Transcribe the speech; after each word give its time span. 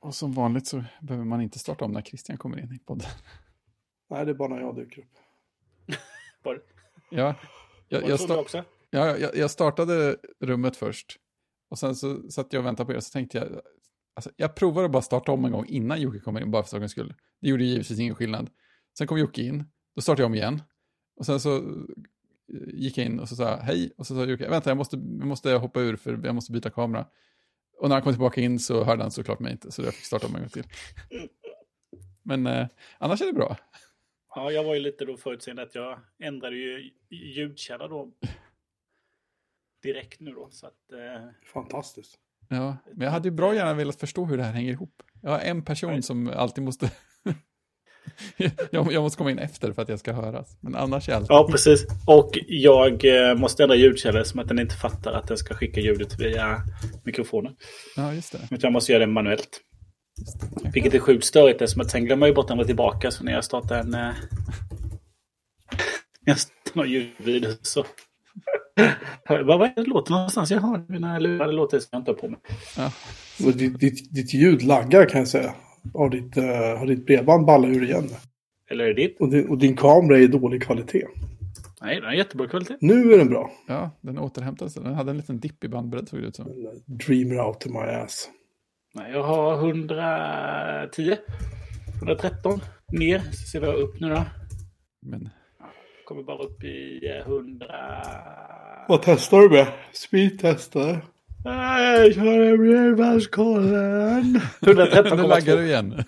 Och 0.00 0.14
som 0.14 0.32
vanligt 0.32 0.66
så 0.66 0.84
behöver 1.00 1.24
man 1.24 1.40
inte 1.40 1.58
starta 1.58 1.84
om 1.84 1.92
när 1.92 2.02
Christian 2.02 2.38
kommer 2.38 2.58
in 2.60 2.72
i 2.72 2.78
podden. 2.78 3.08
Nej, 4.10 4.24
det 4.24 4.30
är 4.30 4.34
bara 4.34 4.48
när 4.48 4.60
jag 4.60 4.76
dyker 4.76 5.02
upp. 5.02 5.18
Var, 6.42 6.62
Ja, 7.10 7.34
jag, 7.88 8.02
jag, 8.02 8.10
det 8.10 8.18
så 8.18 8.24
sta- 8.26 8.34
du 8.34 8.40
också? 8.40 8.64
ja, 8.90 9.16
jag, 9.18 9.36
jag 9.36 9.50
startade 9.50 10.16
rummet 10.40 10.76
först. 10.76 11.16
Och 11.70 11.78
sen 11.78 11.96
så 11.96 12.30
satt 12.30 12.52
jag 12.52 12.60
och 12.60 12.66
väntade 12.66 12.86
på 12.86 12.92
er 12.92 12.96
och 12.96 13.04
så 13.04 13.10
tänkte 13.12 13.38
jag, 13.38 13.48
alltså, 14.14 14.30
jag 14.36 14.54
provar 14.54 14.84
att 14.84 14.90
bara 14.90 15.02
starta 15.02 15.32
om 15.32 15.44
en 15.44 15.52
gång 15.52 15.66
innan 15.66 16.00
Jocke 16.00 16.18
kommer 16.20 16.40
in, 16.40 16.50
bara 16.50 16.62
för 16.62 16.70
sakens 16.70 16.92
skull. 16.92 17.14
Det 17.40 17.48
gjorde 17.48 17.64
givetvis 17.64 17.98
ingen 17.98 18.14
skillnad. 18.14 18.50
Sen 18.98 19.06
kom 19.06 19.18
Jocke 19.18 19.42
in, 19.42 19.64
då 19.94 20.00
startade 20.02 20.22
jag 20.22 20.26
om 20.26 20.34
igen. 20.34 20.62
Och 21.16 21.26
sen 21.26 21.40
så 21.40 21.56
eh, 21.56 21.62
gick 22.66 22.98
jag 22.98 23.06
in 23.06 23.20
och 23.20 23.28
så 23.28 23.36
sa 23.36 23.56
hej, 23.56 23.92
och 23.98 24.06
så 24.06 24.14
sa 24.14 24.24
Jocke, 24.24 24.48
vänta 24.48 24.70
jag 24.70 24.76
måste, 24.76 24.96
jag 24.96 25.26
måste 25.26 25.52
hoppa 25.52 25.80
ur 25.80 25.96
för 25.96 26.20
jag 26.24 26.34
måste 26.34 26.52
byta 26.52 26.70
kamera. 26.70 27.06
Och 27.78 27.88
när 27.88 27.96
han 27.96 28.02
kom 28.02 28.12
tillbaka 28.12 28.40
in 28.40 28.58
så 28.58 28.84
hörde 28.84 29.02
han 29.02 29.10
såklart 29.10 29.40
mig 29.40 29.52
inte, 29.52 29.72
så 29.72 29.82
jag 29.82 29.94
fick 29.94 30.04
starta 30.04 30.26
om 30.26 30.34
en 30.34 30.40
gång 30.40 30.50
till. 30.50 30.64
Men 32.22 32.46
eh, 32.46 32.66
annars 32.98 33.22
är 33.22 33.26
det 33.26 33.32
bra. 33.32 33.56
Ja, 34.34 34.50
jag 34.50 34.64
var 34.64 34.74
ju 34.74 34.80
lite 34.80 35.04
då 35.04 35.16
förutseende 35.16 35.62
att 35.62 35.74
jag 35.74 36.00
ändrade 36.18 36.56
ju 36.56 36.90
ljudkälla 37.10 37.88
då 37.88 38.12
direkt 39.82 40.20
nu 40.20 40.32
då. 40.32 40.48
Så 40.50 40.66
att, 40.66 40.92
eh, 40.92 41.28
Fantastiskt. 41.52 42.18
Ja, 42.48 42.76
men 42.92 43.04
jag 43.04 43.12
hade 43.12 43.28
ju 43.28 43.34
bra 43.34 43.54
gärna 43.54 43.74
velat 43.74 44.00
förstå 44.00 44.24
hur 44.24 44.36
det 44.36 44.42
här 44.42 44.52
hänger 44.52 44.72
ihop. 44.72 45.02
Jag 45.22 45.30
har 45.30 45.38
en 45.38 45.64
person 45.64 45.90
Nej. 45.90 46.02
som 46.02 46.28
alltid 46.28 46.64
måste... 46.64 46.90
jag, 48.70 48.92
jag 48.92 49.02
måste 49.02 49.18
komma 49.18 49.30
in 49.30 49.38
efter 49.38 49.72
för 49.72 49.82
att 49.82 49.88
jag 49.88 49.98
ska 49.98 50.12
höras. 50.12 50.56
Men 50.60 50.74
annars 50.74 51.08
är 51.08 51.14
allt... 51.14 51.26
ja, 51.28 51.48
precis. 51.50 51.86
Och 52.06 52.38
jag 52.46 53.04
eh, 53.04 53.34
måste 53.34 53.62
ändra 53.62 53.76
ljudkälla 53.76 54.24
som 54.24 54.40
att 54.40 54.48
den 54.48 54.58
inte 54.58 54.74
fattar 54.74 55.12
att 55.12 55.28
den 55.28 55.36
ska 55.36 55.54
skicka 55.54 55.80
ljudet 55.80 56.20
via 56.20 56.62
mikrofonen. 57.04 57.52
Ja, 57.96 58.14
just 58.14 58.32
det. 58.32 58.38
Utan 58.38 58.58
jag 58.60 58.72
måste 58.72 58.92
göra 58.92 59.06
det 59.06 59.12
manuellt. 59.12 59.60
Just 60.18 60.40
det. 60.40 60.70
Vilket 60.74 60.94
är 60.94 60.98
sjukt 60.98 61.24
störigt 61.24 61.62
eftersom 61.62 61.82
att 61.82 61.90
sen 61.90 62.04
glömmer 62.04 62.26
jag 62.26 62.30
ju 62.30 62.34
bort 62.34 62.48
den 62.48 62.66
tillbaka. 62.66 63.10
Så 63.10 63.24
när 63.24 63.32
jag 63.32 63.44
startar 63.44 63.78
en... 63.78 63.94
Eh, 63.94 64.00
när 64.00 64.14
jag 66.24 66.38
startar 66.38 66.76
någon 66.76 66.90
ljudvideo 66.90 67.52
så... 67.62 67.84
Vad 69.28 69.62
är 69.62 69.72
det 69.76 69.82
låter 69.82 70.12
någonstans? 70.12 70.50
Jag 70.50 70.60
har 70.60 70.84
mina 70.88 71.18
lurar. 71.18 71.46
Det 71.46 71.52
låter 71.52 71.78
som 71.78 71.88
jag 71.92 72.00
inte 72.00 72.10
har 72.10 72.16
på 72.16 72.28
mig. 72.28 72.40
Ja, 72.76 72.92
Ditt, 73.38 73.80
ditt, 73.80 74.14
ditt 74.14 74.34
ljud 74.34 74.62
laggar 74.62 75.08
kan 75.08 75.18
jag 75.18 75.28
säga. 75.28 75.54
Har 75.94 76.08
ditt, 76.08 76.36
uh, 76.36 76.44
har 76.78 76.86
ditt 76.86 77.06
bredband 77.06 77.46
ballat 77.46 77.70
ur 77.70 77.84
igen? 77.84 78.08
Eller 78.70 78.84
är 78.84 78.94
det 78.94 79.02
ditt? 79.02 79.20
Och 79.20 79.28
din, 79.28 79.48
och 79.48 79.58
din 79.58 79.76
kamera 79.76 80.18
är 80.18 80.22
i 80.22 80.26
dålig 80.26 80.62
kvalitet. 80.62 81.06
Nej, 81.80 81.94
den 81.94 82.04
har 82.04 82.12
jättebra 82.12 82.48
kvalitet. 82.48 82.76
Nu 82.80 83.12
är 83.12 83.18
den 83.18 83.28
bra. 83.28 83.50
ja, 83.68 83.90
den 84.00 84.18
återhämtade 84.18 84.70
sig. 84.70 84.82
Den 84.82 84.94
hade 84.94 85.10
en 85.10 85.16
liten 85.16 85.40
dipp 85.40 85.64
i 85.64 85.68
bandbredd 85.68 86.08
såg 86.08 86.20
det 86.20 86.26
ut 86.26 86.36
som. 86.36 86.46
Dreamer 86.86 87.46
out 87.46 87.60
to 87.60 87.70
my 87.70 87.78
ass. 87.78 88.30
Nej, 88.94 89.12
jag 89.12 89.22
har 89.22 89.54
110. 89.54 91.16
113 91.98 92.60
ner. 92.92 93.18
Så 93.18 93.32
ser 93.32 93.60
vi 93.60 93.66
upp 93.66 94.00
nu 94.00 94.08
då. 94.08 94.24
Men 95.02 95.28
Kommer 96.04 96.22
bara 96.22 96.38
upp 96.38 96.64
i 96.64 97.00
eh, 97.06 97.32
100... 97.32 97.66
Vad 98.88 99.02
testar 99.02 99.38
du 99.40 99.50
med? 99.50 99.66
Speedtestar? 99.92 101.04
Nej, 101.44 102.14
kör 102.14 102.56
bredbandskollen. 102.56 104.40
113,2. 104.60 105.16
nu 105.16 105.22
laggar 105.22 105.56
du 105.56 105.66
igen. 105.66 106.04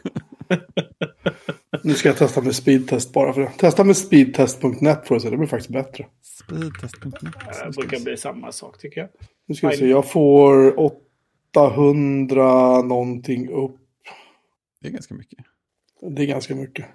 Nu 1.83 1.95
ska 1.95 2.09
jag 2.09 2.17
testa 2.17 2.41
med 2.41 2.55
speedtest 2.55 3.13
bara 3.13 3.33
för 3.33 3.41
det. 3.41 3.51
Testa 3.59 3.85
med 3.85 3.97
speedtest.net 3.97 5.07
får 5.07 5.15
du 5.15 5.21
se. 5.21 5.31
Det 5.31 5.37
blir 5.37 5.49
faktiskt 5.49 5.71
bättre. 5.71 6.07
Speedtest.net. 6.23 7.35
Det 7.65 7.77
brukar 7.77 8.05
bli 8.05 8.17
samma 8.17 8.53
sak 8.53 8.79
tycker 8.79 9.01
jag. 9.01 9.11
Nu 9.47 9.55
ska 9.55 9.69
vi 9.69 9.77
se. 9.77 9.89
Jag 9.89 10.11
får 10.11 10.75
800 11.55 12.83
någonting 12.83 13.49
upp. 13.49 13.77
Det 14.81 14.89
är 14.89 14.93
ganska 14.93 15.15
mycket. 15.15 15.39
Det 16.17 16.23
är 16.23 16.27
ganska 16.27 16.55
mycket. 16.55 16.87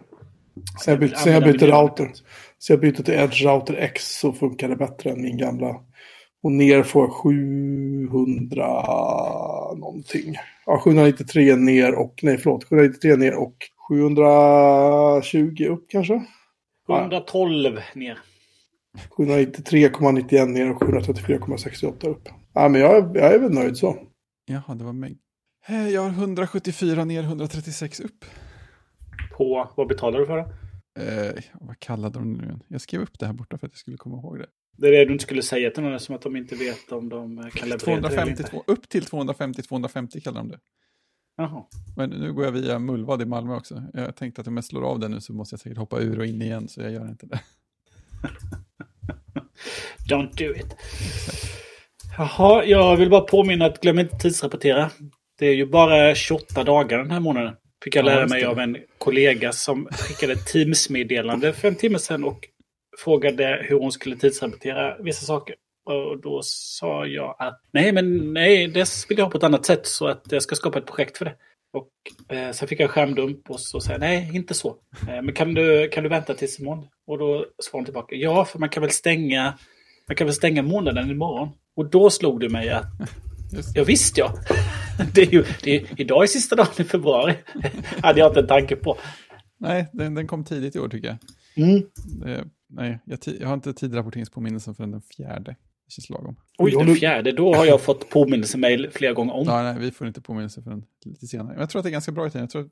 Sen 0.83 0.91
jag 0.91 0.99
byter, 0.99 1.15
sen 1.15 1.33
jag 1.33 1.43
byter 1.43 1.67
router. 1.67 2.11
Så 2.57 2.73
jag 2.73 2.79
byter 2.79 3.03
till 3.03 3.13
Edge 3.13 3.45
Router 3.45 3.73
X 3.73 4.19
så 4.19 4.33
funkar 4.33 4.69
det 4.69 4.75
bättre 4.75 5.09
än 5.09 5.21
min 5.21 5.37
gamla. 5.37 5.81
Och 6.45 6.51
ner 6.51 6.83
får 6.83 7.03
jag 7.03 7.13
700 7.13 8.67
någonting. 9.75 10.35
Ja, 10.65 10.79
793 10.79 11.55
ner 11.55 11.95
och, 11.95 12.19
nej 12.23 12.37
förlåt, 12.37 12.63
793 12.63 13.15
ner 13.15 13.33
och 13.35 13.55
720 13.89 15.65
upp 15.69 15.85
kanske. 15.89 16.25
112 16.89 17.79
ner. 17.95 18.19
793,91 19.17 20.45
ner 20.45 20.71
och 20.71 20.81
734,68 20.81 22.07
upp. 22.07 22.29
Ja, 22.53 22.69
men 22.69 22.81
jag, 22.81 22.95
är- 22.97 23.21
jag 23.21 23.33
är 23.35 23.39
väl 23.39 23.53
nöjd 23.53 23.77
så. 23.77 23.97
Jaha, 24.45 24.75
det 24.75 24.83
var 24.83 24.93
mig. 24.93 25.17
Jag 25.93 26.01
har 26.01 26.09
174 26.09 27.05
ner, 27.05 27.23
136 27.23 27.99
upp. 27.99 28.25
På, 29.37 29.69
vad 29.77 29.87
betalar 29.87 30.19
du 30.19 30.25
för 30.25 30.37
det? 30.37 30.45
Eh, 30.99 31.43
vad 31.61 31.79
kallade 31.79 32.19
de 32.19 32.37
det 32.37 32.41
nu? 32.45 32.59
Jag 32.67 32.81
skrev 32.81 33.01
upp 33.01 33.19
det 33.19 33.25
här 33.25 33.33
borta 33.33 33.57
för 33.57 33.67
att 33.67 33.73
jag 33.73 33.79
skulle 33.79 33.97
komma 33.97 34.17
ihåg 34.17 34.39
det. 34.39 34.45
Det 34.77 34.87
är 34.87 34.91
det 34.91 35.05
du 35.05 35.11
inte 35.13 35.23
skulle 35.23 35.41
säga 35.41 35.71
till 35.71 35.83
någon 35.83 35.99
som 35.99 36.15
att 36.15 36.21
de 36.21 36.35
inte 36.35 36.55
vet 36.55 36.91
om 36.91 37.09
de 37.09 37.39
eh, 37.39 37.45
kan 37.45 37.69
leverera 37.69 37.99
det 38.01 38.07
eller 38.07 38.29
inte. 38.29 38.43
252, 38.43 38.63
upp 38.67 38.89
till 38.89 39.03
250-250 39.03 40.19
kallar 40.19 40.37
de 40.37 40.49
det. 40.49 40.59
Jaha. 41.37 41.63
Men 41.95 42.09
nu 42.09 42.33
går 42.33 42.45
jag 42.45 42.51
via 42.51 42.79
Mullvad 42.79 43.21
i 43.21 43.25
Malmö 43.25 43.55
också. 43.55 43.83
Jag 43.93 44.15
tänkte 44.15 44.41
att 44.41 44.47
om 44.47 44.57
jag 44.57 44.65
slår 44.65 44.83
av 44.83 44.99
det 44.99 45.07
nu 45.07 45.21
så 45.21 45.33
måste 45.33 45.53
jag 45.53 45.59
säkert 45.59 45.77
hoppa 45.77 45.99
ur 45.99 46.19
och 46.19 46.25
in 46.25 46.41
igen, 46.41 46.67
så 46.67 46.81
jag 46.81 46.91
gör 46.91 47.07
inte 47.07 47.25
det. 47.25 47.39
Don't 50.09 50.37
do 50.37 50.55
it. 50.55 50.75
Jaha, 52.17 52.63
jag 52.65 52.97
vill 52.97 53.09
bara 53.09 53.21
påminna 53.21 53.65
att 53.65 53.81
glöm 53.81 53.99
inte 53.99 54.17
tidsrapportera. 54.17 54.91
Det 55.39 55.47
är 55.47 55.53
ju 55.53 55.65
bara 55.65 56.15
28 56.15 56.63
dagar 56.63 56.97
den 56.97 57.11
här 57.11 57.19
månaden. 57.19 57.55
Fick 57.83 57.95
jag 57.95 58.05
Ja, 58.05 58.09
lära 58.09 58.21
just 58.21 58.33
mig 58.33 58.45
av 58.45 58.59
en 58.59 58.77
kollega 58.97 59.51
som 59.51 59.87
skickade 59.91 60.33
ett 60.33 60.45
Teams-meddelande 60.45 61.53
för 61.53 61.67
en 61.67 61.75
timme 61.75 61.99
sedan 61.99 62.23
och 62.23 62.47
frågade 63.03 63.65
hur 63.69 63.79
hon 63.79 63.91
skulle 63.91 64.15
tidsrapportera 64.15 64.97
vissa 65.03 65.25
saker. 65.25 65.55
Och 65.85 66.21
då 66.21 66.41
sa 66.43 67.05
jag 67.05 67.35
att 67.39 67.61
nej, 67.71 67.91
men 67.91 68.33
nej, 68.33 68.67
det 68.67 69.05
vill 69.09 69.17
jag 69.17 69.25
ha 69.25 69.31
på 69.31 69.37
ett 69.37 69.43
annat 69.43 69.65
sätt 69.65 69.87
så 69.87 70.07
att 70.07 70.23
jag 70.29 70.43
ska 70.43 70.55
skapa 70.55 70.79
ett 70.79 70.85
projekt 70.85 71.17
för 71.17 71.25
det. 71.25 71.35
Och 71.73 71.89
eh, 72.37 72.51
sen 72.51 72.67
fick 72.67 72.79
jag 72.79 72.89
skärmdump 72.89 73.49
och 73.49 73.59
så 73.59 73.79
sa 73.79 73.91
jag 73.91 73.99
nej, 73.99 74.31
inte 74.33 74.53
så. 74.53 74.75
Eh, 75.09 75.21
men 75.21 75.33
kan 75.33 75.53
du, 75.53 75.89
kan 75.89 76.03
du 76.03 76.09
vänta 76.09 76.33
tills 76.33 76.59
imorgon? 76.59 76.87
Och 77.07 77.17
då 77.17 77.45
svarade 77.63 77.77
hon 77.77 77.85
tillbaka 77.85 78.15
ja, 78.15 78.45
för 78.45 78.59
man 78.59 78.69
kan 78.69 78.81
väl 78.81 78.91
stänga 78.91 79.53
man 80.07 80.15
kan 80.15 80.27
väl 80.27 80.33
stänga 80.33 80.61
månaden 80.61 81.11
imorgon. 81.11 81.49
Och 81.75 81.89
då 81.89 82.09
slog 82.09 82.39
det 82.39 82.49
mig 82.49 82.69
att. 82.69 82.85
Ja 83.75 83.83
visst 83.83 84.17
ja. 84.17 84.33
Det 85.13 85.21
är 85.21 85.31
ju, 85.31 85.43
det 85.63 85.75
är, 85.75 86.01
idag 86.01 86.23
är 86.23 86.27
sista 86.27 86.55
dagen 86.55 86.67
i 86.77 86.83
februari. 86.83 87.35
hade 88.01 88.19
jag 88.19 88.29
inte 88.29 88.39
en 88.39 88.47
tanke 88.47 88.75
på. 88.75 88.97
Nej, 89.57 89.89
den, 89.93 90.13
den 90.13 90.27
kom 90.27 90.43
tidigt 90.43 90.75
i 90.75 90.79
år 90.79 90.89
tycker 90.89 91.07
jag. 91.07 91.17
Mm. 91.65 91.83
Nej, 92.67 92.99
jag, 93.05 93.19
jag 93.39 93.47
har 93.47 93.53
inte 93.53 93.73
tidrapporteringspåminnelsen 93.73 94.75
förrän 94.75 94.91
den 94.91 95.01
fjärde. 95.01 95.55
Det 95.85 95.91
känns 95.91 96.09
lagom. 96.09 96.35
Oj, 96.57 96.71
den 96.71 96.95
fjärde. 96.95 97.31
Då 97.31 97.55
har 97.55 97.65
jag 97.65 97.81
fått 97.81 98.09
påminnelsemail 98.09 98.89
flera 98.91 99.13
gånger 99.13 99.33
om. 99.33 99.47
Ja, 99.47 99.63
nej, 99.63 99.75
vi 99.79 99.91
får 99.91 100.07
inte 100.07 100.21
påminnelse 100.21 100.61
förrän 100.61 100.85
lite 101.05 101.27
senare. 101.27 101.47
Men 101.47 101.59
jag 101.59 101.69
tror 101.69 101.79
att 101.79 101.83
det 101.83 101.89
är 101.89 101.91
ganska 101.91 102.11
bra 102.11 102.27
i 102.27 102.29
tiden. 102.29 102.41
Jag 102.41 102.49
tror 102.49 102.61
att 102.61 102.71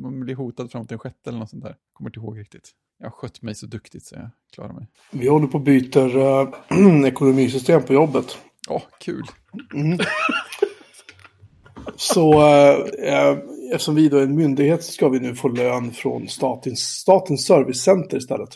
man 0.00 0.20
blir 0.20 0.34
hotad 0.34 0.70
fram 0.70 0.86
till 0.86 0.94
den 0.94 0.98
sjätte 0.98 1.30
eller 1.30 1.38
något 1.38 1.50
sånt 1.50 1.64
där. 1.64 1.76
Kommer 1.92 2.10
inte 2.10 2.20
ihåg 2.20 2.38
riktigt. 2.38 2.70
Jag 2.98 3.06
har 3.06 3.10
skött 3.10 3.42
mig 3.42 3.54
så 3.54 3.66
duktigt 3.66 4.04
så 4.04 4.14
jag 4.14 4.30
klarar 4.54 4.72
mig. 4.72 4.88
Vi 5.12 5.28
håller 5.28 5.46
på 5.46 5.58
och 5.58 5.64
byter 5.64 6.16
uh, 6.16 7.08
ekonomisystem 7.08 7.82
på 7.82 7.94
jobbet. 7.94 8.38
Åh, 8.68 8.82
kul. 9.00 9.24
Så 11.96 12.32
eh, 12.32 12.76
eh, 12.98 13.38
eftersom 13.72 13.94
vi 13.94 14.08
då 14.08 14.16
är 14.16 14.22
en 14.22 14.36
myndighet 14.36 14.84
så 14.84 14.92
ska 14.92 15.08
vi 15.08 15.20
nu 15.20 15.34
få 15.34 15.48
lön 15.48 15.90
från 15.90 16.28
statens, 16.28 16.80
statens 16.80 17.46
servicecenter 17.46 18.16
istället. 18.16 18.48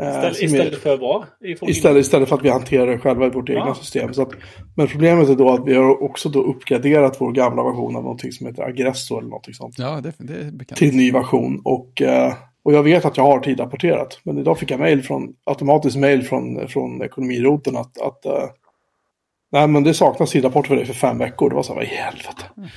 Eh, 0.00 0.08
Istället, 0.08 0.42
istället 0.42 0.78
för 0.82 0.96
vad? 0.96 1.24
Istället, 1.68 2.00
istället 2.00 2.28
för 2.28 2.36
att 2.36 2.44
vi 2.44 2.48
hanterar 2.50 2.86
det 2.86 2.98
själva 2.98 3.26
i 3.26 3.30
vårt 3.30 3.48
egna 3.48 3.66
Ja. 3.66 3.74
system. 3.74 4.14
Så 4.14 4.22
att, 4.22 4.30
men 4.76 4.86
problemet 4.86 5.28
är 5.28 5.34
då 5.34 5.50
att 5.50 5.66
vi 5.66 5.74
har 5.74 6.02
också 6.02 6.28
då 6.28 6.42
uppgraderat 6.42 7.20
vår 7.20 7.32
gamla 7.32 7.62
version 7.64 7.96
av 7.96 8.02
någonting 8.02 8.32
som 8.32 8.46
heter 8.46 8.62
Agresso 8.62 9.18
eller 9.18 9.28
någonting 9.28 9.54
sånt. 9.54 9.74
Ja, 9.78 10.00
det, 10.00 10.12
det 10.18 10.34
är 10.34 10.50
bekant. 10.50 10.78
Till 10.78 10.96
ny 10.96 11.12
version. 11.12 11.60
Och, 11.64 12.02
eh, 12.02 12.34
och 12.62 12.72
jag 12.72 12.82
vet 12.82 13.04
att 13.04 13.16
jag 13.16 13.24
har 13.24 13.40
tidrapporterat. 13.40 14.20
Men 14.24 14.38
idag 14.38 14.58
fick 14.58 14.70
jag 14.70 14.80
mail 14.80 15.02
från, 15.02 15.34
automatiskt 15.44 15.96
mail 15.96 16.22
från, 16.22 16.68
från 16.68 17.02
ekonomiroten 17.02 17.76
att, 17.76 18.00
att 18.00 18.26
eh, 18.26 18.44
nej 19.52 19.68
men 19.68 19.82
det 19.84 19.94
saknas 19.94 20.30
tidrapport 20.30 20.66
för 20.66 20.76
dig 20.76 20.84
för 20.86 20.94
fem 20.94 21.18
veckor. 21.18 21.48
Det 21.50 21.56
var 21.56 21.62
så 21.62 21.72
här, 21.72 21.80
vad 21.80 21.84
i 21.84 21.94
helvete. 21.94 22.70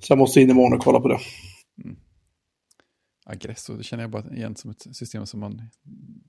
Så 0.00 0.12
jag 0.12 0.18
måste 0.18 0.40
in 0.40 0.50
imorgon 0.50 0.72
och 0.78 0.84
kolla 0.84 1.00
på 1.00 1.08
det. 1.08 1.18
Agresso, 3.26 3.76
det 3.76 3.82
känner 3.82 4.02
jag 4.02 4.10
bara 4.10 4.34
igen 4.34 4.56
som 4.56 4.70
ett 4.70 4.96
system 4.96 5.26
som, 5.26 5.40
man, 5.40 5.62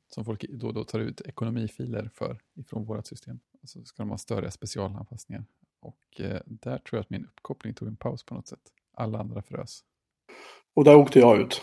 som 0.08 0.26
folk 0.26 0.46
då 0.50 0.68
och 0.68 0.74
då 0.74 0.84
tar 0.84 1.00
ut 1.00 1.22
ekonomifiler 1.22 2.10
för 2.14 2.40
ifrån 2.54 2.86
vårt 2.86 3.08
system. 3.08 3.40
Och 3.62 3.70
så 3.70 3.84
ska 3.86 4.04
de 4.04 4.10
ha 4.10 4.18
större 4.18 4.52
specialanpassningar. 4.52 5.46
Och 5.80 6.22
eh, 6.22 6.42
där 6.46 6.78
tror 6.78 6.98
jag 6.98 7.00
att 7.00 7.10
min 7.10 7.26
uppkoppling 7.26 7.74
tog 7.74 7.88
en 7.88 7.96
paus 7.96 8.24
på 8.26 8.34
något 8.36 8.48
sätt. 8.48 8.60
Alla 8.94 9.20
andra 9.20 9.42
frös. 9.42 9.84
Och 10.74 10.84
där 10.84 10.96
åkte 10.96 11.20
jag 11.20 11.40
ut. 11.42 11.62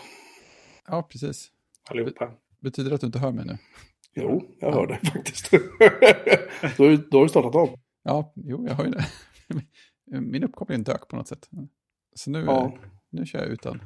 Ja, 0.87 1.03
precis. 1.03 1.51
Allihopa. 1.89 2.31
Betyder 2.59 2.89
det 2.89 2.95
att 2.95 3.01
du 3.01 3.07
inte 3.07 3.19
hör 3.19 3.31
mig 3.31 3.45
nu? 3.45 3.57
Jo, 4.15 4.55
jag 4.59 4.71
hör 4.73 4.87
det 4.87 5.09
faktiskt. 5.09 5.51
då, 6.77 6.83
har- 6.83 7.09
då 7.11 7.17
har 7.17 7.23
du 7.25 7.29
startat 7.29 7.55
om. 7.55 7.79
Ja, 8.03 8.33
jo, 8.35 8.67
jag 8.67 8.75
har 8.75 8.85
ju 8.85 8.91
det. 8.91 9.05
Min 10.21 10.43
uppkoppling 10.43 10.83
dök 10.83 11.07
på 11.07 11.15
något 11.15 11.27
sätt. 11.27 11.49
Så 12.15 12.29
nu, 12.31 12.39
Ja. 12.45 12.77
nu 13.09 13.25
kör 13.25 13.39
jag 13.39 13.47
utan. 13.47 13.81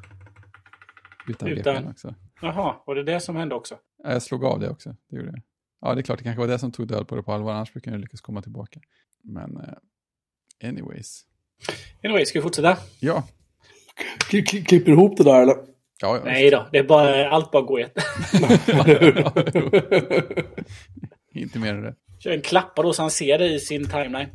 Utan, 1.27 1.47
Utan. 1.47 1.75
VPN 1.75 1.88
också. 1.89 2.15
Jaha, 2.41 2.75
var 2.85 2.95
det 2.95 3.03
det 3.03 3.19
som 3.19 3.35
hände 3.35 3.56
också? 3.56 3.75
Ja, 4.03 4.12
Jag 4.12 4.21
slog 4.21 4.45
av 4.45 4.59
det 4.59 4.69
också. 4.69 4.95
Det 5.09 5.15
gjorde 5.18 5.29
jag. 5.29 5.41
Ja, 5.81 5.94
det 5.95 6.01
är 6.01 6.03
klart, 6.03 6.18
det 6.18 6.24
kanske 6.24 6.39
var 6.39 6.47
det 6.47 6.59
som 6.59 6.71
tog 6.71 6.88
död 6.88 7.07
på 7.07 7.15
det 7.15 7.24
på 7.24 7.33
allvar, 7.33 7.53
annars 7.53 7.74
brukar 7.74 7.91
jag 7.91 8.00
lyckas 8.01 8.21
komma 8.21 8.41
tillbaka. 8.41 8.79
Men 9.24 9.57
eh, 9.57 9.74
anyways. 10.69 11.21
Anyway, 12.03 12.25
ska 12.25 12.39
vi 12.39 12.44
fortsätta? 12.44 12.77
Ja. 13.00 13.24
Kli- 14.31 14.65
Klipper 14.65 14.91
ihop 14.91 15.18
det 15.18 15.24
där 15.24 15.41
eller? 15.41 15.56
Ja, 16.01 16.18
ja. 16.18 16.21
Nej 16.25 16.50
då, 16.51 16.68
det 16.71 16.77
är 16.77 16.83
bara, 16.83 17.30
allt 17.30 17.51
bara 17.51 17.62
går 17.62 17.81
ett. 17.81 17.94
Inte 21.33 21.59
mer 21.59 21.73
än 21.73 21.81
det. 21.83 21.95
Kör 22.19 22.31
en 22.31 22.41
klappa 22.41 22.81
då 22.83 22.94
så 22.94 23.01
han 23.01 23.12
ser 23.12 23.38
det 23.39 23.53
i 23.53 23.59
sin 23.59 23.85
timeline. 23.89 24.27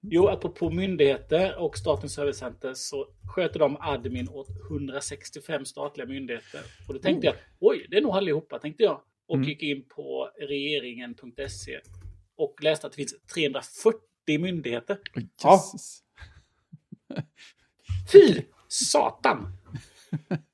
Jo, 0.00 0.28
apropå 0.28 0.70
myndigheter 0.70 1.58
och 1.58 1.78
Statens 1.78 2.14
servicecenter 2.14 2.74
så 2.74 3.06
sköter 3.34 3.58
de 3.58 3.76
admin 3.80 4.28
åt 4.28 4.48
165 4.70 5.64
statliga 5.64 6.06
myndigheter. 6.06 6.60
Och 6.88 6.94
då 6.94 7.00
tänkte 7.00 7.26
jag, 7.26 7.34
oj, 7.60 7.86
det 7.90 7.96
är 7.96 8.00
nog 8.00 8.12
allihopa, 8.12 8.58
tänkte 8.58 8.82
jag. 8.82 9.00
Och 9.28 9.36
Mm. 9.36 9.48
gick 9.48 9.62
in 9.62 9.84
på 9.88 10.30
regeringen.se 10.40 11.80
och 12.36 12.54
läste 12.62 12.86
att 12.86 12.92
det 12.92 12.96
finns 12.96 13.14
340 13.34 13.98
myndigheter. 14.40 14.98
Oj, 15.16 15.28
Ja. 15.42 15.62
Fy 18.12 18.42
satan! 18.68 19.52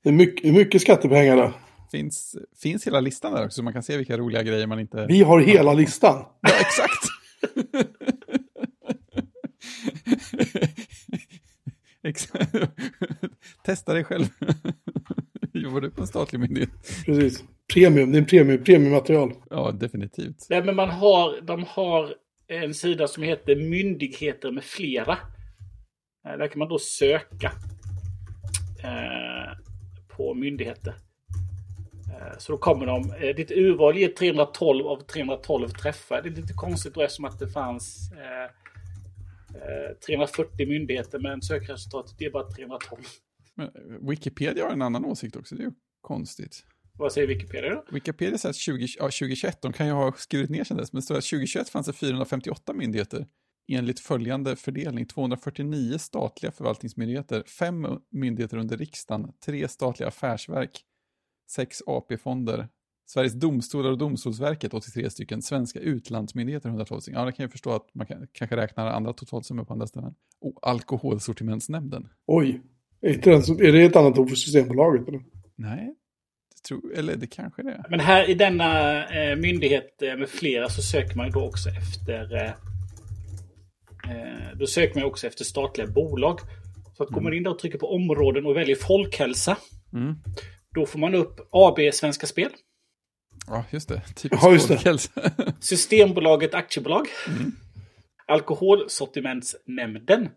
Det 0.02 0.08
är 0.08 0.12
mycket, 0.12 0.54
mycket 0.54 0.82
skattepengar 0.82 1.36
där. 1.36 1.52
Finns, 1.90 2.36
finns 2.62 2.86
hela 2.86 3.00
listan 3.00 3.32
där 3.32 3.44
också, 3.44 3.56
så 3.56 3.62
man 3.62 3.72
kan 3.72 3.82
se 3.82 3.96
vilka 3.96 4.16
roliga 4.18 4.42
grejer 4.42 4.66
man 4.66 4.80
inte... 4.80 5.06
Vi 5.06 5.22
har 5.22 5.40
hela 5.40 5.72
listan. 5.72 6.24
Ja, 6.40 6.50
exakt! 6.60 7.17
Exakt. 12.02 12.54
Testa 13.64 13.92
dig 13.94 14.04
själv. 14.04 14.26
Jobbar 15.52 15.80
du 15.80 15.90
på 15.90 16.00
en 16.00 16.06
statlig 16.06 16.40
myndighet? 16.40 16.70
Precis. 17.06 17.44
Premium, 17.74 18.12
det 18.12 18.18
är 18.18 18.20
en 18.20 18.26
premium, 18.26 18.64
premiummaterial. 18.64 19.32
Ja, 19.50 19.72
definitivt. 19.72 20.46
Nej, 20.50 20.64
men 20.64 20.76
man 20.76 20.90
har, 20.90 21.40
de 21.40 21.64
har 21.68 22.14
en 22.48 22.74
sida 22.74 23.08
som 23.08 23.22
heter 23.22 23.56
Myndigheter 23.56 24.50
med 24.50 24.64
flera. 24.64 25.12
Eh, 26.26 26.38
Där 26.38 26.48
kan 26.48 26.58
man 26.58 26.68
då 26.68 26.78
söka 26.78 27.52
eh, 28.84 29.56
på 30.16 30.34
myndigheter. 30.34 30.94
Eh, 32.08 32.38
så 32.38 32.52
då 32.52 32.58
kommer 32.58 32.86
de. 32.86 33.12
Eh, 33.20 33.34
ditt 33.36 33.50
urval 33.50 33.96
ger 33.98 34.08
312 34.08 34.86
av 34.86 35.00
312 35.00 35.68
träffar. 35.68 36.22
Det 36.22 36.28
är 36.28 36.34
lite 36.34 36.52
konstigt 36.52 36.94
då 36.94 37.02
eftersom 37.02 37.24
att 37.24 37.38
det 37.38 37.48
fanns 37.48 38.12
eh, 38.12 38.44
eh, 38.44 38.50
340 40.06 40.68
myndigheter 40.68 41.18
men 41.18 41.42
sökresultatet 41.42 42.22
är 42.22 42.30
bara 42.30 42.50
312. 42.50 43.02
Men 43.54 43.66
eh, 43.66 44.08
Wikipedia 44.08 44.64
har 44.64 44.72
en 44.72 44.82
annan 44.82 45.04
åsikt 45.04 45.36
också, 45.36 45.54
det 45.54 45.62
är 45.62 45.64
ju 45.64 45.72
konstigt. 46.00 46.64
Vad 46.98 47.12
säger 47.12 47.26
Wikipedia 47.26 47.70
då? 47.70 47.84
Wikipedia 47.90 48.38
säger 48.38 48.50
att 48.50 48.56
20, 48.56 48.86
ja, 48.98 49.04
2021, 49.04 49.62
de 49.62 49.72
kan 49.72 49.86
ju 49.86 49.92
ha 49.92 50.12
skurit 50.12 50.50
ner 50.50 50.64
sedan 50.64 50.76
dess, 50.76 50.92
men 50.92 50.98
det 51.00 51.04
står 51.04 51.18
att 51.18 51.24
2021 51.24 51.68
fanns 51.68 51.86
det 51.86 51.92
458 51.92 52.72
myndigheter 52.72 53.26
enligt 53.68 54.00
följande 54.00 54.56
fördelning. 54.56 55.06
249 55.06 55.98
statliga 55.98 56.52
förvaltningsmyndigheter, 56.52 57.42
fem 57.42 57.86
myndigheter 58.10 58.56
under 58.56 58.76
riksdagen, 58.76 59.32
tre 59.44 59.68
statliga 59.68 60.08
affärsverk, 60.08 60.80
sex 61.50 61.82
AP-fonder, 61.86 62.68
Sveriges 63.10 63.34
domstolar 63.34 63.90
och 63.90 63.98
Domstolsverket 63.98 64.74
83 64.74 65.10
stycken, 65.10 65.42
svenska 65.42 65.80
utlandsmyndigheter 65.80 66.68
112 66.68 67.00
stycken. 67.00 67.20
Ja, 67.20 67.26
det 67.26 67.32
kan 67.32 67.42
jag 67.42 67.52
förstå 67.52 67.70
att 67.70 67.94
man 67.94 68.06
kan, 68.06 68.26
kanske 68.32 68.56
räknar 68.56 68.86
andra 68.86 69.12
totalsummor 69.12 69.64
på 69.64 69.72
andra 69.72 69.86
ställen. 69.86 70.14
Och 70.40 70.58
Alkoholsortimentsnämnden. 70.62 72.08
Oj. 72.26 72.60
Är, 73.00 73.40
som, 73.40 73.56
är 73.56 73.72
det 73.72 73.84
ett 73.84 73.96
annat 73.96 74.18
ord 74.18 74.28
för 74.28 74.36
Systembolaget? 74.36 75.08
Eller? 75.08 75.20
Nej, 75.56 75.94
det 76.54 76.62
tror, 76.68 76.98
eller 76.98 77.16
det 77.16 77.26
kanske 77.26 77.62
det 77.62 77.70
är. 77.70 77.86
Men 77.90 78.00
här 78.00 78.30
i 78.30 78.34
denna 78.34 79.04
eh, 79.06 79.36
myndighet 79.36 80.02
eh, 80.02 80.16
med 80.16 80.28
flera 80.28 80.68
så 80.68 80.82
söker 80.82 81.16
man 81.16 81.26
ju 81.26 81.32
då 81.32 81.46
också 81.46 81.68
efter 81.68 82.34
eh, 82.36 82.50
eh, 84.12 84.56
Då 84.56 84.66
söker 84.66 84.94
man 84.94 85.04
också 85.04 85.26
efter 85.26 85.44
statliga 85.44 85.86
bolag. 85.86 86.40
Så 86.96 87.02
att 87.02 87.08
går 87.08 87.20
man 87.20 87.34
in 87.34 87.42
där 87.42 87.50
och 87.50 87.58
trycker 87.58 87.78
på 87.78 87.94
områden 87.94 88.46
och 88.46 88.56
väljer 88.56 88.76
folkhälsa. 88.76 89.56
Mm. 89.92 90.14
Då 90.74 90.86
får 90.86 90.98
man 90.98 91.14
upp 91.14 91.48
AB 91.50 91.78
Svenska 91.92 92.26
Spel. 92.26 92.50
Ja, 93.50 93.64
just 93.70 93.88
det. 93.88 94.02
Typiskt 94.16 94.44
Ja, 94.44 94.52
just 94.52 94.68
det. 95.14 95.54
Systembolaget 95.60 96.54
Aktiebolag. 96.54 97.06
Alkoholsortimentsnämnden. 98.26 100.28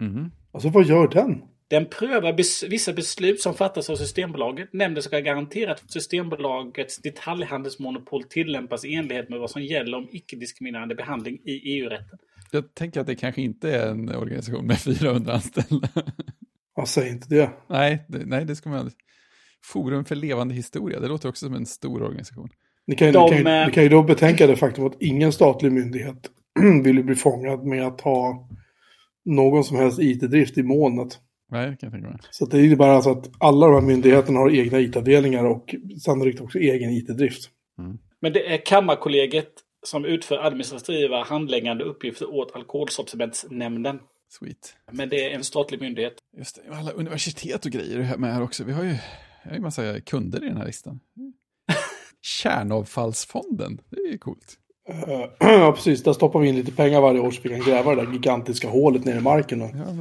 Mhm. 0.00 0.30
Alltså 0.52 0.68
vad 0.68 0.86
gör 0.86 1.08
den? 1.08 1.42
Den 1.70 1.86
prövar 1.86 2.32
bes 2.32 2.62
vissa 2.62 2.92
beslut 2.92 3.40
som 3.40 3.54
fattas 3.54 3.90
av 3.90 3.96
Systembolaget. 3.96 4.72
Nämnden 4.72 5.02
ska 5.02 5.20
garantera 5.20 5.72
att 5.72 5.92
Systembolagets 5.92 6.98
detaljhandelsmonopol 6.98 8.24
tillämpas 8.24 8.84
i 8.84 8.94
enlighet 8.94 9.28
med 9.28 9.38
vad 9.38 9.50
som 9.50 9.62
gäller 9.62 9.98
om 9.98 10.08
icke-diskriminerande 10.12 10.94
behandling 10.94 11.38
i 11.44 11.52
EU-rätten. 11.52 12.18
Jag 12.50 12.74
tänker 12.74 13.00
att 13.00 13.06
det 13.06 13.14
kanske 13.14 13.42
inte 13.42 13.76
är 13.76 13.90
en 13.90 14.08
organisation 14.08 14.66
med 14.66 14.78
400 15.00 15.32
anställda. 15.32 15.88
Ja, 16.76 16.86
säg 16.86 17.08
inte 17.08 17.28
det. 17.28 17.50
nej, 17.66 18.04
det, 18.08 18.18
nej, 18.26 18.44
det 18.44 18.56
ska 18.56 18.70
man... 18.70 18.90
Forum 19.64 20.04
för 20.04 20.14
levande 20.14 20.54
historia, 20.54 21.00
det 21.00 21.08
låter 21.08 21.28
också 21.28 21.46
som 21.46 21.54
en 21.54 21.66
stor 21.66 22.02
organisation. 22.02 22.48
Ni 22.86 22.96
kan, 22.96 23.06
ju- 23.08 23.12
De, 23.12 23.24
ni, 23.24 23.28
kan, 23.30 23.38
ju- 23.38 23.60
eh, 23.60 23.66
ni 23.66 23.72
kan 23.72 23.82
ju 23.82 23.88
då 23.88 24.02
betänka 24.02 24.46
det 24.46 24.56
faktum 24.56 24.86
att 24.86 24.96
ingen 25.02 25.32
statlig 25.32 25.72
myndighet 25.72 26.30
vill 26.84 26.96
ju 26.96 27.02
bli 27.02 27.14
fångad 27.14 27.64
med 27.66 27.86
att 27.86 28.00
ha 28.00 28.48
någon 29.24 29.64
som 29.64 29.76
helst 29.76 29.98
IT-drift 30.00 30.58
i 30.58 30.62
molnet. 30.62 31.18
Nej, 31.52 31.70
det 31.70 31.76
kan 31.76 31.86
jag 31.86 31.92
tänka 31.92 32.08
mig. 32.08 32.18
Så 32.30 32.44
att 32.44 32.50
det 32.50 32.66
innebär 32.66 32.88
alltså 32.88 33.10
att 33.10 33.30
alla 33.38 33.66
de 33.66 33.74
här 33.74 33.82
myndigheterna 33.82 34.38
har 34.38 34.50
egna 34.50 34.80
IT-avdelningar 34.80 35.44
och 35.44 35.74
sannolikt 36.04 36.40
också 36.40 36.58
egen 36.58 36.90
IT-drift. 36.90 37.50
Men 38.20 38.32
det 38.32 38.54
är 38.54 38.66
Kammarkollegiet 38.66 39.50
som 39.86 40.04
utför 40.04 40.38
administrativa 40.38 41.24
handläggande 41.24 41.84
uppgifter 41.84 42.34
åt 42.34 42.56
Alkoholsortimentsnämnden. 42.56 43.98
Sweet. 44.28 44.74
Men 44.92 45.08
det 45.08 45.24
är 45.24 45.30
en 45.34 45.44
statlig 45.44 45.80
myndighet. 45.80 46.12
Just 46.38 46.56
det, 46.66 46.76
alla 46.76 46.90
universitet 46.90 47.64
och 47.66 47.72
grejer 47.72 48.16
med 48.16 48.34
här 48.34 48.42
också. 48.42 48.64
Vi 48.64 48.72
har 48.72 48.84
ju, 48.84 48.94
jag 49.42 49.50
har 49.50 49.56
ju 49.56 49.62
massa 49.62 50.00
kunder 50.00 50.44
i 50.44 50.48
den 50.48 50.56
här 50.56 50.66
listan. 50.66 51.00
Kärnavfallsfonden, 52.22 53.80
det 53.90 53.96
är 53.96 54.12
ju 54.12 54.18
coolt. 54.18 54.56
Eh, 54.88 55.24
Ja, 55.38 55.72
precis. 55.72 56.02
Där 56.02 56.12
stoppar 56.12 56.40
vi 56.40 56.48
in 56.48 56.56
lite 56.56 56.72
pengar 56.72 57.00
varje 57.00 57.20
år 57.20 57.30
så 57.30 57.42
vi 57.42 57.48
kan 57.48 57.60
gräva 57.60 57.94
det 57.94 58.04
där 58.04 58.12
gigantiska 58.12 58.68
hålet 58.68 59.04
ner 59.04 59.16
i 59.16 59.20
marken 59.20 59.62
och, 59.62 59.70
Ja, 59.74 59.96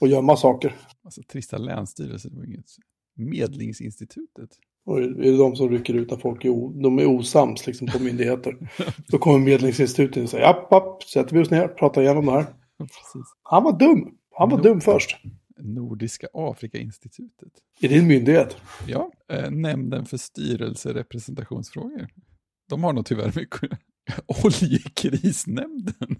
och 0.00 0.08
gömma 0.08 0.36
saker. 0.36 0.74
Alltså 1.04 1.22
trista 1.22 1.58
länsstyrelser, 1.58 2.30
det 2.30 2.36
var 2.36 2.44
inget. 2.44 2.66
Medlingsinstitutet. 3.16 4.50
Och 4.86 4.98
är 4.98 5.08
det 5.08 5.36
de 5.36 5.56
som 5.56 5.68
rycker 5.68 5.94
ut 5.94 6.10
när 6.10 6.18
folk 6.18 6.44
är, 6.44 6.82
de 6.82 6.98
är 6.98 7.06
osams 7.06 7.66
liksom, 7.66 7.86
på 7.86 7.98
myndigheter. 7.98 8.56
Då 9.08 9.18
kommer 9.18 9.38
Medlingsinstitutet 9.38 10.22
och 10.22 10.30
säger 10.30 10.44
app, 10.46 10.72
app, 10.72 11.02
sätter 11.02 11.36
vi 11.36 11.42
oss 11.42 11.50
ner, 11.50 11.68
pratar 11.68 12.02
igenom 12.02 12.26
det 12.26 12.32
här. 12.32 12.46
Precis. 12.78 13.26
Han 13.42 13.64
var 13.64 13.78
dum. 13.78 14.14
Han 14.34 14.50
var 14.50 14.62
dum 14.62 14.80
först. 14.80 15.16
Nordiska 15.64 16.28
Afrikainstitutet. 16.32 17.52
Är 17.80 17.88
det 17.88 17.98
en 17.98 18.06
myndighet? 18.06 18.56
Ja, 18.86 19.12
eh, 19.28 19.50
nämnden 19.50 20.06
för 20.06 20.16
styrelserepresentationsfrågor. 20.16 22.08
De 22.68 22.84
har 22.84 22.92
nog 22.92 23.06
tyvärr 23.06 23.32
mycket. 23.36 23.70
Oljekrisnämnden. 24.44 26.16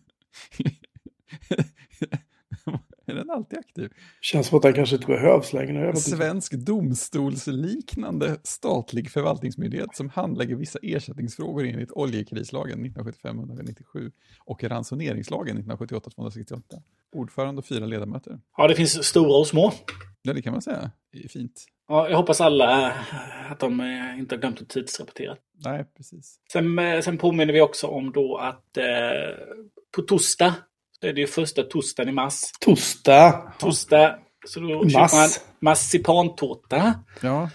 Aktiv? 3.72 3.90
Känns 4.20 4.46
som 4.46 4.56
att 4.56 4.62
den 4.62 4.72
kanske 4.72 4.96
inte 4.96 5.06
behövs 5.06 5.52
längre. 5.52 5.86
Inte. 5.86 6.00
Svensk 6.00 6.52
domstolsliknande 6.52 8.36
statlig 8.42 9.10
förvaltningsmyndighet 9.10 9.96
som 9.96 10.08
handlägger 10.08 10.56
vissa 10.56 10.78
ersättningsfrågor 10.82 11.66
enligt 11.66 11.92
oljekrislagen 11.92 12.86
1975-197 12.86 14.12
och 14.44 14.64
ransoneringslagen 14.64 15.62
1978-268. 15.62 16.62
Ordförande 17.12 17.58
och 17.58 17.66
fyra 17.66 17.86
ledamöter. 17.86 18.40
Ja, 18.56 18.68
det 18.68 18.74
finns 18.74 19.04
stora 19.04 19.38
och 19.38 19.46
små. 19.46 19.72
Ja, 20.22 20.32
det 20.32 20.42
kan 20.42 20.52
man 20.52 20.62
säga. 20.62 20.90
Det 21.12 21.24
är 21.24 21.28
fint. 21.28 21.64
Ja, 21.88 22.08
jag 22.08 22.16
hoppas 22.16 22.40
alla 22.40 22.88
eh, 22.88 23.52
att 23.52 23.60
de 23.60 23.80
eh, 23.80 24.18
inte 24.18 24.34
har 24.34 24.40
glömt 24.40 24.60
att 24.60 24.68
tidsrapportera. 24.68 25.36
Nej, 25.64 25.84
precis. 25.96 26.38
Sen, 26.52 26.78
eh, 26.78 27.00
sen 27.00 27.18
påminner 27.18 27.52
vi 27.52 27.60
också 27.60 27.86
om 27.86 28.12
då 28.12 28.36
att 28.36 28.76
eh, 28.76 28.84
på 29.96 30.02
torsdag, 30.02 30.54
så 31.02 31.08
är 31.08 31.12
det 31.12 31.20
ju 31.20 31.26
första 31.26 31.62
torsdagen 31.62 32.08
i 32.08 32.12
mars. 32.12 32.40
Tosta. 32.60 33.32
Torsdag, 33.58 34.18
så 34.46 34.60
då 34.60 34.88
köper 34.88 35.16
man 35.16 35.28
marsipantårta. 35.60 36.94
Ja, 37.22 37.50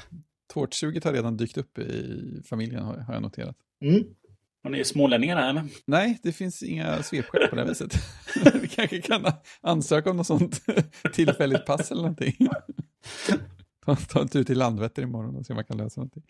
tårtsuget 0.54 1.04
har 1.04 1.14
redan 1.14 1.38
dykt 1.38 1.58
upp 1.58 1.80
i 1.80 2.42
familjen 2.50 2.84
har 2.84 2.98
har 2.98 3.14
jag 3.14 3.22
noterat. 3.22 3.56
Mm. 3.82 4.04
Och 4.64 4.72
ni 4.72 4.80
är 4.80 4.84
smålänningar 4.84 5.36
där 5.36 5.50
eller? 5.50 5.64
Nej, 5.86 6.20
det 6.24 6.32
finns 6.32 6.64
inga 6.64 7.04
svepskäl 7.04 7.48
på 7.48 7.56
det 7.56 7.62
här 7.62 7.70
viset. 7.70 7.94
Vi 8.62 8.68
kanske 8.68 9.02
kan 9.02 9.26
ansöka 9.62 10.10
om 10.10 10.18
något 10.18 10.28
sånt 10.28 10.62
tillfälligt 11.14 11.66
pass 11.66 11.92
eller 11.92 12.02
någonting. 12.02 12.48
Ta, 13.86 13.96
ta 13.96 14.22
en 14.22 14.28
tur 14.28 14.44
till 14.44 14.58
Landvetter 14.58 15.02
imorgon 15.02 15.36
och 15.36 15.46
se 15.46 15.54
om 15.54 15.56
man 15.56 15.66
kan 15.66 15.78
lösa 15.78 16.02
någonting. 16.02 16.24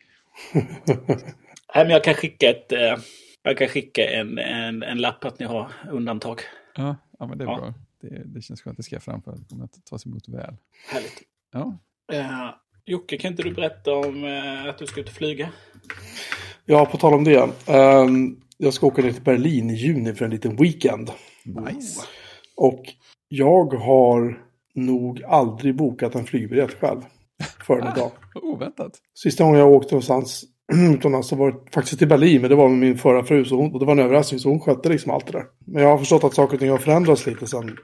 Nej, 1.75 1.83
men 1.85 1.89
jag 1.89 2.03
kan 2.03 2.13
skicka 2.13 2.49
ett... 2.49 2.71
Eh, 2.71 2.97
jag 3.43 3.57
kan 3.57 3.67
skicka 3.67 4.09
en, 4.09 4.37
en, 4.37 4.83
en 4.83 4.97
lapp 4.97 5.25
att 5.25 5.39
ni 5.39 5.45
har 5.45 5.71
undantag. 5.91 6.41
Ja, 6.75 6.95
ja 7.19 7.27
men 7.27 7.37
det 7.37 7.43
är 7.43 7.47
Ja. 7.47 7.57
bra. 7.57 7.73
det, 8.01 8.23
det 8.25 8.41
känns 8.41 8.61
skönt, 8.61 8.77
det 8.77 8.83
ska 8.83 8.95
jag 8.95 9.03
framföra. 9.03 9.35
Det 9.35 9.45
kommer 9.49 9.63
att 9.65 9.85
tas 9.85 10.05
emot 10.05 10.27
väl. 10.29 10.55
Härligt. 10.91 11.21
Ja, 11.53 11.77
Uh, 12.13 12.49
Jocke, 12.85 13.17
kan 13.17 13.31
inte 13.31 13.43
du 13.43 13.53
berätta 13.53 13.91
om 13.93 14.23
eh, 14.23 14.65
att 14.69 14.77
du 14.77 14.87
ska 14.87 15.01
ut 15.01 15.07
och 15.07 15.13
flyga? 15.13 15.49
Ja, 16.65 16.85
på 16.85 16.97
tal 16.97 17.13
om 17.13 17.23
det. 17.23 17.49
ehm, 17.67 18.37
jag 18.57 18.73
ska 18.73 18.87
åka 18.87 19.01
ner 19.01 19.11
till 19.11 19.23
Berlin 19.23 19.69
i 19.69 19.73
juni 19.73 20.13
för 20.13 20.25
en 20.25 20.31
liten 20.31 20.55
weekend. 20.55 21.11
nice. 21.43 22.05
Och 22.55 22.83
jag 23.27 23.73
har 23.73 24.43
nog 24.75 25.23
aldrig 25.23 25.75
bokat 25.75 26.15
en 26.15 26.25
flygbiljett 26.25 26.73
själv 26.73 27.01
förrän 27.65 27.93
idag. 27.97 28.11
Oväntat. 28.35 28.91
Sista 29.13 29.43
gången 29.43 29.59
jag 29.59 29.69
åkte 29.71 29.95
någonstans 29.95 30.43
utomlands 30.93 31.27
så 31.27 31.35
var 31.35 31.51
det 31.51 31.57
faktiskt 31.73 31.99
till 31.99 32.07
Berlin, 32.07 32.41
men 32.41 32.49
det 32.49 32.55
var 32.55 32.69
med 32.69 32.77
min 32.77 32.97
förra 32.97 33.23
fru. 33.23 33.45
Så 33.45 33.55
hon, 33.55 33.73
och 33.73 33.79
det 33.79 33.85
var 33.85 33.93
en 33.93 33.99
överraskning, 33.99 34.39
så 34.39 34.49
hon 34.49 34.59
skötte 34.59 34.89
liksom 34.89 35.11
allt 35.11 35.27
det 35.27 35.31
där. 35.31 35.45
Men 35.65 35.83
jag 35.83 35.89
har 35.89 35.97
förstått 35.97 36.23
att 36.23 36.33
saker 36.33 36.53
och 36.53 36.59
ting 36.59 36.69
har 36.69 36.77
förändrats 36.77 37.25
lite 37.25 37.47
sen, 37.47 37.77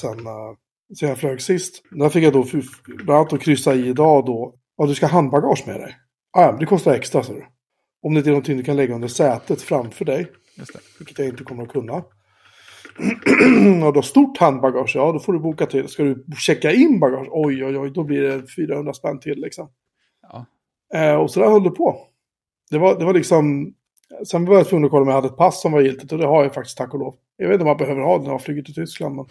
sen, 0.00 0.18
uh, 0.18 0.54
sen 0.98 1.08
jag 1.08 1.18
flög 1.18 1.40
sist. 1.40 1.82
Där 1.90 2.08
fick 2.08 2.24
jag 2.24 2.32
då 2.32 2.44
bland 2.86 3.10
annat 3.10 3.32
att 3.32 3.40
kryssa 3.40 3.74
i 3.74 3.88
idag 3.88 4.26
då. 4.26 4.54
Ja, 4.76 4.86
du 4.86 4.94
ska 4.94 5.06
ha 5.06 5.12
handbagage 5.12 5.66
med 5.66 5.80
dig. 5.80 5.96
Ah, 6.32 6.52
det 6.52 6.66
kostar 6.66 6.94
extra, 6.94 7.22
så 7.22 7.32
du. 7.32 7.46
Om 8.02 8.14
det 8.14 8.18
inte 8.18 8.30
är 8.30 8.32
någonting 8.32 8.56
du 8.56 8.62
kan 8.64 8.76
lägga 8.76 8.94
under 8.94 9.08
sätet 9.08 9.62
framför 9.62 10.04
dig, 10.04 10.26
Just 10.58 10.72
det. 10.72 10.80
vilket 10.98 11.18
jag 11.18 11.28
inte 11.28 11.44
kommer 11.44 11.62
att 11.62 11.68
kunna. 11.68 12.02
och 13.86 13.92
då 13.92 14.02
stort 14.02 14.38
handbagage, 14.38 14.92
ja 14.94 15.12
då 15.12 15.18
får 15.18 15.32
du 15.32 15.38
boka 15.38 15.66
till. 15.66 15.88
Ska 15.88 16.02
du 16.02 16.24
checka 16.38 16.72
in 16.72 17.00
bagage, 17.00 17.28
oj 17.30 17.64
oj 17.64 17.78
oj, 17.78 17.90
då 17.90 18.04
blir 18.04 18.22
det 18.22 18.46
400 18.56 18.92
spänn 18.92 19.20
till 19.20 19.40
liksom. 19.40 19.70
Ja. 20.22 20.46
Eh, 20.94 21.14
och 21.14 21.30
så 21.30 21.40
där 21.40 21.50
höll 21.50 21.62
det 21.62 21.70
på. 21.70 22.11
Det 22.72 22.78
var, 22.78 22.98
det 22.98 23.04
var 23.04 23.14
liksom... 23.14 23.74
Sen 24.26 24.44
var 24.44 24.56
jag 24.56 24.68
tvungen 24.68 24.84
att 24.84 24.90
kolla 24.90 25.02
om 25.02 25.08
jag 25.08 25.14
hade 25.14 25.28
ett 25.28 25.36
pass 25.36 25.62
som 25.62 25.72
var 25.72 25.80
giltigt 25.80 26.12
och 26.12 26.18
det 26.18 26.26
har 26.26 26.42
jag 26.42 26.54
faktiskt 26.54 26.78
tack 26.78 26.94
och 26.94 27.00
lov. 27.00 27.14
Jag 27.36 27.48
vet 27.48 27.54
inte 27.54 27.62
om 27.62 27.68
man 27.68 27.76
behöver 27.76 28.02
ha 28.02 28.18
det 28.18 28.22
när 28.24 28.30
man 28.30 28.40
flyger 28.40 28.62
till 28.62 28.74
Tyskland 28.74 29.16
men 29.16 29.24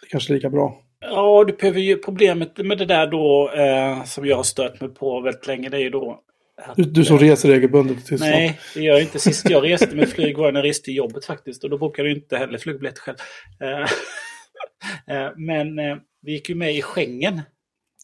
det 0.00 0.06
är 0.06 0.10
kanske 0.10 0.32
är 0.32 0.34
lika 0.34 0.50
bra. 0.50 0.80
Ja, 1.00 1.44
du 1.46 1.52
behöver 1.52 1.80
ju 1.80 1.96
problemet 1.96 2.56
med 2.58 2.78
det 2.78 2.84
där 2.86 3.06
då 3.06 3.50
eh, 3.56 4.04
som 4.04 4.26
jag 4.26 4.36
har 4.36 4.42
stört 4.42 4.80
mig 4.80 4.90
på 4.94 5.20
väldigt 5.20 5.46
länge. 5.46 5.68
Det 5.68 5.76
är 5.76 5.80
ju 5.80 5.90
då... 5.90 6.20
att- 6.62 6.76
Du, 6.76 6.82
du 6.84 7.04
som 7.04 7.18
reser 7.18 7.48
regelbundet 7.48 7.96
till 7.96 8.06
Tyskland. 8.06 8.32
Nej, 8.32 8.58
det 8.74 8.80
gör 8.80 8.92
jag 8.94 9.02
inte. 9.02 9.18
Sist 9.18 9.50
jag 9.50 9.64
reste 9.64 9.96
med 9.96 10.08
flyg 10.08 10.38
var 10.38 10.52
när 10.52 10.60
jag 10.60 10.68
reste 10.68 10.84
till 10.84 10.96
jobbet 10.96 11.24
faktiskt. 11.24 11.64
Och 11.64 11.70
då 11.70 11.78
bokade 11.78 12.08
jag 12.08 12.18
inte 12.18 12.36
heller 12.36 12.58
flygbiljett 12.58 12.98
själv. 12.98 13.16
Eh, 13.62 13.80
eh, 15.16 15.30
Men 15.36 15.78
eh, 15.78 15.96
vi 16.22 16.32
gick 16.32 16.48
ju 16.48 16.54
med 16.54 16.74
i 16.74 16.82
Schengen. 16.82 17.40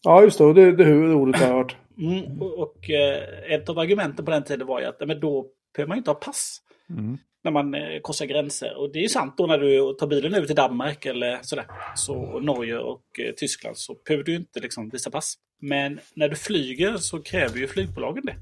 Ja 0.04 0.22
just 0.22 0.38
det, 0.38 0.52
det, 0.52 0.76
det 0.76 0.84
huvudordet 0.84 1.40
har 1.40 1.48
jag 1.48 1.54
hört. 1.54 1.76
Mm, 1.98 2.42
och 2.42 2.58
och 2.58 2.90
eh, 2.90 3.52
ett 3.54 3.68
av 3.68 3.78
argumenten 3.78 4.24
på 4.24 4.30
den 4.30 4.44
tiden 4.44 4.66
var 4.66 4.80
ju 4.80 4.86
att 4.86 5.08
men 5.08 5.20
då 5.20 5.46
behöver 5.74 5.88
man 5.88 5.98
inte 5.98 6.10
ha 6.10 6.14
pass. 6.14 6.60
Mm. 6.90 7.18
när 7.44 7.50
man 7.50 7.74
eh, 7.74 8.00
korsar 8.02 8.26
gränser. 8.26 8.76
Och 8.76 8.92
det 8.92 8.98
är 8.98 9.02
ju 9.02 9.08
sant 9.08 9.34
då 9.36 9.46
när 9.46 9.58
du 9.58 9.94
tar 9.94 10.06
bilen 10.06 10.34
över 10.34 10.46
till 10.46 10.56
Danmark 10.56 11.06
eller 11.06 11.38
sådär. 11.42 11.66
Så 11.96 12.40
Norge 12.40 12.78
och 12.78 13.04
eh, 13.18 13.34
Tyskland 13.36 13.76
så 13.76 13.96
behöver 14.06 14.24
du 14.24 14.36
inte 14.36 14.60
liksom 14.60 14.88
visa 14.88 15.10
pass. 15.10 15.34
Men 15.60 16.00
när 16.14 16.28
du 16.28 16.36
flyger 16.36 16.96
så 16.96 17.22
kräver 17.22 17.58
ju 17.58 17.66
flygbolagen 17.66 18.24
det. 18.24 18.36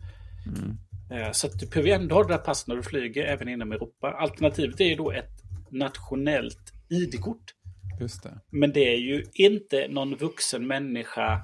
Mm. 0.46 0.76
Så 1.32 1.46
att 1.46 1.58
du 1.58 1.66
behöver 1.66 1.88
ju 1.88 1.94
ändå 1.94 2.14
ha 2.14 2.22
det 2.22 2.32
där 2.32 2.38
passet 2.38 2.68
när 2.68 2.76
du 2.76 2.82
flyger 2.82 3.24
även 3.24 3.48
inom 3.48 3.72
Europa. 3.72 4.10
Alternativet 4.10 4.80
är 4.80 4.84
ju 4.84 4.94
då 4.94 5.10
ett 5.10 5.30
nationellt 5.70 6.72
ID-kort. 6.90 7.54
Just 8.00 8.22
det. 8.22 8.40
Men 8.50 8.72
det 8.72 8.94
är 8.94 8.98
ju 8.98 9.24
inte 9.34 9.88
någon 9.88 10.16
vuxen 10.16 10.66
människa 10.66 11.40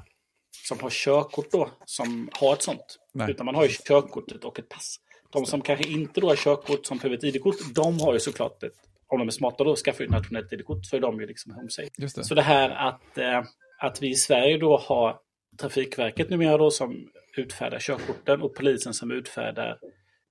som 0.64 0.80
har 0.80 0.90
körkort 0.90 1.50
då 1.50 1.70
som 1.84 2.28
har 2.32 2.52
ett 2.52 2.62
sånt. 2.62 2.98
Nej. 3.14 3.30
Utan 3.30 3.46
man 3.46 3.54
har 3.54 3.64
ju 3.64 3.70
körkortet 3.70 4.44
och 4.44 4.58
ett 4.58 4.68
pass. 4.68 4.96
De 5.30 5.46
som 5.46 5.60
kanske 5.60 5.88
inte 5.88 6.20
då 6.20 6.28
har 6.28 6.36
körkort 6.36 6.86
som 6.86 6.98
behöver 6.98 7.16
ett 7.16 7.24
ID-kort, 7.24 7.56
de 7.74 8.00
har 8.00 8.12
ju 8.12 8.20
såklart 8.20 8.62
ett, 8.62 8.72
om 9.06 9.18
de 9.18 9.28
är 9.28 9.32
smarta 9.32 9.64
då, 9.64 9.76
skaffar 9.76 10.00
ju 10.00 10.04
ett 10.04 10.12
nationellt 10.12 10.52
ID-kort 10.52 10.86
så 10.86 10.96
är 10.96 11.00
de 11.00 11.20
ju 11.20 11.26
liksom 11.26 11.52
home 11.52 11.70
safe. 11.70 11.90
Just 11.98 12.16
det. 12.16 12.24
Så 12.24 12.34
det 12.34 12.42
här 12.42 12.70
att, 12.70 13.18
eh, 13.18 13.42
att 13.78 14.02
vi 14.02 14.10
i 14.10 14.14
Sverige 14.14 14.58
då 14.58 14.76
har 14.76 15.16
Trafikverket 15.60 16.30
numera 16.30 16.58
då 16.58 16.70
som 16.70 17.08
utfärdar 17.36 17.78
körkorten 17.78 18.42
och 18.42 18.54
polisen 18.54 18.94
som 18.94 19.10
utfärdar 19.10 19.78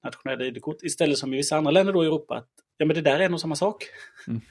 nationella 0.03 0.45
ID-kort. 0.45 0.83
Istället 0.83 1.17
som 1.17 1.33
i 1.33 1.37
vissa 1.37 1.57
andra 1.57 1.71
länder 1.71 1.93
då 1.93 2.03
i 2.03 2.07
Europa 2.07 2.35
att 2.35 2.49
ja 2.77 2.85
men 2.85 2.95
det 2.95 3.01
där 3.01 3.19
är 3.19 3.29
nog 3.29 3.39
samma 3.39 3.55
sak. 3.55 3.83
Mm. 4.27 4.41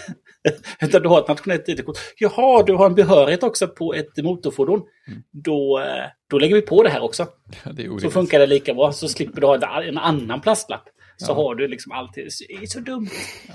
Utan 0.80 1.02
du 1.02 1.08
har 1.08 1.20
ett 1.20 1.28
nationellt 1.28 1.68
ID-kort. 1.68 1.98
Jaha, 2.18 2.62
du 2.62 2.72
har 2.72 2.86
en 2.86 2.94
behörighet 2.94 3.42
också 3.42 3.68
på 3.68 3.94
ett 3.94 4.16
motorfordon. 4.24 4.82
Mm. 5.08 5.22
Då, 5.30 5.78
eh, 5.80 6.04
då 6.30 6.38
lägger 6.38 6.54
vi 6.54 6.62
på 6.62 6.82
det 6.82 6.88
här 6.88 7.02
också. 7.02 7.26
Ja, 7.64 7.72
det 7.72 7.84
är 7.84 7.98
Så 7.98 8.10
funkar 8.10 8.38
det 8.38 8.46
lika 8.46 8.74
bra. 8.74 8.92
Så 8.92 9.08
slipper 9.08 9.40
du 9.40 9.46
ha 9.46 9.82
en 9.82 9.98
annan 9.98 10.40
plastlapp. 10.40 10.84
Så 11.16 11.32
Ja. 11.32 11.34
har 11.34 11.54
du 11.54 11.68
liksom 11.68 11.92
alltid, 11.92 12.28
det 12.48 12.54
är 12.62 12.66
så 12.66 12.80
dumt. 12.80 13.08
Ja. 13.48 13.54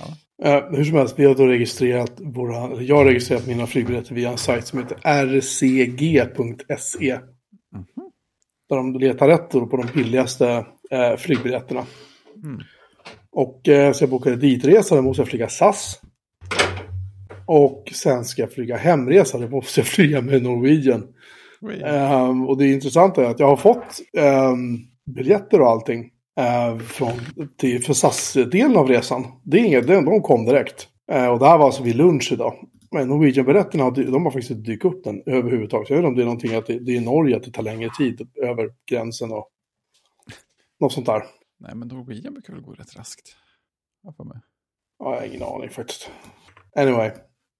Eh, 0.49 0.63
hur 0.71 0.83
som 0.83 0.97
helst, 0.97 1.19
vi 1.19 1.25
har 1.25 1.35
då 1.35 1.47
registrerat 1.47 2.13
våra, 2.17 2.81
jag 2.81 2.95
har 2.95 3.05
registrerat 3.05 3.47
mina 3.47 3.67
flygbiljetter 3.67 4.15
via 4.15 4.29
en 4.29 4.37
sajt 4.37 4.67
som 4.67 4.79
heter 4.79 4.97
rcg.se. 5.25 7.19
Mhm. 7.73 7.85
Där 8.69 8.75
de 8.75 8.99
letar 8.99 9.27
rätt 9.27 9.51
då 9.51 9.65
på 9.67 9.77
de 9.77 9.87
billigaste 9.93 10.65
eh, 10.91 11.15
flygbiljetterna. 11.17 11.85
Mm. 12.43 12.61
Och 13.31 13.69
eh, 13.69 13.93
så 13.93 14.03
jag 14.03 14.09
bokade 14.09 14.35
ditresa, 14.35 14.95
då 14.95 15.01
måste 15.01 15.21
jag 15.21 15.27
flyga 15.27 15.49
SAS. 15.49 16.01
Och 17.45 17.91
sen 17.93 18.25
ska 18.25 18.41
jag 18.41 18.51
flyga 18.51 18.77
hemresa, 18.77 19.37
då 19.37 19.47
måste 19.47 19.79
jag 19.79 19.87
flyga 19.87 20.21
med 20.21 20.43
Norwegian. 20.43 21.07
Ehm, 21.83 22.47
och 22.47 22.57
det 22.57 22.71
intressanta 22.71 23.25
är 23.25 23.29
att 23.29 23.39
jag 23.39 23.47
har 23.47 23.57
fått 23.57 24.01
ehm, 24.17 24.77
biljetter 25.15 25.61
och 25.61 25.67
allting 25.67 26.09
eh, 26.39 26.77
från, 26.77 27.11
till, 27.57 27.83
för 27.83 27.93
SAS-delen 27.93 28.77
av 28.77 28.87
resan. 28.87 29.25
Det 29.43 29.59
är 29.59 29.63
inget, 29.63 29.87
de, 29.87 30.05
de 30.05 30.21
kom 30.21 30.45
direkt. 30.45 30.87
Eh, 31.11 31.27
och 31.27 31.39
det 31.39 31.45
här 31.45 31.57
var 31.57 31.65
alltså 31.65 31.83
vid 31.83 31.95
lunch 31.95 32.31
idag. 32.31 32.53
Men 32.91 33.07
Norwegian-biljetterna, 33.07 33.83
har 33.83 33.91
de 33.91 34.25
har 34.25 34.31
faktiskt 34.31 34.51
inte 34.51 34.71
dykt 34.71 34.85
upp 34.85 35.03
den 35.03 35.23
överhuvudtaget. 35.25 35.89
Jag 35.89 35.97
vet 35.97 36.05
inte 36.05 36.07
om 36.07 36.15
det 36.15 36.21
är 36.21 36.25
någonting 36.25 36.55
att 36.55 36.65
det, 36.65 36.79
det 36.79 36.91
är 36.91 36.95
i 36.95 37.05
Norge 37.05 37.35
att 37.35 37.43
det 37.43 37.51
tar 37.51 37.63
längre 37.63 37.89
tid 37.97 38.27
över 38.43 38.69
gränsen 38.91 39.31
och 39.31 39.47
något 40.79 40.93
sånt 40.93 41.05
där. 41.05 41.23
Nej, 41.61 41.75
men 41.75 41.87
Norwegian 41.87 42.33
brukar 42.33 42.53
väl 42.53 42.61
gå 42.61 42.73
rätt 42.73 42.95
raskt. 42.95 43.35
Jag 44.01 44.15
får 44.15 44.25
med. 44.25 44.41
Ja, 44.99 45.13
jag 45.13 45.21
har 45.21 45.27
ingen 45.27 45.43
aning 45.43 45.69
faktiskt. 45.69 46.11
Anyway. 46.75 47.11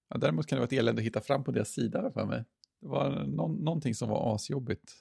Ja, 0.09 0.17
däremot 0.17 0.47
kan 0.47 0.55
det 0.55 0.59
vara 0.59 0.67
ett 0.67 0.73
elände 0.73 0.99
att 1.01 1.05
hitta 1.05 1.21
fram 1.21 1.43
på 1.43 1.51
deras 1.51 1.69
sida 1.69 2.11
för 2.11 2.25
mig. 2.25 2.45
Det 2.81 2.87
var 2.87 3.09
någon, 3.25 3.55
någonting 3.55 3.95
som 3.95 4.09
var 4.09 4.35
asjobbigt 4.35 4.91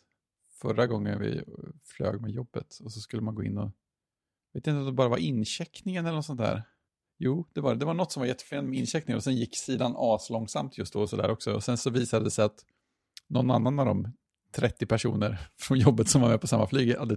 förra 0.60 0.86
gången 0.86 1.20
vi 1.20 1.42
flög 1.84 2.20
med 2.20 2.30
jobbet. 2.30 2.78
Och 2.84 2.92
så 2.92 3.00
skulle 3.00 3.22
man 3.22 3.34
gå 3.34 3.44
in 3.44 3.58
och... 3.58 3.72
Jag 4.52 4.60
vet 4.60 4.66
inte 4.66 4.78
om 4.78 4.86
det 4.86 4.92
bara 4.92 5.08
var 5.08 5.18
incheckningen 5.18 6.06
eller 6.06 6.16
något 6.16 6.26
sånt 6.26 6.40
där. 6.40 6.62
Jo, 7.18 7.46
det 7.52 7.60
var 7.60 7.72
det. 7.72 7.80
Det 7.80 7.86
var 7.86 7.94
något 7.94 8.12
som 8.12 8.20
var 8.20 8.26
jättefel 8.26 8.64
med 8.64 8.78
incheckningen 8.78 9.16
och 9.16 9.24
sen 9.24 9.36
gick 9.36 9.56
sidan 9.56 9.94
aslångsamt 9.96 10.78
just 10.78 10.92
då 10.92 11.00
och 11.00 11.10
sådär 11.10 11.30
också. 11.30 11.54
Och 11.54 11.64
sen 11.64 11.78
så 11.78 11.90
visade 11.90 12.24
det 12.24 12.30
sig 12.30 12.44
att 12.44 12.64
någon 13.28 13.50
annan 13.50 13.78
av 13.78 13.86
de 13.86 14.12
30 14.52 14.86
personer 14.86 15.48
från 15.58 15.78
jobbet 15.78 16.08
som 16.08 16.20
var 16.20 16.28
med 16.28 16.40
på 16.40 16.46
samma 16.46 16.66
flyg 16.66 16.96
hade 16.96 17.16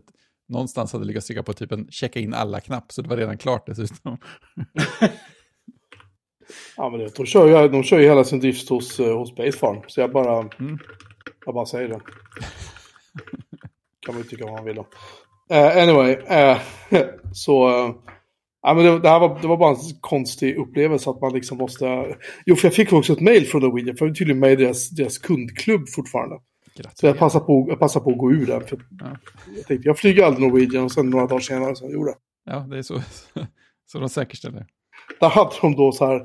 någonstans 0.53 0.93
hade 0.93 1.05
lyckats 1.05 1.27
trycka 1.27 1.43
på 1.43 1.53
typ 1.53 1.72
en 1.72 1.88
checka 1.91 2.19
in 2.19 2.33
alla-knapp. 2.33 2.91
Så 2.91 3.01
det 3.01 3.10
var 3.10 3.17
redan 3.17 3.38
klart 3.38 3.65
dessutom. 3.65 4.17
Ja, 6.77 6.89
men 6.89 7.00
det, 7.00 7.15
de, 7.15 7.25
kör 7.25 7.48
ju, 7.63 7.67
de 7.69 7.83
kör 7.83 8.00
ju 8.00 8.07
hela 8.07 8.24
sin 8.24 8.39
drift 8.39 8.69
hos, 8.69 9.00
eh, 9.00 9.17
hos 9.17 9.36
Basefarm. 9.36 9.81
Så 9.88 10.00
jag 10.01 10.12
bara, 10.12 10.39
Mm. 10.60 10.77
jag 11.45 11.55
bara 11.55 11.65
säger 11.65 11.88
det. 11.88 12.00
kan 14.05 14.15
man 14.15 14.17
ju 14.17 14.24
tycka 14.24 14.45
vad 14.45 14.53
man 14.53 14.65
vill 14.65 14.79
om. 14.79 14.86
Eh, 15.50 15.77
anyway, 15.83 16.12
eh, 16.12 16.57
så... 17.33 17.69
eh, 17.69 17.95
ja, 18.62 18.74
men 18.74 18.86
det, 18.86 19.00
det 19.00 19.10
här 19.10 19.19
var, 19.19 19.39
det 19.41 19.48
var 19.48 19.57
bara 19.57 19.69
en 19.69 19.81
konstig 20.01 20.55
upplevelse 20.57 21.10
att 21.10 21.22
man 21.22 21.33
liksom 21.33 21.57
måste... 21.57 22.15
Jo, 22.45 22.55
för 22.55 22.67
jag 22.67 22.75
fick 22.75 22.93
också 22.93 23.13
ett 23.13 23.22
mail 23.22 23.45
från 23.48 23.62
Norwegian. 23.62 23.98
För 23.98 24.05
jag 24.05 24.12
är 24.12 24.15
tydligen 24.15 24.39
med 24.39 24.51
i 24.51 24.55
deras, 24.55 24.89
deras 24.89 25.17
kundklubb 25.17 25.89
fortfarande. 25.89 26.36
Så 26.94 27.06
jag 27.06 27.18
passar 27.18 27.39
på, 27.39 27.65
jag 27.70 27.80
passar 27.80 28.00
på 28.00 28.12
att 28.12 28.18
gå 28.18 28.32
ur 28.32 28.46
den. 28.46 28.68
För 28.68 28.80
Ja. 29.00 29.18
Jag 29.56 29.65
tänkte, 29.65 29.88
jag 29.88 29.98
flyger 29.98 30.24
aldrig 30.24 30.48
Norwegian 30.48 30.84
och 30.84 30.92
sen 30.92 31.10
några 31.10 31.27
dagar 31.27 31.39
senare 31.39 31.75
så 31.75 31.89
gjorde 31.89 32.10
jag. 32.10 32.56
Ja, 32.56 32.60
det 32.60 32.77
är 32.77 32.82
så, 32.82 33.01
så 33.86 34.00
de 34.00 34.10
säkerställer. 34.10 34.65
Där 35.20 35.30
hade 35.30 35.51
de 35.62 35.75
då 35.75 35.92
så 35.92 36.06
här, 36.06 36.22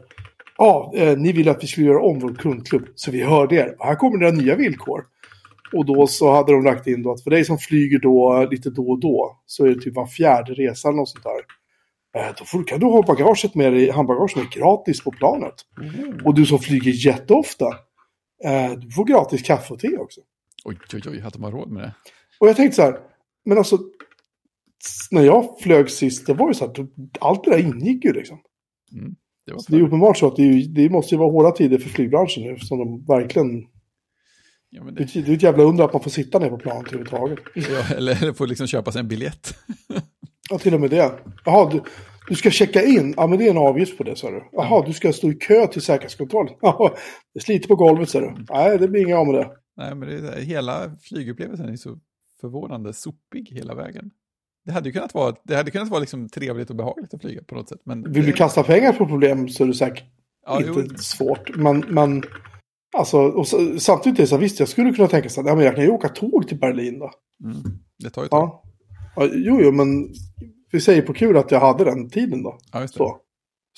ja, 0.58 0.92
eh, 0.96 1.18
ni 1.18 1.32
vill 1.32 1.48
att 1.48 1.62
vi 1.62 1.66
skulle 1.66 1.86
göra 1.86 2.02
om 2.02 2.18
vår 2.18 2.34
kundklubb, 2.34 2.88
så 2.94 3.10
vi 3.10 3.22
hörde 3.22 3.54
er. 3.54 3.76
Här 3.78 3.94
kommer 3.94 4.18
några 4.18 4.32
nya 4.32 4.56
villkor. 4.56 5.04
Och 5.72 5.86
då 5.86 6.06
så 6.06 6.32
hade 6.32 6.52
de 6.52 6.64
lagt 6.64 6.86
in 6.86 7.02
då 7.02 7.12
att 7.12 7.22
för 7.22 7.30
dig 7.30 7.44
som 7.44 7.58
flyger 7.58 7.98
då 7.98 8.48
lite 8.50 8.70
då 8.70 8.90
och 8.90 9.00
då, 9.00 9.40
så 9.46 9.64
är 9.64 9.68
det 9.68 9.80
typ 9.80 9.94
var 9.94 10.06
fjärde 10.06 10.54
resa 10.54 10.88
eller 10.88 10.96
något 10.96 11.08
sånt 11.08 11.24
där. 11.24 11.42
Eh, 12.20 12.34
då 12.38 12.44
får, 12.44 12.64
kan 12.64 12.80
du 12.80 12.86
ha 12.86 13.02
bagaget 13.02 13.54
med 13.54 13.72
dig, 13.72 13.90
handbagaget 13.90 14.36
med 14.36 14.50
gratis 14.50 15.04
på 15.04 15.10
planet. 15.10 15.54
Och 16.24 16.34
du 16.34 16.46
som 16.46 16.58
flyger 16.58 17.06
jätteofta, 17.06 17.66
eh, 18.44 18.70
du 18.72 18.90
får 18.90 19.04
gratis 19.04 19.42
kaffe 19.42 19.74
och 19.74 19.80
te 19.80 19.96
också. 19.96 20.20
Oj, 20.64 20.78
oj, 20.94 21.00
oj, 21.06 21.22
att 21.24 21.32
de 21.32 21.42
har 21.42 21.52
råd 21.52 21.70
med 21.70 21.82
det. 21.82 21.94
Och 22.40 22.48
jag 22.48 22.56
tänkte 22.56 22.76
så 22.76 22.82
här, 22.82 22.98
men 23.44 23.58
alltså, 23.58 23.78
när 25.10 25.22
jag 25.22 25.60
flög 25.60 25.90
sist, 25.90 26.26
det 26.26 26.34
var 26.34 26.48
ju 26.48 26.54
så 26.54 26.66
här, 26.66 26.86
allt 27.20 27.44
det 27.44 27.50
där 27.50 27.58
ingick 27.58 28.04
ju 28.04 28.12
liksom. 28.12 28.38
Mm, 28.92 29.14
det 29.46 29.52
var 29.52 29.58
Så 29.60 29.72
det 29.72 29.78
är 29.78 29.82
uppenbart 29.82 30.16
så 30.18 30.26
att 30.26 30.36
det, 30.36 30.42
är, 30.42 30.68
det 30.68 30.90
måste 30.90 31.14
ju 31.14 31.18
vara 31.18 31.30
hårda 31.30 31.50
tider 31.50 31.78
för 31.78 31.88
flygbranschen 31.88 32.42
nu. 32.42 32.58
Som 32.58 32.78
de 32.78 33.04
verkligen... 33.06 33.48
ja, 34.70 34.82
Det, 34.84 34.90
det, 35.14 35.16
är- 35.30 35.34
ett 35.34 35.42
jävla 35.42 35.62
under 35.62 35.84
att 35.84 35.92
man 35.92 36.02
får 36.02 36.10
sitta 36.10 36.38
ner 36.38 36.48
på 36.50 36.58
planet 36.58 36.86
överhuvudtaget. 36.86 37.38
ja, 37.54 37.94
eller, 37.96 38.22
eller 38.22 38.32
får 38.32 38.46
liksom 38.46 38.66
köpa 38.66 38.92
sig 38.92 39.00
en 39.00 39.08
biljett. 39.08 39.54
Ja, 40.50 40.58
till 40.58 40.74
och 40.74 40.80
med 40.80 40.90
det. 40.90 41.12
Jaha, 41.44 41.70
du, 41.70 41.82
Du 42.28 42.34
ska 42.34 42.50
checka 42.50 42.82
in, 42.84 43.14
ja 43.16 43.26
men 43.26 43.38
det 43.38 43.46
är 43.46 43.50
en 43.50 43.58
avgift 43.58 43.98
på 43.98 44.04
det 44.04 44.16
sa 44.16 44.30
du. 44.30 44.48
Jaha, 44.52 44.86
du 44.86 44.92
ska 44.92 45.12
stå 45.12 45.30
i 45.30 45.34
kö 45.34 45.66
till 45.66 45.82
säkerhetskontroll. 45.82 46.48
Jaha, 46.62 46.90
det 47.34 47.40
sliter 47.40 47.68
på 47.68 47.76
golvet 47.76 48.08
sa 48.08 48.20
du. 48.20 48.34
Nej, 48.50 48.78
det 48.78 48.88
blir 48.88 49.06
inga 49.06 49.18
av 49.18 49.26
med 49.26 49.34
det. 49.34 49.50
Nej, 49.78 49.94
men 49.94 50.08
det, 50.08 50.14
är- 50.28 50.40
hela 50.40 50.96
flygupplevelsen 51.00 51.68
är 51.68 51.76
så 51.76 51.98
förvånande 52.40 52.92
sopig 52.92 53.48
hela 53.52 53.74
vägen. 53.74 54.10
Det 54.64 54.72
hade 54.72 54.88
ju 54.88 54.92
kunnat 54.92 55.14
vara, 55.14 55.34
det 55.44 55.56
hade 55.56 55.70
kunnat 55.70 55.88
vara 55.88 56.00
liksom 56.00 56.28
trevligt 56.28 56.70
och 56.70 56.76
behagligt 56.76 57.14
att 57.14 57.20
flyga 57.20 57.42
på 57.42 57.54
något 57.54 57.68
sätt. 57.68 57.80
Men 57.84 58.12
Vill 58.12 58.26
du 58.26 58.32
kasta 58.32 58.62
pengar 58.62 58.92
på 58.92 59.06
problem 59.06 59.48
så 59.48 59.62
är 59.64 59.68
det 59.68 59.74
säkert 59.74 60.04
Ja, 60.46 60.58
inte 60.58 60.86
jo. 60.90 60.96
svårt. 60.98 61.56
Men, 61.56 61.84
men 61.88 62.22
alltså, 62.96 63.18
och 63.18 63.48
så, 63.48 63.78
samtidigt 63.80 64.18
är 64.18 64.22
det 64.22 64.26
så 64.26 64.34
här, 64.34 64.42
visst 64.42 64.60
jag 64.60 64.68
skulle 64.68 64.92
kunna 64.92 65.08
tänka 65.08 65.28
så 65.28 65.42
här, 65.42 65.48
ja, 65.48 65.54
men 65.54 65.64
jag 65.64 65.74
kan 65.74 65.84
ju 65.84 65.90
åka 65.90 66.08
tåg 66.08 66.48
till 66.48 66.58
Berlin 66.58 66.98
då. 66.98 67.10
Mm, 67.44 67.56
det 67.98 68.10
tar 68.10 68.22
ju 68.22 68.28
tag. 68.28 68.40
Ja. 68.40 68.62
ja. 69.16 69.28
Jo, 69.32 69.60
jo, 69.62 69.72
men 69.72 70.08
vi 70.72 70.80
säger 70.80 71.02
på 71.02 71.14
kul 71.14 71.36
att 71.36 71.50
jag 71.50 71.60
hade 71.60 71.84
den 71.84 72.10
tiden 72.10 72.42
då. 72.42 72.58
Ja, 72.72 72.80
just 72.80 72.94
det. 72.94 72.98
Så. 72.98 73.18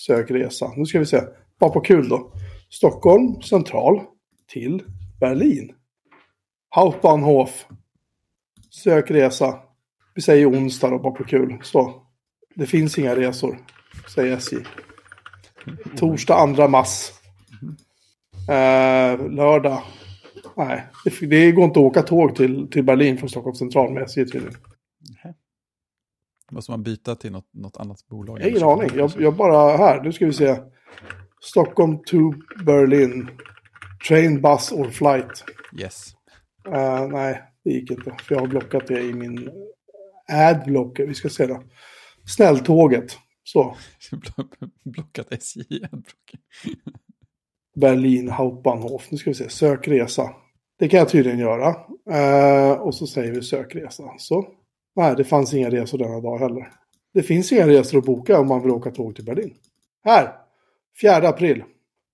Sök 0.07 0.31
resa. 0.31 0.73
Nu 0.77 0.85
ska 0.87 0.99
vi 0.99 1.07
se. 1.07 1.21
Bara 1.61 1.71
på 1.71 1.81
kul 1.81 2.09
då. 2.09 2.33
Stockholm 2.71 3.43
central 3.43 4.01
till 4.53 4.83
Berlin. 5.21 5.73
Hauptbahnhof. 6.75 7.67
Sök 8.71 9.11
resa. 9.11 9.59
Vi 10.15 10.23
säger 10.23 10.51
onsdag 10.51 10.91
då, 10.91 10.99
bara 10.99 11.13
på 11.13 11.25
kul. 11.25 11.59
Så. 11.63 12.07
Det 12.55 12.67
finns 12.67 12.99
inga 12.99 13.17
resor, 13.17 13.59
säger 14.15 14.37
SJ. 14.37 14.57
Torsdag 15.97 16.55
2 16.57 16.69
mars. 16.69 17.11
Eh, 18.49 19.31
lördag. 19.31 19.83
Nej, 20.57 20.87
det, 21.05 21.27
det 21.27 21.53
går 21.53 21.65
inte 21.65 21.81
att 21.81 21.87
åka 21.87 22.03
tåg 22.03 22.37
till, 22.37 22.71
till 22.71 22.85
Berlin 22.85 23.19
från 23.19 23.29
Stockholm 23.29 23.55
central 23.55 23.93
med 23.93 24.03
SJ 24.03 24.25
tydligen. 24.27 24.57
Måste 26.51 26.71
man 26.71 26.83
byta 26.83 27.15
till 27.15 27.33
något, 27.33 27.55
något 27.55 27.77
annat 27.77 28.09
bolag? 28.09 28.39
Jag 28.39 28.45
har 28.45 28.51
ingen 28.51 28.63
aning. 28.63 28.91
Jag, 28.95 29.13
jag 29.19 29.37
bara, 29.37 29.77
här, 29.77 30.03
nu 30.03 30.13
ska 30.13 30.27
vi 30.27 30.33
se. 30.33 30.57
Stockholm 31.41 31.99
to 31.99 32.17
Berlin. 32.65 33.31
Train, 34.09 34.43
bus 34.43 34.73
or 34.73 34.91
flight. 34.91 35.45
Yes. 35.81 36.15
Eh, 36.67 37.09
nej, 37.09 37.43
det 37.65 37.71
gick 37.71 37.91
inte. 37.91 38.15
För 38.23 38.35
jag 38.35 38.41
har 38.41 38.47
blockat 38.49 38.87
det 38.87 39.01
i 39.01 39.13
min 39.13 39.51
adblocker. 40.33 41.07
Vi 41.07 41.15
ska 41.15 41.29
se 41.29 41.47
då. 41.47 41.63
Snälltåget. 42.27 43.19
Så. 43.45 43.77
Blockat 44.85 45.33
SJ 45.33 45.61
i 45.61 45.85
adblocken. 45.85 46.41
Berlin, 47.77 48.29
Hauptbahnhof. 48.29 49.11
Nu 49.11 49.19
ska 49.19 49.31
vi 49.31 49.35
se. 49.35 49.51
Sök 49.51 49.89
resa. 49.89 50.31
Det 50.79 50.89
kan 50.89 50.99
jag 50.99 51.09
tydligen 51.09 51.39
göra. 51.39 51.69
Eh, 52.11 52.73
och 52.73 52.95
så 52.95 53.07
säger 53.07 53.33
vi 53.33 53.43
sökresa. 53.43 54.03
Så. 54.19 54.49
Nej, 54.97 55.15
det 55.17 55.25
fanns 55.25 55.55
inga 55.55 55.71
resor 55.71 55.99
denna 55.99 56.21
dag 56.21 56.39
heller. 56.39 56.73
Det 57.15 57.23
finns 57.23 57.53
inga 57.53 57.67
resor 57.67 57.99
att 57.99 58.05
boka 58.05 58.41
om 58.41 58.49
man 58.49 58.63
vill 58.63 58.71
åka 58.71 58.91
tåg 58.91 59.15
till 59.15 59.25
Berlin. 59.25 59.55
Här! 60.05 60.33
4 61.03 61.29
april. 61.29 61.65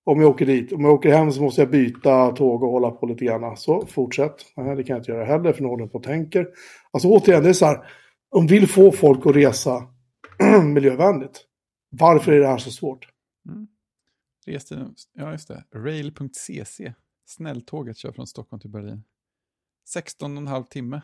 Om 0.09 0.21
jag 0.21 0.31
åker 0.31 0.47
dit. 0.47 0.73
Om 0.73 0.85
jag 0.85 0.95
åker 0.95 1.13
hem 1.13 1.33
så 1.33 1.43
måste 1.43 1.61
jag 1.61 1.71
byta 1.71 2.33
tåg 2.33 2.63
och 2.63 2.71
hålla 2.71 2.91
på 2.91 3.07
lite 3.07 3.25
grann. 3.25 3.57
Så 3.57 3.87
fortsätt. 3.87 4.35
Nej, 4.57 4.77
det 4.77 4.85
kan 4.85 4.95
jag 4.95 5.01
inte 5.01 5.13
göra 5.13 5.25
heller 5.25 5.53
för 5.53 5.63
nu 5.63 5.69
håller 5.69 5.85
jag 5.85 5.93
på 5.93 5.99
och 5.99 6.05
tänker. 6.05 6.49
Alltså 6.91 7.09
återigen, 7.09 7.43
det 7.43 7.49
är 7.49 7.53
så 7.53 7.67
här. 7.67 7.91
De 8.31 8.47
vill 8.47 8.69
få 8.69 8.93
folk 8.93 9.27
att 9.27 9.37
resa 9.37 9.89
miljövänligt. 10.75 11.45
Varför 11.91 12.33
är 12.33 12.41
det 12.41 12.47
här 12.47 12.59
så 12.59 12.71
svårt? 12.71 13.09
Reste, 14.47 14.89
ja, 15.13 15.33
just 15.33 15.49
det. 15.49 15.65
Rail.cc. 15.75 16.93
Snälltåget 17.25 17.97
kör 17.97 18.13
från 18.13 18.27
Stockholm 18.27 18.61
till 18.61 18.71
Berlin. 18.71 19.05
16,5 19.97 20.67
timme. 20.67 21.01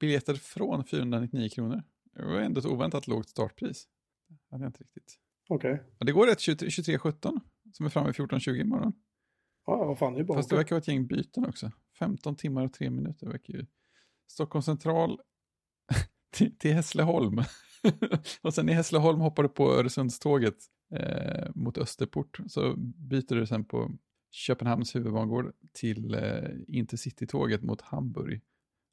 Biljetter 0.00 0.34
från 0.34 0.84
499 0.84 1.48
kronor. 1.48 1.82
Det 2.14 2.24
var 2.24 2.40
ändå 2.40 2.60
ett 2.60 2.66
oväntat 2.66 3.06
lågt 3.06 3.28
startpris. 3.28 3.88
Det 4.28 4.36
hade 4.50 4.64
jag 4.64 4.68
inte 4.68 4.82
riktigt. 4.82 5.18
Okej. 5.48 5.82
Ja, 5.98 6.06
det 6.06 6.12
går 6.12 6.26
rätt 6.26 6.40
23 6.40 6.68
23.17 6.68 7.40
som 7.76 7.86
är 7.86 7.90
framme 7.90 8.10
14.20 8.10 8.60
imorgon. 8.60 8.92
Ja, 9.66 9.84
vad 9.84 9.98
fan, 9.98 10.14
det 10.14 10.20
är 10.20 10.24
bara 10.24 10.38
Fast 10.38 10.50
det 10.50 10.56
verkar 10.56 10.76
vara 10.76 10.80
ett 10.80 10.88
gäng 10.88 11.06
byten 11.06 11.46
också. 11.46 11.70
15 11.98 12.36
timmar 12.36 12.64
och 12.64 12.72
3 12.72 12.90
minuter 12.90 13.26
verkar 13.26 13.54
ju. 13.54 13.66
Stockholm 14.26 14.62
central 14.62 15.20
till, 16.32 16.58
till 16.58 16.74
Hässleholm. 16.74 17.42
och 18.42 18.54
sen 18.54 18.68
i 18.68 18.72
Hässleholm 18.72 19.20
hoppar 19.20 19.42
du 19.42 19.48
på 19.48 19.72
Öresundståget 19.72 20.56
eh, 20.94 21.50
mot 21.54 21.78
Österport. 21.78 22.40
Så 22.46 22.74
byter 22.76 23.34
du 23.34 23.46
sen 23.46 23.64
på 23.64 23.90
Köpenhamns 24.30 24.96
huvudbangård 24.96 25.52
till 25.72 26.14
eh, 26.14 26.50
Intercity-tåget 26.68 27.62
mot 27.62 27.80
Hamburg. 27.80 28.40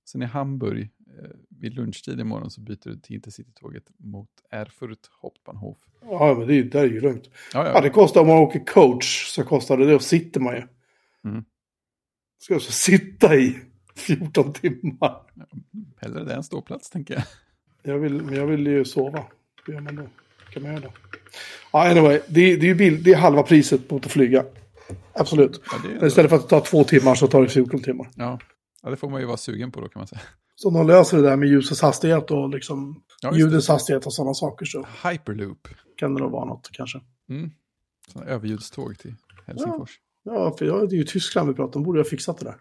Sen 0.06 0.22
i 0.22 0.26
Hamburg 0.26 0.82
eh, 1.22 1.30
vid 1.50 1.74
lunchtid 1.74 2.20
imorgon 2.20 2.52
så 2.52 2.62
byter 2.62 2.90
du 2.90 3.00
till 3.00 3.16
Intercity-tåget 3.16 3.84
mot 3.98 4.30
Erfurt 4.52 5.00
Hauptbahnhof. 5.22 5.78
Ja, 6.02 6.36
men 6.38 6.48
det 6.48 6.54
är, 6.56 6.64
där 6.64 6.84
är 6.84 6.88
ju 6.90 7.02
lugnt. 7.02 7.30
Ja, 7.54 7.66
Ja, 7.68 7.72
ja. 7.74 7.82
det 7.82 7.90
kostar 7.90 8.22
om 8.22 8.28
man 8.28 8.38
åker 8.38 8.66
coach 8.66 9.26
så 9.28 9.44
kostar 9.44 9.78
det 9.78 9.96
och 9.96 10.02
sitter 10.02 10.40
man 10.40 10.56
ju. 10.56 10.64
Mm. 11.26 11.44
Ska 12.40 12.54
alltså 12.54 12.72
sitta 12.72 13.36
i 13.36 13.60
14 13.96 14.54
timmar. 14.54 15.22
Hellre 15.98 16.24
det 16.24 16.34
än 16.34 16.44
ståplats 16.44 16.90
tänker 16.90 17.14
jag. 17.14 17.24
Jag 17.94 18.00
vill, 18.00 18.22
men 18.22 18.36
jag 18.36 18.48
vill 18.48 18.68
ju 18.68 18.86
sova. 18.86 19.24
Hur 19.66 19.74
gör 19.74 19.82
man 19.82 19.96
då? 19.96 20.04
Kan 20.54 20.64
man 20.64 20.72
göra 20.72 20.82
det? 20.82 20.92
Ja, 21.74 21.92
anyway. 21.92 22.22
Det, 22.28 22.42
är- 22.42 22.58
det, 22.58 22.66
är 22.66 22.68
ju 22.68 22.76
bild, 22.76 23.04
det 23.04 23.12
är 23.12 23.18
halva 23.18 23.44
priset 23.44 23.92
mot 23.92 24.06
att 24.06 24.12
flyga. 24.12 24.46
Absolut. 25.14 25.62
Ja, 26.00 26.08
Istället 26.08 26.30
för 26.30 26.38
att 26.38 26.50
tar 26.50 26.62
två 26.62 26.84
timmar 26.84 27.16
så 27.16 27.28
tar 27.28 27.42
det 27.42 27.48
14 27.50 27.82
timmar. 27.82 28.10
Ja. 28.16 28.40
Ja, 28.84 28.90
det 28.90 28.96
får 28.98 29.10
man 29.10 29.22
ju 29.22 29.28
vara 29.28 29.38
sugen 29.38 29.72
på 29.72 29.82
då 29.82 29.88
kan 29.90 30.00
man 30.00 30.08
säga. 30.08 30.22
Så 30.56 30.70
de 30.70 30.88
löser 30.88 31.18
det 31.18 31.24
där 31.24 31.36
med 31.36 31.50
ljusets 31.50 31.82
hastighet 31.82 32.32
och 32.32 32.50
liksom 32.50 33.04
Ja, 33.22 33.32
det. 33.32 33.38
ljudets 33.38 33.68
hastighet 33.68 34.06
och 34.06 34.14
sådana 34.14 34.34
saker 34.34 34.66
så 34.66 34.86
Hyperloop. 35.10 35.68
kan 35.96 36.14
det 36.16 36.22
nog 36.22 36.32
vara 36.32 36.46
något 36.46 36.70
kanske. 36.72 37.02
Mm. 37.30 37.52
Sådana 38.14 38.30
överljudståg 38.32 39.00
till 39.00 39.16
Helsingfors. 39.48 39.90
Ja, 40.24 40.56
för 40.58 40.66
jag, 40.66 40.90
det 40.90 40.96
är 40.96 40.98
ju 40.98 41.04
Tyskland 41.04 41.50
vi 41.50 41.56
pratar 41.56 41.80
om. 41.80 41.84
Borde 41.84 42.00
jag 42.00 42.06
ha 42.06 42.10
fixat 42.10 42.38
det 42.38 42.46
där. 42.46 42.56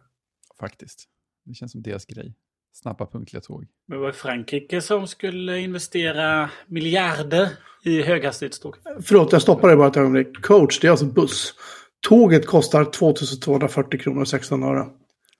Faktiskt. 0.60 1.04
Det 1.44 1.54
känns 1.54 1.72
som 1.72 1.82
deras 1.82 2.04
grej. 2.06 2.34
Snabba 2.72 3.06
punktliga 3.06 3.40
tåg. 3.40 3.66
Men 3.86 3.98
det 3.98 4.04
var 4.04 4.12
Frankrike 4.12 4.80
som 4.80 5.06
skulle 5.06 5.58
investera 5.58 6.50
miljarder 6.66 7.48
i 7.84 8.02
höghastighetståg. 8.02 8.76
Förlåt, 9.02 9.32
jag 9.32 9.42
stoppar 9.42 9.68
dig 9.68 9.76
bara 9.76 9.88
ett 9.88 9.96
ögonblick. 9.96 10.42
Coach, 10.42 10.80
det 10.80 10.86
är 10.86 10.90
alltså 10.90 11.06
buss. 11.06 11.54
Tåget 12.00 12.46
kostar 12.46 12.84
2240 12.84 14.00
kronor 14.00 14.20
och 14.20 14.28
16 14.28 14.62
öre. 14.62 14.86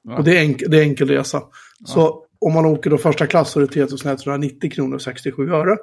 Ja. 0.03 0.19
Och 0.19 0.25
det 0.25 0.39
är, 0.39 0.43
enk 0.43 0.63
det 0.69 0.79
är 0.79 0.83
enkel 0.83 1.09
resa. 1.09 1.43
Så 1.85 2.27
om 2.39 2.53
man 2.53 2.67
åker 2.67 2.91
då 2.91 2.99
första 2.99 3.27
klass 3.27 3.51
så 3.51 3.61
är 3.61 3.67
det 3.67 3.73
3190 3.73 4.71
kronor 4.71 4.95
och 4.95 5.03
67 5.03 5.53
öre. 5.53 5.77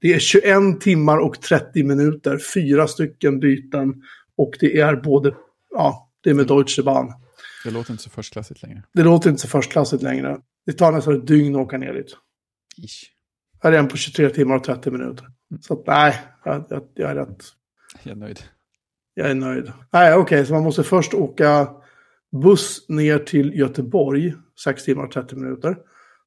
Det 0.00 0.14
är 0.14 0.18
21 0.18 0.80
timmar 0.80 1.18
och 1.18 1.40
30 1.40 1.82
minuter, 1.82 2.38
fyra 2.54 2.86
stycken 2.86 3.40
byten. 3.40 4.02
Och 4.36 4.56
det 4.60 4.80
är 4.80 4.96
både, 4.96 5.34
ja, 5.70 6.10
det 6.20 6.30
är 6.30 6.34
med 6.34 6.46
Deutsche 6.46 6.82
Bahn. 6.82 7.12
Det 7.64 7.70
låter 7.70 7.90
inte 7.90 8.02
så 8.02 8.10
förstklassigt 8.10 8.62
längre. 8.62 8.82
Det 8.92 9.02
låter 9.02 9.30
inte 9.30 9.42
så 9.42 9.48
förstklassigt 9.48 10.02
längre. 10.02 10.38
Det 10.66 10.72
tar 10.72 10.92
nästan 10.92 11.16
ett 11.16 11.26
dygn 11.26 11.56
att 11.56 11.62
åka 11.62 11.78
ner 11.78 11.92
dit. 11.92 12.16
Ish. 12.76 13.04
Här 13.62 13.72
är 13.72 13.78
en 13.78 13.88
på 13.88 13.96
23 13.96 14.30
timmar 14.30 14.56
och 14.56 14.64
30 14.64 14.90
minuter. 14.90 15.26
Så 15.60 15.74
att, 15.74 15.86
nej, 15.86 16.20
jag, 16.44 16.64
jag, 16.68 16.82
jag 16.94 17.10
är 17.10 17.14
rätt 17.14 17.44
Jag 18.02 18.12
är 18.12 18.16
nöjd. 18.16 18.42
Jag 19.14 19.30
är 19.30 19.34
nöjd. 19.34 19.72
Nej, 19.90 20.14
okej, 20.14 20.46
så 20.46 20.52
man 20.52 20.62
måste 20.62 20.82
först 20.82 21.14
åka 21.14 21.68
buss 22.32 22.88
ner 22.88 23.18
till 23.18 23.58
Göteborg, 23.58 24.34
6 24.64 24.84
timmar 24.84 25.04
och 25.04 25.12
30 25.12 25.36
minuter. 25.36 25.76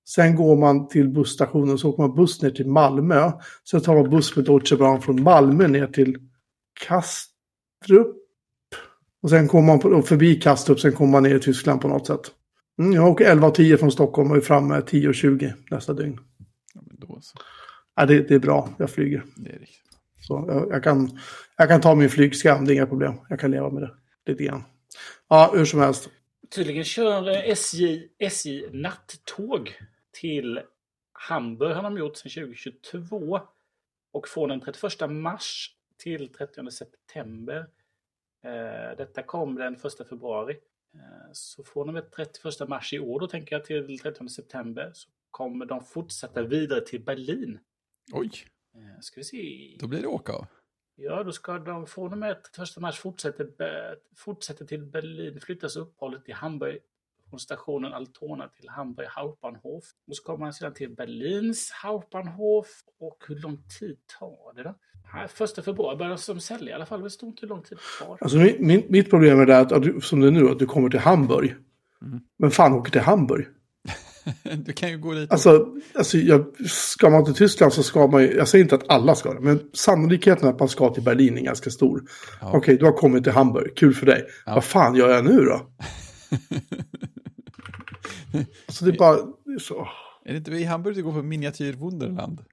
Sen 0.06 0.36
går 0.36 0.58
man 0.58 0.88
till 0.88 1.10
busstationen, 1.10 1.78
så 1.78 1.90
åker 1.90 2.04
man 2.04 2.16
buss 2.16 2.42
ner 2.42 2.50
till 2.50 2.68
Malmö. 2.68 3.32
Sen 3.70 3.82
tar 3.82 3.96
man 3.96 4.10
buss 4.10 4.36
med 4.36 4.46
Deutsche 4.46 4.76
Bahn 4.76 5.02
från 5.02 5.24
Malmö 5.24 5.68
ner 5.68 5.88
till 5.88 6.18
Kastrup. 6.88 8.16
Och 9.22 9.30
sen 9.30 9.48
kommer 9.48 9.68
man 9.68 9.80
på, 9.80 10.02
förbi 10.02 10.36
Kastrup, 10.36 10.80
sen 10.80 10.94
kommer 10.94 11.12
man 11.12 11.24
ner 11.24 11.36
i 11.36 11.40
Tyskland 11.40 11.82
på 11.82 11.88
något 11.88 12.08
sätt. 12.08 12.32
Mm, 12.80 12.94
jag 12.94 13.08
åker 13.08 13.36
11.10 13.36 13.78
från 13.78 13.92
Stockholm 13.92 14.32
och 14.32 14.38
är 14.38 14.42
framme 14.42 14.80
10.20 14.80 15.54
nästa 15.72 15.94
dygn. 15.94 16.20
Ja, 16.74 16.82
men 16.86 17.00
då 17.00 17.20
så. 17.22 17.38
Ja, 17.96 18.06
det, 18.06 18.28
det 18.28 18.36
är 18.36 18.40
bra, 18.40 18.70
jag 18.78 18.90
flyger. 18.90 19.24
Det 19.36 19.50
är 19.50 19.60
riktigt. 19.60 19.80
Så 20.20 20.46
jag, 20.48 20.68
jag, 20.70 20.84
kan, 20.84 21.20
jag 21.58 21.70
kan 21.70 21.82
ta 21.82 21.96
min 21.96 22.10
flygskam, 22.10 22.66
det 22.66 22.74
är 22.74 22.76
inga 22.76 22.86
problem. 22.86 23.14
Jag 23.30 23.40
kan 23.40 23.52
leva 23.52 23.70
med 23.70 23.84
det 23.84 23.92
lite 24.32 24.44
grann. 24.44 24.64
Ja, 25.34 25.52
hur 25.54 25.66
som 25.66 25.80
helst. 25.80 26.10
Tydligen 26.50 26.84
kör 26.84 27.30
eh, 27.30 27.50
SJ, 27.50 28.10
SJ 28.20 28.70
nattåg 28.72 29.78
till 30.12 30.62
Hamburg 31.14 31.76
har 31.76 31.84
de 31.84 31.98
gjort 31.98 32.18
sedan 32.18 32.32
2022. 32.32 33.40
Och 34.12 34.28
från 34.28 34.50
den 34.50 34.62
31 34.62 35.10
mars 35.10 35.76
till 35.98 36.34
30 36.34 36.72
september. 36.72 37.58
Eh, 38.44 38.98
detta 38.98 39.24
kom 39.24 39.56
den 39.56 39.74
1 39.74 40.08
februari. 40.10 40.54
Eh, 40.94 41.32
så 41.34 41.64
från 41.64 41.88
och 41.88 41.94
med 41.94 42.12
31 42.12 42.70
mars 42.70 42.94
i 42.94 43.00
år 43.00 43.20
då 43.20 43.28
tänker 43.28 43.56
jag 43.56 43.66
till 43.66 44.00
30 44.00 44.30
september 44.30 44.92
så 44.94 45.10
kommer 45.32 45.66
de 45.66 45.84
fortsätta 45.84 46.44
vidare 46.44 46.82
till 46.82 47.04
Berlin. 47.04 47.60
Oj, 48.12 48.32
Eh, 48.76 49.00
ska 49.02 49.20
vi 49.20 49.24
se. 49.24 49.78
då 49.80 49.88
blir 49.88 50.02
det 50.02 50.08
åka 50.08 50.34
av. 50.34 50.46
Ja, 50.96 51.24
då 51.24 51.32
ska 51.32 51.60
de 51.60 51.88
från 51.88 52.12
och 52.12 52.18
med 52.18 52.44
31 52.56 52.78
mars 52.78 53.00
fortsätta, 53.00 53.44
be- 53.58 53.96
fortsätta 54.18 54.66
till 54.66 54.86
Berlin, 54.86 55.40
flyttas 55.42 55.76
uppehållet 55.76 56.26
till 56.26 56.34
Hamburg 56.34 56.80
från 57.30 57.40
stationen 57.40 57.94
Altona 57.94 58.48
till 58.48 58.70
Hamburg 58.70 59.08
Hauptbahnhof. 59.10 59.84
Och 60.08 60.16
så 60.16 60.24
kommer 60.24 60.40
man 60.40 60.54
sedan 60.54 60.74
till 60.74 60.96
Berlins 60.96 61.72
Hauptbahnhof. 61.84 62.68
Och 63.00 63.24
hur 63.28 63.36
lång 63.36 63.58
tid 63.80 63.98
tar 64.20 64.54
det 64.56 64.64
då? 64.64 64.76
Nej, 65.14 65.28
första 65.28 65.62
februari 65.62 65.98
börjar 65.98 66.34
de 66.34 66.40
sälja 66.40 66.72
i 66.72 66.74
alla 66.74 66.86
fall. 66.86 67.02
Det 67.02 67.10
står 67.10 67.30
inte 67.30 67.42
hur 67.42 67.48
lång 67.48 67.64
tid 67.64 67.78
kvar. 68.00 68.18
Alltså, 68.22 68.38
min, 68.38 68.84
mitt 68.90 69.10
problem 69.10 69.40
är 69.40 69.46
det 69.46 69.58
att, 69.60 69.72
att 69.72 69.84
du, 69.84 70.02
som 70.02 70.20
det 70.22 70.28
är 70.28 70.32
nu, 70.32 70.50
att 70.50 70.60
du 70.60 70.66
kommer 70.66 70.90
till 70.90 71.00
Hamburg. 71.00 71.56
Mm. 72.02 72.20
Men 72.38 72.52
fan 72.52 72.74
åker 72.74 72.92
till 72.92 73.02
Hamburg? 73.02 73.48
du 74.58 74.74
kan 74.74 74.90
ju 74.90 74.98
gå 74.98 75.14
dit. 75.14 75.32
Alltså, 75.32 75.68
alltså 75.96 76.18
jag, 76.18 76.46
ska 76.70 77.10
man 77.10 77.26
till 77.26 77.34
Tyskland 77.34 77.74
så 77.74 77.84
ska 77.84 78.08
man 78.08 78.22
ju, 78.22 78.34
jag 78.34 78.48
säger 78.48 78.64
inte 78.64 78.76
att 78.76 78.90
alla 78.90 79.16
ska 79.16 79.34
det, 79.34 79.40
men 79.40 79.60
sannolikheten 79.74 80.50
att 80.50 80.60
man 80.60 80.70
ska 80.70 80.94
till 80.94 81.04
Berlin 81.04 81.38
är 81.38 81.42
ganska 81.42 81.70
stor. 81.70 82.02
Ja. 82.42 82.48
Okej, 82.48 82.58
okay, 82.58 82.78
du 82.78 82.86
har 82.86 82.92
kommit 82.92 83.24
till 83.24 83.34
Hamburg, 83.34 83.78
kul 83.78 83.94
för 83.94 84.06
dig. 84.06 84.26
Ja. 84.46 84.54
Vad 84.54 84.64
fan 84.64 84.96
gör 84.96 85.10
jag 85.10 85.26
nu 85.26 85.46
då? 85.46 85.54
alltså 88.68 88.86
det 88.86 88.92
är 88.92 88.98
bara, 88.98 89.16
det 89.16 89.54
är 89.54 89.60
så. 89.60 89.88
Är 90.26 90.32
det 90.32 90.38
inte 90.38 90.52
i 90.52 90.64
Hamburg 90.64 90.96
du 90.96 91.04
går 91.04 91.12
på 91.12 91.22
miniatyr 91.22 91.74
Wunderland? 91.74 92.46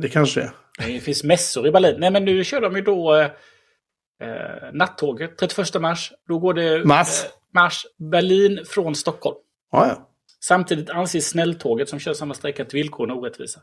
Det 0.00 0.08
kanske 0.08 0.40
är. 0.40 0.50
Det 0.86 1.00
finns 1.00 1.24
mässor 1.24 1.66
i 1.66 1.70
Berlin. 1.70 1.96
Nej, 1.98 2.10
men 2.10 2.24
nu 2.24 2.44
kör 2.44 2.60
de 2.60 2.76
ju 2.76 2.82
då 2.82 3.14
eh, 3.14 3.24
eh 3.24 4.72
nattåget 4.72 5.38
31 5.38 5.80
mars. 5.80 6.12
Då 6.28 6.38
går 6.38 6.54
det 6.54 6.84
mars. 6.84 7.24
Eh, 7.24 7.30
mars 7.54 7.86
Berlin 8.10 8.60
från 8.66 8.94
Stockholm. 8.94 9.36
Ja, 9.72 9.86
ja. 9.86 10.09
Samtidigt 10.44 10.90
anses 10.90 11.28
snälltåget 11.28 11.88
som 11.88 11.98
kör 11.98 12.14
samma 12.14 12.34
sträcka 12.34 12.64
till 12.64 12.76
villkoren 12.76 13.10
orättvisa. 13.10 13.60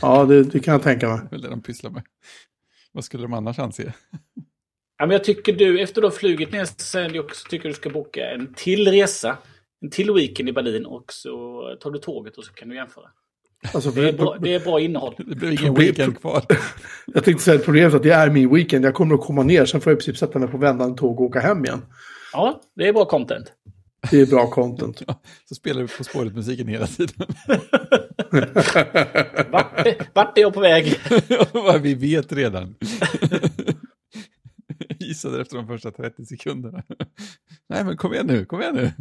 Ja, 0.00 0.24
det, 0.24 0.42
det, 0.42 0.60
kan 0.60 0.72
jag 0.72 0.82
tänka 0.82 1.08
mig. 1.08 1.20
Det 1.30 1.36
är 1.36 1.40
det 1.40 1.48
de 1.48 1.62
pysslar 1.62 1.90
med. 1.90 2.02
Vad 2.92 3.04
skulle 3.04 3.22
de 3.22 3.32
annars 3.32 3.58
anse? 3.58 3.92
Ja, 4.98 5.06
men 5.06 5.10
jag 5.10 5.24
tycker 5.24 5.52
du, 5.52 5.80
efter 5.80 6.00
du 6.00 6.06
har 6.06 6.12
flugit 6.12 6.52
ner 6.52 6.64
sen 6.64 7.18
också 7.18 7.48
tycker 7.48 7.68
du 7.68 7.74
ska 7.74 7.90
boka 7.90 8.30
en 8.30 8.54
till 8.54 8.88
resa. 8.88 9.38
En 9.80 9.90
till 9.90 10.12
weekend 10.12 10.48
i 10.48 10.52
Berlin 10.52 10.86
och 10.86 11.12
så 11.12 11.62
tar 11.80 11.90
du 11.90 11.98
tåget 11.98 12.38
och 12.38 12.44
så 12.44 12.52
kan 12.52 12.68
du 12.68 12.76
jämföra. 12.76 13.06
Alltså, 13.74 13.90
det, 13.90 14.08
är 14.08 14.12
bra, 14.12 14.36
det 14.40 14.54
är 14.54 14.60
bra 14.60 14.80
innehåll. 14.80 15.14
Det 15.18 15.34
blir 15.34 15.60
ingen 15.60 15.74
weekend 15.74 16.20
kvar. 16.20 16.42
jag 17.06 17.24
tänkte 17.24 17.44
säga 17.44 17.58
att 17.58 17.64
problemet 17.64 17.92
är 17.92 17.96
att 17.96 18.02
det 18.02 18.14
är 18.14 18.30
min 18.30 18.54
weekend. 18.54 18.84
Jag 18.84 18.94
kommer 18.94 19.14
att 19.14 19.20
komma 19.20 19.42
ner, 19.42 19.64
sen 19.64 19.80
får 19.80 19.92
jag 19.92 19.96
i 19.96 20.00
princip 20.00 20.16
sätta 20.16 20.38
mig 20.38 20.48
på 20.48 20.58
vändande 20.58 20.98
tåg 20.98 21.20
och 21.20 21.26
åka 21.26 21.40
hem 21.40 21.64
igen. 21.64 21.82
Ja, 22.32 22.60
det 22.76 22.88
är 22.88 22.92
bra 22.92 23.04
content. 23.04 23.52
Det 24.10 24.20
är 24.20 24.26
bra 24.26 24.50
content. 24.50 25.02
Ja, 25.06 25.20
så 25.48 25.54
spelar 25.54 25.82
vi 25.82 25.88
På 25.88 26.04
spåret-musiken 26.04 26.68
hela 26.68 26.86
tiden. 26.86 27.26
vart, 29.50 29.86
vart 30.14 30.38
är 30.38 30.42
jag 30.42 30.54
på 30.54 30.60
väg? 30.60 31.00
vi 31.82 31.94
vet 31.94 32.32
redan. 32.32 32.74
Gissade 35.00 35.40
efter 35.40 35.56
de 35.56 35.66
första 35.66 35.90
30 35.90 36.24
sekunderna. 36.24 36.82
Nej, 37.68 37.84
men 37.84 37.96
kom 37.96 38.12
igen 38.12 38.26
nu, 38.26 38.44
kom 38.44 38.60
igen 38.60 38.74
nu. 38.74 38.92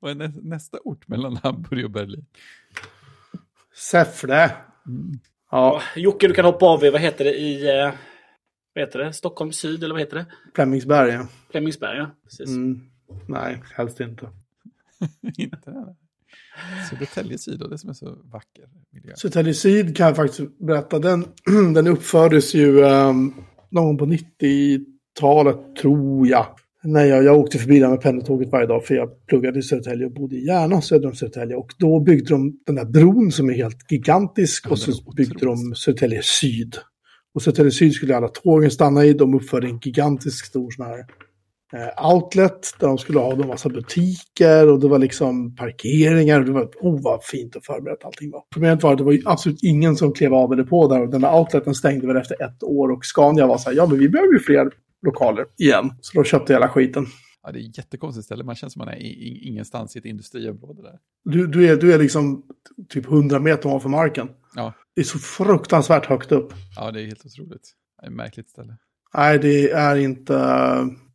Vad 0.00 0.22
är 0.22 0.32
nästa 0.42 0.78
ort 0.84 1.08
mellan 1.08 1.36
Hamburg 1.36 1.84
och 1.84 1.90
Berlin? 1.90 2.26
Säffle. 3.74 4.50
Mm. 4.86 5.20
Ja. 5.50 5.82
Jocke, 5.96 6.28
du 6.28 6.34
kan 6.34 6.44
hoppa 6.44 6.66
av 6.66 6.84
i, 6.84 6.90
vad 6.90 7.00
heter 7.00 7.24
det, 7.24 7.34
i 7.34 7.78
eh, 7.78 7.92
vad 8.74 8.84
heter 8.84 8.98
det? 8.98 9.12
Stockholm 9.12 9.52
syd, 9.52 9.84
eller 9.84 9.94
vad 9.94 10.00
heter 10.00 10.16
det? 10.16 10.26
Flemingsberg, 10.54 11.12
ja. 11.12 11.26
Flemingsberg, 11.50 11.98
ja. 11.98 12.10
Precis. 12.24 12.48
Mm. 12.48 12.80
Nej, 13.26 13.62
helst 13.76 14.00
inte. 14.00 14.28
inte 15.38 15.70
det? 15.70 15.94
Södertälje 16.90 17.38
syd, 17.38 17.62
det 17.70 17.78
som 17.78 17.90
är 17.90 17.94
så 17.94 18.18
vacker 18.32 18.64
miljö. 18.90 19.12
Södertälje 19.16 19.54
syd 19.54 19.96
kan 19.96 20.06
jag 20.06 20.16
faktiskt 20.16 20.58
berätta. 20.58 20.98
Den, 20.98 21.24
den 21.74 21.86
uppfördes 21.86 22.54
ju 22.54 22.82
um, 22.82 23.34
någon 23.70 23.98
på 23.98 24.06
90-talet, 24.06 25.76
tror 25.76 26.26
jag. 26.26 26.46
Nej, 26.84 27.08
jag, 27.08 27.24
jag 27.24 27.38
åkte 27.38 27.58
förbi 27.58 27.78
där 27.78 27.88
med 27.88 28.00
pendeltåget 28.00 28.52
varje 28.52 28.66
dag 28.66 28.84
för 28.84 28.94
jag 28.94 29.26
pluggade 29.26 29.58
i 29.58 29.62
Södertälje 29.62 30.06
och 30.06 30.12
bodde 30.12 30.36
i 30.36 30.46
Järna 30.46 30.80
söder 30.80 31.08
om 31.08 31.14
Södertälje. 31.14 31.56
Och 31.56 31.72
då 31.78 32.00
byggde 32.00 32.30
de 32.30 32.58
den 32.66 32.74
där 32.74 32.84
bron 32.84 33.32
som 33.32 33.50
är 33.50 33.54
helt 33.54 33.92
gigantisk 33.92 34.70
och 34.70 34.78
så 34.78 35.12
byggde 35.16 35.46
de 35.46 35.74
Södertälje 35.74 36.22
syd. 36.22 36.76
Och 37.34 37.42
Södertälje 37.42 37.70
syd 37.70 37.92
skulle 37.92 38.16
alla 38.16 38.28
tågen 38.28 38.70
stanna 38.70 39.04
i. 39.04 39.12
De 39.12 39.34
uppförde 39.34 39.66
en 39.66 39.78
gigantisk 39.78 40.44
stor 40.44 40.70
sån 40.70 40.86
här 40.86 41.06
outlet 42.12 42.74
där 42.78 42.86
de 42.86 42.98
skulle 42.98 43.18
ha 43.18 43.32
en 43.32 43.48
massa 43.48 43.68
butiker 43.68 44.70
och 44.70 44.80
det 44.80 44.88
var 44.88 44.98
liksom 44.98 45.56
parkeringar. 45.56 46.40
Och 46.40 46.46
det 46.46 46.52
var, 46.52 46.70
oh 46.80 47.02
vad 47.02 47.24
fint 47.24 47.56
och 47.56 47.64
förberett 47.64 48.04
allting 48.04 48.30
var. 48.30 48.42
Problemet 48.52 48.82
var 48.82 48.92
att 48.92 48.98
det 48.98 49.04
var 49.04 49.18
absolut 49.24 49.62
ingen 49.62 49.96
som 49.96 50.12
klev 50.12 50.34
av 50.34 50.52
eller 50.52 50.64
på 50.64 50.88
där 50.88 51.02
och 51.02 51.10
den 51.10 51.20
där 51.20 51.38
outleten 51.38 51.74
stängde 51.74 52.06
väl 52.06 52.16
efter 52.16 52.42
ett 52.42 52.62
år 52.62 52.88
och 52.88 53.04
Scania 53.04 53.46
var 53.46 53.58
så 53.58 53.70
här, 53.70 53.76
ja 53.76 53.86
men 53.86 53.98
vi 53.98 54.08
behöver 54.08 54.32
ju 54.32 54.38
fler 54.38 54.70
lokaler 55.02 55.44
igen. 55.58 55.90
Så 56.00 56.18
då 56.18 56.24
köpte 56.24 56.52
hela 56.52 56.68
skiten. 56.68 57.06
Ja, 57.42 57.52
det 57.52 57.58
är 57.58 57.78
jättekonstigt 57.78 58.24
ställe. 58.24 58.44
Man 58.44 58.54
känns 58.54 58.72
som 58.72 58.80
man 58.80 58.88
är 58.88 58.96
i, 58.96 59.48
ingenstans 59.48 59.96
i 59.96 59.98
ett 59.98 60.04
industriområde 60.04 60.82
där. 60.82 60.98
Du, 61.24 61.46
du, 61.46 61.68
är, 61.68 61.76
du 61.76 61.92
är 61.92 61.98
liksom 61.98 62.42
typ 62.88 63.06
100 63.06 63.38
meter 63.38 63.68
ovanför 63.68 63.88
marken. 63.88 64.28
Ja. 64.54 64.72
Det 64.94 65.00
är 65.00 65.04
så 65.04 65.18
fruktansvärt 65.18 66.06
högt 66.06 66.32
upp. 66.32 66.52
Ja, 66.76 66.90
det 66.90 67.02
är 67.02 67.06
helt 67.06 67.26
otroligt. 67.26 67.72
Det 68.00 68.06
är 68.06 68.10
ett 68.10 68.16
märkligt 68.16 68.50
ställe. 68.50 68.76
Nej, 69.14 69.38
det 69.38 69.70
är 69.70 69.96
inte... 69.96 70.34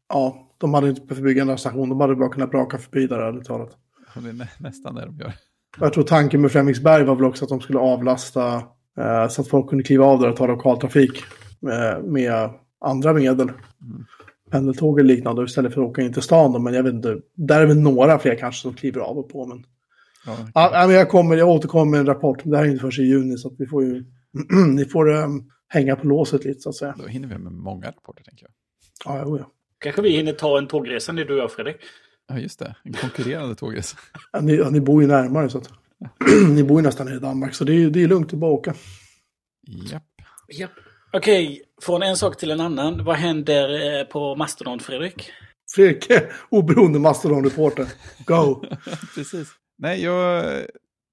Ja, 0.10 0.47
de 0.58 0.74
hade 0.74 0.90
inte 0.90 1.02
behövt 1.02 1.24
bygga 1.24 1.42
en 1.42 1.58
station. 1.58 1.90
De 1.90 2.00
hade 2.00 2.16
bara 2.16 2.30
kunnat 2.30 2.52
braka 2.52 2.78
förbi 2.78 3.08
där, 3.08 3.20
ärligt 3.20 3.46
talat. 3.46 3.78
Det 4.16 4.30
är 4.30 4.34
nä 4.34 4.50
nästan 4.60 4.96
det 4.96 5.06
de 5.06 5.18
gör. 5.18 5.34
Jag 5.80 5.94
tror 5.94 6.04
tanken 6.04 6.42
med 6.42 6.52
Flemingsberg 6.52 7.04
var 7.04 7.16
väl 7.16 7.26
också 7.26 7.46
att 7.46 7.50
de 7.50 7.62
skulle 7.62 7.80
avlasta 7.80 8.56
eh, 8.98 9.28
så 9.30 9.42
att 9.42 9.48
folk 9.48 9.70
kunde 9.70 9.84
kliva 9.84 10.06
av 10.06 10.20
där 10.20 10.30
och 10.30 10.36
ta 10.36 10.48
lokaltrafik 10.48 11.24
eh, 11.72 12.04
med 12.04 12.50
andra 12.86 13.14
medel. 13.14 13.50
Mm. 13.50 14.06
Pendeltåg 14.52 15.00
eller 15.00 15.16
liknande 15.16 15.44
istället 15.44 15.74
för 15.74 15.82
att 15.82 15.88
åka 15.88 16.02
in 16.02 16.14
till 16.14 16.22
stan. 16.22 16.54
Då, 16.54 16.60
men 16.60 16.74
jag 16.74 16.84
vet 16.84 16.94
inte, 16.94 17.18
där 17.36 17.62
är 17.62 17.66
väl 17.66 17.80
några 17.80 18.20
fler 18.20 18.36
kanske 18.36 18.62
som 18.62 18.74
kliver 18.74 19.02
av 19.02 19.18
och 19.18 19.30
på. 19.30 19.46
Men... 19.46 19.66
Ja, 20.26 20.34
okay. 20.34 20.52
ja, 20.54 20.88
men 20.88 20.96
jag, 20.96 21.10
kommer, 21.10 21.38
jag 21.38 21.50
återkommer 21.50 21.92
med 21.92 22.00
en 22.00 22.06
rapport. 22.06 22.42
Det 22.44 22.58
här 22.58 22.66
är 22.66 22.70
inte 22.70 22.82
först 22.82 23.00
i 23.00 23.04
juni 23.04 23.38
så 23.38 23.56
vi 23.58 23.66
får 23.66 23.84
ju 23.84 24.06
ni 24.76 24.86
får 24.86 25.10
um, 25.10 25.52
hänga 25.68 25.96
på 25.96 26.08
låset 26.08 26.46
lite 26.46 26.60
så 26.60 26.70
att 26.70 26.76
säga. 26.76 26.96
Då 26.98 27.08
hinner 27.08 27.28
vi 27.28 27.38
med 27.38 27.52
många 27.52 27.88
rapporter 27.88 28.24
tänker 28.24 28.46
jag. 28.46 28.52
Ja, 29.06 29.24
jo, 29.26 29.38
ja. 29.38 29.52
Kanske 29.80 30.02
vi 30.02 30.10
hinner 30.10 30.34
ta 30.34 30.58
en 30.58 30.68
tågresa 30.68 31.12
nu 31.12 31.24
du 31.24 31.34
och 31.34 31.40
jag 31.40 31.52
Fredrik. 31.52 31.78
Ja, 32.28 32.40
just 32.40 32.60
det. 32.60 32.76
En 32.84 32.94
konkurrerande 32.94 33.56
tågresa. 33.56 33.98
ja, 34.32 34.42
ni, 34.42 34.56
ja, 34.56 34.70
ni 34.70 34.82
bor 34.82 35.02
ju 35.02 35.08
närmare 35.08 35.50
så 35.50 35.58
att... 35.58 35.70
ni 36.50 36.64
bor 36.64 36.80
ju 36.80 36.86
nästan 36.86 37.08
i 37.08 37.20
Danmark 37.20 37.56
så 37.56 37.64
det 37.64 37.74
är, 37.74 37.90
det 37.90 38.04
är 38.04 38.08
lugnt 38.08 38.34
att 38.34 38.40
bara 38.40 38.52
åka. 38.52 38.74
Japp. 39.68 40.04
Japp. 40.60 40.72
Okej, 41.14 41.64
från 41.82 42.04
en 42.04 42.18
sak 42.18 42.38
till 42.38 42.52
en 42.52 42.62
annan. 42.62 43.04
Vad 43.04 43.16
händer 43.16 44.00
eh, 44.00 44.04
på 44.04 44.36
Mastodon, 44.36 44.80
Fredrik? 44.80 45.32
Fredrik, 45.76 46.08
oberoende 46.50 47.00
Mastodon-reporter. 47.00 47.88
Go! 48.26 48.64
Precis. 49.16 49.48
Nej, 49.78 50.04
jag... 50.04 50.46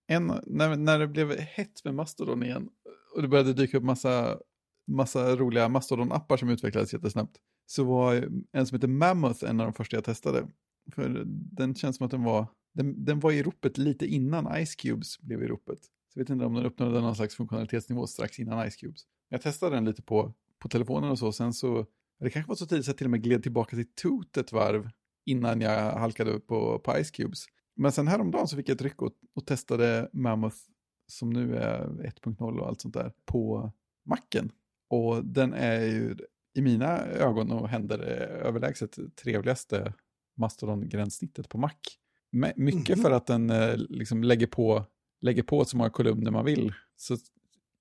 En, 0.07 0.41
när, 0.47 0.77
när 0.77 0.99
det 0.99 1.07
blev 1.07 1.39
hett 1.39 1.85
med 1.85 1.95
Mastodon 1.95 2.43
igen 2.43 2.69
och 3.15 3.23
det 3.23 3.29
började 3.29 3.53
dyka 3.53 3.77
upp 3.77 3.85
massa, 3.85 4.39
massa 4.87 5.37
roliga 5.37 5.69
Mastodon-appar 5.69 6.37
som 6.37 6.49
utvecklades 6.49 6.93
jättesnabbt 6.93 7.37
så 7.67 7.85
var 7.85 8.29
en 8.53 8.67
som 8.67 8.77
heter 8.77 8.89
Mammoth 8.89 9.45
en 9.45 9.61
av 9.61 9.67
de 9.67 9.73
första 9.73 9.97
jag 9.97 10.05
testade. 10.05 10.49
För 10.93 11.23
den 11.27 11.75
känns 11.75 11.97
som 11.97 12.05
att 12.05 12.11
den 12.11 12.23
var, 12.23 12.47
den, 12.75 13.05
den 13.05 13.21
var 13.21 13.33
i 13.33 13.43
ropet 13.43 13.79
lite 13.79 14.07
innan 14.07 14.67
Ice 14.67 14.75
Cubes 14.75 15.19
blev 15.19 15.43
i 15.43 15.47
ropet. 15.47 15.79
Så 15.85 16.19
jag 16.19 16.25
vet 16.25 16.31
inte 16.31 16.45
om 16.45 16.55
den 16.55 16.65
uppnådde 16.65 17.01
någon 17.01 17.17
slags 17.17 17.35
funktionalitetsnivå 17.35 18.07
strax 18.07 18.39
innan 18.39 18.71
Ice 18.71 18.77
Cubes. 18.77 19.03
Jag 19.29 19.43
testade 19.43 19.77
den 19.77 19.85
lite 19.85 20.03
på, 20.03 20.35
på 20.59 20.69
telefonen 20.69 21.11
och 21.11 21.19
så, 21.19 21.33
sen 21.33 21.53
så, 21.53 21.87
det 22.21 22.31
kanske 22.31 22.49
var 22.49 22.57
så 22.57 22.67
tidigt 22.67 22.85
så 22.85 22.89
jag 22.89 22.97
till 22.97 23.07
och 23.07 23.11
med 23.11 23.23
gled 23.23 23.43
tillbaka 23.43 23.77
till 23.77 23.95
Toot 23.95 24.37
ett 24.37 24.53
varv 24.53 24.91
innan 25.27 25.61
jag 25.61 25.93
halkade 25.93 26.31
upp 26.31 26.47
på, 26.47 26.79
på 26.79 27.05
Ice 27.05 27.11
Cubes. 27.11 27.47
Men 27.77 27.93
sen 27.93 28.09
häromdagen 28.09 28.49
så 28.49 28.57
fick 28.57 28.69
jag 28.69 28.75
ett 28.75 28.83
ryck 28.83 29.03
och, 29.03 29.13
och 29.35 29.47
testade 29.47 30.09
Mammoth, 30.13 30.57
som 31.07 31.31
nu 31.31 31.57
är 31.57 31.87
1.0 31.87 32.59
och 32.59 32.69
allt 32.69 32.81
sånt 32.81 32.95
där, 32.95 33.13
på 33.25 33.73
macken. 34.05 34.53
Och 34.91 35.25
den 35.25 35.53
är 35.53 35.81
ju 35.81 36.17
i 36.55 36.63
mina 36.63 36.99
ögon 37.07 37.51
och 37.53 37.69
händer 37.69 37.99
överlägset 37.99 38.99
trevligaste 39.23 39.93
Mastodon-gränssnittet 40.37 41.49
på 41.49 41.59
Mac. 41.59 41.71
Mycket 42.33 42.59
mm 42.59 42.83
-hmm. 42.83 43.03
för 43.03 43.11
att 43.11 43.27
den 43.27 43.51
eh, 43.51 43.77
liksom 43.77 44.25
lägger 44.25 44.47
på, 44.47 44.85
lägger 45.21 45.43
på 45.43 45.65
så 45.65 45.77
många 45.77 45.91
kolumner 45.91 46.31
man 46.31 46.45
vill. 46.45 46.73
Så 46.97 47.17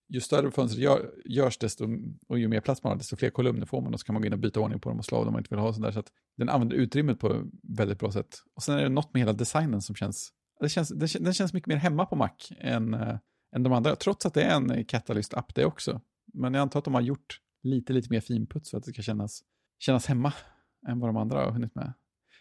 ju 0.09 0.19
större 0.19 0.51
fönstret 0.51 0.83
gör, 0.83 1.13
görs 1.25 1.57
desto, 1.57 1.87
och 2.27 2.39
ju 2.39 2.47
mer 2.47 2.61
plats 2.61 2.83
man 2.83 2.91
har, 2.91 2.97
desto 2.97 3.15
fler 3.15 3.29
kolumner 3.29 3.65
får 3.65 3.81
man 3.81 3.93
och 3.93 3.99
så 3.99 4.05
kan 4.05 4.13
man 4.13 4.21
gå 4.21 4.25
in 4.25 4.33
och 4.33 4.39
byta 4.39 4.59
ordning 4.59 4.79
på 4.79 4.89
dem 4.89 4.99
och 4.99 5.05
slå 5.05 5.17
av 5.17 5.25
dem 5.25 5.33
man 5.33 5.39
inte 5.39 5.55
vill 5.55 5.59
ha. 5.59 5.73
Sådär, 5.73 5.91
så 5.91 5.99
att 5.99 6.11
den 6.37 6.49
använder 6.49 6.75
utrymmet 6.75 7.19
på 7.19 7.33
ett 7.33 7.41
väldigt 7.77 7.99
bra 7.99 8.11
sätt. 8.11 8.35
Och 8.55 8.63
sen 8.63 8.77
är 8.77 8.83
det 8.83 8.89
något 8.89 9.13
med 9.13 9.21
hela 9.21 9.33
designen 9.33 9.81
som 9.81 9.95
känns, 9.95 10.31
det 10.59 10.69
känns 10.69 10.89
den, 10.89 11.23
den 11.23 11.33
känns 11.33 11.53
mycket 11.53 11.67
mer 11.67 11.75
hemma 11.75 12.05
på 12.05 12.15
Mac 12.15 12.29
än, 12.59 12.93
äh, 12.93 13.17
än 13.55 13.63
de 13.63 13.73
andra, 13.73 13.95
trots 13.95 14.25
att 14.25 14.33
det 14.33 14.43
är 14.43 14.55
en 14.55 14.85
Catalyst-app 14.85 15.55
det 15.55 15.65
också. 15.65 16.01
Men 16.33 16.53
jag 16.53 16.61
antar 16.61 16.79
att 16.79 16.85
de 16.85 16.93
har 16.93 17.01
gjort 17.01 17.39
lite, 17.63 17.93
lite 17.93 18.07
mer 18.09 18.19
finputs 18.19 18.69
för 18.69 18.77
att 18.77 18.83
det 18.83 18.93
ska 18.93 19.01
kännas, 19.01 19.43
kännas 19.79 20.05
hemma 20.05 20.33
än 20.87 20.99
vad 20.99 21.09
de 21.09 21.17
andra 21.17 21.39
har 21.39 21.51
hunnit 21.51 21.75
med. 21.75 21.93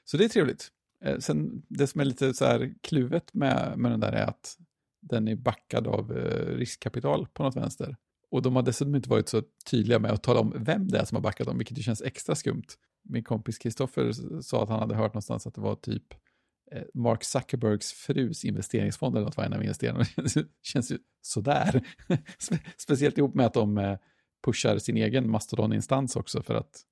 Så 0.04 0.16
det 0.16 0.24
är 0.24 0.28
trevligt. 0.28 0.68
Eh, 1.04 1.18
sen, 1.18 1.62
det 1.68 1.86
som 1.86 2.00
är 2.00 2.04
lite 2.04 2.34
så 2.34 2.44
här 2.44 2.74
kluvet 2.82 3.34
med, 3.34 3.78
med 3.78 3.90
den 3.90 4.00
där 4.00 4.12
är 4.12 4.26
att 4.26 4.56
den 5.00 5.28
är 5.28 5.36
backad 5.36 5.86
av 5.86 6.18
eh, 6.18 6.56
riskkapital 6.56 7.26
på 7.32 7.42
något 7.42 7.56
vänster. 7.56 7.96
Och 8.30 8.42
de 8.42 8.56
har 8.56 8.62
dessutom 8.62 8.94
inte 8.94 9.08
varit 9.08 9.28
så 9.28 9.42
tydliga 9.70 9.98
med 9.98 10.10
att 10.10 10.22
tala 10.22 10.40
om 10.40 10.54
vem 10.56 10.88
det 10.88 10.98
är 10.98 11.04
som 11.04 11.16
har 11.16 11.22
backat 11.22 11.46
dem, 11.46 11.58
vilket 11.58 11.78
ju 11.78 11.82
känns 11.82 12.02
extra 12.02 12.34
skumt. 12.34 12.66
min 13.02 13.24
kompis 13.24 13.58
Kristoffer 13.58 14.12
sa 14.42 14.62
att 14.62 14.68
han 14.68 14.78
hade 14.80 14.94
hört 14.94 15.14
någonstans 15.14 15.46
att 15.46 15.54
det 15.54 15.60
var 15.60 15.74
typ 15.74 16.14
eh, 16.72 16.82
Mark 16.94 17.24
Zuckerbergs 17.24 17.92
frus 17.92 18.44
investeringsfond 18.44 19.16
eller 19.16 19.24
något 19.24 19.36
var 19.36 19.44
en 19.44 19.52
av 19.52 19.62
investerarna. 19.62 20.04
Det 20.16 20.46
känns 20.62 20.92
ju 20.92 20.98
sådär. 21.22 21.86
Speciellt 22.76 23.18
ihop 23.18 23.34
med 23.34 23.46
att 23.46 23.54
de 23.54 23.78
eh, 23.78 23.98
pushar 24.42 24.78
sin 24.78 24.96
egen 24.96 25.30
Mastodon-instans 25.30 26.16
också 26.16 26.42
för 26.42 26.54
att 26.54 26.84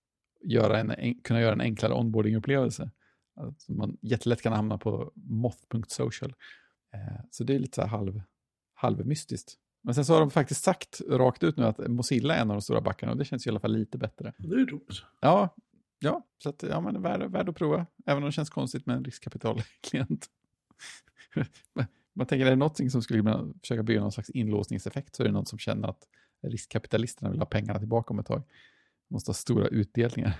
göra 0.44 0.78
en, 0.78 0.90
en, 0.90 1.14
kunna 1.14 1.40
göra 1.40 1.52
en 1.52 1.60
enklare 1.60 1.94
onboarding-upplevelse. 1.94 2.90
Alltså 3.36 3.72
man 3.72 3.96
jättelätt 4.00 4.42
kan 4.42 4.52
hamna 4.52 4.78
på 4.78 5.12
moth.social. 5.14 6.34
Eh, 6.94 7.24
så 7.30 7.44
det 7.44 7.54
är 7.54 7.58
lite 7.58 7.74
så 7.74 7.80
här 7.80 7.88
halv, 7.88 8.22
halvmystiskt. 8.74 9.56
Men 9.82 9.94
sen 9.94 10.04
så 10.04 10.12
har 10.12 10.20
de 10.20 10.30
faktiskt 10.30 10.64
sagt 10.64 11.00
rakt 11.08 11.42
ut 11.42 11.56
nu 11.56 11.64
att 11.64 11.88
Mozilla 11.88 12.36
är 12.36 12.42
en 12.42 12.50
av 12.50 12.56
de 12.56 12.62
stora 12.62 12.80
backarna 12.80 13.12
och 13.12 13.18
det 13.18 13.24
känns 13.24 13.46
i 13.46 13.50
alla 13.50 13.60
fall 13.60 13.72
lite 13.72 13.98
bättre. 13.98 14.32
Det 14.38 14.54
är 14.54 14.66
roligt. 14.66 15.02
Ja, 15.20 15.56
ja 15.98 16.26
så 16.42 16.48
att, 16.48 16.62
ja, 16.62 16.80
men 16.80 17.02
värd, 17.02 17.30
värd 17.30 17.48
att 17.48 17.56
prova. 17.56 17.86
Även 18.06 18.22
om 18.22 18.28
det 18.28 18.32
känns 18.32 18.50
konstigt 18.50 18.86
med 18.86 18.96
en 18.96 19.04
riskkapitalklient. 19.04 20.26
Man 22.12 22.26
tänker, 22.26 22.46
är 22.46 22.50
det 22.50 22.56
någonting 22.56 22.90
som 22.90 23.02
skulle 23.02 23.52
försöka 23.60 23.82
bygga 23.82 24.00
någon 24.00 24.12
slags 24.12 24.30
inlåsningseffekt 24.30 25.14
så 25.14 25.22
är 25.22 25.26
det 25.26 25.32
någon 25.32 25.46
som 25.46 25.58
känner 25.58 25.88
att 25.88 26.02
riskkapitalisterna 26.42 27.30
vill 27.30 27.40
ha 27.40 27.46
pengarna 27.46 27.78
tillbaka 27.78 28.12
om 28.14 28.18
ett 28.18 28.26
tag. 28.26 28.42
Måste 29.10 29.28
ha 29.28 29.34
stora 29.34 29.68
utdelningar. 29.68 30.32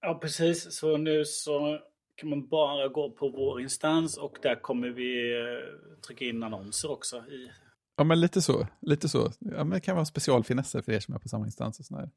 Ja, 0.00 0.18
precis. 0.22 0.76
Så 0.78 0.96
nu 0.96 1.24
så 1.24 1.80
kan 2.14 2.28
man 2.30 2.48
bara 2.48 2.88
gå 2.88 3.10
på 3.10 3.28
vår 3.28 3.60
instans 3.60 4.16
och 4.16 4.38
där 4.42 4.62
kommer 4.62 4.88
vi 4.88 5.32
eh, 5.32 6.00
trycka 6.06 6.24
in 6.24 6.42
annonser 6.42 6.90
också. 6.90 7.16
I... 7.16 7.50
Ja, 7.96 8.04
men 8.04 8.20
lite 8.20 8.42
så. 8.42 8.66
Lite 8.80 9.08
så. 9.08 9.32
Ja, 9.38 9.64
men 9.64 9.70
det 9.70 9.80
kan 9.80 9.94
vara 9.94 10.04
specialfinesser 10.04 10.82
för 10.82 10.92
er 10.92 11.00
som 11.00 11.14
är 11.14 11.18
på 11.18 11.28
samma 11.28 11.44
instans. 11.44 11.80
Och 11.80 11.86
sådär. 11.86 12.10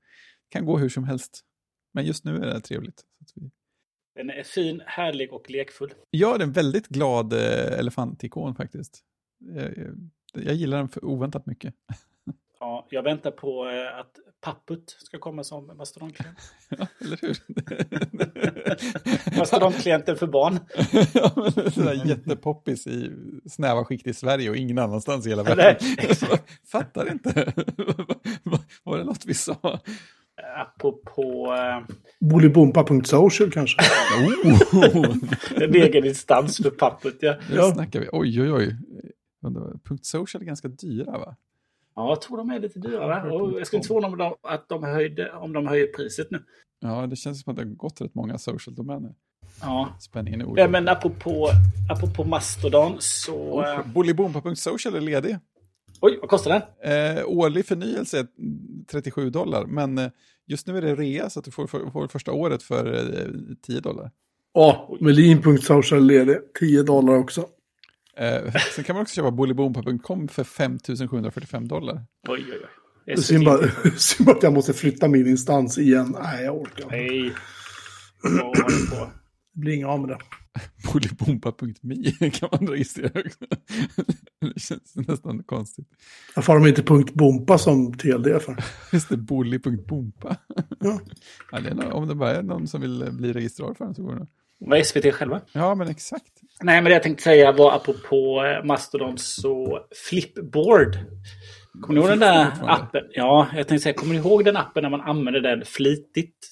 kan 0.49 0.65
gå 0.65 0.77
hur 0.77 0.89
som 0.89 1.03
helst. 1.03 1.41
Men 1.93 2.05
just 2.05 2.25
nu 2.25 2.35
är 2.35 2.53
det 2.53 2.61
trevligt. 2.61 3.05
Vi... 3.35 3.51
Den 4.15 4.29
är 4.29 4.43
fin, 4.43 4.81
härlig 4.85 5.33
och 5.33 5.49
lekfull. 5.49 5.93
Ja, 6.09 6.37
det 6.37 6.43
är 6.43 6.47
en 6.47 6.51
väldigt 6.51 6.87
glad 6.87 7.33
eh, 7.33 7.79
elefantikon 7.79 8.55
faktiskt. 8.55 9.03
Jag, 9.39 9.77
jag, 9.77 9.95
jag 10.33 10.55
gillar 10.55 10.77
den 10.77 10.89
för 10.89 11.05
oväntat 11.05 11.45
mycket. 11.45 11.73
Ja, 12.61 12.87
jag 12.89 13.03
väntar 13.03 13.31
på 13.31 13.65
eh, 13.69 13.99
att 13.99 14.11
Papput 14.41 14.97
ska 14.99 15.19
komma 15.19 15.43
som 15.43 15.77
mastodontklient. 15.77 16.37
Ja, 16.77 16.87
eller 17.01 17.17
hur? 17.21 17.37
Mastodontklienten 19.37 20.15
för 20.15 20.27
barn. 20.27 20.59
ja, 21.13 21.31
men 21.35 21.71
sådär 21.71 22.01
jättepoppis 22.05 22.87
i 22.87 23.11
snäva 23.49 23.85
skikt 23.85 24.07
i 24.07 24.13
Sverige 24.13 24.49
och 24.49 24.55
ingen 24.55 24.77
annanstans 24.77 25.27
i 25.27 25.29
hela 25.29 25.43
världen. 25.43 25.75
Fattar 26.71 27.11
inte. 27.11 27.53
Var 28.83 28.97
det 28.97 29.03
något 29.03 29.25
vi 29.25 29.33
sa? 29.33 29.79
Apropå... 30.57 31.53
Uh... 31.53 31.95
Bolibompa.social 32.19 33.51
kanske? 33.51 33.81
oh. 34.73 35.15
en 35.63 35.75
egen 35.75 36.05
instans 36.05 36.57
för 36.57 36.69
Papput, 36.69 37.17
ja. 37.21 37.35
Nu 37.49 37.55
ja. 37.55 37.71
snackar 37.71 37.99
vi. 37.99 38.09
Oj, 38.11 38.41
oj, 38.41 38.51
oj. 38.51 38.75
Punkt 39.83 40.05
social 40.05 40.41
är 40.41 40.45
ganska 40.45 40.67
dyra, 40.67 41.11
va? 41.11 41.35
Ja, 41.95 42.09
jag 42.09 42.21
tror 42.21 42.37
de 42.37 42.49
är 42.49 42.59
lite 42.59 42.79
dyrare. 42.79 43.31
Och 43.31 43.59
jag 43.59 43.67
skulle 43.67 43.77
inte 43.77 43.87
förvåna 43.87 44.09
mig 44.09 44.33
att 44.41 44.69
de 44.69 44.83
höjde, 44.83 45.31
om 45.31 45.53
de 45.53 45.67
höjer 45.67 45.87
priset 45.87 46.31
nu. 46.31 46.43
Ja, 46.79 47.07
det 47.07 47.15
känns 47.15 47.41
som 47.41 47.51
att 47.51 47.57
det 47.57 47.63
har 47.63 47.69
gått 47.69 48.01
rätt 48.01 48.15
många 48.15 48.37
social-domäner. 48.37 49.13
Ja. 49.61 49.97
Spänningen 49.99 50.41
är 50.41 50.45
oerhört. 50.45 50.71
Men 50.71 50.87
apropå, 50.87 51.49
apropå 51.89 52.23
Mastodon 52.23 52.95
så... 52.99 53.61
Oh, 53.61 53.87
Bolibompa.social 53.93 54.95
är 54.95 55.01
ledig. 55.01 55.37
Oj, 56.01 56.17
vad 56.21 56.29
kostar 56.29 56.51
den? 56.51 57.17
Eh, 57.17 57.23
årlig 57.25 57.65
förnyelse 57.65 58.19
är 58.19 58.27
37 58.91 59.29
dollar, 59.29 59.65
men 59.65 59.97
eh, 59.97 60.09
just 60.47 60.67
nu 60.67 60.77
är 60.77 60.81
det 60.81 60.95
rea 60.95 61.29
så 61.29 61.39
att 61.39 61.45
du 61.45 61.51
får, 61.51 61.67
får, 61.67 61.91
får 61.91 62.07
första 62.07 62.31
året 62.31 62.63
för 62.63 62.93
eh, 62.93 63.55
10 63.67 63.79
dollar. 63.79 64.11
Ja, 64.53 64.87
oh, 64.89 65.03
Melin.social 65.03 65.99
är 65.99 66.03
ledig, 66.03 66.37
10 66.59 66.83
dollar 66.83 67.13
också. 67.13 67.45
Eh, 68.17 68.53
sen 68.75 68.83
kan 68.83 68.95
man 68.95 69.01
också 69.01 69.15
köpa 69.15 69.31
bolibompa.com 69.31 70.27
för 70.27 70.43
5 70.43 70.79
745 71.09 71.67
dollar. 71.67 72.05
Oj, 72.27 72.45
oj, 72.51 72.57
oj. 72.63 73.13
Är 73.13 73.15
synd 73.15 73.45
bara, 73.45 73.57
synd 73.97 74.27
bara 74.27 74.37
att 74.37 74.43
jag 74.43 74.53
måste 74.53 74.73
flytta 74.73 75.07
min 75.07 75.27
instans 75.27 75.77
igen. 75.77 76.15
Nej, 76.21 76.43
jag 76.43 76.55
orkar 76.55 76.83
inte. 76.83 76.95
Nej. 76.95 77.33
Det 79.53 79.59
blir 79.59 79.73
inga 79.73 79.87
av 79.87 79.99
med 79.99 80.09
det. 80.09 80.17
Bolibompa.me 80.93 82.29
kan 82.29 82.49
man 82.51 82.67
registrera 82.67 83.21
också. 83.25 83.45
det 84.53 84.59
känns 84.59 84.95
nästan 84.95 85.43
konstigt. 85.43 85.87
Varför 86.35 86.53
har 86.53 86.59
de 86.59 86.67
inte 86.67 87.13
.bompa 87.13 87.57
som 87.57 87.93
TLD 87.93 88.41
för? 88.41 88.63
Just 88.93 89.09
det, 89.09 89.17
bolli.bompa. 89.17 90.37
ja. 90.79 90.99
ja 91.51 91.59
det 91.59 91.73
någon, 91.73 91.91
om 91.91 92.07
det 92.07 92.15
bara 92.15 92.35
är 92.35 92.43
någon 92.43 92.67
som 92.67 92.81
vill 92.81 93.09
bli 93.11 93.33
registrerad 93.33 93.77
för 93.77 93.85
den 93.85 93.95
så 93.95 94.03
går 94.03 94.15
det. 94.15 94.27
Var 94.59 94.83
SVT 94.83 95.13
själva? 95.15 95.41
Ja, 95.51 95.75
men 95.75 95.87
exakt. 95.87 96.40
Nej, 96.63 96.81
men 96.81 96.83
det 96.83 96.91
jag 96.91 97.03
tänkte 97.03 97.23
säga 97.23 97.51
var 97.51 97.75
apropå 97.75 98.43
eh, 98.45 98.65
Mastodon 98.65 99.17
så 99.17 99.79
Flipboard. 100.09 100.97
Kommer 101.81 101.93
ni 101.93 101.99
ihåg 101.99 102.09
den 102.09 102.19
där 102.19 102.51
appen? 102.61 103.03
Ja, 103.11 103.47
jag 103.55 103.67
tänkte 103.67 103.83
säga, 103.83 103.93
kommer 103.93 104.13
ni 104.13 104.19
ihåg 104.19 104.45
den 104.45 104.57
appen 104.57 104.83
när 104.83 104.89
man 104.89 105.01
använder 105.01 105.41
den 105.41 105.65
flitigt? 105.65 106.47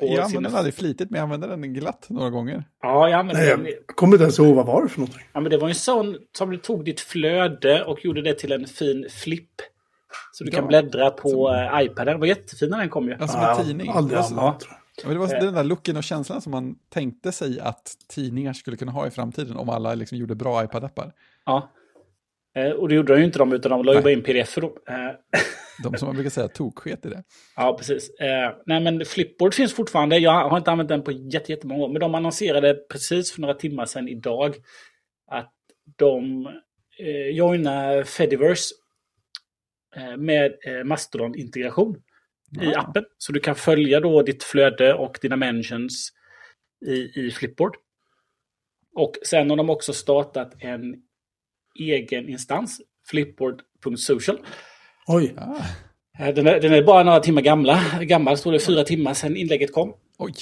Jag 0.00 0.18
använde 0.18 0.48
den 0.48 0.56
aldrig 0.56 0.74
flitigt, 0.74 1.10
men 1.10 1.18
jag 1.18 1.24
använde 1.24 1.46
den 1.46 1.74
glatt 1.74 2.06
några 2.08 2.30
gånger. 2.30 2.64
Ja, 2.82 3.08
jag 3.08 3.20
använde 3.20 3.42
Nej, 3.42 3.50
den. 3.50 3.66
Jag 3.66 3.96
kommer 3.96 4.14
inte 4.14 4.22
ens 4.22 4.38
ihåg 4.38 4.54
vad 4.54 4.66
var 4.66 4.82
det 4.82 4.88
för 4.88 5.00
någonting. 5.00 5.22
Ja, 5.32 5.40
men 5.40 5.50
det 5.50 5.58
var 5.58 5.68
en 5.68 5.74
sån 5.74 6.16
som 6.38 6.50
du 6.50 6.56
tog 6.56 6.84
ditt 6.84 7.00
flöde 7.00 7.84
och 7.84 8.04
gjorde 8.04 8.22
det 8.22 8.34
till 8.34 8.52
en 8.52 8.66
fin 8.66 9.06
flipp. 9.10 9.50
Så 10.32 10.44
du 10.44 10.50
ja, 10.50 10.58
kan 10.58 10.68
bläddra 10.68 11.10
på 11.10 11.28
som... 11.28 11.54
Eh, 11.54 11.84
iPaden. 11.84 12.14
Det 12.14 12.20
var 12.20 12.26
jättefin 12.26 12.70
när 12.70 12.78
den 12.78 12.88
kom 12.88 13.08
ju. 13.08 13.16
Ja, 13.20 13.28
som 13.28 13.40
en 13.40 13.66
tidning. 13.66 13.90
Aldrig 13.90 14.18
alltså, 14.18 14.56
ja. 15.02 15.08
Men 15.08 15.14
det 15.14 15.18
var 15.18 15.40
den 15.40 15.54
där 15.54 15.64
looken 15.64 15.96
och 15.96 16.04
känslan 16.04 16.40
som 16.40 16.50
man 16.50 16.74
tänkte 16.88 17.32
sig 17.32 17.60
att 17.60 17.96
tidningar 18.08 18.52
skulle 18.52 18.76
kunna 18.76 18.92
ha 18.92 19.06
i 19.06 19.10
framtiden 19.10 19.56
om 19.56 19.68
alla 19.68 19.94
liksom 19.94 20.18
gjorde 20.18 20.34
bra 20.34 20.64
iPad-appar. 20.64 21.12
Ja. 21.44 21.70
Eh, 22.56 22.70
och 22.70 22.88
det 22.88 22.94
gjorde 22.94 23.12
de 23.12 23.18
ju 23.18 23.26
inte 23.26 23.38
de, 23.38 23.52
utan 23.52 23.70
de 23.70 23.84
la 23.84 23.94
ju 23.94 24.00
bara 24.00 24.12
in 24.12 24.22
pdf 24.22 24.54
då. 24.54 24.66
Eh. 24.66 24.94
De 25.82 25.98
som 25.98 26.06
man 26.06 26.14
brukar 26.14 26.30
säga 26.30 26.48
toksket 26.48 27.06
i 27.06 27.08
det. 27.08 27.22
Ja, 27.56 27.76
precis. 27.78 28.10
Eh, 28.10 28.52
nej, 28.66 28.80
men 28.80 29.04
Flipboard 29.04 29.54
finns 29.54 29.74
fortfarande. 29.74 30.18
Jag 30.18 30.48
har 30.48 30.58
inte 30.58 30.70
använt 30.70 30.88
den 30.88 31.02
på 31.02 31.12
jättemånga 31.12 31.84
år. 31.84 31.88
Men 31.88 32.00
de 32.00 32.14
annonserade 32.14 32.74
precis 32.74 33.32
för 33.32 33.40
några 33.40 33.54
timmar 33.54 33.86
sedan 33.86 34.08
idag 34.08 34.56
att 35.30 35.52
de 35.96 36.46
eh, 36.98 37.36
joinar 37.36 38.04
Fediverse 38.04 38.74
eh, 39.96 40.16
med 40.16 40.54
eh, 40.66 40.84
Mastodon-integration 40.84 41.96
i 42.60 42.74
appen. 42.74 43.04
Så 43.18 43.32
du 43.32 43.40
kan 43.40 43.54
följa 43.54 44.00
då 44.00 44.22
ditt 44.22 44.44
flöde 44.44 44.94
och 44.94 45.18
dina 45.22 45.36
mentions 45.36 46.12
i, 46.86 47.26
i 47.26 47.30
Flipboard. 47.30 47.76
Och 48.94 49.12
sen 49.26 49.50
har 49.50 49.56
de 49.56 49.70
också 49.70 49.92
startat 49.92 50.52
en 50.58 51.02
egen 51.80 52.28
instans, 52.28 52.80
flipboard.social. 53.08 54.38
Oj. 55.06 55.34
Ah. 55.38 56.32
Den, 56.32 56.46
är, 56.46 56.60
den 56.60 56.72
är 56.72 56.82
bara 56.82 57.02
några 57.02 57.20
timmar 57.20 57.42
gamla. 57.42 57.80
gammal, 58.00 58.38
står 58.38 58.52
det 58.52 58.60
fyra 58.60 58.84
timmar 58.84 59.14
sedan 59.14 59.36
inlägget 59.36 59.72
kom. 59.72 59.94
Oj. 60.18 60.34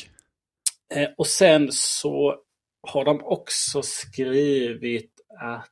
Eh, 0.95 1.09
och 1.17 1.27
sen 1.27 1.69
så 1.73 2.37
har 2.83 3.05
de 3.05 3.25
också 3.25 3.83
skrivit 3.83 5.13
att 5.41 5.71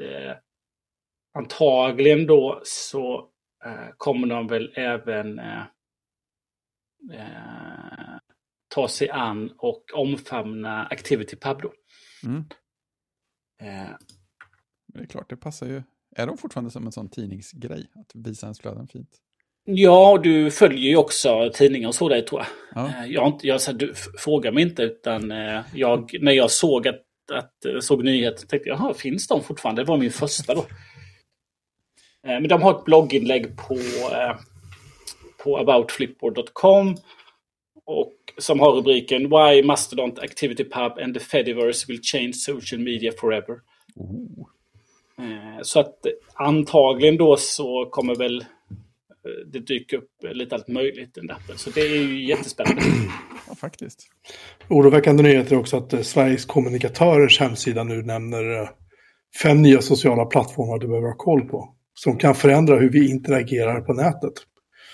eh, 0.00 0.36
antagligen 1.34 2.26
då 2.26 2.60
så 2.64 3.30
Eh, 3.30 3.39
kommer 3.96 4.26
de 4.26 4.46
väl 4.46 4.72
även 4.74 5.38
eh, 5.38 5.62
eh, 7.12 8.18
ta 8.74 8.88
sig 8.88 9.10
an 9.10 9.52
och 9.58 9.84
omfamna 9.94 10.86
Activity 10.86 11.36
då. 11.42 11.72
Mm. 12.24 12.44
Eh. 13.62 13.90
Det 14.86 15.00
är 15.00 15.06
klart, 15.06 15.30
det 15.30 15.36
passar 15.36 15.66
ju. 15.66 15.82
Är 16.16 16.26
de 16.26 16.38
fortfarande 16.38 16.70
som 16.70 16.86
en 16.86 16.92
sån 16.92 17.08
tidningsgrej, 17.08 17.86
att 17.94 18.10
visa 18.14 18.46
ens 18.46 18.60
flöden 18.60 18.88
fint? 18.88 19.10
Ja, 19.64 20.20
du 20.22 20.50
följer 20.50 20.90
ju 20.90 20.96
också 20.96 21.50
tidningar 21.54 21.88
och 21.88 21.94
så 21.94 22.08
där 22.08 22.20
tror 22.20 22.40
jag. 22.40 22.48
Ja. 22.74 23.06
Jag, 23.06 23.40
jag 23.42 23.60
så 23.60 23.72
du 23.72 23.94
frågar 24.18 24.52
mig 24.52 24.62
inte, 24.62 24.82
utan 24.82 25.30
jag, 25.74 26.16
när 26.20 26.32
jag 26.32 26.50
såg 26.50 26.88
att, 26.88 27.00
att 27.32 27.84
såg 27.84 28.04
nyheten 28.04 28.48
tänkte 28.48 28.68
jag, 28.68 28.78
jaha, 28.78 28.94
finns 28.94 29.28
de 29.28 29.42
fortfarande? 29.42 29.82
Det 29.82 29.86
var 29.86 29.96
min 29.96 30.10
första 30.10 30.54
då. 30.54 30.64
Eh, 32.26 32.40
men 32.40 32.48
de 32.48 32.62
har 32.62 32.78
ett 32.78 32.84
blogginlägg 32.84 33.56
på, 33.56 33.74
eh, 34.12 34.36
på 35.44 35.58
aboutflipboard.com 35.58 36.96
och 37.84 38.12
som 38.38 38.60
har 38.60 38.72
rubriken 38.72 39.22
Why 39.22 39.62
Mastodon 39.62 40.10
Activity 40.10 40.64
Pub 40.64 40.92
and 40.98 41.14
the 41.14 41.20
Fediverse 41.20 41.86
will 41.88 42.00
change 42.02 42.32
social 42.32 42.80
media 42.80 43.12
forever. 43.20 43.56
Oh. 43.96 44.46
Så 45.62 45.80
att 45.80 46.06
antagligen 46.34 47.16
då 47.16 47.36
så 47.36 47.88
kommer 47.90 48.14
väl 48.14 48.44
det 49.46 49.58
dyka 49.58 49.96
upp 49.96 50.10
lite 50.32 50.54
allt 50.54 50.68
möjligt 50.68 51.18
i 51.18 51.20
den 51.20 51.30
appen. 51.30 51.58
Så 51.58 51.70
det 51.70 51.80
är 51.80 52.02
ju 52.02 52.26
jättespännande. 52.28 52.82
Ja, 53.48 53.54
faktiskt. 53.54 54.08
Oroväckande 54.68 55.22
nyheter 55.22 55.56
också 55.56 55.76
att 55.76 56.06
Sveriges 56.06 56.44
kommunikatörers 56.44 57.40
hemsida 57.40 57.84
nu 57.84 58.02
nämner 58.02 58.70
fem 59.42 59.62
nya 59.62 59.82
sociala 59.82 60.24
plattformar 60.24 60.78
du 60.78 60.88
behöver 60.88 61.08
ha 61.08 61.16
koll 61.16 61.48
på 61.48 61.74
som 62.02 62.18
kan 62.18 62.34
förändra 62.34 62.76
hur 62.78 62.90
vi 62.90 63.10
interagerar 63.10 63.80
på 63.80 63.92
nätet. 63.92 64.32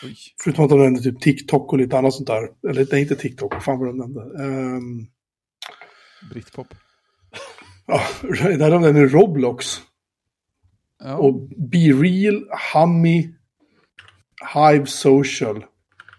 Oj. 0.05 0.16
Förutom 0.45 0.64
att 0.64 0.71
de 0.71 0.79
nämnde 0.83 1.01
typ 1.03 1.21
TikTok 1.21 1.73
och 1.73 1.79
lite 1.79 1.99
annat 1.99 2.14
sånt 2.14 2.27
där. 2.27 2.49
Eller 2.71 2.87
nej, 2.92 3.03
inte 3.03 3.16
TikTok, 3.16 3.53
vad 3.55 3.64
fan 3.64 3.79
var 3.79 3.87
de 3.87 3.97
nämnde? 3.99 4.21
Um, 4.21 5.07
Britpop. 6.33 6.66
ja, 7.87 8.01
där 8.59 8.71
de 8.71 8.83
nämnde 8.83 9.07
Roblox. 9.07 9.66
Ja. 11.05 11.16
Och 11.16 11.49
Be 11.49 11.79
Real, 11.79 12.45
Hummy, 12.75 13.29
Hive 14.55 14.87
Social 14.87 15.64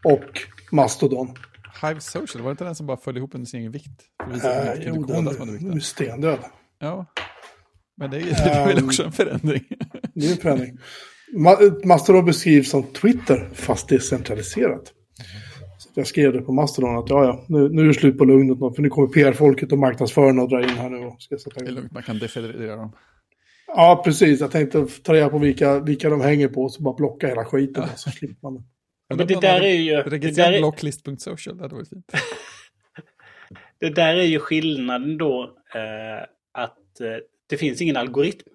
och 0.04 0.40
Mastodon. 0.72 1.34
Hive 1.82 2.00
Social, 2.02 2.44
var 2.44 2.50
det 2.50 2.52
inte 2.52 2.64
den 2.64 2.76
som 2.76 2.86
bara 2.88 2.98
föll 2.98 3.18
ihop 3.18 3.36
under 3.36 3.46
sin 3.46 3.60
egen 3.60 3.72
vikt? 3.72 4.02
För 4.24 4.30
att 4.30 4.36
visa 4.36 4.50
att 4.50 4.78
Äh, 4.78 4.92
man 4.92 4.96
jo, 4.96 5.06
den 5.06 5.28
är 5.28 5.52
vikten. 5.52 5.82
stendöd. 5.82 6.40
Ja. 6.80 7.06
Men 7.98 8.12
det 8.12 8.18
är, 8.18 8.22
det 8.24 8.50
är 8.50 8.68
väl 8.68 8.78
Ehm. 8.78 8.86
också 8.86 9.04
en 9.04 9.12
förändring. 9.12 9.64
Det 10.14 10.26
är 10.28 10.32
en 10.32 10.38
förändring. 10.38 10.78
Ma- 11.38 11.86
Mastodon 11.88 12.26
beskrivs 12.26 12.70
som 12.70 12.84
Twitter, 12.84 13.50
fast 13.54 13.90
decentraliserat. 13.90 14.94
Så 15.78 15.90
jag 15.94 16.08
skrev 16.08 16.34
det 16.34 16.42
på 16.42 16.54
Mastodon 16.54 16.98
att 16.98 17.10
ja, 17.10 17.24
ja, 17.26 17.46
nu, 17.48 17.70
nu 17.70 17.82
är 17.82 17.88
det 17.88 17.94
slut 17.94 18.18
på 18.18 18.26
lugnet, 18.26 18.58
för 18.76 18.82
nu 18.82 18.90
kommer 18.90 19.08
PR-folket 19.08 19.72
och 19.72 19.78
marknadsförarna 19.78 20.42
och 20.42 20.50
dra 20.50 20.64
in 20.64 20.70
här 20.70 20.90
nu 20.90 20.98
och 21.06 21.22
ska 21.22 21.38
sätta 21.38 21.60
Det 21.60 21.66
är 21.70 21.72
lugnt, 21.72 21.92
man 21.92 22.04
kan 22.04 22.20
defederera 22.20 22.76
dem. 22.76 22.96
Ja, 23.68 24.02
precis. 24.06 24.40
Jag 24.42 24.52
tänkte 24.52 24.86
ta 25.04 25.14
reda 25.14 25.30
på 25.30 25.38
vilka, 25.38 25.80
vilka 25.80 26.10
de 26.10 26.22
hänger 26.22 26.48
på 26.48 26.64
och 26.64 26.72
så 26.74 26.82
bara 26.84 26.94
blocka 26.96 27.28
hela 27.28 27.46
skiten. 27.46 27.84
och 27.84 27.90
Så 28.00 28.10
slipper 28.12 28.38
man 28.42 28.56
det. 28.56 28.64
Men 29.16 29.28
det 29.28 29.42
där 29.42 29.62
är 29.62 29.74
ju... 29.74 29.92
Det 29.92 30.02
Registrera 30.04 30.48
där 30.50 30.54
är, 30.58 30.60
blocklist.social, 30.60 31.58
det 31.58 31.64
hade 31.64 31.76
varit 31.76 31.90
fint. 31.90 32.12
det 33.80 33.90
där 33.90 34.16
är 34.16 34.24
ju 34.24 34.40
skillnaden 34.40 35.18
då. 35.18 35.44
Eh, 35.76 36.24
att 36.54 37.00
eh, 37.02 37.08
det 37.48 37.58
finns 37.58 37.82
ingen 37.82 37.98
algoritm. 37.98 38.48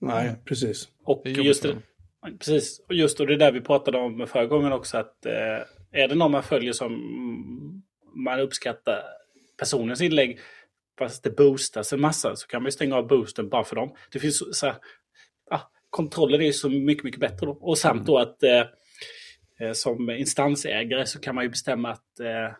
Nej, 0.00 0.34
precis. 0.44 0.88
Och 1.04 1.22
just 1.26 1.62
det, 1.62 1.76
precis, 2.38 2.80
och 2.88 2.94
just 2.94 3.18
då 3.18 3.24
det 3.26 3.36
där 3.36 3.52
vi 3.52 3.60
pratade 3.60 3.98
om 3.98 4.26
förra 4.26 4.46
gången 4.46 4.72
också 4.72 4.98
att 4.98 5.26
eh, 5.26 5.32
är 6.02 6.08
det 6.08 6.14
någon 6.14 6.30
man 6.32 6.42
följer 6.42 6.72
som 6.72 6.92
man 8.14 8.40
uppskattar 8.40 9.02
personens 9.58 10.00
inlägg 10.00 10.38
fast 10.98 11.22
det 11.22 11.30
boostas 11.36 11.92
en 11.92 12.00
massa 12.00 12.36
så 12.36 12.46
kan 12.46 12.62
man 12.62 12.66
ju 12.66 12.72
stänga 12.72 12.96
av 12.96 13.06
boosten 13.06 13.48
bara 13.48 13.64
för 13.64 13.76
dem. 13.76 13.94
Det 14.12 14.18
finns 14.18 14.58
så- 14.58 14.66
här, 14.66 14.76
ja, 15.50 15.70
kontrollen 15.90 16.40
är 16.40 16.44
ju 16.44 16.52
så 16.52 16.68
mycket, 16.68 17.04
mycket 17.04 17.20
bättre 17.20 17.46
då. 17.46 17.52
Och 17.52 17.78
samt 17.78 18.06
då 18.06 18.18
att 18.18 18.42
eh, 18.42 18.58
eh, 19.60 19.72
som 19.72 20.10
instansägare 20.10 21.06
så 21.06 21.20
kan 21.20 21.34
man 21.34 21.44
ju 21.44 21.50
bestämma 21.50 21.90
att 21.90 22.20
eh, 22.20 22.54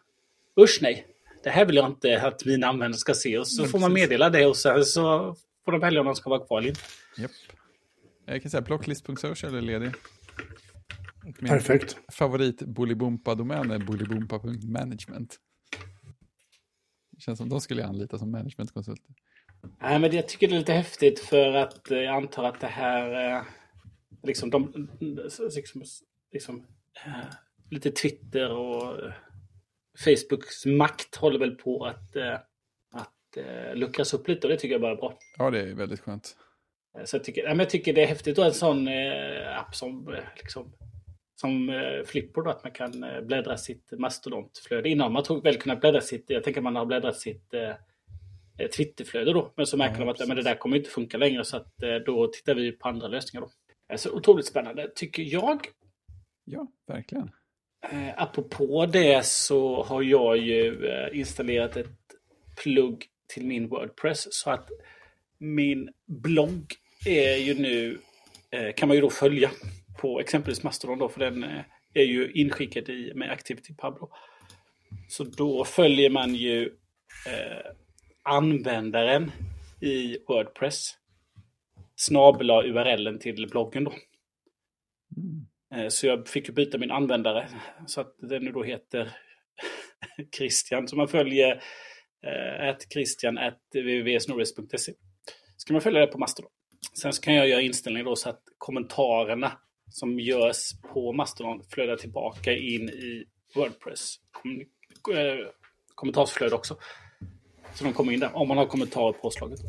usch 0.64 0.78
nej, 0.82 1.06
det 1.44 1.50
här 1.50 1.64
vill 1.66 1.76
jag 1.76 1.86
inte 1.86 2.22
att 2.22 2.44
mina 2.44 2.66
användare 2.66 2.98
ska 2.98 3.14
se. 3.14 3.38
Och 3.38 3.48
så 3.48 3.62
Mm, 3.62 3.70
får 3.72 3.78
man 3.78 3.90
precis. 3.90 4.02
meddela 4.08 4.30
det 4.30 4.46
och 4.46 4.56
sen 4.56 4.84
så 4.84 5.36
får 5.64 5.72
de 5.72 5.80
välja 5.80 6.00
om 6.00 6.06
de 6.06 6.14
ska 6.14 6.30
vara 6.30 6.46
kvar 6.46 6.58
eller 6.58 6.68
inte. 6.68 6.80
Japp. 7.18 7.30
Jag 8.26 8.42
kan 8.42 8.50
säga 8.50 8.60
blocklist.social 8.60 9.54
är 9.54 9.60
ledig. 9.60 9.92
Min 11.24 11.48
Perfekt. 11.48 11.98
favorit 12.12 12.62
Bolibompa-domän 12.62 13.70
är 13.70 13.78
bolibompa.management. 13.78 15.36
Det 17.10 17.20
känns 17.20 17.38
som 17.38 17.48
de 17.48 17.60
skulle 17.60 17.80
jag 17.80 17.88
anlita 17.88 18.18
som 18.18 18.30
managementkonsulter. 18.30 19.14
Nej, 19.80 19.98
men 19.98 20.12
jag 20.12 20.28
tycker 20.28 20.48
det 20.48 20.54
är 20.54 20.58
lite 20.58 20.72
häftigt 20.72 21.18
för 21.18 21.52
att 21.52 21.90
eh, 21.90 21.98
jag 21.98 22.16
antar 22.16 22.44
att 22.44 22.60
det 22.60 22.66
här... 22.66 23.36
Eh, 23.36 23.42
liksom 24.22 24.50
de... 24.50 24.88
Liksom, 25.54 25.82
liksom, 26.32 26.66
eh, 27.06 27.34
lite 27.70 27.90
Twitter 27.90 28.50
och 28.50 28.96
Facebooks 29.98 30.66
makt 30.66 31.16
håller 31.16 31.38
väl 31.38 31.54
på 31.54 31.84
att, 31.84 32.16
att 33.30 33.36
eh, 33.36 33.74
luckras 33.74 34.14
upp 34.14 34.28
lite 34.28 34.46
och 34.46 34.50
det 34.52 34.56
tycker 34.58 34.74
jag 34.74 34.80
bara 34.80 34.92
är 34.92 34.96
bra. 34.96 35.18
Ja, 35.38 35.50
det 35.50 35.60
är 35.60 35.74
väldigt 35.74 36.00
skönt. 36.00 36.36
Eh, 36.98 37.04
Så 37.04 37.16
jag 37.16 37.24
tycker, 37.24 37.56
jag 37.58 37.70
tycker 37.70 37.92
det 37.92 38.02
är 38.02 38.06
häftigt 38.06 38.38
att 38.38 38.46
en 38.46 38.54
sån 38.54 38.88
eh, 38.88 39.58
app 39.58 39.74
som, 39.74 40.16
liksom, 40.36 40.72
som 41.40 41.82
Flipper 42.06 42.42
då, 42.42 42.50
att 42.50 42.64
man 42.64 42.72
kan 42.72 43.04
bläddra 43.22 43.56
sitt 43.56 43.92
mastodontflöde. 43.98 44.88
Innan 44.88 45.12
man 45.12 45.22
tog 45.22 45.42
väl 45.44 45.56
kunnat 45.56 45.80
bläddra 45.80 46.00
sitt, 46.00 46.24
jag 46.30 46.44
tänker 46.44 46.60
man 46.60 46.76
har 46.76 46.86
bläddrat 46.86 47.16
sitt 47.16 47.54
eh, 47.54 48.66
Twitterflöde 48.76 49.32
då. 49.32 49.52
Men 49.56 49.66
så 49.66 49.76
märker 49.76 49.94
Ja, 49.94 50.04
de 50.04 50.08
att 50.10 50.20
ja, 50.20 50.26
men 50.26 50.36
det 50.36 50.42
precis. 50.42 50.52
där 50.52 50.58
kommer 50.58 50.76
inte 50.76 50.90
funka 50.90 51.18
längre 51.18 51.44
så 51.44 51.56
att 51.56 51.74
då 52.06 52.26
tittar 52.26 52.54
vi 52.54 52.72
på 52.72 52.88
andra 52.88 53.08
lösningar 53.08 53.46
då. 53.46 53.96
Så 53.96 54.10
otroligt 54.16 54.46
spännande 54.46 54.90
tycker 54.94 55.22
jag. 55.22 55.60
Ja, 56.44 56.66
verkligen. 56.86 57.30
Eh, 57.90 58.22
apropå 58.22 58.86
det 58.86 59.26
så 59.26 59.82
har 59.82 60.02
jag 60.02 60.36
ju 60.36 60.88
installerat 61.12 61.76
ett 61.76 61.88
plugg 62.62 63.06
till 63.30 63.46
min 63.46 63.68
Wordpress 63.68 64.34
så 64.34 64.50
att 64.50 64.68
min 65.38 65.90
blogg 66.06 66.74
är 67.06 67.36
ju 67.36 67.54
nu, 67.54 67.98
eh, 68.50 68.74
kan 68.74 68.88
man 68.88 68.96
ju 68.96 69.00
då 69.00 69.10
följa 69.10 69.50
på 69.98 70.20
exempelvis 70.20 70.62
Mastodon 70.62 70.98
då, 70.98 71.08
för 71.08 71.20
den 71.20 71.44
eh, 71.44 71.60
är 71.94 72.04
ju 72.04 72.32
inskickad 72.32 72.88
i, 72.88 73.12
med 73.14 73.30
ActivityPub. 73.30 73.94
Då. 74.00 74.10
Så 75.08 75.24
då 75.24 75.64
följer 75.64 76.10
man 76.10 76.34
ju 76.34 76.62
eh, 77.26 77.72
användaren 78.22 79.30
i 79.80 80.18
Wordpress 80.28 80.96
snabela 81.96 82.62
URLen 82.62 83.18
till 83.18 83.48
bloggen 83.50 83.84
då. 83.84 83.92
Mm. 85.16 85.46
Eh, 85.74 85.88
Så 85.88 86.06
jag 86.06 86.28
fick 86.28 86.48
ju 86.48 86.54
byta 86.54 86.78
min 86.78 86.90
användare 86.90 87.48
så 87.86 88.00
att 88.00 88.14
den 88.18 88.44
nu 88.44 88.52
då 88.52 88.62
heter 88.62 89.10
Christian. 90.36 90.88
Så 90.88 90.96
man 90.96 91.08
följer 91.08 91.62
eh, 92.26 92.68
att 92.68 92.92
Christian 92.92 93.38
at 93.38 93.58
www.snorris.se. 93.74 94.92
Ska 95.56 95.72
man 95.72 95.82
följa 95.82 96.00
det 96.00 96.06
på 96.06 96.18
Mastodon. 96.18 96.50
Sen 97.00 97.12
så 97.12 97.22
kan 97.22 97.34
jag 97.34 97.48
göra 97.48 97.60
inställningar 97.60 98.04
då 98.04 98.16
så 98.16 98.28
att 98.28 98.42
kommentarerna 98.58 99.52
som 99.90 100.20
görs 100.20 100.80
på 100.92 101.12
Mastodon 101.12 101.62
flödar 101.62 101.96
tillbaka 101.96 102.52
in 102.52 102.88
i 102.88 103.24
Wordpress 103.54 104.16
kom, 104.30 104.60
eh, 105.16 105.46
kommentarsflöde 105.94 106.54
också. 106.54 106.76
Så 107.74 107.84
de 107.84 107.92
kommer 107.92 108.12
in 108.12 108.20
där 108.20 108.36
om 108.36 108.48
man 108.48 108.58
har 108.58 108.66
kommentarer 108.66 109.12
på 109.12 109.18
påslaget. 109.18 109.60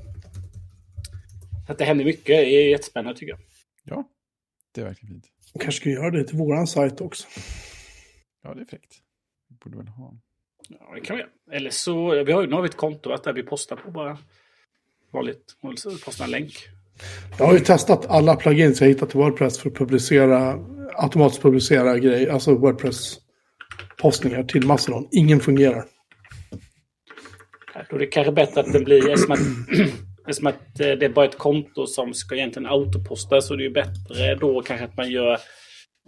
Så 1.65 1.71
att 1.71 1.77
det 1.77 1.85
händer 1.85 2.05
mycket. 2.05 2.25
Det 2.25 2.33
är 2.33 2.69
jättespännande 2.69 3.19
tycker 3.19 3.33
jag. 3.33 3.39
Ja, 3.83 4.09
det 4.71 4.81
är 4.81 4.85
verkligen 4.85 5.13
fint. 5.13 5.25
Och 5.53 5.61
kanske 5.61 5.81
ska 5.81 5.89
göra 5.89 6.11
det 6.11 6.23
till 6.23 6.37
våran 6.37 6.67
sajt 6.67 7.01
också. 7.01 7.27
Ja, 8.43 8.53
det 8.53 8.61
är 8.61 8.65
fräckt. 8.65 9.01
Vi 9.49 9.55
borde 9.55 9.77
väl 9.77 9.87
ha. 9.87 10.17
Ja, 10.79 10.95
det 10.95 11.01
kan 11.01 11.15
vi 11.15 11.21
göra. 11.21 11.31
Eller 11.51 11.69
så, 11.69 12.23
vi 12.23 12.31
har 12.31 12.47
nu 12.47 12.55
har 12.55 12.61
vi 12.61 12.69
ett 12.69 12.77
konto 12.77 13.11
att 13.11 13.23
där 13.23 13.33
vi 13.33 13.43
postar 13.43 13.75
på 13.75 13.91
bara 13.91 14.17
vanligt, 15.13 15.55
postar 16.05 16.25
en 16.25 16.31
länk. 16.31 16.53
Jag 17.39 17.45
har 17.45 17.53
ju 17.53 17.59
testat 17.59 18.05
alla 18.05 18.35
plugins 18.35 18.81
jag 18.81 18.87
hittat 18.87 19.09
till 19.09 19.19
Wordpress 19.19 19.59
för 19.59 19.69
att 19.69 19.75
publicera, 19.75 20.59
automatiskt 20.95 21.41
publicera 21.41 21.97
grejer, 21.99 22.31
alltså 22.31 22.55
Wordpress-postningar 22.55 24.43
till 24.43 24.67
Mastodon. 24.67 25.07
Ingen 25.11 25.39
fungerar. 25.39 25.85
Då 27.89 27.95
är 27.95 27.99
det 27.99 28.05
kanske 28.05 28.31
bättre 28.31 28.61
att 28.61 28.73
det 28.73 28.79
blir, 28.79 29.09
eftersom 29.09 29.31
att, 29.31 29.39
eftersom 30.27 30.47
att 30.47 30.79
eh, 30.79 30.91
det 30.91 31.05
är 31.05 31.09
bara 31.09 31.25
ett 31.25 31.37
konto 31.37 31.87
som 31.87 32.13
ska 32.13 32.35
egentligen 32.35 32.67
autoposta 32.67 33.41
så 33.41 33.55
det 33.55 33.63
är 33.63 33.67
ju 33.67 33.73
bättre 33.73 34.35
då 34.35 34.61
kanske 34.61 34.85
att 34.85 34.97
man 34.97 35.11
gör 35.11 35.37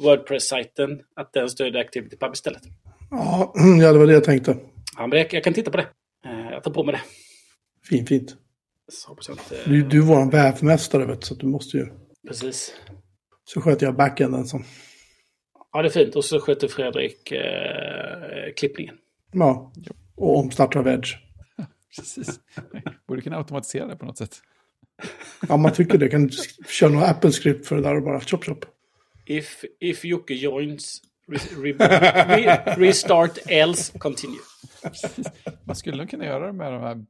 Wordpress-sajten, 0.01 0.99
att 1.15 1.33
den 1.33 1.49
stödjer 1.49 1.81
ActivityPub 1.81 2.33
istället. 2.33 2.61
Ja, 3.81 3.93
det 3.93 3.99
var 3.99 4.07
det 4.07 4.13
jag 4.13 4.23
tänkte. 4.23 4.57
Ja, 4.97 5.07
men 5.07 5.19
jag, 5.19 5.33
jag 5.33 5.43
kan 5.43 5.53
titta 5.53 5.71
på 5.71 5.77
det. 5.77 5.87
Eh, 6.25 6.51
Jag 6.51 6.63
tar 6.63 6.71
på 6.71 6.83
mig 6.83 6.93
det. 6.95 7.01
Fint, 7.89 8.09
fint. 8.09 8.35
Så 8.91 9.09
hoppas 9.09 9.27
jag 9.27 9.37
inte... 9.37 9.69
Du, 9.69 9.83
du 9.83 9.97
är 9.97 10.01
våran 10.01 10.29
vävmästare, 10.29 11.05
vet 11.05 11.21
du, 11.21 11.27
så 11.27 11.33
att 11.33 11.39
du 11.39 11.47
måste 11.47 11.77
ju... 11.77 11.87
Precis. 12.27 12.73
Så 13.45 13.61
sköter 13.61 13.85
jag 13.85 13.95
backenden 13.95 14.45
som... 14.45 14.63
Ja, 15.71 15.81
det 15.81 15.87
är 15.87 15.89
fint. 15.89 16.15
Och 16.15 16.25
så 16.25 16.39
sköter 16.39 16.67
Fredrik 16.67 17.31
eh, 17.31 18.53
klippningen. 18.57 18.95
Ja, 19.31 19.71
och 20.15 20.37
omstartar 20.39 20.79
av 20.79 20.87
Edge. 20.93 21.15
Precis. 21.97 22.39
Borde 23.07 23.21
kunna 23.21 23.37
automatisera 23.37 23.87
det 23.87 23.95
på 23.95 24.05
något 24.05 24.17
sätt. 24.17 24.35
Ja, 25.49 25.57
man 25.57 25.73
tycker 25.73 25.97
det. 25.97 26.09
Kan 26.09 26.29
köra 26.67 26.89
några 26.89 27.05
Apple-skript 27.05 27.67
för 27.67 27.75
det 27.75 27.81
där 27.81 27.95
och 27.95 28.03
bara 28.03 28.19
chop 28.19 28.43
chop. 28.45 28.65
If, 29.25 29.63
if 29.79 30.05
Jocke 30.05 30.33
joins, 30.33 31.01
re, 31.27 31.37
re, 31.37 31.73
re, 32.37 32.75
restart, 32.77 33.37
else, 33.47 33.99
continue. 33.99 34.39
Man 35.63 35.75
skulle 35.75 35.97
nog 35.97 36.09
kunna 36.09 36.25
göra 36.25 36.47
det 36.47 36.53
med 36.53 36.73
de 36.73 36.81
här, 36.81 37.05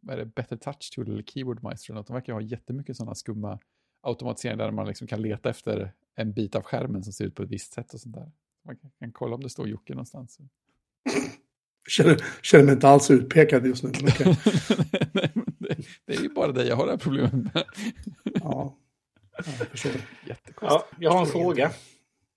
vad 0.00 0.14
är 0.14 0.18
det, 0.18 0.26
Better 0.26 0.56
Touch 0.56 0.92
Tool 0.94 1.08
eller 1.10 1.22
Keyboard 1.22 1.62
Maestro. 1.62 1.92
eller 1.92 2.00
något. 2.00 2.06
De 2.06 2.12
verkar 2.14 2.32
ha 2.32 2.40
jättemycket 2.40 2.96
sådana 2.96 3.14
skumma 3.14 3.58
automatiseringar 4.00 4.64
där 4.64 4.70
man 4.70 4.86
liksom 4.86 5.06
kan 5.06 5.22
leta 5.22 5.50
efter 5.50 5.92
en 6.14 6.32
bit 6.32 6.54
av 6.54 6.62
skärmen 6.62 7.04
som 7.04 7.12
ser 7.12 7.24
ut 7.24 7.34
på 7.34 7.42
ett 7.42 7.50
visst 7.50 7.72
sätt 7.72 7.94
och 7.94 8.00
sånt 8.00 8.14
där. 8.14 8.30
Man 8.64 8.76
kan, 8.98 9.12
kolla 9.12 9.34
om 9.34 9.42
det 9.42 9.50
står 9.50 9.68
Jocke 9.68 9.92
någonstans. 9.92 10.38
Känner, 11.88 12.16
känner 12.42 12.64
mig 12.64 12.74
inte 12.74 12.88
alls 12.88 13.10
utpekad 13.10 13.66
just 13.66 13.82
nu. 13.82 13.90
Okej. 13.90 14.26
Nej, 15.12 15.30
men 15.34 15.44
det, 15.58 15.76
det 16.04 16.14
är 16.14 16.22
ju 16.22 16.28
bara 16.28 16.52
det 16.52 16.66
jag 16.66 16.76
har 16.76 16.86
det 16.86 16.92
här 16.92 16.98
problemet 16.98 17.32
med. 17.32 17.64
Ja, 18.24 18.76
Ja, 19.38 19.44
jag 19.58 19.68
förstår. 19.68 19.92
Jättekonstigt. 20.26 20.60
Ja, 20.60 20.86
jag 20.98 21.10
har 21.10 21.20
en 21.20 21.26
fråga. 21.26 21.70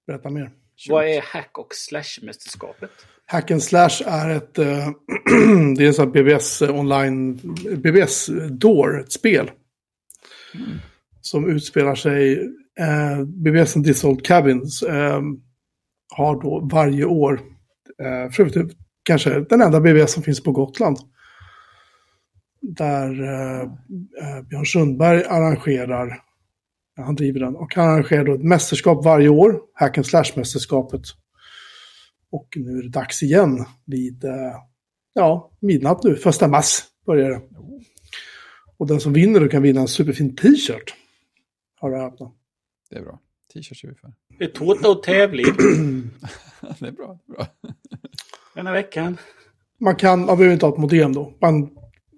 Berätta 0.08 0.30
mer. 0.30 0.52
Vad 0.88 1.06
är 1.06 1.22
hack 1.22 1.58
och 1.58 1.68
slash-mästerskapet? 1.72 2.92
Hack 3.26 3.52
and 3.52 3.64
Slash 3.64 4.04
är 4.06 4.30
ett, 4.30 4.58
eh, 4.58 4.66
det 5.78 5.84
är 5.84 5.88
en 5.88 5.94
sån 5.94 6.06
här 6.06 6.12
BBS 6.14 6.62
online, 6.62 7.40
BBS 7.78 8.30
Door, 8.50 9.00
ett 9.00 9.12
spel. 9.12 9.52
Som 11.22 11.50
utspelar 11.50 11.96
sig, 11.96 12.34
eh, 12.80 13.24
BBS 13.26 13.76
and 13.76 13.86
Dissolved 13.86 14.26
Cabins. 14.26 14.84
Eh, 14.84 15.22
har 16.16 16.42
då 16.42 16.70
varje 16.72 17.06
år, 17.06 17.42
eh, 18.02 18.32
för 18.32 18.44
övrigt 18.44 18.78
kanske 19.04 19.40
den 19.40 19.62
enda 19.62 19.80
BBS 19.80 20.14
som 20.14 20.24
finns 20.24 20.44
på 20.44 20.52
Gotland, 20.52 20.98
där 22.62 23.24
eh, 23.24 23.62
eh, 23.62 24.42
Björn 24.50 24.66
Sundberg 24.66 25.24
arrangerar, 25.24 26.22
han 27.04 27.16
driver 27.16 27.40
den, 27.40 27.56
och 27.56 27.76
han 27.76 27.90
arrangerar 27.90 28.26
då 28.26 28.34
ett 28.34 28.44
mästerskap 28.44 29.06
varje 29.06 29.30
år, 29.30 29.62
Hack 29.74 29.98
and 29.98 30.06
Slash-mästerskapet. 30.06 31.02
Och 32.32 32.48
nu 32.56 32.78
är 32.78 32.84
det 32.84 32.90
dags 32.90 33.24
igen 33.24 33.66
vid, 33.86 34.24
eh, 34.24 34.56
ja, 35.14 35.52
midnatt 35.60 36.04
nu, 36.04 36.16
första 36.16 36.48
mars 36.48 36.80
börjar 37.06 37.30
det. 37.30 37.42
Och 38.78 38.88
den 38.88 39.00
som 39.00 39.14
vinner 39.14 39.40
då 39.40 39.48
kan 39.48 39.62
vinna 39.62 39.82
en 39.82 39.88
superfin 39.88 40.36
t-shirt. 40.36 40.96
Har 41.76 41.92
jag 41.92 42.14
öppnat. 42.14 42.34
Det 42.90 42.96
är 42.96 43.02
bra. 43.02 43.20
T-shirts 43.54 43.84
är 43.84 43.88
vi 43.88 43.96
för. 43.96 44.14
Det 44.40 44.44
är 44.44 44.50
tårta 44.50 44.90
och 44.90 45.04
tävling 45.04 45.46
det 46.80 46.88
är 46.88 46.92
bra. 46.92 47.20
Det 47.26 47.32
är 47.32 47.36
bra. 47.36 47.48
denna 48.56 48.72
veckan. 48.72 49.18
Man 49.80 49.96
kan, 49.96 50.26
man 50.26 50.38
behöver 50.38 50.54
inte 50.54 50.66
ha 50.66 50.74
ett 50.74 50.80
modem 50.80 51.14
då. 51.14 51.34
Man, 51.42 51.70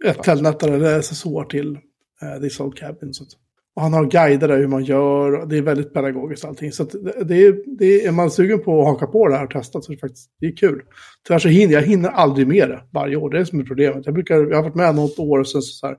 ett 0.05 0.23
telnet 0.23 0.63
eller 0.63 1.01
SSH 1.01 1.49
till 1.49 1.77
eh, 2.21 2.41
This 2.41 2.59
Old 2.59 2.77
Cabin. 2.77 3.13
Så 3.13 3.23
att, 3.23 3.29
och 3.75 3.81
han 3.81 3.93
har 3.93 4.05
guider 4.05 4.47
där 4.47 4.57
hur 4.57 4.67
man 4.67 4.83
gör. 4.83 5.45
Det 5.45 5.57
är 5.57 5.61
väldigt 5.61 5.93
pedagogiskt 5.93 6.45
allting. 6.45 6.71
Så 6.71 6.83
det, 7.25 7.35
är, 7.45 7.77
det 7.77 7.85
är, 7.85 8.07
är 8.07 8.11
man 8.11 8.31
sugen 8.31 8.63
på 8.63 8.81
att 8.81 8.87
haka 8.87 9.07
på 9.07 9.27
det 9.27 9.35
här 9.35 9.43
och 9.45 9.51
testa 9.51 9.81
så 9.81 9.91
är 9.91 9.95
det 9.95 9.99
faktiskt 9.99 10.29
det 10.39 10.45
är 10.45 10.55
kul. 10.55 10.81
Tyvärr 11.27 11.39
så 11.39 11.47
hinner 11.47 11.73
jag 11.73 11.81
hinner 11.81 12.09
aldrig 12.09 12.47
med 12.47 12.69
det 12.69 12.81
varje 12.93 13.15
år. 13.15 13.29
Det 13.29 13.37
är 13.37 13.39
det 13.39 13.45
som 13.45 13.59
är 13.59 13.63
problemet. 13.63 14.05
Jag, 14.05 14.13
brukar, 14.13 14.35
jag 14.35 14.55
har 14.55 14.63
varit 14.63 14.75
med 14.75 14.95
något 14.95 15.19
år 15.19 15.39
och 15.39 15.47
sen 15.47 15.61
så, 15.61 15.73
så 15.73 15.87
här. 15.87 15.97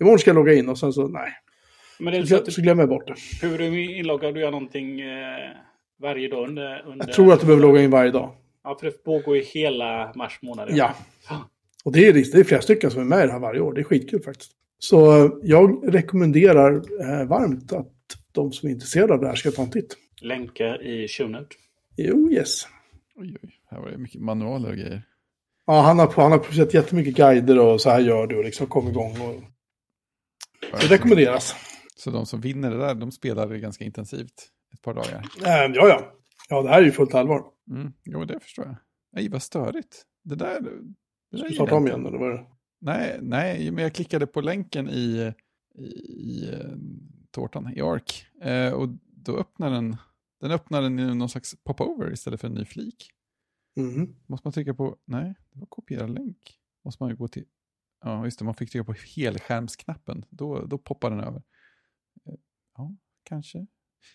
Imorgon 0.00 0.18
ska 0.18 0.30
jag 0.30 0.34
logga 0.34 0.52
in 0.54 0.68
och 0.68 0.78
sen 0.78 0.92
så 0.92 1.08
nej. 1.08 1.30
Men 1.98 2.12
det 2.12 2.18
är 2.18 2.24
så 2.24 2.44
Så, 2.44 2.50
så 2.50 2.62
glömmer 2.62 2.82
jag 2.82 2.88
bort 2.88 3.06
det. 3.06 3.46
hur 3.46 3.58
du 3.58 3.64
är 3.64 3.98
inloggad, 3.98 4.34
du 4.34 4.40
gör 4.40 4.50
någonting 4.50 5.00
eh, 5.00 5.06
varje 6.02 6.28
dag 6.28 6.48
under, 6.48 6.82
under... 6.86 7.06
Jag 7.06 7.14
tror 7.14 7.32
att 7.32 7.40
du 7.40 7.46
behöver 7.46 7.62
logga 7.66 7.82
in 7.82 7.90
varje 7.90 8.10
dag. 8.10 8.30
Ja, 8.64 8.76
för 8.80 8.86
det 8.86 9.04
pågår 9.04 9.36
ju 9.36 9.42
hela 9.42 10.12
mars 10.16 10.38
månad. 10.42 10.68
Ja. 10.72 10.94
Och 11.84 11.92
det 11.92 12.08
är, 12.08 12.12
det 12.12 12.34
är 12.34 12.44
flera 12.44 12.60
stycken 12.62 12.90
som 12.90 13.00
är 13.00 13.04
med 13.04 13.24
i 13.24 13.26
det 13.26 13.32
här 13.32 13.40
varje 13.40 13.60
år. 13.60 13.74
Det 13.74 13.80
är 13.80 13.84
skitkul 13.84 14.22
faktiskt. 14.22 14.52
Så 14.84 15.30
jag 15.42 15.94
rekommenderar 15.94 16.74
eh, 16.74 17.28
varmt 17.28 17.72
att 17.72 17.92
de 18.32 18.52
som 18.52 18.68
är 18.68 18.72
intresserade 18.72 19.14
av 19.14 19.20
det 19.20 19.26
här 19.26 19.34
ska 19.34 19.50
ta 19.50 19.62
en 19.62 19.70
titt. 19.70 19.96
Länkar 20.20 20.86
i 20.86 21.08
show 21.08 21.30
note. 21.30 21.56
Jo, 21.96 22.30
yes. 22.30 22.66
Oj, 23.16 23.36
oj. 23.42 23.50
Här 23.70 23.80
var 23.80 23.90
det 23.90 23.98
mycket 23.98 24.20
manualer 24.20 24.70
och 24.70 24.76
grejer. 24.76 25.02
Ja, 25.66 25.80
han 25.80 25.98
har, 25.98 26.12
han 26.16 26.32
har 26.32 26.38
producerat 26.38 26.74
jättemycket 26.74 27.14
guider 27.14 27.58
och 27.58 27.80
så 27.80 27.90
här 27.90 28.00
gör 28.00 28.26
du 28.26 28.36
och 28.36 28.44
liksom 28.44 28.66
kom 28.66 28.88
igång. 28.88 29.20
Och... 29.20 29.42
Det 30.80 30.90
rekommenderas. 30.90 31.54
Så 31.96 32.10
de 32.10 32.26
som 32.26 32.40
vinner 32.40 32.70
det 32.70 32.78
där, 32.78 32.94
de 32.94 33.12
spelar 33.12 33.48
det 33.48 33.58
ganska 33.58 33.84
intensivt 33.84 34.48
ett 34.74 34.82
par 34.82 34.94
dagar. 34.94 35.24
Eh, 35.46 35.72
ja, 35.74 35.88
ja. 35.88 36.12
Ja, 36.48 36.62
det 36.62 36.68
här 36.68 36.80
är 36.80 36.84
ju 36.84 36.92
fullt 36.92 37.14
allvar. 37.14 37.44
Mm. 37.70 37.92
Jo, 38.04 38.24
det 38.24 38.40
förstår 38.40 38.64
jag. 38.64 38.76
Nej, 39.12 39.28
vad 39.28 39.42
störigt. 39.42 40.02
Det 40.24 40.34
där... 40.34 40.60
Det 40.60 40.70
där 41.30 41.38
Ska 41.38 41.48
vi 41.48 41.54
starta 41.54 41.74
om 41.74 41.86
igen 41.86 42.06
eller 42.06 42.18
vad 42.18 42.30
är 42.30 42.34
det? 42.34 42.46
Nej, 42.84 43.18
nej, 43.22 43.70
men 43.70 43.82
jag 43.84 43.94
klickade 43.94 44.26
på 44.26 44.40
länken 44.40 44.88
i, 44.88 45.32
i, 45.74 45.84
i 45.84 46.50
eh, 46.52 46.76
tårtan, 47.30 47.72
i 47.76 47.80
ARK. 47.80 48.26
Eh, 48.40 48.72
och 48.72 48.88
då 49.04 49.36
öppnar 49.36 49.70
den, 49.70 49.96
den 50.40 50.50
öppnar 50.50 50.82
den 50.82 50.98
i 50.98 51.14
någon 51.14 51.28
slags 51.28 51.56
popover 51.64 52.12
istället 52.12 52.40
för 52.40 52.48
en 52.48 52.54
ny 52.54 52.64
flik. 52.64 53.10
Mhm. 53.76 54.16
Måste 54.26 54.46
man 54.46 54.52
trycka 54.52 54.74
på, 54.74 54.96
nej, 55.04 55.34
det 55.50 55.58
var 55.58 55.66
kopiera 55.66 56.06
länk. 56.06 56.58
Måste 56.84 57.02
man 57.02 57.16
gå 57.16 57.28
till, 57.28 57.44
ja 58.04 58.24
just 58.24 58.38
det, 58.38 58.44
man 58.44 58.54
fick 58.54 58.70
trycka 58.70 58.84
på 58.84 58.94
helskärmsknappen. 59.16 60.24
Då, 60.30 60.64
då 60.66 60.78
poppar 60.78 61.10
den 61.10 61.20
över. 61.20 61.42
Eh, 62.26 62.34
Ja, 62.76 62.96
kanske. 63.22 63.66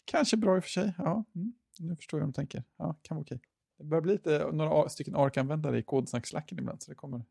Kanske 0.05 0.37
bra 0.37 0.55
i 0.57 0.59
och 0.59 0.63
för 0.63 0.69
sig. 0.69 0.93
Ja, 0.97 1.23
mm, 1.35 1.53
nu 1.79 1.95
förstår 1.95 2.19
jag 2.19 2.25
hur 2.25 2.31
de 2.31 2.35
tänker. 2.35 2.63
Ja, 2.77 2.99
kan 3.01 3.17
vara 3.17 3.23
okej. 3.23 3.39
Det 3.77 3.83
börjar 3.83 4.01
bli 4.01 4.11
lite, 4.13 4.51
några 4.51 4.89
stycken 4.89 5.15
ARK-användare 5.15 5.79
i 5.79 5.83
kodsnackslacken 5.83 6.59
ibland, 6.59 6.83
så 6.83 6.91
det 6.91 6.95
kommer, 6.95 7.25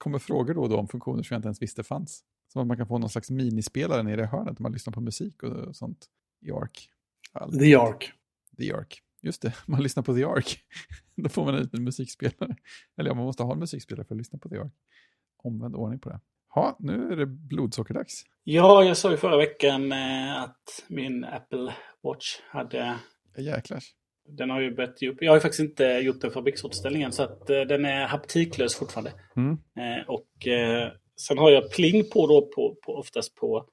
kommer 0.00 0.18
frågor 0.18 0.54
då 0.54 0.62
och 0.62 0.68
då 0.68 0.76
om 0.76 0.88
funktioner 0.88 1.22
som 1.22 1.34
jag 1.34 1.38
inte 1.38 1.46
ens 1.46 1.62
visste 1.62 1.82
fanns. 1.82 2.24
Som 2.52 2.60
att 2.60 2.66
man 2.66 2.76
kan 2.76 2.86
få 2.86 2.98
någon 2.98 3.10
slags 3.10 3.30
minispelare 3.30 4.02
nere 4.02 4.22
i 4.22 4.26
hörnet 4.26 4.58
när 4.58 4.62
man 4.62 4.72
lyssnar 4.72 4.92
på 4.92 5.00
musik 5.00 5.42
och, 5.42 5.52
och 5.52 5.76
sånt 5.76 6.06
i 6.40 6.50
ARK. 6.50 6.88
The 7.60 7.74
Ark. 7.74 8.12
The 8.58 8.72
Ark. 8.72 9.02
Just 9.22 9.42
det, 9.42 9.54
man 9.66 9.82
lyssnar 9.82 10.02
på 10.02 10.14
The 10.14 10.24
Ark. 10.24 10.58
Då 11.16 11.28
får 11.28 11.44
man 11.44 11.54
en 11.54 11.62
liten 11.62 11.84
musikspelare. 11.84 12.56
Eller 12.96 13.10
ja, 13.10 13.14
man 13.14 13.24
måste 13.24 13.42
ha 13.42 13.52
en 13.52 13.58
musikspelare 13.58 14.06
för 14.06 14.14
att 14.14 14.18
lyssna 14.18 14.38
på 14.38 14.48
The 14.48 14.56
Ark. 14.56 14.72
Omvänd 15.36 15.74
ordning 15.74 16.00
på 16.00 16.08
det. 16.08 16.20
Ja, 16.54 16.76
nu 16.78 17.12
är 17.12 17.16
det 17.16 17.26
blodsockerdags. 17.26 18.24
Ja, 18.44 18.84
jag 18.84 18.96
sa 18.96 19.10
ju 19.10 19.16
förra 19.16 19.36
veckan 19.36 19.92
eh, 19.92 20.42
att 20.42 20.84
min 20.88 21.24
Apple 21.24 21.74
Watch 22.02 22.40
hade... 22.48 22.98
Ja, 23.34 23.42
Jäklars. 23.42 23.94
Den 24.30 24.50
har 24.50 24.60
ju 24.60 24.74
börjat 24.74 25.02
ge 25.02 25.08
upp. 25.08 25.16
Jag 25.20 25.30
har 25.30 25.36
ju 25.36 25.40
faktiskt 25.40 25.60
inte 25.60 25.84
gjort 25.84 26.24
en 26.24 26.30
fabriksåterställning 26.30 27.02
än, 27.02 27.12
så 27.12 27.22
att 27.22 27.50
eh, 27.50 27.60
den 27.60 27.84
är 27.84 28.06
haptiklös 28.06 28.74
fortfarande. 28.74 29.12
Mm. 29.36 29.52
Eh, 29.52 30.08
och 30.08 30.46
eh, 30.46 30.92
sen 31.16 31.38
har 31.38 31.50
jag 31.50 31.70
pling 31.70 32.10
på 32.10 32.26
då, 32.26 32.46
på, 32.46 32.76
på, 32.86 32.94
oftast 32.94 33.34
på, 33.34 33.66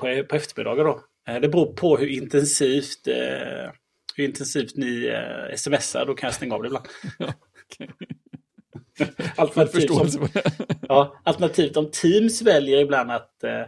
på, 0.00 0.24
på 0.28 0.36
eftermiddagar 0.36 0.84
då. 0.84 1.00
Det 1.40 1.48
beror 1.48 1.72
på 1.72 1.96
hur 1.96 2.08
intensivt, 2.08 3.06
hur 4.16 4.24
intensivt 4.24 4.76
ni 4.76 5.06
eh, 5.06 5.56
smsar, 5.56 6.06
då 6.06 6.14
kan 6.14 6.26
jag 6.26 6.34
stänga 6.34 6.54
av 6.54 6.62
det 6.62 6.66
ibland. 6.66 6.86
Alternativt, 9.36 10.32
det. 10.32 10.42
ja, 10.88 11.20
alternativt 11.22 11.76
om 11.76 11.90
Teams 11.90 12.42
väljer 12.42 12.80
ibland 12.80 13.10
att 13.10 13.44
eh, 13.44 13.62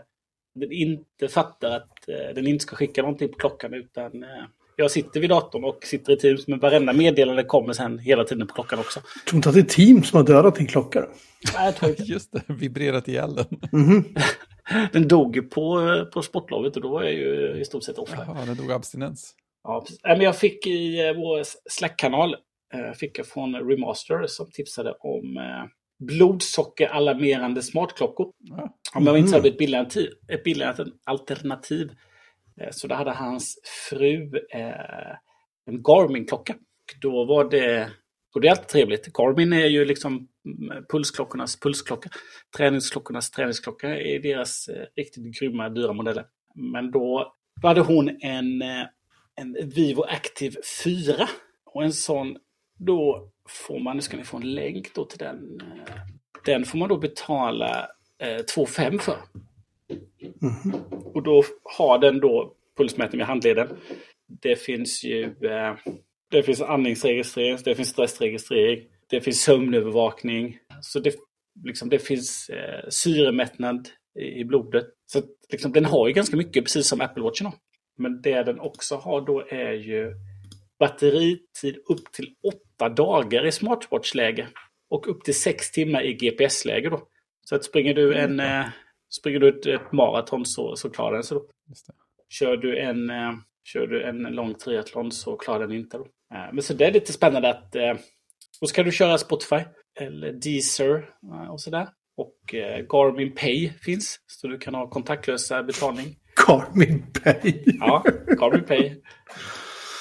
den 0.55 0.73
inte 0.73 1.29
fattar 1.29 1.71
att 1.77 2.09
eh, 2.09 2.35
den 2.35 2.47
inte 2.47 2.63
ska 2.63 2.77
skicka 2.77 3.03
någonting 3.03 3.29
på 3.29 3.39
klockan 3.39 3.75
utan 3.75 4.23
eh, 4.23 4.45
jag 4.77 4.91
sitter 4.91 5.21
vid 5.21 5.31
datorn 5.31 5.65
och 5.65 5.79
sitter 5.85 6.13
i 6.13 6.17
Teams 6.17 6.49
men 6.49 6.59
varenda 6.59 6.93
meddelande 6.93 7.45
kommer 7.45 7.73
sen 7.73 7.99
hela 7.99 8.25
tiden 8.25 8.47
på 8.47 8.55
klockan 8.55 8.79
också. 8.79 9.01
Tror 9.29 9.37
inte 9.37 9.49
att 9.49 9.55
det 9.55 9.61
är 9.61 9.65
team 9.65 10.03
som 10.03 10.17
har 10.17 10.25
dödat 10.27 10.55
din 10.57 10.67
klocka? 10.67 11.01
då? 11.01 11.07
Nej, 11.55 11.65
jag 11.65 11.77
tror 11.77 11.91
inte. 11.91 12.03
Just 12.07 12.33
det, 12.33 12.43
vibrerat 12.49 13.09
ihjäl 13.09 13.35
den. 13.35 13.47
Mhm. 13.73 14.05
Den 14.93 15.09
dog 15.09 15.51
på, 15.51 15.81
på 16.15 16.23
sportlovet 16.23 16.77
och 16.77 16.83
då 16.83 16.89
var 16.89 17.03
jag 17.03 17.13
ju 17.13 17.61
i 17.61 17.65
stort 17.65 17.85
sett 17.85 17.99
offline. 17.99 18.21
Jaha, 18.27 18.45
den 18.47 18.57
dog 18.57 18.73
abstinens. 18.73 19.35
Ja, 19.65 19.85
men 20.03 20.21
jag 20.21 20.37
fick 20.39 20.67
i 20.67 21.07
eh, 21.09 21.13
vår 21.17 21.43
Slack-kanal 21.71 22.35
eh, 22.75 22.93
fick 22.97 23.19
jag 23.19 23.27
från 23.27 23.55
Remaster 23.55 24.27
som 24.27 24.51
tipsade 24.51 24.93
om 25.01 25.37
eh, 25.37 25.71
blodsockeralamerande 26.07 27.63
smartklockor. 27.63 28.31
Ja, 28.39 28.75
Om 28.95 29.07
jag 29.07 29.19
inte 29.19 29.27
Mhm. 29.29 29.35
hade 29.35 29.49
ett 29.49 30.45
billigare, 30.45 30.85
alternativ- 31.05 31.91
Eh, 32.61 32.69
så 32.71 32.87
då 32.87 32.95
hade 32.95 33.11
hans 33.11 33.59
fru 33.91 34.31
eh, 34.55 35.17
en 35.67 35.83
Garmin-klocka. 35.83 36.53
Och 36.53 37.01
Då 37.01 37.25
var 37.25 37.51
det, 37.51 37.91
och 38.35 38.41
det 38.41 38.49
är 38.49 38.51
alltid 38.51 38.69
trevligt. 38.69 39.13
Garmin 39.19 39.53
är 39.53 39.67
ju 39.67 39.85
liksom 39.85 40.29
mm, 40.47 40.85
pulsklockornas 40.89 41.61
pulsklocka. 41.61 42.11
Träningsklockornas 42.57 43.31
träningsklocka 43.31 43.89
är 44.01 44.19
deras 44.19 44.69
eh, 44.69 44.87
riktigt 44.97 45.41
grymma, 45.41 45.69
dyra 45.69 45.93
modeller. 45.93 46.27
Men 46.55 46.91
då, 46.91 47.35
då 47.63 47.69
hade 47.69 47.81
hon 47.81 48.09
en, 48.21 48.63
eh, 48.63 48.87
en 49.35 49.57
Vivo 49.75 50.03
Active 50.03 50.57
4. 50.85 51.29
Och 51.67 51.85
en 51.85 51.93
sån, 51.93 52.37
då 52.79 53.31
får 53.49 53.81
man, 53.81 53.97
nu 53.97 54.03
ska 54.03 54.17
ni 54.17 54.25
få 54.25 54.37
en 54.37 54.55
länk 54.55 54.95
då 54.95 55.05
till 55.05 55.19
den. 55.19 55.61
Eh, 55.61 55.95
den 56.45 56.65
får 56.65 56.79
man 56.79 56.89
då 56.89 56.99
betala 56.99 57.89
eh, 58.23 58.39
2 58.55 58.67
5 58.67 58.99
för. 58.99 59.17
Mhm. 60.41 60.75
Och 60.91 61.23
då 61.23 61.43
har 61.79 61.99
den 61.99 62.21
då 62.21 62.55
pulsmätning 62.77 63.19
med 63.19 63.27
handleden. 63.27 63.69
Det 64.43 64.57
finns 64.57 65.05
ju 65.05 65.25
eh, 65.25 65.77
det 66.31 66.43
finns 66.43 66.61
andningsregistrering, 66.61 67.59
det 67.65 67.75
finns 67.75 67.89
stressregistrering, 67.89 68.89
det 69.11 69.21
finns 69.21 69.43
sömnövervakning. 69.43 70.59
Så 70.81 71.01
det, 71.01 71.15
liksom, 71.65 71.89
det 71.89 71.99
finns 71.99 72.49
eh, 72.49 72.89
syremättnad 72.89 73.89
i, 74.19 74.41
i 74.41 74.45
blodet. 74.45 74.87
Så 75.07 75.19
att, 75.19 75.25
liksom, 75.51 75.73
den 75.73 75.85
har 75.85 76.09
ju 76.09 76.15
ganska 76.15 76.37
mycket, 76.37 76.65
precis 76.65 76.89
som 76.89 77.01
Apple 77.01 77.23
Watchen 77.23 77.47
har. 77.47 77.55
Men 77.99 78.23
det 78.23 78.43
den 78.43 78.61
också 78.61 78.97
har 78.97 79.21
då 79.21 79.41
är 79.49 79.73
ju 79.73 80.13
batteritid 80.79 81.77
upp 81.89 82.13
till 82.13 82.35
åtta 82.43 82.89
dagar 82.89 83.47
i 83.47 83.53
smartwatch-läge. 83.53 84.49
Och 84.91 85.09
upp 85.09 85.25
till 85.25 85.35
sex 85.35 85.71
timmar 85.71 86.03
i 86.03 86.15
GPS-läge 86.15 86.91
då. 86.91 87.09
Så 87.45 87.57
att 87.57 87.65
springer 87.65 87.95
du 87.95 88.15
en, 88.15 88.41
eh, 88.41 88.67
springer 89.21 89.41
du 89.41 89.49
ett, 89.49 89.67
ett 89.67 89.93
maraton 89.93 90.47
så, 90.47 90.77
så 90.77 90.91
klarar 90.91 91.15
den 91.15 91.23
sig 91.23 91.35
då. 91.35 91.47
Kör 92.29 92.57
du 92.57 92.79
en, 92.79 93.11
eh, 93.11 93.33
kör 93.65 93.87
du 93.87 94.03
en 94.03 94.23
lång 94.23 94.55
triathlon 94.55 95.13
så 95.13 95.37
klarar 95.37 95.67
den 95.67 95.77
inte. 95.77 95.99
Då. 95.99 96.05
Eh, 96.05 96.53
men 96.53 96.63
så 96.63 96.75
det 96.75 96.85
är 96.85 96.93
lite 96.93 97.13
spännande 97.13 97.51
att... 97.51 97.77
Eh, 97.77 97.93
och 98.61 98.69
så 98.69 98.75
kan 98.75 98.85
du 98.85 98.93
köra 98.93 99.19
Spotify 99.19 99.61
eller 100.01 100.33
Deezer 100.33 101.11
eh, 101.33 101.51
och 101.51 101.61
sådär. 101.61 101.89
Och 102.17 102.55
eh, 102.55 102.87
Garmin 102.87 103.35
Pay 103.35 103.71
finns, 103.83 104.21
så 104.27 104.47
du 104.49 104.59
kan 104.59 104.75
ha 104.75 104.91
kontaktlösa 104.91 105.63
betalning. 105.63 106.07
Garmin 106.47 107.07
Pay. 107.23 107.63
Ja, 107.81 108.05
Garmin 108.27 108.65
Pay. 108.65 108.87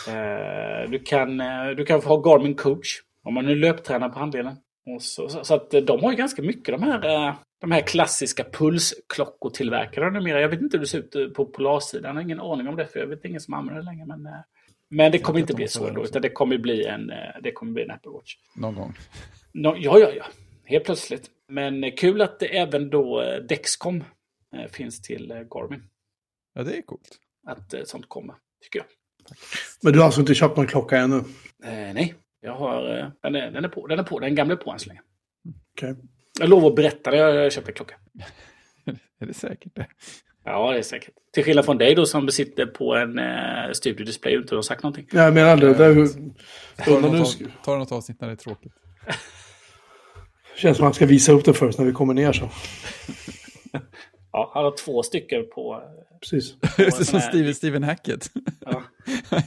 Eh, 0.08 0.90
du, 0.90 1.00
kan, 1.00 1.42
eh, 1.42 1.70
du 1.78 1.86
kan 1.86 2.02
få 2.02 2.10
ha 2.10 2.18
Garmin 2.18 2.56
Coach 2.56 3.02
om 3.24 3.34
man 3.34 3.48
är 3.48 3.56
löptränare 3.56 4.10
på 4.10 4.20
handleden. 4.20 4.56
Och 4.96 5.02
så, 5.02 5.30
så, 5.30 5.44
så 5.44 5.54
att 5.56 5.74
eh, 5.74 5.82
de 5.82 6.04
har 6.04 6.12
ju 6.12 6.18
ganska 6.18 6.42
mycket 6.42 6.80
de 6.80 6.84
här, 6.84 7.28
eh, 7.28 7.36
de 7.64 7.72
här 7.72 7.82
klassiska 7.82 8.44
pulsklockotillverkarna 8.44 10.10
numera. 10.10 10.42
Jag 10.42 10.50
vet 10.50 10.62
inte 10.62 10.78
hur 10.78 10.82
det 10.82 10.88
ser 10.88 11.00
ut 11.00 11.16
eh, 11.16 11.28
på 11.28 11.46
Polarsidan. 11.46 12.04
Jag 12.04 12.14
har 12.14 12.22
ingen 12.22 12.40
aning 12.40 12.68
om 12.68 12.76
det 12.76 12.88
för 12.88 13.00
jag 13.00 13.08
vet 13.08 13.26
ingen 13.26 13.42
som 13.42 13.54
använder 13.54 13.82
det 13.82 13.86
längre. 13.86 14.06
Men, 14.06 14.26
eh, 14.26 14.40
Men 14.90 15.12
det 15.12 15.20
kommer 15.20 15.40
inte 15.40 15.54
bli 15.54 15.68
så 15.68 15.90
då, 15.90 16.04
utan 16.04 16.22
det 16.22 16.30
kommer 16.30 16.58
bli 16.58 16.86
en, 16.86 17.10
eh, 17.10 17.18
det 17.44 17.52
kommer 17.52 17.72
bli 17.72 17.84
en 17.84 17.92
Apple 17.92 18.12
Watch. 18.12 18.36
Någon 18.56 18.76
gång. 18.76 18.94
No, 19.54 19.76
ja, 19.78 20.00
ja, 20.00 20.12
ja. 20.18 20.26
Helt 20.66 20.86
plötsligt. 20.86 21.30
Men 21.48 21.92
kul 21.92 22.22
att 22.22 22.40
det 22.40 22.58
även 22.58 22.90
då 22.90 23.24
Dexcom 23.50 24.04
finns 24.70 25.02
till 25.02 25.28
Garmin. 25.28 25.84
Ja, 26.54 26.64
det 26.64 26.78
är 26.78 26.82
coolt. 26.82 27.20
Att 27.48 27.88
sånt 27.88 28.10
kommer, 28.10 28.36
tycker 28.62 28.80
jag. 28.80 28.88
Men 29.84 29.94
du 29.94 30.00
har 30.00 30.06
alltså 30.06 30.22
inte 30.22 30.36
köpt 30.36 30.58
någon 30.58 30.68
klocka 30.68 30.98
ännu? 30.98 31.18
Eh, 31.64 31.94
nej, 31.94 32.16
jag 32.42 32.56
har, 32.56 33.12
den, 33.22 33.36
är, 33.36 33.52
den 33.52 33.66
är 33.66 33.70
på. 33.70 33.88
Den 33.88 34.00
är 34.00 34.04
på. 34.04 34.20
Den 34.20 34.36
gamla 34.36 34.54
är 34.54 34.58
på 34.58 34.72
än 34.72 34.80
så 34.80 34.90
länge. 34.90 35.02
Okay. 35.74 35.96
Jag 36.40 36.50
lovar 36.50 36.70
att 36.70 36.76
berätta 36.76 37.12
när 37.12 37.18
jag 37.18 37.52
köpte 37.52 37.72
klocka. 37.72 37.96
är 39.20 39.26
det 39.26 39.34
säkert 39.34 39.76
det? 39.76 39.88
Ja, 40.46 40.72
det 40.72 40.78
är 40.78 40.82
säkert. 40.82 41.14
Till 41.34 41.44
skillnad 41.44 41.66
från 41.66 41.78
dig 41.78 41.96
då 41.96 42.06
som 42.06 42.26
besitter 42.26 42.66
på 42.66 42.96
en 42.96 43.20
eh, 43.20 43.72
studiodisplay 43.74 44.34
utan 44.34 44.46
att 44.46 44.52
ha 44.52 44.64
sagt 44.64 44.84
någonting. 44.84 45.08
Ja, 45.12 45.24
jag 45.24 45.34
menar 45.34 45.58
det. 45.58 45.74
det 45.74 45.86
är, 45.86 46.08
ta, 46.86 47.00
något, 47.00 47.38
ta 47.64 47.78
något 47.78 47.92
avsnitt 47.92 48.22
när 48.22 48.28
det 48.28 48.34
är 48.34 48.38
tråkigt. 48.38 48.74
Känns 50.56 50.78
som 50.78 50.86
att 50.86 50.88
man 50.88 50.94
ska 50.94 51.06
visa 51.06 51.32
upp 51.32 51.46
det 51.46 51.54
först 51.54 51.78
när 51.78 51.86
vi 51.86 51.92
kommer 51.92 52.14
ner 52.14 52.34
så. 52.34 52.50
ja, 54.32 54.52
han 54.54 54.64
har 54.64 54.78
två 54.78 55.04
stycken 55.04 55.46
på... 55.56 55.84
Precis. 56.22 56.56
På 56.60 56.92
som 57.04 57.22
Steven, 57.22 57.56
Steven 57.56 57.84
Hackett. 57.84 58.30
Ja. 58.60 58.84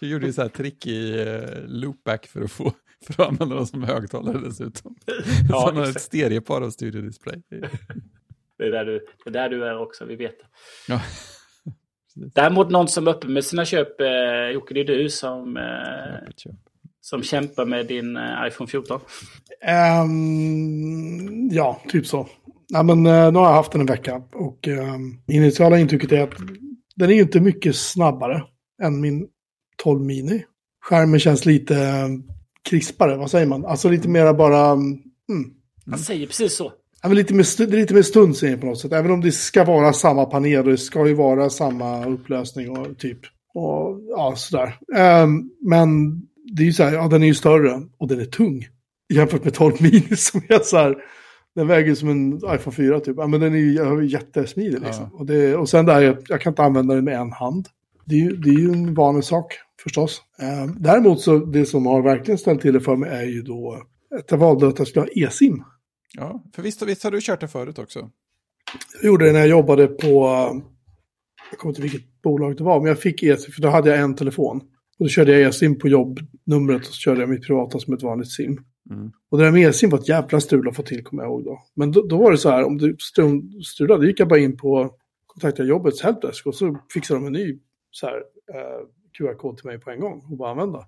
Jag 0.00 0.10
gjorde 0.10 0.26
ju 0.26 0.32
så 0.32 0.42
här 0.42 0.48
trick 0.48 0.86
i 0.86 1.12
uh, 1.12 1.66
loopback 1.66 2.26
för 2.26 2.42
att 2.42 2.50
få 2.50 2.72
för 3.14 3.22
att 3.22 3.28
använda 3.28 3.54
dem 3.56 3.66
som 3.66 3.82
högtalare 3.82 4.38
dessutom. 4.38 4.96
Ja, 5.48 5.72
har 5.74 5.82
ett 5.82 6.00
stereopar 6.00 6.62
av 6.62 6.70
studiodisplay. 6.70 7.42
Det 8.58 8.64
är 8.64 8.70
där 8.70 8.84
du, 8.84 9.06
det 9.24 9.30
är, 9.30 9.32
där 9.32 9.48
du 9.48 9.64
är 9.64 9.78
också, 9.78 10.04
vi 10.04 10.16
vet 10.16 10.38
det. 10.38 10.46
Ja. 10.88 11.00
Däremot 12.34 12.70
någon 12.70 12.88
som 12.88 13.06
är 13.06 13.14
uppe 13.14 13.28
med 13.28 13.44
sina 13.44 13.64
köp, 13.64 14.00
eh, 14.00 14.50
Jocke, 14.54 14.74
det 14.74 14.80
är 14.80 14.84
du 14.84 15.10
som, 15.10 15.56
eh, 15.56 16.52
som 17.00 17.22
kämpar 17.22 17.64
med 17.64 17.86
din 17.86 18.16
eh, 18.16 18.46
iPhone 18.48 18.70
14. 18.70 19.00
Um, 19.00 19.02
ehm, 19.62 21.48
ja, 21.50 21.80
typ 21.88 22.06
så. 22.06 22.28
Ja, 22.68 22.82
men, 22.82 23.06
eh, 23.06 23.32
nu 23.32 23.38
har 23.38 23.46
jag 23.46 23.54
haft 23.54 23.72
den 23.72 23.80
en 23.80 23.86
vecka 23.86 24.22
och 24.32 24.68
eh, 24.68 24.96
initiala 25.26 25.78
intrycket 25.78 26.12
är 26.12 26.22
att 26.22 26.34
den 26.96 27.10
är 27.10 27.14
ju 27.14 27.22
inte 27.22 27.40
mycket 27.40 27.76
snabbare 27.76 28.44
än 28.82 29.00
min 29.00 29.28
12 29.76 30.00
mini. 30.00 30.44
Skärmen 30.80 31.20
känns 31.20 31.46
lite 31.46 32.08
krispare, 32.66 33.16
vad 33.16 33.30
säger 33.30 33.46
man? 33.46 33.66
Alltså 33.66 33.88
lite 33.88 34.08
mera 34.08 34.34
bara... 34.34 34.70
Mm. 34.70 35.50
Man 35.86 35.98
säger 35.98 36.26
precis 36.26 36.56
så. 36.56 36.72
Ja, 37.02 37.08
lite 37.08 37.34
mer, 37.34 37.66
det 37.66 37.76
är 37.76 37.80
lite 37.80 37.94
mer 37.94 38.02
stund 38.02 38.60
på 38.60 38.66
något 38.66 38.80
sätt. 38.80 38.92
Även 38.92 39.10
om 39.10 39.20
det 39.20 39.32
ska 39.32 39.64
vara 39.64 39.92
samma 39.92 40.24
panel 40.24 40.58
och 40.58 40.70
det 40.70 40.78
ska 40.78 41.06
ju 41.06 41.14
vara 41.14 41.50
samma 41.50 42.06
upplösning 42.06 42.78
och 42.78 42.98
typ. 42.98 43.18
Och 43.54 44.00
ja, 44.08 44.34
sådär. 44.36 44.78
Um, 45.22 45.50
men 45.60 46.20
det 46.56 46.62
är 46.62 46.66
ju 46.66 46.72
så 46.72 46.82
här, 46.82 46.92
ja 46.92 47.08
den 47.08 47.22
är 47.22 47.26
ju 47.26 47.34
större 47.34 47.82
och 47.98 48.08
den 48.08 48.20
är 48.20 48.24
tung. 48.24 48.68
Jämfört 49.14 49.44
med 49.44 49.54
12 49.54 49.72
mini 49.80 50.00
som 50.16 50.42
är 50.48 50.58
så 50.58 50.76
här. 50.76 50.96
Den 51.54 51.66
väger 51.66 51.94
som 51.94 52.08
en 52.08 52.36
iPhone 52.36 52.76
4 52.76 53.00
typ. 53.00 53.16
Ja, 53.16 53.26
men 53.26 53.40
den 53.40 53.54
är 53.54 53.58
ju 53.58 54.06
jättesmidig 54.06 54.80
liksom. 54.80 55.08
Ja. 55.12 55.18
Och, 55.18 55.26
det, 55.26 55.56
och 55.56 55.68
sen 55.68 55.86
där, 55.86 56.00
jag, 56.00 56.16
jag 56.28 56.40
kan 56.40 56.50
inte 56.50 56.62
använda 56.62 56.94
den 56.94 57.04
med 57.04 57.20
en 57.20 57.32
hand. 57.32 57.68
Det 58.06 58.14
är, 58.14 58.20
ju, 58.20 58.36
det 58.36 58.50
är 58.50 58.58
ju 58.58 58.72
en 58.72 58.94
vanlig 58.94 59.24
sak 59.24 59.54
förstås. 59.82 60.22
Eh, 60.38 60.74
däremot 60.78 61.20
så 61.20 61.38
det 61.38 61.66
som 61.66 61.86
har 61.86 62.02
verkligen 62.02 62.38
ställt 62.38 62.60
till 62.60 62.74
det 62.74 62.80
för 62.80 62.96
mig 62.96 63.10
är 63.10 63.22
ju 63.30 63.42
då 63.42 63.82
att 64.18 64.30
jag 64.30 64.38
valde 64.38 64.68
att 64.68 64.78
jag 64.78 64.88
skulle 64.88 65.02
ha 65.02 65.26
e-sim. 65.26 65.62
Ja, 66.16 66.44
för 66.54 66.62
visst, 66.62 66.82
visst 66.82 67.04
har 67.04 67.10
du 67.10 67.20
kört 67.20 67.40
det 67.40 67.48
förut 67.48 67.78
också? 67.78 68.10
Jag 68.94 69.04
gjorde 69.04 69.26
det 69.26 69.32
när 69.32 69.38
jag 69.38 69.48
jobbade 69.48 69.86
på, 69.86 70.26
jag 71.50 71.58
kommer 71.58 71.70
inte 71.70 71.82
vilket 71.82 72.22
bolag 72.22 72.56
det 72.56 72.64
var, 72.64 72.80
men 72.80 72.88
jag 72.88 72.98
fick 72.98 73.22
e-sim, 73.22 73.52
för 73.52 73.62
då 73.62 73.68
hade 73.68 73.90
jag 73.90 73.98
en 73.98 74.16
telefon. 74.16 74.56
Och 74.98 75.04
då 75.04 75.08
körde 75.08 75.32
jag 75.32 75.48
e-sim 75.48 75.78
på 75.78 75.88
jobbnumret 75.88 76.80
och 76.80 76.86
så 76.86 76.92
körde 76.92 77.20
jag 77.20 77.28
mitt 77.28 77.46
privata 77.46 77.78
som 77.78 77.94
ett 77.94 78.02
vanligt 78.02 78.32
sim. 78.32 78.58
Mm. 78.90 79.12
Och 79.30 79.38
det 79.38 79.44
där 79.44 79.52
med 79.52 79.68
e-sim 79.68 79.90
var 79.90 79.98
ett 79.98 80.08
jävla 80.08 80.40
strul 80.40 80.68
att 80.68 80.76
få 80.76 80.82
till, 80.82 81.04
kommer 81.04 81.22
jag 81.22 81.30
ihåg 81.30 81.44
då. 81.44 81.62
Men 81.74 81.92
då, 81.92 82.06
då 82.06 82.16
var 82.16 82.30
det 82.30 82.38
så 82.38 82.50
här, 82.50 82.64
om 82.64 82.78
du 82.78 82.96
strulade, 83.64 84.06
gick 84.06 84.20
jag 84.20 84.28
bara 84.28 84.38
in 84.38 84.56
på 84.56 84.90
kontakta 85.26 85.64
jobbets 85.64 86.02
helpdesk 86.02 86.46
och 86.46 86.54
så 86.54 86.78
fixade 86.94 87.20
de 87.20 87.26
en 87.26 87.32
ny 87.32 87.58
så 87.96 88.06
här, 88.06 88.16
eh, 88.54 88.80
QR-kod 89.18 89.56
till 89.56 89.66
mig 89.66 89.80
på 89.80 89.90
en 89.90 90.00
gång 90.00 90.26
och 90.30 90.36
bara 90.36 90.50
använda. 90.50 90.86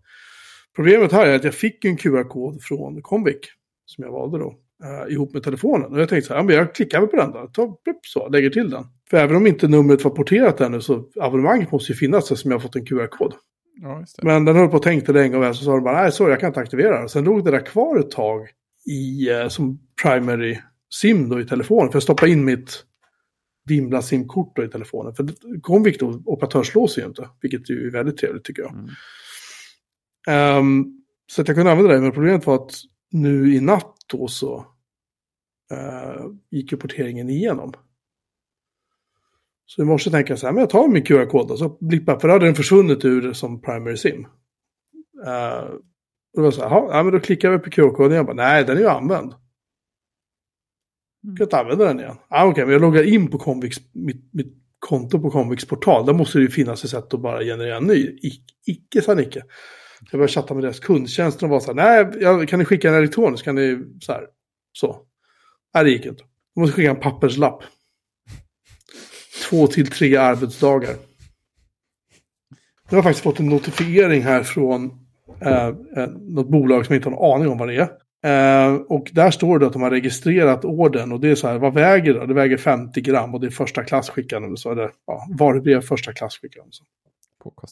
Problemet 0.77 1.13
här 1.13 1.27
är 1.27 1.37
att 1.37 1.45
jag 1.45 1.55
fick 1.55 1.85
en 1.85 1.97
QR-kod 1.97 2.63
från 2.63 3.03
Comviq 3.03 3.41
som 3.87 4.05
jag 4.05 4.13
valde 4.13 4.39
då 4.39 4.55
uh, 4.85 5.13
ihop 5.13 5.35
med 5.35 5.43
telefonen. 5.43 5.93
Och 5.93 6.01
jag 6.01 6.09
tänkte 6.09 6.27
så 6.27 6.35
här, 6.35 6.41
ja, 6.41 6.45
men 6.45 6.55
jag 6.55 6.75
klickar 6.75 7.01
väl 7.01 7.09
på 7.09 7.17
den 7.17 7.33
då, 7.33 7.47
tar, 7.47 7.75
så, 8.03 8.29
lägger 8.29 8.51
till 8.51 8.71
den. 8.71 8.85
För 9.11 9.17
även 9.17 9.37
om 9.37 9.47
inte 9.47 9.69
numret 9.69 10.05
var 10.05 10.11
porterat 10.11 10.61
ännu 10.61 10.81
så 10.81 11.05
abonnemanget 11.21 11.73
måste 11.73 11.93
ju 11.93 11.97
finnas 11.99 12.31
eftersom 12.31 12.51
jag 12.51 12.59
har 12.59 12.63
fått 12.63 12.77
en 12.77 12.87
QR-kod. 12.87 13.35
Ja, 13.83 14.05
men 14.23 14.45
den 14.45 14.57
höll 14.57 14.69
på 14.69 14.77
och 14.77 14.83
tänkte 14.83 15.13
länge 15.13 15.37
och 15.37 15.43
väl 15.43 15.55
så 15.55 15.65
sa 15.65 15.71
de 15.71 15.85
bara, 15.85 16.03
nej 16.03 16.13
sorry 16.13 16.31
jag 16.31 16.41
kan 16.41 16.47
inte 16.47 16.61
aktivera 16.61 16.99
den. 16.99 17.09
Sen 17.09 17.25
låg 17.25 17.45
det 17.45 17.51
där 17.51 17.67
kvar 17.67 17.99
ett 17.99 18.11
tag 18.11 18.49
i, 18.87 19.31
uh, 19.33 19.49
som 19.49 19.79
primary 20.03 20.59
sim 20.95 21.29
då 21.29 21.41
i 21.41 21.45
telefonen. 21.45 21.89
För 21.89 21.97
jag 21.97 22.03
stoppade 22.03 22.33
in 22.33 22.45
mitt 22.45 22.85
Vimla 23.69 24.03
simkort 24.03 24.59
i 24.59 24.69
telefonen. 24.69 25.15
För 25.15 25.29
Comviq 25.61 25.99
då 26.01 26.23
operatörslåser 26.25 27.03
ju 27.03 27.09
inte, 27.09 27.29
vilket 27.41 27.71
ju 27.71 27.87
är 27.87 27.91
väldigt 27.91 28.17
trevligt 28.17 28.45
tycker 28.45 28.63
jag. 28.63 28.73
Mm. 28.73 28.89
Um, 30.59 31.03
så 31.31 31.43
att 31.43 31.49
jag 31.49 31.57
kunde 31.57 31.71
använda 31.71 31.95
det, 31.95 32.01
men 32.01 32.13
problemet 32.13 32.47
var 32.47 32.55
att 32.55 32.73
nu 33.11 33.55
i 33.55 33.61
natt 33.61 33.97
då 34.07 34.29
så 34.29 34.67
uh, 35.73 36.27
gick 36.51 36.73
ju 36.73 36.79
porteringen 36.79 37.31
igenom. 37.31 37.73
Så 39.67 39.83
i 39.83 39.85
morse 39.85 40.11
tänkte 40.11 40.33
jag 40.33 40.39
så 40.39 40.47
här, 40.47 40.53
men 40.53 40.61
jag 40.61 40.71
tar 40.71 40.89
min 40.89 41.05
QR-kod 41.05 41.51
och 41.51 41.59
så 41.59 41.79
blippar, 41.81 42.19
för 42.19 42.29
då 42.29 42.35
hade 42.35 42.47
den 42.47 42.55
försvunnit 42.55 43.05
ur 43.05 43.33
som 43.33 43.61
primary 43.61 43.97
sim. 43.97 44.27
Uh, 45.27 45.71
och 46.33 46.37
då 46.37 46.43
var 46.43 46.51
så 46.51 46.69
här, 46.69 46.77
ja, 46.77 47.03
men 47.03 47.13
då 47.13 47.21
klickar 47.21 47.53
jag 47.53 47.65
på 47.65 47.71
QR-koden 47.71 48.13
och 48.13 48.19
jag 48.19 48.27
bara, 48.27 48.37
nej 48.37 48.65
den 48.65 48.77
är 48.77 48.81
ju 48.81 48.89
använd. 48.89 49.35
Mm. 51.25 51.37
Jag 51.37 51.37
kan 51.37 51.45
inte 51.45 51.59
använda 51.59 51.85
den 51.85 52.01
igen. 52.01 52.17
Ah, 52.29 52.45
Okej, 52.45 52.53
okay, 52.53 52.65
men 52.65 52.73
jag 52.73 52.83
loggar 52.83 53.03
in 53.03 53.31
på 53.31 53.39
Convix, 53.39 53.77
mitt, 53.93 54.35
mitt 54.35 54.55
konto 54.79 55.21
på 55.21 55.31
Convix 55.31 55.65
portal. 55.65 56.07
Där 56.07 56.13
måste 56.13 56.39
det 56.39 56.43
ju 56.43 56.51
finnas 56.51 56.85
ett 56.85 56.91
sätt 56.91 57.15
att 57.15 57.21
bara 57.21 57.45
generera 57.45 57.77
en 57.77 57.85
ny. 57.85 57.95
I, 57.95 58.33
icke 58.67 59.03
sa 59.03 59.15
Nicke. 59.15 59.43
Jag 60.01 60.19
började 60.19 60.33
chatta 60.33 60.55
med 60.55 60.65
deras 60.65 60.81
kundtjänst 60.81 61.43
och 61.43 61.49
var 61.49 61.61
så 61.61 61.75
här, 61.75 62.05
nej, 62.37 62.47
kan 62.47 62.59
ni 62.59 62.65
skicka 62.65 62.89
en 62.89 62.95
elektronisk? 62.95 63.45
Kan 63.45 63.55
ni 63.55 63.79
så 64.01 64.13
här, 64.13 64.27
så. 64.73 65.03
Nej, 65.75 65.85
det 65.85 65.91
gick 65.91 66.07
inte. 66.07 66.23
Jag 66.55 66.61
måste 66.61 66.77
skicka 66.77 66.91
en 66.91 67.01
papperslapp. 67.01 67.63
Två 69.49 69.67
till 69.67 69.91
tre 69.91 70.17
arbetsdagar. 70.17 70.95
Jag 72.91 72.97
har 72.97 73.03
faktiskt 73.03 73.25
fått 73.25 73.41
en 73.41 73.49
notifiering 73.49 74.23
här 74.23 74.43
från 74.43 74.91
eh, 75.41 75.67
eh 75.67 76.09
något 76.21 76.51
bolag 76.51 76.87
som 76.87 76.93
jag 76.93 76.99
inte 76.99 77.09
har 77.09 77.17
en 77.17 77.35
aning 77.35 77.53
om 77.53 77.59
vad 77.59 77.69
det 77.69 77.77
är. 77.77 77.89
Eh, 78.25 78.75
och 78.75 79.11
där 79.13 79.31
står 79.31 79.59
det 79.59 79.67
att 79.67 79.73
de 79.73 79.83
har 79.83 79.91
registrerat 79.91 80.65
orden 80.65 81.13
och 81.13 81.21
det 81.21 81.29
är 81.29 81.35
så 81.35 81.49
här, 81.49 81.59
vad 81.59 81.75
väger 81.75 82.15
det? 82.15 82.27
Det 82.27 82.35
väger 82.35 82.57
50 82.57 83.01
gram 83.01 83.35
och 83.35 83.41
det 83.41 83.47
är 83.47 83.51
första 83.51 83.85
klass 83.85 84.11
skickande. 84.11 84.57
Så, 84.57 84.73
eller 84.73 84.91
ja, 85.07 85.27
varubrev 85.39 85.81
första 85.81 86.13
klass 86.13 86.39
skickande. 86.39 86.69
Så. 86.73 86.85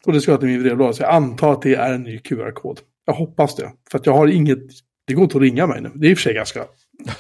Och 0.06 0.12
det 0.12 0.20
ska 0.20 0.36
till 0.36 0.48
min 0.48 0.62
brevlåda, 0.62 0.92
så 0.92 1.02
jag 1.02 1.10
antar 1.10 1.52
att 1.52 1.62
det 1.62 1.74
är 1.74 1.92
en 1.92 2.02
ny 2.02 2.18
QR-kod. 2.18 2.80
Jag 3.04 3.14
hoppas 3.14 3.56
det, 3.56 3.72
för 3.90 3.98
att 3.98 4.06
jag 4.06 4.12
har 4.12 4.26
inget, 4.26 4.58
det 5.06 5.14
går 5.14 5.24
inte 5.24 5.36
att 5.36 5.42
ringa 5.42 5.66
mig 5.66 5.80
nu. 5.80 5.90
Det 5.94 6.06
är 6.06 6.10
i 6.10 6.14
och 6.14 6.18
för 6.18 6.22
sig 6.22 6.34
ganska, 6.34 6.64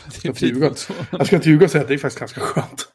jag 0.04 0.12
ska 0.12 0.28
inte 0.28 0.46
ljuga, 0.46 0.70
jag 1.10 1.26
ska 1.26 1.36
inte 1.36 1.48
ljuga 1.48 1.64
och 1.64 1.70
säga 1.70 1.82
att 1.82 1.88
det 1.88 1.94
är 1.94 1.98
faktiskt 1.98 2.18
ganska 2.18 2.40
skönt. 2.40 2.88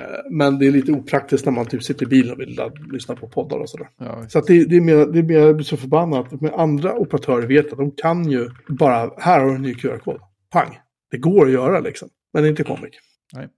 Eh, 0.00 0.30
men 0.30 0.58
det 0.58 0.66
är 0.66 0.70
lite 0.70 0.92
opraktiskt 0.92 1.44
när 1.44 1.52
man 1.52 1.66
typ 1.66 1.82
sitter 1.82 2.06
i 2.06 2.08
bilen 2.08 2.32
och 2.32 2.40
vill 2.40 2.60
lyssna 2.92 3.16
på 3.16 3.28
poddar 3.28 3.58
och 3.58 3.70
sådär. 3.70 3.88
Ja, 3.98 4.28
så 4.28 4.40
det, 4.40 4.64
det, 4.64 4.76
är 4.76 4.80
mer, 4.80 5.06
det 5.06 5.18
är 5.18 5.22
mer, 5.22 5.38
jag 5.38 5.56
blir 5.56 5.64
så 5.64 5.76
förbannad 5.76 6.42
med 6.42 6.52
andra 6.54 6.94
operatörer 6.94 7.46
vet 7.46 7.72
att 7.72 7.78
de 7.78 7.90
kan 7.90 8.30
ju 8.30 8.50
bara, 8.68 9.10
här 9.18 9.40
har 9.40 9.48
du 9.48 9.54
en 9.54 9.62
ny 9.62 9.74
QR-kod. 9.74 10.20
Pang! 10.50 10.78
Det 11.10 11.18
går 11.18 11.46
att 11.46 11.52
göra 11.52 11.80
liksom. 11.80 12.08
Men 12.32 12.42
det 12.42 12.48
är 12.48 12.50
inte 12.50 12.64
Comic. 12.64 12.94
Nej. 13.32 13.48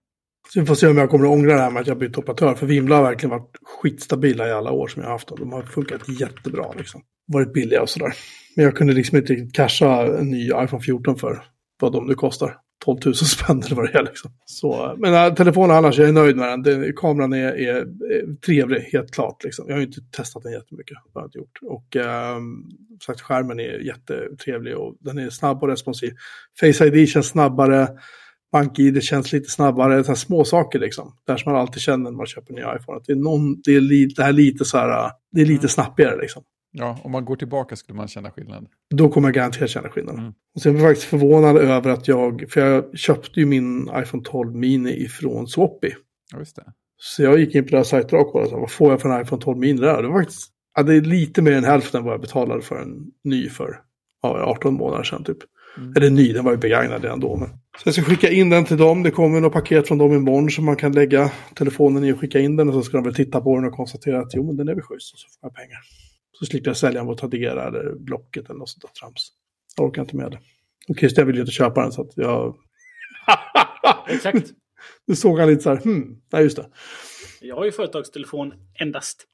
Så 0.53 0.61
vi 0.61 0.66
får 0.66 0.74
se 0.74 0.87
om 0.87 0.97
jag 0.97 1.11
kommer 1.11 1.24
att 1.24 1.32
ångra 1.32 1.55
det 1.55 1.61
här 1.61 1.70
med 1.70 1.80
att 1.80 1.87
jag 1.87 1.99
bytt 1.99 2.18
operatör. 2.18 2.55
För 2.55 2.66
Vimla 2.66 2.97
har 2.97 3.03
verkligen 3.03 3.30
varit 3.30 3.57
skitstabila 3.62 4.49
i 4.49 4.53
alla 4.53 4.70
år 4.70 4.89
som 4.89 5.03
jag 5.03 5.09
har 5.09 5.12
haft 5.12 5.28
dem. 5.28 5.39
De 5.41 5.53
har 5.53 5.62
funkat 5.62 6.20
jättebra 6.20 6.72
liksom. 6.76 7.03
Varit 7.26 7.53
billiga 7.53 7.82
och 7.82 7.89
sådär. 7.89 8.12
Men 8.57 8.64
jag 8.64 8.76
kunde 8.76 8.93
liksom 8.93 9.18
inte 9.18 9.49
casha 9.53 10.18
en 10.18 10.30
ny 10.30 10.47
iPhone 10.47 10.82
14 10.82 11.16
för 11.16 11.45
vad 11.80 11.93
de 11.93 12.07
nu 12.07 12.14
kostar. 12.14 12.57
12 12.85 12.99
000 13.05 13.14
spänn 13.14 13.62
eller 13.62 13.77
vad 13.77 13.93
det 13.93 13.99
är. 13.99 14.03
Liksom. 14.03 14.31
Så, 14.45 14.95
men 14.99 15.14
äh, 15.14 15.35
telefonen 15.35 15.77
annars, 15.77 15.99
jag 15.99 16.09
är 16.09 16.12
nöjd 16.12 16.37
med 16.37 16.49
den. 16.49 16.62
den 16.62 16.93
kameran 16.97 17.33
är, 17.33 17.53
är, 17.53 17.77
är, 17.77 18.41
trevlig, 18.47 18.81
helt 18.81 19.11
klart. 19.11 19.45
Liksom. 19.45 19.64
Jag 19.68 19.74
har 19.74 19.81
ju 19.81 19.87
inte 19.87 20.01
testat 20.11 20.43
den 20.43 20.53
jättemycket. 20.53 20.97
Jag 21.14 21.24
inte 21.24 21.39
gjort. 21.39 21.59
Och 21.62 21.97
äh, 21.97 22.39
sagt, 23.07 23.20
skärmen 23.20 23.61
är 23.61 23.79
jättetrevlig 23.79 24.77
och 24.77 24.97
den 25.01 25.18
är 25.18 25.31
snabb 25.31 25.62
och 25.62 25.68
responsiv. 25.68 26.12
Face 26.61 26.87
ID 26.87 27.09
känns 27.09 27.29
snabbare. 27.29 27.89
BankID 28.53 29.03
känns 29.03 29.33
lite 29.33 29.51
snabbare. 29.51 30.05
Så 30.05 30.16
små 30.16 30.45
saker 30.45 30.79
liksom. 30.79 31.16
Där 31.27 31.37
som 31.37 31.53
man 31.53 31.61
alltid 31.61 31.83
känner 31.83 32.11
när 32.11 32.16
man 32.16 32.27
köper 32.27 32.55
en 32.55 32.57
ny 32.57 32.77
iPhone. 32.81 33.01
Det, 33.07 33.12
är 33.12 33.16
någon, 33.16 33.61
det, 33.61 33.77
är 33.77 33.81
li, 33.81 34.07
det 34.07 34.22
här 34.22 34.33
lite 34.33 34.64
så 34.64 34.79
här, 34.79 35.11
det 35.33 35.41
är 35.41 35.47
lite 35.47 35.61
mm. 35.61 35.68
snabbigare 35.68 36.20
liksom. 36.20 36.43
Ja, 36.72 36.98
om 37.04 37.12
man 37.12 37.24
går 37.24 37.36
tillbaka 37.36 37.76
skulle 37.76 37.96
man 37.96 38.08
känna 38.08 38.30
skillnad. 38.30 38.66
Då 38.90 39.08
kommer 39.08 39.28
jag 39.28 39.34
garanterat 39.34 39.70
känna 39.70 39.88
skillnad. 39.88 40.18
Mm. 40.18 40.32
Och 40.54 40.60
sen 40.60 40.74
var 40.74 40.80
jag 40.80 40.90
faktiskt 40.90 41.10
förvånad 41.10 41.56
över 41.56 41.90
att 41.90 42.08
jag, 42.08 42.44
för 42.48 42.60
jag 42.60 42.98
köpte 42.98 43.40
ju 43.40 43.46
min 43.46 43.90
iPhone 43.94 44.22
12 44.24 44.54
Mini 44.54 45.04
ifrån 45.04 45.48
Swappy. 45.48 45.92
Ja, 46.32 46.38
just 46.38 46.56
det. 46.56 46.64
Så 46.98 47.22
jag 47.22 47.38
gick 47.38 47.54
in 47.54 47.64
på 47.64 47.70
deras 47.70 47.88
sajter 47.88 48.16
och 48.16 48.32
kollade, 48.32 48.56
vad 48.56 48.70
får 48.70 48.90
jag 48.90 49.00
för 49.00 49.08
en 49.08 49.22
iPhone 49.22 49.42
12 49.42 49.58
Mini 49.58 49.80
där? 49.80 50.02
Det 50.02 50.08
var 50.08 50.20
faktiskt 50.20 50.52
Ja, 50.76 50.82
det 50.82 50.94
är 50.94 51.00
lite 51.00 51.42
mer 51.42 51.52
än 51.52 51.64
hälften 51.64 52.04
vad 52.04 52.12
jag 52.12 52.20
betalade 52.20 52.62
för 52.62 52.82
en 52.82 53.10
ny 53.24 53.48
för 53.48 53.80
ja, 54.22 54.44
18 54.44 54.74
månader 54.74 55.04
sedan 55.04 55.24
typ. 55.24 55.38
Mm. 55.78 55.92
Eller 55.96 56.10
ny, 56.10 56.32
den 56.32 56.44
var 56.44 56.52
ju 56.52 56.58
begagnad 56.58 57.02
redan 57.02 57.20
då. 57.20 57.36
Men. 57.36 57.48
Så 57.48 57.82
jag 57.84 57.94
ska 57.94 58.02
skicka 58.02 58.30
in 58.30 58.50
den 58.50 58.64
till 58.64 58.76
dem. 58.76 59.02
Det 59.02 59.10
kommer 59.10 59.40
något 59.40 59.52
paket 59.52 59.88
från 59.88 59.98
dem 59.98 60.12
imorgon 60.12 60.50
som 60.50 60.64
man 60.64 60.76
kan 60.76 60.92
lägga 60.92 61.30
telefonen 61.54 62.04
i 62.04 62.12
och 62.12 62.20
skicka 62.20 62.38
in 62.38 62.56
den. 62.56 62.68
Och 62.68 62.74
så 62.74 62.82
ska 62.82 62.96
de 62.96 63.04
väl 63.04 63.14
titta 63.14 63.40
på 63.40 63.56
den 63.56 63.64
och 63.64 63.72
konstatera 63.72 64.20
att 64.20 64.34
jo, 64.34 64.46
men 64.46 64.56
den 64.56 64.68
är 64.68 64.74
väl 64.74 64.82
schysst. 64.82 65.14
Och 65.14 65.18
så 65.18 65.28
får 65.28 65.48
jag 65.48 65.54
pengar. 65.54 65.78
Så 66.39 66.47
slipper 66.47 66.70
jag 66.70 66.76
sälja 66.76 67.14
Tradera 67.14 67.68
eller 67.68 67.95
Blocket 67.99 68.51
eller 68.51 68.59
något 68.59 68.68
sånt 68.68 68.82
där 68.82 68.91
trams. 69.01 69.32
Jag 69.76 69.87
orkar 69.87 70.03
inte 70.03 70.16
med 70.16 70.30
det. 70.30 70.39
Och 70.89 70.99
Christian 70.99 71.26
vill 71.26 71.37
ju 71.37 71.41
inte 71.41 71.53
köpa 71.53 71.82
den 71.82 71.93
så 71.93 72.03
att 72.03 72.12
jag... 72.16 72.57
Exakt. 74.09 74.51
Nu 75.07 75.16
såg 75.16 75.39
han 75.39 75.49
lite 75.49 75.62
så 75.62 75.70
här, 75.70 75.76
hmm, 75.76 76.20
nej 76.32 76.43
just 76.43 76.57
det. 76.57 76.66
Jag 77.41 77.57
har 77.57 77.64
ju 77.64 77.72
företagstelefon 77.72 78.53
endast. 78.80 79.26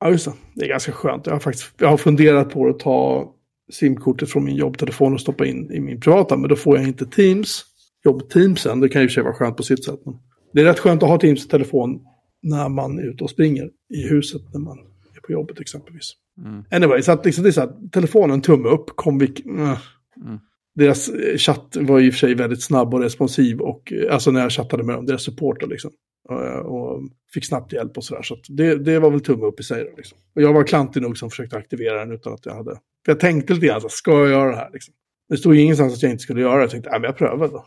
Ja, 0.00 0.10
just 0.10 0.24
det. 0.24 0.32
Det 0.54 0.64
är 0.64 0.68
ganska 0.68 0.92
skönt. 0.92 1.26
Jag 1.26 1.32
har 1.32 1.40
faktiskt 1.40 1.74
jag 1.78 1.88
har 1.88 1.96
funderat 1.96 2.50
på 2.50 2.68
att 2.68 2.78
ta 2.78 3.30
simkortet 3.72 4.30
från 4.30 4.44
min 4.44 4.56
jobbtelefon 4.56 5.14
och 5.14 5.20
stoppa 5.20 5.46
in 5.46 5.72
i 5.72 5.80
min 5.80 6.00
privata. 6.00 6.36
Men 6.36 6.48
då 6.48 6.56
får 6.56 6.76
jag 6.76 6.88
inte 6.88 7.06
Teams, 7.06 7.64
jobbteamsen. 8.04 8.80
Det 8.80 8.88
kan 8.88 9.02
ju 9.02 9.04
i 9.04 9.08
och 9.08 9.10
för 9.10 9.14
sig 9.14 9.22
vara 9.22 9.34
skönt 9.34 9.56
på 9.56 9.62
sitt 9.62 9.84
sätt. 9.84 10.00
Men 10.04 10.14
det 10.52 10.60
är 10.60 10.64
rätt 10.64 10.78
skönt 10.78 11.02
att 11.02 11.08
ha 11.08 11.18
Teams 11.18 11.48
telefon 11.48 12.00
när 12.42 12.68
man 12.68 12.98
är 12.98 13.02
ute 13.02 13.24
och 13.24 13.30
springer 13.30 13.70
i 13.94 14.08
huset 14.08 14.42
när 14.52 14.60
man 14.60 14.78
på 15.26 15.32
jobbet 15.32 15.60
exempelvis. 15.60 16.12
Mm. 16.38 16.64
Anyway, 16.70 17.02
så 17.02 17.12
att 17.12 17.24
liksom, 17.24 17.44
det 17.44 17.50
är 17.50 17.52
så 17.52 17.60
att 17.60 17.92
telefonen 17.92 18.42
tumme 18.42 18.68
upp, 18.68 18.90
kom 18.96 19.18
vi... 19.18 19.26
Äh. 19.26 19.78
Mm. 20.24 20.38
Deras 20.74 21.08
eh, 21.08 21.36
chatt 21.36 21.76
var 21.80 22.00
i 22.00 22.10
och 22.10 22.14
för 22.14 22.18
sig 22.18 22.34
väldigt 22.34 22.62
snabb 22.62 22.94
och 22.94 23.00
responsiv, 23.00 23.60
och, 23.60 23.92
eh, 23.92 24.14
alltså 24.14 24.30
när 24.30 24.40
jag 24.40 24.52
chattade 24.52 24.82
med 24.82 24.94
dem, 24.94 25.06
deras 25.06 25.22
supporter 25.22 25.66
liksom. 25.66 25.90
Och, 26.28 26.40
och 26.56 27.02
fick 27.34 27.46
snabbt 27.46 27.72
hjälp 27.72 27.96
och 27.96 28.04
sådär. 28.04 28.22
Så, 28.22 28.36
så 28.42 28.52
det, 28.52 28.78
det 28.78 28.98
var 28.98 29.10
väl 29.10 29.20
tumme 29.20 29.46
upp 29.46 29.60
i 29.60 29.62
sig. 29.62 29.84
Då, 29.84 29.96
liksom. 29.96 30.18
Och 30.34 30.42
jag 30.42 30.52
var 30.52 30.64
klantig 30.64 31.02
nog 31.02 31.18
som 31.18 31.30
försökte 31.30 31.56
aktivera 31.56 31.98
den 31.98 32.12
utan 32.12 32.32
att 32.32 32.46
jag 32.46 32.54
hade... 32.54 32.70
För 33.04 33.12
jag 33.12 33.20
tänkte 33.20 33.54
lite 33.54 33.66
grann, 33.66 33.80
ska 33.88 34.10
jag 34.10 34.30
göra 34.30 34.50
det 34.50 34.56
här? 34.56 34.70
Liksom. 34.72 34.94
Det 35.28 35.36
stod 35.36 35.56
ingenstans 35.56 35.94
att 35.94 36.02
jag 36.02 36.10
inte 36.10 36.22
skulle 36.22 36.40
göra 36.40 36.56
det. 36.56 36.62
Jag 36.62 36.70
tänkte, 36.70 36.90
ja 36.92 36.98
men 36.98 37.04
jag 37.04 37.16
prövar 37.16 37.48
då. 37.48 37.64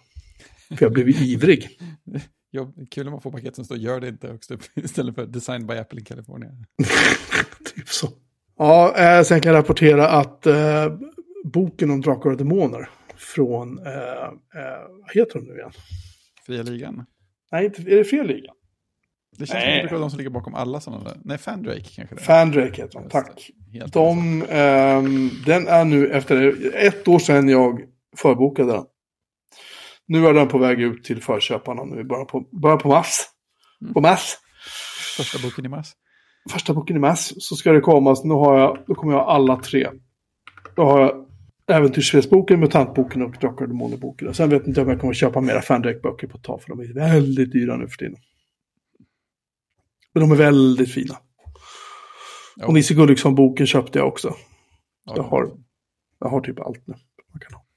För 0.77 0.85
jag 0.85 0.93
blev 0.93 1.09
ivrig. 1.09 1.69
Jo, 2.51 2.73
kul 2.91 3.07
om 3.07 3.11
man 3.11 3.21
får 3.21 3.31
paket 3.31 3.55
som 3.55 3.65
står 3.65 3.77
gör 3.77 3.99
det 3.99 4.07
inte 4.07 4.27
högst 4.27 4.51
upp 4.51 4.61
istället 4.75 5.15
för 5.15 5.25
design 5.25 5.67
by 5.67 5.73
Apple 5.73 6.01
i 6.01 6.03
Kalifornien. 6.03 6.65
typ 7.75 7.89
så. 7.89 8.07
Ja, 8.57 8.97
eh, 8.97 9.23
sen 9.23 9.41
kan 9.41 9.53
jag 9.53 9.59
rapportera 9.59 10.07
att 10.09 10.45
eh, 10.45 10.87
boken 11.43 11.91
om 11.91 12.01
Drakar 12.01 12.29
och 12.29 12.37
Demoner 12.37 12.89
från, 13.15 13.79
eh, 13.85 13.93
eh, 13.93 14.81
vad 15.01 15.11
heter 15.13 15.39
de 15.39 15.45
nu 15.45 15.53
igen? 15.53 15.71
Fria 16.45 16.63
Ligan? 16.63 17.05
Nej, 17.51 17.65
inte, 17.65 17.81
är 17.81 17.97
det 17.97 18.03
Fria 18.03 18.23
Ligan? 18.23 18.55
Det 19.37 19.45
känns 19.45 19.63
Nej. 19.65 19.87
som 19.87 19.95
att 19.95 20.01
de 20.01 20.09
som 20.09 20.17
ligger 20.17 20.29
bakom 20.29 20.55
alla 20.55 20.79
sådana 20.79 21.03
där. 21.03 21.17
Nej, 21.23 21.37
Fandrake 21.37 21.89
kanske 21.95 22.15
det 22.15 22.21
Fandrake 22.21 22.81
heter 22.81 22.99
de, 22.99 23.09
tack. 23.09 23.51
De, 23.91 24.41
um, 24.41 25.31
den 25.45 25.67
är 25.67 25.85
nu 25.85 26.11
efter 26.11 26.55
ett 26.75 27.07
år 27.07 27.19
sedan 27.19 27.49
jag 27.49 27.81
förbokade 28.17 28.71
den. 28.71 28.85
Nu 30.07 30.27
är 30.27 30.33
den 30.33 30.47
på 30.47 30.57
väg 30.57 30.81
ut 30.81 31.03
till 31.03 31.21
förköparna 31.21 31.83
nu, 31.83 32.03
bara 32.03 32.25
på, 32.25 32.47
bara 32.51 32.77
på 32.77 32.87
mars. 32.87 33.19
Mm. 33.81 33.93
På 33.93 34.01
mars. 34.01 34.35
Första 35.17 35.39
boken 35.47 35.65
i 35.65 35.69
mars. 35.69 35.87
Första 36.51 36.73
boken 36.73 36.95
i 36.95 36.99
mars 36.99 37.33
så 37.37 37.55
ska 37.55 37.71
det 37.71 37.81
komma, 37.81 38.15
så 38.15 38.27
nu 38.27 38.33
har 38.33 38.59
jag, 38.59 38.83
då 38.87 38.95
kommer 38.95 39.13
jag 39.13 39.19
ha 39.19 39.31
alla 39.31 39.55
tre. 39.55 39.87
Då 40.75 40.83
har 40.83 41.01
jag 41.01 41.27
Äventyrsspelsboken, 41.71 42.59
Mutantboken 42.59 43.21
och 43.21 43.31
Drakar 43.31 43.65
och 43.65 43.69
Demoner-boken. 43.69 44.33
Sen 44.33 44.49
vet 44.49 44.67
inte 44.67 44.81
om 44.81 44.89
jag 44.89 44.99
kommer 44.99 45.13
att 45.13 45.17
köpa 45.17 45.41
mera 45.41 45.61
Fandrake-böcker 45.61 46.27
på 46.27 46.37
ett 46.37 46.43
tag, 46.43 46.61
för 46.61 46.69
de 46.69 46.79
är 46.79 46.93
väldigt 46.93 47.51
dyra 47.51 47.77
nu 47.77 47.87
för 47.87 47.97
tiden. 47.97 48.15
Men 50.13 50.21
de 50.21 50.31
är 50.31 50.35
väldigt 50.35 50.93
fina. 50.93 51.17
Och 52.65 52.73
Nisse 52.73 52.93
Gulliksson-boken 52.93 53.67
köpte 53.67 53.99
jag 53.99 54.07
också. 54.07 54.35
Ja, 55.05 55.13
jag, 55.15 55.23
har, 55.23 55.51
jag 56.19 56.29
har 56.29 56.41
typ 56.41 56.59
allt 56.59 56.87
nu. 56.87 56.93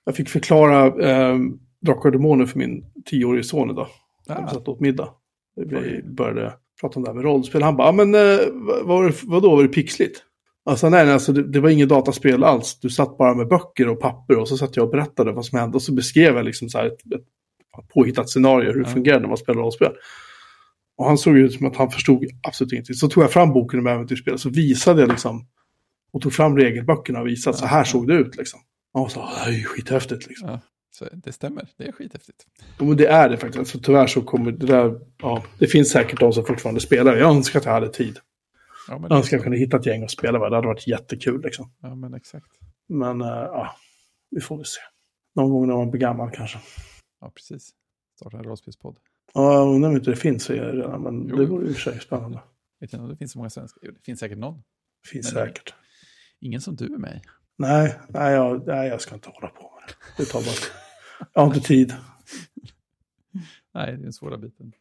Jag 0.04 0.16
fick 0.16 0.28
förklara 0.28 0.86
eh, 0.86 1.38
Drakar 1.80 2.08
och 2.08 2.12
Demoner 2.12 2.46
för 2.46 2.58
min 2.58 2.84
tioårige 3.04 3.44
son 3.44 3.70
idag. 3.70 3.86
Ja. 4.26 4.44
Vi 4.44 4.54
satt 4.54 4.68
åt 4.68 4.80
middag. 4.80 5.08
Vi 5.56 6.02
började 6.02 6.52
prata 6.80 6.98
om 6.98 7.02
det 7.02 7.10
här 7.10 7.14
med 7.14 7.24
rollspel. 7.24 7.62
Han 7.62 7.76
bara, 7.76 7.92
men 7.92 8.14
eh, 8.14 8.38
vad, 8.82 9.14
vadå, 9.22 9.56
var 9.56 9.62
det 9.62 9.68
pixligt? 9.68 10.22
Alltså 10.64 10.88
nej, 10.88 11.12
alltså, 11.12 11.32
det, 11.32 11.42
det, 11.52 11.60
var 11.60 11.70
inget 11.70 11.88
dataspel 11.88 12.44
alls. 12.44 12.80
Du 12.80 12.90
satt 12.90 13.18
bara 13.18 13.34
med 13.34 13.48
böcker 13.48 13.88
och 13.88 14.00
papper 14.00 14.38
och 14.38 14.48
så 14.48 14.56
satt 14.56 14.76
jag 14.76 14.84
och 14.84 14.90
berättade 14.90 15.32
vad 15.32 15.46
som 15.46 15.58
hände. 15.58 15.76
Och 15.76 15.82
så 15.82 15.92
beskrev 15.94 16.36
jag 16.36 16.44
liksom 16.44 16.68
så 16.68 16.78
här 16.78 16.86
ett, 16.86 17.12
ett 17.12 17.88
påhittat 17.94 18.30
scenario, 18.30 18.72
hur 18.72 18.84
det 18.84 18.90
fungerade 18.90 19.20
när 19.20 19.28
man 19.28 19.36
spelar 19.36 19.60
rollspel. 19.60 19.92
Och 20.96 21.06
han 21.06 21.18
såg 21.18 21.36
ut 21.36 21.52
som 21.52 21.66
att 21.66 21.76
han 21.76 21.90
förstod 21.90 22.24
absolut 22.42 22.72
ingenting. 22.72 22.94
Så 22.94 23.08
tog 23.08 23.24
jag 23.24 23.32
fram 23.32 23.52
boken 23.52 23.80
om 23.80 23.86
äventyrsspel 23.86 24.34
och 24.34 24.40
så 24.40 24.50
visade 24.50 25.00
jag 25.00 25.08
liksom. 25.08 25.46
Och 26.12 26.22
tog 26.22 26.32
fram 26.32 26.56
regelböckerna 26.56 27.20
och 27.20 27.26
visade 27.26 27.56
så 27.56 27.66
här 27.66 27.84
såg 27.84 28.08
det 28.08 28.14
ut 28.14 28.36
liksom. 28.36 28.60
Och 28.92 29.10
så, 29.10 29.20
det 29.20 29.50
är 29.50 29.56
ju 29.56 29.64
skithäftigt 29.64 30.26
liksom. 30.26 30.58
Så 30.90 31.08
det 31.12 31.32
stämmer, 31.32 31.68
det 31.76 31.88
är 31.88 31.92
skithäftigt. 31.92 32.46
Men 32.78 32.96
det 32.96 33.06
är 33.06 33.28
det 33.28 33.36
faktiskt. 33.36 33.58
Alltså, 33.58 33.78
tyvärr 33.80 34.06
så 34.06 34.22
kommer 34.22 34.52
det 34.52 34.66
där, 34.66 35.00
ja, 35.22 35.44
det 35.58 35.66
finns 35.66 35.90
säkert 35.90 36.20
de 36.20 36.32
som 36.32 36.44
fortfarande 36.44 36.80
spelar. 36.80 37.16
Jag 37.16 37.30
önskar 37.30 37.58
att 37.58 37.64
jag 37.64 37.72
hade 37.72 37.88
tid. 37.88 38.18
Ja, 38.88 39.00
jag 39.02 39.12
önskar 39.12 39.18
att 39.18 39.32
jag 39.32 39.42
kunde 39.42 39.58
hitta 39.58 39.76
ett 39.76 39.86
gäng 39.86 40.02
och 40.02 40.10
spela 40.10 40.38
med. 40.38 40.52
Det 40.52 40.56
hade 40.56 40.66
varit 40.66 40.86
jättekul 40.86 41.42
liksom. 41.42 41.72
Ja, 41.80 41.94
men 41.94 42.14
exakt. 42.14 42.46
Men, 42.88 43.22
uh, 43.22 43.28
ja, 43.28 43.76
vi 44.30 44.40
får 44.40 44.56
väl 44.56 44.66
se. 44.66 44.80
Någon 45.34 45.50
gång 45.50 45.66
när 45.66 45.76
man 45.76 45.90
blir 45.90 46.00
gammal 46.00 46.30
kanske. 46.30 46.58
Ja, 47.20 47.30
precis. 47.34 47.70
Starta 48.16 48.38
en 48.38 48.44
rollspelspodd. 48.44 48.98
Ja, 49.34 49.54
jag 49.54 49.74
undrar 49.74 49.90
om 49.90 49.96
inte 49.96 50.10
det 50.10 50.16
finns 50.16 50.50
redan, 50.50 51.02
men 51.02 51.28
jo. 51.28 51.36
det 51.36 51.46
vore 51.46 51.66
ju 51.66 51.74
för 51.74 51.80
sig 51.80 52.00
spännande. 52.00 52.40
Vet 52.80 52.92
inte 52.92 53.02
om 53.02 53.08
det 53.08 53.16
finns 53.16 53.32
så 53.32 53.38
många 53.38 53.50
svenskar. 53.50 53.80
Jo, 53.84 53.92
det 53.92 54.02
finns 54.04 54.20
säkert 54.20 54.38
någon. 54.38 54.62
Det 55.02 55.08
finns 55.08 55.34
men 55.34 55.46
säkert. 55.46 55.74
Ingen 56.40 56.60
som 56.60 56.76
du 56.76 56.84
är 56.84 56.98
mig. 56.98 57.22
Nej, 57.60 57.94
nej 58.08 58.32
jag, 58.32 58.66
nej, 58.66 58.88
jag 58.88 59.00
ska 59.00 59.14
inte 59.14 59.28
hålla 59.28 59.48
på 59.48 59.62
med 59.62 59.88
det. 59.88 60.22
Det 60.22 60.28
tar 60.28 60.40
bara... 60.40 60.54
jag 61.34 61.40
har 61.42 61.46
inte 61.46 61.60
tid. 61.60 61.94
nej, 63.74 63.86
det 63.86 63.92
är 63.92 63.96
den 63.96 64.12
svåra 64.12 64.38
biten. 64.38 64.72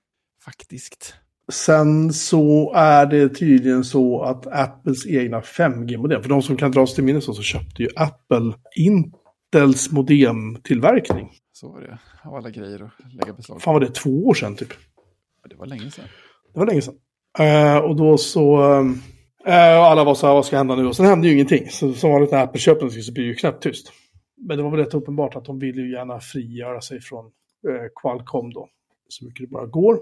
Faktiskt. 0.45 1.15
Sen 1.51 2.13
så 2.13 2.73
är 2.75 3.05
det 3.05 3.29
tydligen 3.29 3.83
så 3.83 4.21
att 4.21 4.47
Apples 4.47 5.07
egna 5.07 5.41
5G-modem, 5.41 6.21
för 6.21 6.29
de 6.29 6.41
som 6.41 6.57
kan 6.57 6.71
dras 6.71 6.95
till 6.95 7.03
minnes 7.03 7.25
så 7.25 7.33
köpte 7.33 7.83
ju 7.83 7.89
Apple 7.95 8.53
Intels 8.75 9.91
modemtillverkning. 9.91 11.31
Så 11.51 11.69
var 11.69 11.81
det, 11.81 11.99
av 12.23 12.35
alla 12.35 12.49
grejer 12.49 12.83
att 12.83 13.13
lägga 13.13 13.33
beslag 13.33 13.61
Fan 13.61 13.73
var 13.73 13.81
det 13.81 13.93
två 13.95 14.27
år 14.27 14.33
sedan 14.33 14.55
typ? 14.55 14.73
Det 15.49 15.55
var 15.55 15.65
länge 15.65 15.91
sedan. 15.91 16.05
Det 16.53 16.59
var 16.59 16.65
länge 16.65 16.81
sedan. 16.81 16.95
Uh, 17.39 17.77
och 17.77 17.95
då 17.95 18.17
så, 18.17 18.57
Eh, 19.45 19.77
och 19.77 19.85
alla 19.85 20.03
var 20.03 20.15
så 20.15 20.27
här, 20.27 20.33
vad 20.33 20.45
ska 20.45 20.57
hända 20.57 20.75
nu? 20.75 20.87
Och 20.87 20.95
sen 20.95 21.05
hände 21.05 21.27
ju 21.27 21.33
ingenting. 21.33 21.69
Så 21.69 21.93
som 21.93 22.11
vanligt 22.11 22.31
när 22.31 22.43
Apple 22.43 22.59
köper 22.59 22.89
så 22.89 23.13
blir 23.13 23.23
det 23.23 23.29
ju 23.29 23.35
knappt 23.35 23.63
tyst. 23.63 23.91
Men 24.37 24.57
det 24.57 24.63
var 24.63 24.71
väl 24.71 24.79
rätt 24.79 24.93
uppenbart 24.93 25.35
att 25.35 25.45
de 25.45 25.59
ville 25.59 25.81
ju 25.81 25.91
gärna 25.91 26.19
frigöra 26.19 26.81
sig 26.81 27.01
från 27.01 27.25
eh, 27.69 27.87
Qualcomm 28.01 28.53
då. 28.53 28.69
Så 29.07 29.25
mycket 29.25 29.39
det 29.41 29.47
bara 29.47 29.65
går. 29.65 29.99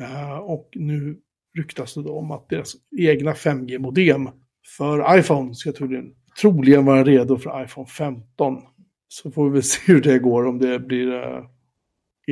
Eh, 0.00 0.38
och 0.38 0.68
nu 0.74 1.20
ryktas 1.58 1.94
det 1.94 2.02
då 2.02 2.18
om 2.18 2.30
att 2.30 2.48
deras 2.48 2.72
egna 2.98 3.32
5G-modem 3.32 4.28
för 4.76 5.18
iPhone 5.18 5.54
ska 5.54 5.72
troligen, 5.72 6.14
troligen 6.40 6.84
vara 6.84 7.04
redo 7.04 7.36
för 7.36 7.64
iPhone 7.64 7.86
15. 7.86 8.62
Så 9.08 9.30
får 9.30 9.44
vi 9.44 9.50
väl 9.50 9.62
se 9.62 9.92
hur 9.92 10.00
det 10.00 10.18
går, 10.18 10.46
om 10.46 10.58
det 10.58 10.78
blir 10.78 11.12
eh, 11.12 11.44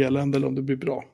elände 0.07 0.39
eller 0.39 0.47
om 0.47 0.55
det 0.55 0.62
blir 0.62 0.76
bra. 0.76 1.05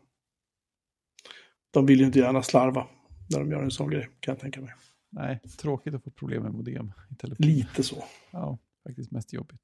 De 1.70 1.86
vill 1.86 2.00
ju 2.00 2.06
inte 2.06 2.18
gärna 2.18 2.42
slarva 2.42 2.86
när 3.30 3.40
de 3.40 3.50
gör 3.50 3.62
en 3.62 3.70
sån 3.70 3.90
grej, 3.90 4.08
kan 4.20 4.32
jag 4.32 4.40
tänka 4.40 4.60
mig. 4.60 4.70
Nej, 5.16 5.40
tråkigt 5.58 5.94
att 5.94 6.04
få 6.04 6.10
problem 6.10 6.42
med 6.42 6.52
modem 6.52 6.92
i 7.10 7.14
telefon. 7.14 7.46
Lite 7.46 7.82
så. 7.82 8.04
Ja, 8.30 8.58
faktiskt 8.86 9.10
mest 9.10 9.32
jobbigt. 9.32 9.60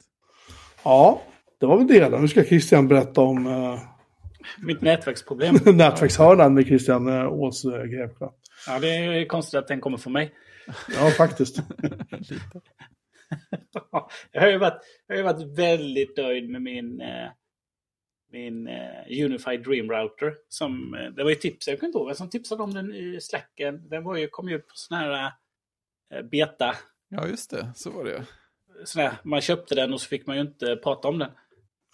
Ja, 0.85 1.23
det 1.61 1.67
var 1.67 1.79
väl 1.79 1.87
det. 1.87 2.21
Nu 2.21 2.29
ska 2.29 2.45
Christian 2.45 2.89
berätta 2.89 3.21
om 3.21 3.47
uh, 3.47 3.79
mitt 4.59 4.81
nätverksproblem. 4.81 5.55
Nätverkshörnan 5.77 6.55
med 6.55 6.67
Christian 6.67 7.09
eh, 7.09 7.33
Ås 7.33 7.65
eh, 7.65 7.85
Grävsjö. 7.85 8.29
Ja, 8.67 8.79
det 8.79 8.89
är 8.89 9.27
konstigt 9.27 9.59
att 9.59 9.69
den 9.69 9.81
kommer 9.81 9.99
från 9.99 10.13
mig. 10.13 10.35
Ja, 10.97 11.11
faktiskt. 11.11 11.57
jag, 14.33 14.41
har 14.41 14.49
ju 14.49 14.59
varit, 14.59 14.83
jag 15.07 15.15
har 15.15 15.19
ju 15.19 15.23
varit 15.23 15.59
väldigt 15.59 16.17
nöjd 16.17 16.51
med 16.51 16.63
min, 16.63 17.01
eh, 17.01 17.29
min 18.33 18.69
Unified 19.25 19.63
Dream 19.63 19.91
Router. 19.91 20.35
Som, 20.49 20.97
det 21.17 21.23
var 21.23 21.31
ju 21.31 21.37
tips, 21.37 21.69
jag 21.69 21.79
kommer 21.79 21.89
inte 21.89 21.99
ihåg 21.99 22.07
vem 22.07 22.17
som 22.17 22.31
tipsade 22.31 22.63
om 22.63 22.75
den 22.75 22.95
i 22.95 23.21
Slacken. 23.21 23.89
Den 23.89 24.05
var 24.05 24.17
ju, 24.17 24.29
kom 24.29 24.49
ju 24.49 24.59
på 24.59 24.73
sån 24.75 24.97
här 24.97 25.33
beta. 26.31 26.77
Ja, 27.09 27.27
just 27.27 27.51
det. 27.51 27.73
Så 27.75 27.91
var 27.91 28.05
det. 28.05 28.25
Sån 28.85 29.03
här, 29.03 29.13
man 29.23 29.41
köpte 29.41 29.75
den 29.75 29.93
och 29.93 30.01
så 30.01 30.09
fick 30.09 30.27
man 30.27 30.37
ju 30.37 30.43
inte 30.43 30.77
prata 30.77 31.09
om 31.09 31.19
den. 31.19 31.31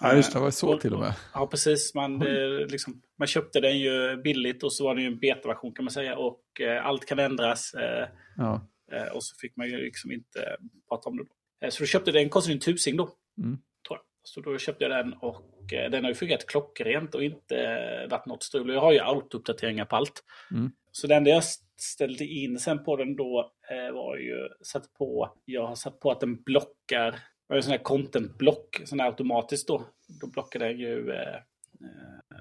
Ja, 0.02 0.14
just 0.14 0.32
det. 0.32 0.38
Det 0.38 0.42
var 0.42 0.50
så 0.50 0.78
till 0.78 0.94
och 0.94 1.00
med. 1.00 1.14
Ja, 1.34 1.46
precis. 1.46 1.94
Man, 1.94 2.22
eh, 2.22 2.66
liksom, 2.68 3.02
man 3.18 3.28
köpte 3.28 3.60
den 3.60 3.78
ju 3.78 4.16
billigt 4.16 4.62
och 4.62 4.72
så 4.72 4.84
var 4.84 4.94
det 4.94 5.00
ju 5.00 5.06
en 5.06 5.18
betaversion 5.18 5.72
kan 5.72 5.84
man 5.84 5.92
säga. 5.92 6.16
Och 6.16 6.60
eh, 6.60 6.86
allt 6.86 7.06
kan 7.06 7.18
ändras. 7.18 7.74
Eh, 7.74 8.08
ja. 8.36 8.68
Eh, 8.92 9.12
och 9.12 9.24
så 9.24 9.36
fick 9.36 9.56
man 9.56 9.66
ju 9.66 9.76
liksom 9.76 10.12
inte 10.12 10.56
prata 10.88 11.08
om 11.08 11.16
det. 11.16 11.24
Då. 11.24 11.66
Eh, 11.66 11.70
så 11.70 11.82
då 11.82 11.86
köpte 11.86 12.12
den, 12.12 12.28
kostade 12.28 12.54
en 12.54 12.60
tusing 12.60 12.96
då. 12.96 13.10
Mm. 13.38 13.58
Tror 13.88 13.98
jag. 13.98 14.00
Så 14.22 14.40
då 14.40 14.58
köpte 14.58 14.84
jag 14.84 14.90
den 14.90 15.12
och 15.12 15.72
eh, 15.72 15.90
den 15.90 16.04
har 16.04 16.10
ju 16.10 16.14
fungerat 16.14 16.46
klockrent 16.46 17.14
och 17.14 17.24
inte 17.24 18.06
varit 18.10 18.26
något 18.26 18.42
strul. 18.42 18.74
Jag 18.74 18.80
har 18.80 18.92
ju 18.92 18.98
auto-uppdateringar 18.98 19.84
på 19.84 19.96
allt. 19.96 20.24
Mm. 20.50 20.72
Så 21.01 21.07
det 21.07 21.14
enda 21.14 21.30
jag 21.30 21.44
ställde 21.76 22.24
in 22.24 22.59
sen 22.59 22.84
på 22.84 22.96
den 22.96 23.16
då 23.16 23.53
eh, 23.70 23.94
var 23.94 24.16
ju 24.16 24.49
satt 24.62 24.94
på, 24.94 25.32
jag 25.44 25.66
har 25.66 25.74
satt 25.74 26.01
på 26.01 26.11
att 26.11 26.20
den 26.20 26.42
blockar, 26.42 27.18
har 27.49 27.57
en 27.57 27.62
sån 27.62 27.70
här 27.70 27.78
content-block, 27.78 28.82
sån 28.84 29.01
här 29.01 29.07
automatiskt 29.07 29.68
då. 29.68 29.86
Då 30.20 30.26
blockar 30.26 30.61
den 30.61 30.78
ju 30.78 31.11
eh, 31.11 31.34
eh, 31.34 32.40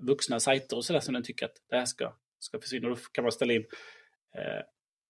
vuxna 0.00 0.40
sajter 0.40 0.76
och 0.76 0.84
sådär 0.84 1.00
som 1.00 1.14
den 1.14 1.22
tycker 1.22 1.46
att 1.46 1.56
det 1.70 1.76
här 1.76 1.84
ska, 1.84 2.12
ska 2.38 2.60
försvinna. 2.60 2.88
Då 2.88 2.96
kan 3.12 3.24
man 3.24 3.32
ställa 3.32 3.52
in 3.52 3.64
eh, 4.34 4.62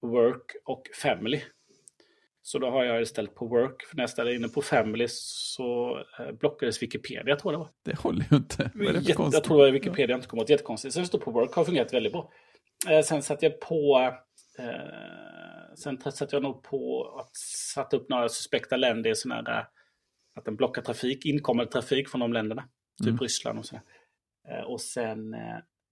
work 0.09 0.57
och 0.65 0.83
family. 0.95 1.41
Så 2.43 2.59
då 2.59 2.71
har 2.71 2.85
jag 2.85 3.09
ställt 3.09 3.35
på 3.35 3.47
work. 3.47 3.83
För 3.83 3.97
när 3.97 4.03
jag 4.03 4.11
ställer 4.11 4.35
in 4.35 4.43
den 4.43 4.51
på 4.51 4.63
family 4.63 5.07
så 5.09 5.99
eh, 6.19 6.33
blockades 6.33 6.83
Wikipedia, 6.83 7.37
tror 7.37 7.53
jag 7.53 7.61
det 7.61 7.65
var. 7.65 7.71
Det 7.83 7.99
håller 7.99 8.25
ju 8.31 8.37
inte. 8.37 8.71
Vad 8.75 8.87
är 8.87 8.93
det 8.93 8.99
Jätte, 8.99 9.23
jag 9.33 9.45
tror 9.45 9.59
det 9.59 9.65
var 9.65 9.71
Wikipedia, 9.71 10.11
jag 10.11 10.19
inte 10.19 10.29
kommer 10.29 10.43
åt. 10.43 10.51
Jättekonstigt. 10.51 10.95
Sen 10.95 11.07
står 11.07 11.19
på 11.19 11.31
work, 11.31 11.53
har 11.53 11.65
fungerat 11.65 11.95
väldigt 11.95 12.13
bra. 12.13 12.33
Eh, 12.89 13.03
sen 13.03 13.23
satte 13.23 13.47
jag 13.47 13.61
på... 13.61 13.99
Eh, 14.59 15.75
sen 15.77 16.01
satte 16.13 16.37
jag 16.37 16.43
nog 16.43 16.63
på 16.63 17.09
att 17.21 17.37
sätta 17.75 17.97
upp 17.97 18.09
några 18.09 18.29
suspekta 18.29 18.77
länder 18.77 19.11
i 19.11 19.15
sån 19.15 19.31
här... 19.31 19.59
eh, 19.59 19.65
Att 20.35 20.45
den 20.45 20.57
blockar 20.57 20.83
trafik, 20.83 21.27
inkommande 21.27 21.73
trafik 21.73 22.09
från 22.09 22.21
de 22.21 22.33
länderna. 22.33 22.69
Typ 22.99 23.07
Mm. 23.09 23.19
Ryssland 23.19 23.59
och 23.59 23.67
sådär. 23.67 23.83
Och 24.67 24.81
sen 24.81 25.37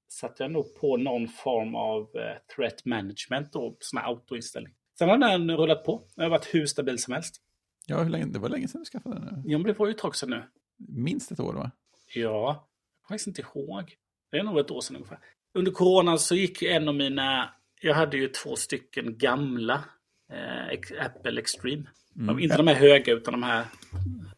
satte 0.08 0.42
jag 0.42 0.50
nog 0.52 0.74
på 0.80 0.96
någon 0.96 1.28
form 1.28 1.74
av 1.74 2.08
threat 2.56 2.84
management 2.84 3.54
och 3.56 3.76
sån 3.80 3.98
här 4.00 4.06
autoinställning. 4.08 4.74
Sen 4.98 5.08
har 5.08 5.18
den 5.18 5.50
rullat 5.56 5.84
på. 5.84 6.02
Den 6.14 6.22
har 6.22 6.30
varit 6.30 6.54
hur 6.54 6.66
stabil 6.66 6.98
som 6.98 7.14
helst. 7.14 7.42
Ja, 7.86 8.02
hur 8.02 8.10
länge, 8.10 8.24
det 8.24 8.38
var 8.38 8.48
länge 8.48 8.68
sedan 8.68 8.80
du 8.80 8.84
skaffade 8.84 9.14
den. 9.14 9.24
nu. 9.24 9.52
Ja, 9.52 9.58
men 9.58 9.66
det 9.66 9.78
var 9.78 9.86
ju 9.86 9.90
ett 9.90 9.98
tag 9.98 10.16
sedan 10.16 10.30
nu. 10.30 10.42
Minst 10.88 11.30
ett 11.30 11.40
år, 11.40 11.54
va? 11.54 11.70
Ja, 12.14 12.20
jag 12.20 13.06
kommer 13.06 13.14
faktiskt 13.18 13.26
inte 13.26 13.42
ihåg. 13.42 13.94
Det 14.30 14.38
är 14.38 14.42
nog 14.42 14.58
ett 14.58 14.70
år 14.70 14.80
sedan 14.80 14.96
ungefär. 14.96 15.18
Under 15.54 15.72
coronan 15.72 16.18
så 16.18 16.34
gick 16.34 16.62
en 16.62 16.88
av 16.88 16.94
mina... 16.94 17.50
Jag 17.80 17.94
hade 17.94 18.16
ju 18.16 18.28
två 18.28 18.56
stycken 18.56 19.18
gamla 19.18 19.84
eh, 20.32 21.06
Apple 21.06 21.40
Extreme. 21.40 21.82
De, 22.14 22.40
inte 22.40 22.56
de 22.56 22.66
här 22.68 22.74
höga 22.74 23.12
utan 23.12 23.32
de 23.32 23.42
här 23.42 23.64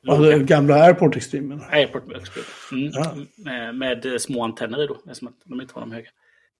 Alltså, 0.08 0.38
gamla 0.38 0.74
Airport 0.74 1.16
Extreme. 1.16 1.54
jag. 1.54 1.74
Airport 1.78 2.12
Extreme. 2.16 2.46
Mm. 2.72 2.92
Ja. 2.94 3.72
Med, 3.72 4.06
eh, 4.06 4.18
små 4.18 4.44
antenner 4.44 4.84
i 4.84 4.86
då, 4.86 4.94
eftersom 4.94 5.28
att 5.28 5.34
de 5.44 5.60
inte 5.60 5.74
var 5.74 5.80
de 5.80 5.92
höga. 5.92 6.08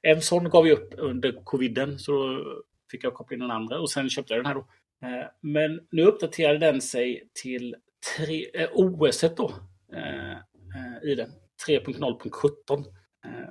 En 0.02 0.22
sån 0.22 0.50
gav 0.50 0.64
vi 0.64 0.72
upp 0.72 0.94
under 0.98 1.32
coviden, 1.44 1.98
så 1.98 2.12
då 2.12 2.62
fick 2.90 3.04
jag 3.04 3.14
koppla 3.14 3.34
in 3.34 3.40
den 3.40 3.50
andra 3.50 3.78
och 3.80 3.90
sen 3.90 4.10
köpte 4.10 4.34
jag 4.34 4.44
den 4.44 4.46
här 4.46 4.54
då. 4.54 4.66
Eh, 5.06 5.26
Men 5.40 5.80
nu 5.90 6.02
uppdaterade 6.02 6.58
den 6.58 6.80
sig 6.80 7.28
till 7.42 7.74
tre, 8.16 8.46
eh, 8.54 8.68
OS 8.72 9.24
då 9.36 9.52
eh, 9.92 10.32
eh, 10.32 11.10
i 11.10 11.14
den. 11.14 11.28
3.0.17. 11.68 12.84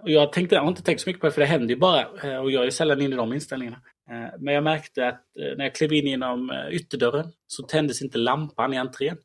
Och 0.05 0.11
jag, 0.11 0.33
tänkte, 0.33 0.55
jag 0.55 0.61
har 0.61 0.69
inte 0.69 0.83
tänkt 0.83 1.01
så 1.01 1.09
mycket 1.09 1.21
på 1.21 1.27
det, 1.27 1.33
för 1.33 1.41
det 1.41 1.47
händer 1.47 1.69
ju 1.69 1.75
bara. 1.75 2.01
eh, 2.23 2.37
Och 2.37 2.51
jag 2.51 2.65
är 2.65 2.69
sällan 2.69 3.01
inne 3.01 3.15
i 3.15 3.17
de 3.17 3.33
inställningarna. 3.33 3.81
Eh, 4.11 4.29
Men 4.39 4.53
jag 4.53 4.63
märkte 4.63 5.07
att 5.07 5.21
eh, 5.39 5.57
när 5.57 5.65
jag 5.65 5.75
klev 5.75 5.93
in 5.93 6.07
genom 6.07 6.51
ytterdörren 6.71 7.31
så 7.47 7.63
tändes 7.63 8.01
inte 8.01 8.17
lampan 8.17 8.73
i 8.73 8.77
entrén. 8.77 9.17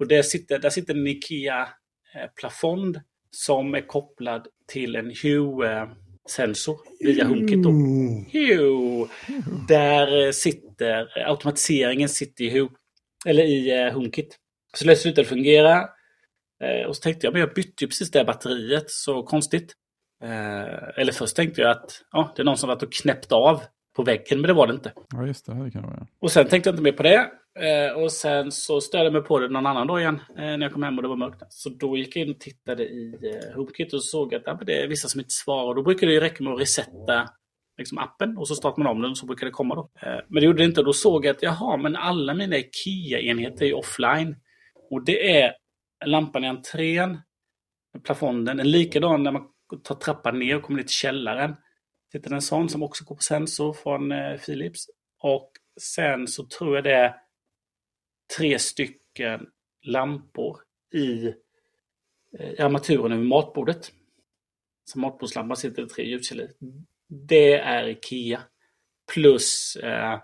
Och 0.00 0.06
där 0.08 0.22
sitter, 0.22 0.58
där 0.58 0.70
sitter 0.70 0.94
en 0.94 1.06
IKEA-plafond 1.06 3.00
som 3.30 3.74
är 3.74 3.80
kopplad 3.86 4.46
till 4.66 4.96
en 4.96 5.12
Hue-sensor 5.22 6.76
via 7.00 7.24
HomeKit. 7.24 7.62
Då. 7.62 7.70
Hue! 8.32 9.08
Där 9.68 10.32
sitter, 10.32 11.28
automatiseringen 11.28 12.08
sitter 12.08 12.44
i, 12.44 12.50
Hue, 12.50 12.68
eller 13.26 13.44
i 13.44 13.90
HomeKit. 13.90 14.36
Så 14.74 14.84
det 14.86 14.96
slutade 14.96 15.28
fungera. 15.28 15.88
Eh, 16.64 16.88
Och 16.88 16.96
så 16.96 17.02
tänkte 17.02 17.26
jag, 17.26 17.32
men 17.32 17.40
jag 17.40 17.54
bytte 17.54 17.84
ju 17.84 17.88
precis 17.88 18.10
det 18.10 18.24
batteriet, 18.24 18.90
så 18.90 19.22
konstigt. 19.22 19.72
Eh, 20.24 21.00
Eller 21.00 21.12
först 21.12 21.36
tänkte 21.36 21.60
jag 21.60 21.70
att 21.70 21.90
ja, 22.12 22.32
det 22.36 22.42
är 22.42 22.44
någon 22.44 22.56
som 22.56 22.68
varit 22.68 22.82
och 22.82 22.92
knäppt 22.92 23.32
av 23.32 23.62
på 23.96 24.02
väggen, 24.02 24.40
men 24.40 24.48
det 24.48 24.52
var 24.52 24.66
det 24.66 24.72
inte. 24.74 24.92
Ja, 25.14 25.26
just 25.26 25.46
det. 25.46 25.64
Det 25.64 25.70
kan 25.70 25.82
det 25.82 25.88
vara. 25.88 26.06
Och 26.20 26.30
sen 26.30 26.46
tänkte 26.48 26.68
jag 26.68 26.72
inte 26.74 26.82
mer 26.82 26.92
på 26.92 27.02
det. 27.02 27.30
Eh, 27.60 28.02
och 28.02 28.12
sen 28.12 28.52
så 28.52 28.80
störde 28.80 29.04
jag 29.04 29.12
mig 29.12 29.22
på 29.22 29.38
det 29.38 29.48
någon 29.48 29.66
annan 29.66 29.86
dag 29.86 30.00
igen 30.00 30.20
när 30.36 30.58
jag 30.62 30.72
kom 30.72 30.82
hem 30.82 30.96
och 30.96 31.02
det 31.02 31.08
var 31.08 31.16
mörkt. 31.16 31.42
Så 31.48 31.68
då 31.68 31.96
gick 31.96 32.16
jag 32.16 32.26
in 32.26 32.34
och 32.34 32.40
tittade 32.40 32.82
i 32.82 33.14
eh, 33.22 33.56
HomeKit 33.56 33.92
och 33.94 34.04
såg 34.04 34.34
att 34.34 34.42
ja, 34.46 34.60
det 34.66 34.82
är 34.82 34.88
vissa 34.88 35.08
som 35.08 35.20
inte 35.20 35.30
svarar. 35.44 35.74
Då 35.74 35.82
brukar 35.82 36.06
det 36.06 36.12
ju 36.12 36.20
räcka 36.20 36.44
med 36.44 36.52
att 36.52 36.60
resetta 36.60 37.28
liksom, 37.78 37.98
appen 37.98 38.38
och 38.38 38.48
så 38.48 38.54
startar 38.54 38.82
man 38.82 38.92
om 38.96 39.02
den 39.02 39.10
och 39.10 39.18
så 39.18 39.26
brukar 39.26 39.46
det 39.46 39.52
komma 39.52 39.74
då. 39.74 39.90
Men 40.28 40.40
det 40.40 40.46
gjorde 40.46 40.58
det 40.58 40.64
inte. 40.64 40.82
Då 40.82 40.92
såg 40.92 41.24
jag 41.26 41.30
att 41.36 41.42
jaha, 41.42 41.76
men 41.76 41.96
alla 41.96 42.34
mina 42.34 42.56
IKEA-enheter 42.56 43.66
är 43.66 43.74
offline. 43.76 44.36
Och 44.90 45.04
det 45.04 45.40
är 45.42 45.52
lampan 46.04 46.44
i 46.44 46.46
entrén, 46.46 47.18
plafonden, 48.04 48.60
en 48.60 48.70
likadan 48.70 49.22
när 49.22 49.32
man 49.32 49.48
tar 49.82 49.94
trappan 49.94 50.38
ner 50.38 50.56
och 50.56 50.62
kommer 50.62 50.76
ner 50.76 50.84
till 50.84 50.94
källaren. 50.94 51.56
Sitter 52.12 52.32
en 52.32 52.42
sån 52.42 52.68
som 52.68 52.82
också 52.82 53.04
går 53.04 53.16
på 53.16 53.22
sensor 53.22 53.72
från 53.72 54.12
eh, 54.12 54.36
Philips. 54.36 54.86
Och 55.18 55.52
sen 55.80 56.28
så 56.28 56.46
tror 56.46 56.74
jag 56.74 56.84
det 56.84 56.94
är 56.94 57.14
tre 58.36 58.58
stycken 58.58 59.46
lampor 59.82 60.60
i, 60.94 61.26
eh, 62.38 62.50
i 62.50 62.60
armaturen 62.60 63.12
över 63.12 63.24
matbordet. 63.24 63.92
Så 64.84 64.98
matbordslampan 64.98 65.56
sitter 65.56 65.82
det 65.82 65.88
tre 65.88 66.04
ljuskällor 66.04 66.46
i. 66.46 66.52
Det 67.08 67.52
är 67.52 67.88
IKEA. 67.88 68.40
Plus 69.12 69.76
eh, 69.76 70.20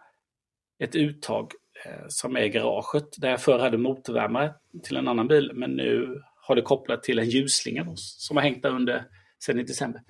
ett 0.79 0.95
uttag 0.97 1.53
Eh, 1.87 2.05
som 2.09 2.37
är 2.37 2.41
i 2.41 2.49
garaget. 2.49 3.09
Där 3.17 3.31
jag 3.31 3.41
förr 3.41 3.59
hade 3.59 3.79
motorvärmare 3.79 4.53
till 4.83 4.97
en 4.97 5.09
annan 5.09 5.29
bil. 5.29 5.51
Men 5.55 5.71
nu 5.71 6.21
har 6.47 6.57
det 6.57 6.63
kopplat 6.63 7.03
till 7.03 7.19
en 7.19 7.29
ljusslinga 7.29 7.87
som 7.97 8.37
har 8.37 8.45
hängt 8.45 8.63
där 8.63 8.71
under 8.71 9.05
sedan 9.45 9.61
i 9.61 9.63
december. 9.63 10.01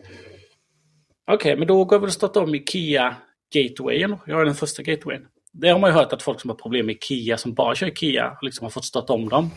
Okej, 1.31 1.57
men 1.57 1.68
då 1.68 1.85
går 1.85 1.99
vi 1.99 2.07
och 2.07 2.12
starta 2.12 2.41
om 2.41 2.55
Ikea 2.55 3.16
Gatewayen. 3.55 4.16
Jag 4.27 4.41
är 4.41 4.45
den 4.45 4.55
första 4.55 4.83
gatewayen. 4.83 5.27
Det 5.53 5.68
har 5.68 5.79
man 5.79 5.91
ju 5.91 5.95
hört 5.95 6.12
att 6.12 6.22
folk 6.22 6.41
som 6.41 6.51
har 6.51 6.57
problem 6.57 6.87
med 6.87 6.95
Ikea, 6.95 7.37
som 7.37 7.55
bara 7.55 7.75
kör 7.75 7.87
Ikea, 7.87 8.39
liksom 8.43 8.64
har 8.64 8.70
fått 8.70 8.85
starta 8.85 9.12
om 9.12 9.29
dem. 9.29 9.51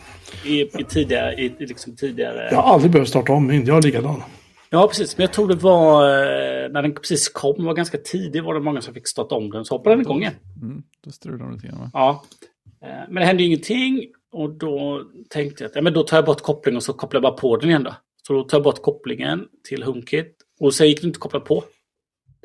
I, 0.44 0.60
i 0.60 0.84
tidigare... 0.88 1.34
I 1.34 1.48
liksom 1.58 1.96
tidigare... 1.96 2.48
Jag 2.50 2.56
har 2.56 2.72
aldrig 2.74 2.92
behövt 2.92 3.08
starta 3.08 3.32
om 3.32 3.46
min. 3.46 3.66
Jag 3.66 3.76
är 3.76 3.82
likadan. 3.82 4.22
Ja, 4.70 4.88
precis. 4.88 5.16
Men 5.18 5.24
jag 5.24 5.32
tror 5.32 5.48
det 5.48 5.54
var 5.56 6.02
eh, 6.04 6.68
när 6.70 6.82
den 6.82 6.94
precis 6.94 7.28
kom, 7.28 7.64
var 7.64 7.74
ganska 7.74 7.98
tidig, 7.98 8.42
var 8.44 8.54
det 8.54 8.60
många 8.60 8.80
som 8.82 8.94
fick 8.94 9.08
starta 9.08 9.34
om 9.34 9.50
den. 9.50 9.64
Så 9.64 9.74
hoppade 9.74 9.94
den 9.96 10.00
igång 10.00 10.20
igen. 10.20 10.34
Mm, 10.62 10.82
då 11.04 11.10
strular 11.10 11.38
de 11.38 11.52
lite 11.54 11.66
grann, 11.66 11.78
va? 11.78 11.90
Ja. 11.92 12.24
Eh, 12.82 12.88
Men 13.08 13.14
det 13.14 13.24
hände 13.24 13.42
ju 13.42 13.46
ingenting. 13.46 14.06
Och 14.32 14.50
då 14.50 15.04
tänkte 15.28 15.64
jag 15.64 15.68
att 15.68 15.76
ja, 15.76 15.82
men 15.82 15.92
då 15.92 16.02
tar 16.02 16.16
jag 16.16 16.24
bort 16.24 16.40
kopplingen 16.40 16.76
och 16.76 16.82
så 16.82 16.92
kopplar 16.92 17.18
jag 17.18 17.22
bara 17.22 17.40
på 17.40 17.56
den 17.56 17.68
igen. 17.68 17.82
Då. 17.82 17.94
Så 18.26 18.32
då 18.32 18.42
tar 18.44 18.58
jag 18.58 18.64
bort 18.64 18.82
kopplingen 18.82 19.48
till 19.68 19.82
HomeKit. 19.82 20.36
Och 20.60 20.74
sen 20.74 20.88
gick 20.88 21.00
det 21.00 21.06
inte 21.06 21.16
att 21.16 21.20
koppla 21.20 21.40
på. 21.40 21.64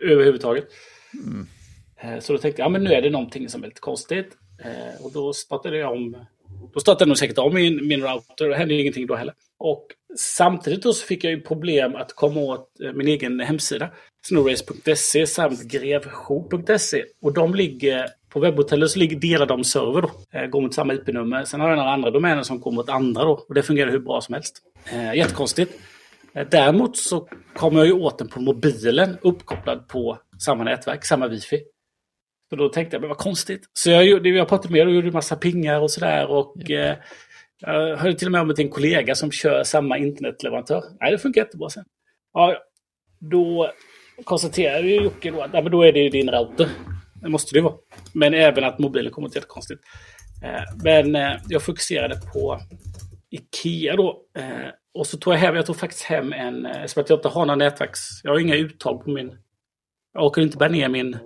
Överhuvudtaget. 0.01 0.67
Mm. 1.13 1.47
Eh, 2.01 2.19
Så 2.19 2.33
då 2.33 2.39
tänkte 2.39 2.61
jag, 2.61 2.65
ja 2.65 2.69
men 2.69 2.83
nu 2.83 2.89
är 2.93 3.01
det 3.01 3.09
någonting 3.09 3.49
som 3.49 3.63
är 3.63 3.67
lite 3.67 3.79
konstigt. 3.81 4.37
Och 5.03 5.11
då 5.11 5.33
startade 5.33 5.77
jag 5.77 5.91
om. 5.91 6.15
Då 6.73 6.79
startade 6.79 7.01
jag 7.01 7.07
nog 7.07 7.17
säkert 7.17 7.37
om 7.37 7.53
min, 7.53 7.87
min 7.87 8.01
router. 8.01 8.49
Det 8.49 8.55
hände 8.55 8.73
ju 8.73 8.81
ingenting 8.81 9.07
då 9.07 9.15
heller. 9.15 9.33
Och 9.59 9.87
samtidigt 10.17 10.83
då 10.83 10.93
så 10.93 11.05
fick 11.05 11.23
jag 11.23 11.31
ju 11.31 11.41
problem 11.41 11.95
att 11.95 12.13
komma 12.13 12.39
åt 12.39 12.67
eh, 12.83 12.93
min 12.93 13.07
egen 13.07 13.39
hemsida. 13.39 13.89
Snowrace.se 14.27 15.27
samt 15.27 15.63
grevjour.se. 15.63 17.03
Och 17.21 17.33
de 17.33 17.55
ligger 17.55 18.07
på 18.29 18.39
webbhotellet 18.39 18.91
så 18.91 18.99
ligger 18.99 19.19
delar 19.19 19.45
de 19.45 19.63
server 19.63 20.01
då. 20.01 20.11
Eh, 20.33 20.45
går 20.45 20.61
mot 20.61 20.73
samma 20.73 20.93
IP-nummer. 20.93 21.43
Sen 21.45 21.59
har 21.59 21.69
jag 21.69 21.77
några 21.77 21.93
andra 21.93 22.11
domäner 22.11 22.43
som 22.43 22.59
går 22.59 22.71
mot 22.71 22.89
andra 22.89 23.23
då. 23.23 23.45
Och 23.47 23.53
det 23.53 23.63
fungerar 23.63 23.91
hur 23.91 23.99
bra 23.99 24.21
som 24.21 24.33
helst. 24.33 24.61
Eh, 24.91 25.15
jättekonstigt. 25.15 25.73
Däremot 26.51 26.97
så 26.97 27.27
kommer 27.55 27.79
jag 27.79 27.87
ju 27.87 27.93
åt 27.93 28.17
den 28.17 28.27
på 28.27 28.41
mobilen 28.41 29.17
uppkopplad 29.21 29.87
på 29.87 30.17
samma 30.39 30.63
nätverk, 30.63 31.05
samma 31.05 31.27
wifi. 31.27 31.61
Så 32.53 32.57
då 32.57 32.69
tänkte 32.69 32.95
jag, 32.95 33.01
men 33.01 33.09
vad 33.09 33.17
konstigt. 33.17 33.69
Så 33.73 33.89
jag, 33.89 34.05
gjorde, 34.05 34.29
jag 34.29 34.47
pratade 34.47 34.73
med 34.73 34.87
och 34.87 34.93
gjorde 34.93 35.07
en 35.07 35.13
massa 35.13 35.35
pingar 35.35 35.79
och 35.79 35.91
sådär. 35.91 36.27
Och 36.27 36.71
eh, 36.71 36.95
jag 37.59 37.97
hörde 37.97 38.15
till 38.15 38.27
och 38.27 38.31
med 38.31 38.41
om 38.41 38.55
till 38.55 38.65
en 38.65 38.71
kollega 38.71 39.15
som 39.15 39.31
kör 39.31 39.63
samma 39.63 39.97
internetleverantör. 39.97 40.83
Nej, 40.99 41.11
det 41.11 41.17
funkar 41.17 41.41
jättebra 41.41 41.69
sen. 41.69 41.85
Ja, 42.33 42.57
då 43.19 43.71
konstaterade 44.23 44.87
ju 44.87 45.01
Jocke 45.01 45.31
då 45.31 45.41
att 45.41 45.49
ja, 45.53 45.61
men 45.61 45.71
då 45.71 45.81
är 45.81 45.93
det 45.93 45.99
ju 45.99 46.09
din 46.09 46.31
router. 46.31 46.69
Det 47.21 47.29
måste 47.29 47.55
det 47.55 47.61
vara. 47.61 47.73
Men 48.13 48.33
även 48.33 48.63
att 48.63 48.79
mobilen 48.79 49.11
kommer 49.11 49.29
till 49.29 49.37
jättekonstigt. 49.37 49.81
Eh, 50.43 50.63
men 50.83 51.15
eh, 51.15 51.33
jag 51.47 51.61
fokuserade 51.63 52.15
på 52.33 52.59
Ikea 53.29 53.95
då. 53.95 54.21
Eh, 54.37 54.69
och 54.93 55.07
så 55.07 55.17
tog 55.17 55.33
jag 55.33 55.39
hem, 55.39 55.55
jag 55.55 55.65
tog 55.65 55.77
faktiskt 55.77 56.03
hem 56.03 56.33
en, 56.33 56.65
eh, 56.65 56.85
som 56.85 57.01
att 57.01 57.09
jag 57.09 57.17
inte 57.17 57.27
har 57.27 57.45
några 57.45 57.55
nätverks... 57.55 57.99
Jag 58.23 58.31
har 58.31 58.39
inga 58.39 58.55
uttag 58.55 59.03
på 59.03 59.09
min... 59.09 59.37
Jag 60.13 60.25
orkar 60.25 60.41
inte 60.41 60.57
bära 60.57 60.69
ner 60.69 60.89
min, 60.89 61.17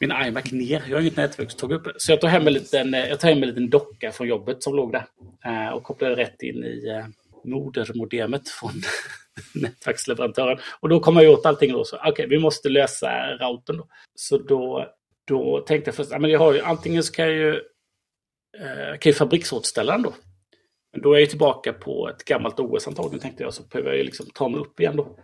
min 0.00 0.12
iMac 0.26 0.52
ner. 0.52 0.82
Jag 0.88 0.96
har 0.96 1.00
inget 1.00 1.16
nätverkståg 1.16 1.72
uppe. 1.72 1.92
Så 1.96 2.12
jag 2.12 2.20
tar 2.20 2.28
hem 2.28 2.46
en 2.46 2.52
liten, 2.52 2.94
eh, 2.94 3.08
jag 3.08 3.20
tar 3.20 3.28
hem 3.28 3.42
en 3.42 3.48
liten 3.48 3.70
docka 3.70 4.12
från 4.12 4.28
jobbet 4.28 4.62
som 4.62 4.76
låg 4.76 4.92
där. 4.92 5.06
Eh, 5.44 5.68
och 5.68 5.82
kopplade 5.82 6.16
rätt 6.16 6.42
in 6.42 6.64
i 6.64 6.88
eh, 6.88 7.06
modermodemet 7.44 8.48
från 8.48 8.72
nätverksleverantören. 9.62 10.58
Och 10.80 10.88
då 10.88 11.00
kom 11.00 11.16
jag 11.16 11.32
åt 11.32 11.46
allting 11.46 11.72
då. 11.72 11.84
Så 11.84 11.98
okej, 12.06 12.26
vi 12.26 12.38
måste 12.38 12.68
lösa 12.68 13.36
routern 13.40 13.76
då. 13.76 13.88
Så 14.14 14.38
då, 14.38 14.86
då 15.24 15.60
tänkte 15.60 15.88
jag 15.88 15.94
först, 15.94 16.10
ja, 16.10 16.18
men 16.18 16.30
jag 16.30 16.38
har 16.38 16.54
ju, 16.54 16.60
antingen 16.60 17.02
ska 17.02 17.22
jag 17.22 17.32
ju, 17.32 17.54
eh, 18.58 18.98
kan 18.98 19.10
ju 19.10 19.14
fabriksåterställa 19.14 19.92
den 19.92 20.02
då. 20.02 20.14
Men 20.92 21.02
då 21.02 21.14
är 21.14 21.20
jag 21.20 21.30
tillbaka 21.30 21.72
på 21.72 22.08
ett 22.08 22.24
gammalt 22.24 22.60
OS 22.60 22.88
antagligen 22.88 23.20
tänkte 23.20 23.42
jag. 23.42 23.54
Så 23.54 23.62
behöver 23.62 23.90
jag 23.90 23.98
ju 23.98 24.04
liksom 24.04 24.26
ta 24.34 24.48
mig 24.48 24.60
upp 24.60 24.80
igen 24.80 24.96
då. 24.96 25.18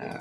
Eh, 0.00 0.20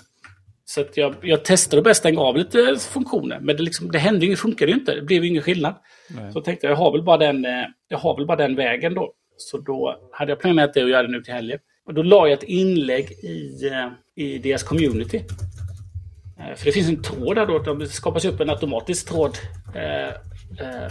så 0.65 0.81
att 0.81 0.97
jag, 0.97 1.15
jag 1.21 1.45
testade 1.45 1.79
att 1.79 1.83
börja 1.83 1.95
stänga 1.95 2.21
av 2.21 2.37
lite 2.37 2.75
funktioner. 2.79 3.39
Men 3.39 3.57
det, 3.57 3.63
liksom, 3.63 3.91
det 3.91 3.99
hände 3.99 4.25
ju, 4.25 4.35
funkade 4.35 4.71
ju 4.71 4.77
inte. 4.77 4.95
Det 4.95 5.01
blev 5.01 5.23
ju 5.23 5.29
ingen 5.29 5.43
skillnad. 5.43 5.75
Nej. 6.09 6.31
Så 6.31 6.37
jag 6.37 6.45
tänkte 6.45 6.67
jag 6.67 6.75
har 6.75 6.91
väl 6.91 7.03
bara 7.03 7.17
den, 7.17 7.45
eh, 7.45 7.65
jag 7.87 7.97
har 7.97 8.17
väl 8.17 8.25
bara 8.25 8.37
den 8.37 8.55
vägen 8.55 8.93
då. 8.93 9.13
Så 9.37 9.57
då 9.57 9.99
hade 10.11 10.31
jag 10.31 10.39
planerat 10.39 10.73
det 10.73 10.83
och 10.83 10.89
göra 10.89 11.03
det 11.03 11.11
nu 11.11 11.21
till 11.21 11.33
helgen. 11.33 11.59
Och 11.85 11.93
då 11.93 12.03
la 12.03 12.27
jag 12.27 12.31
ett 12.31 12.43
inlägg 12.43 13.11
i, 13.11 13.67
eh, 13.67 13.87
i 14.25 14.37
deras 14.37 14.63
community. 14.63 15.17
Eh, 16.39 16.55
För 16.55 16.65
det 16.65 16.71
finns 16.71 16.89
en 16.89 17.01
tråd 17.03 17.35
där 17.35 17.45
då. 17.45 17.73
Det 17.73 17.87
skapas 17.87 18.25
upp 18.25 18.39
en 18.39 18.49
automatisk 18.49 19.07
tråd. 19.07 19.37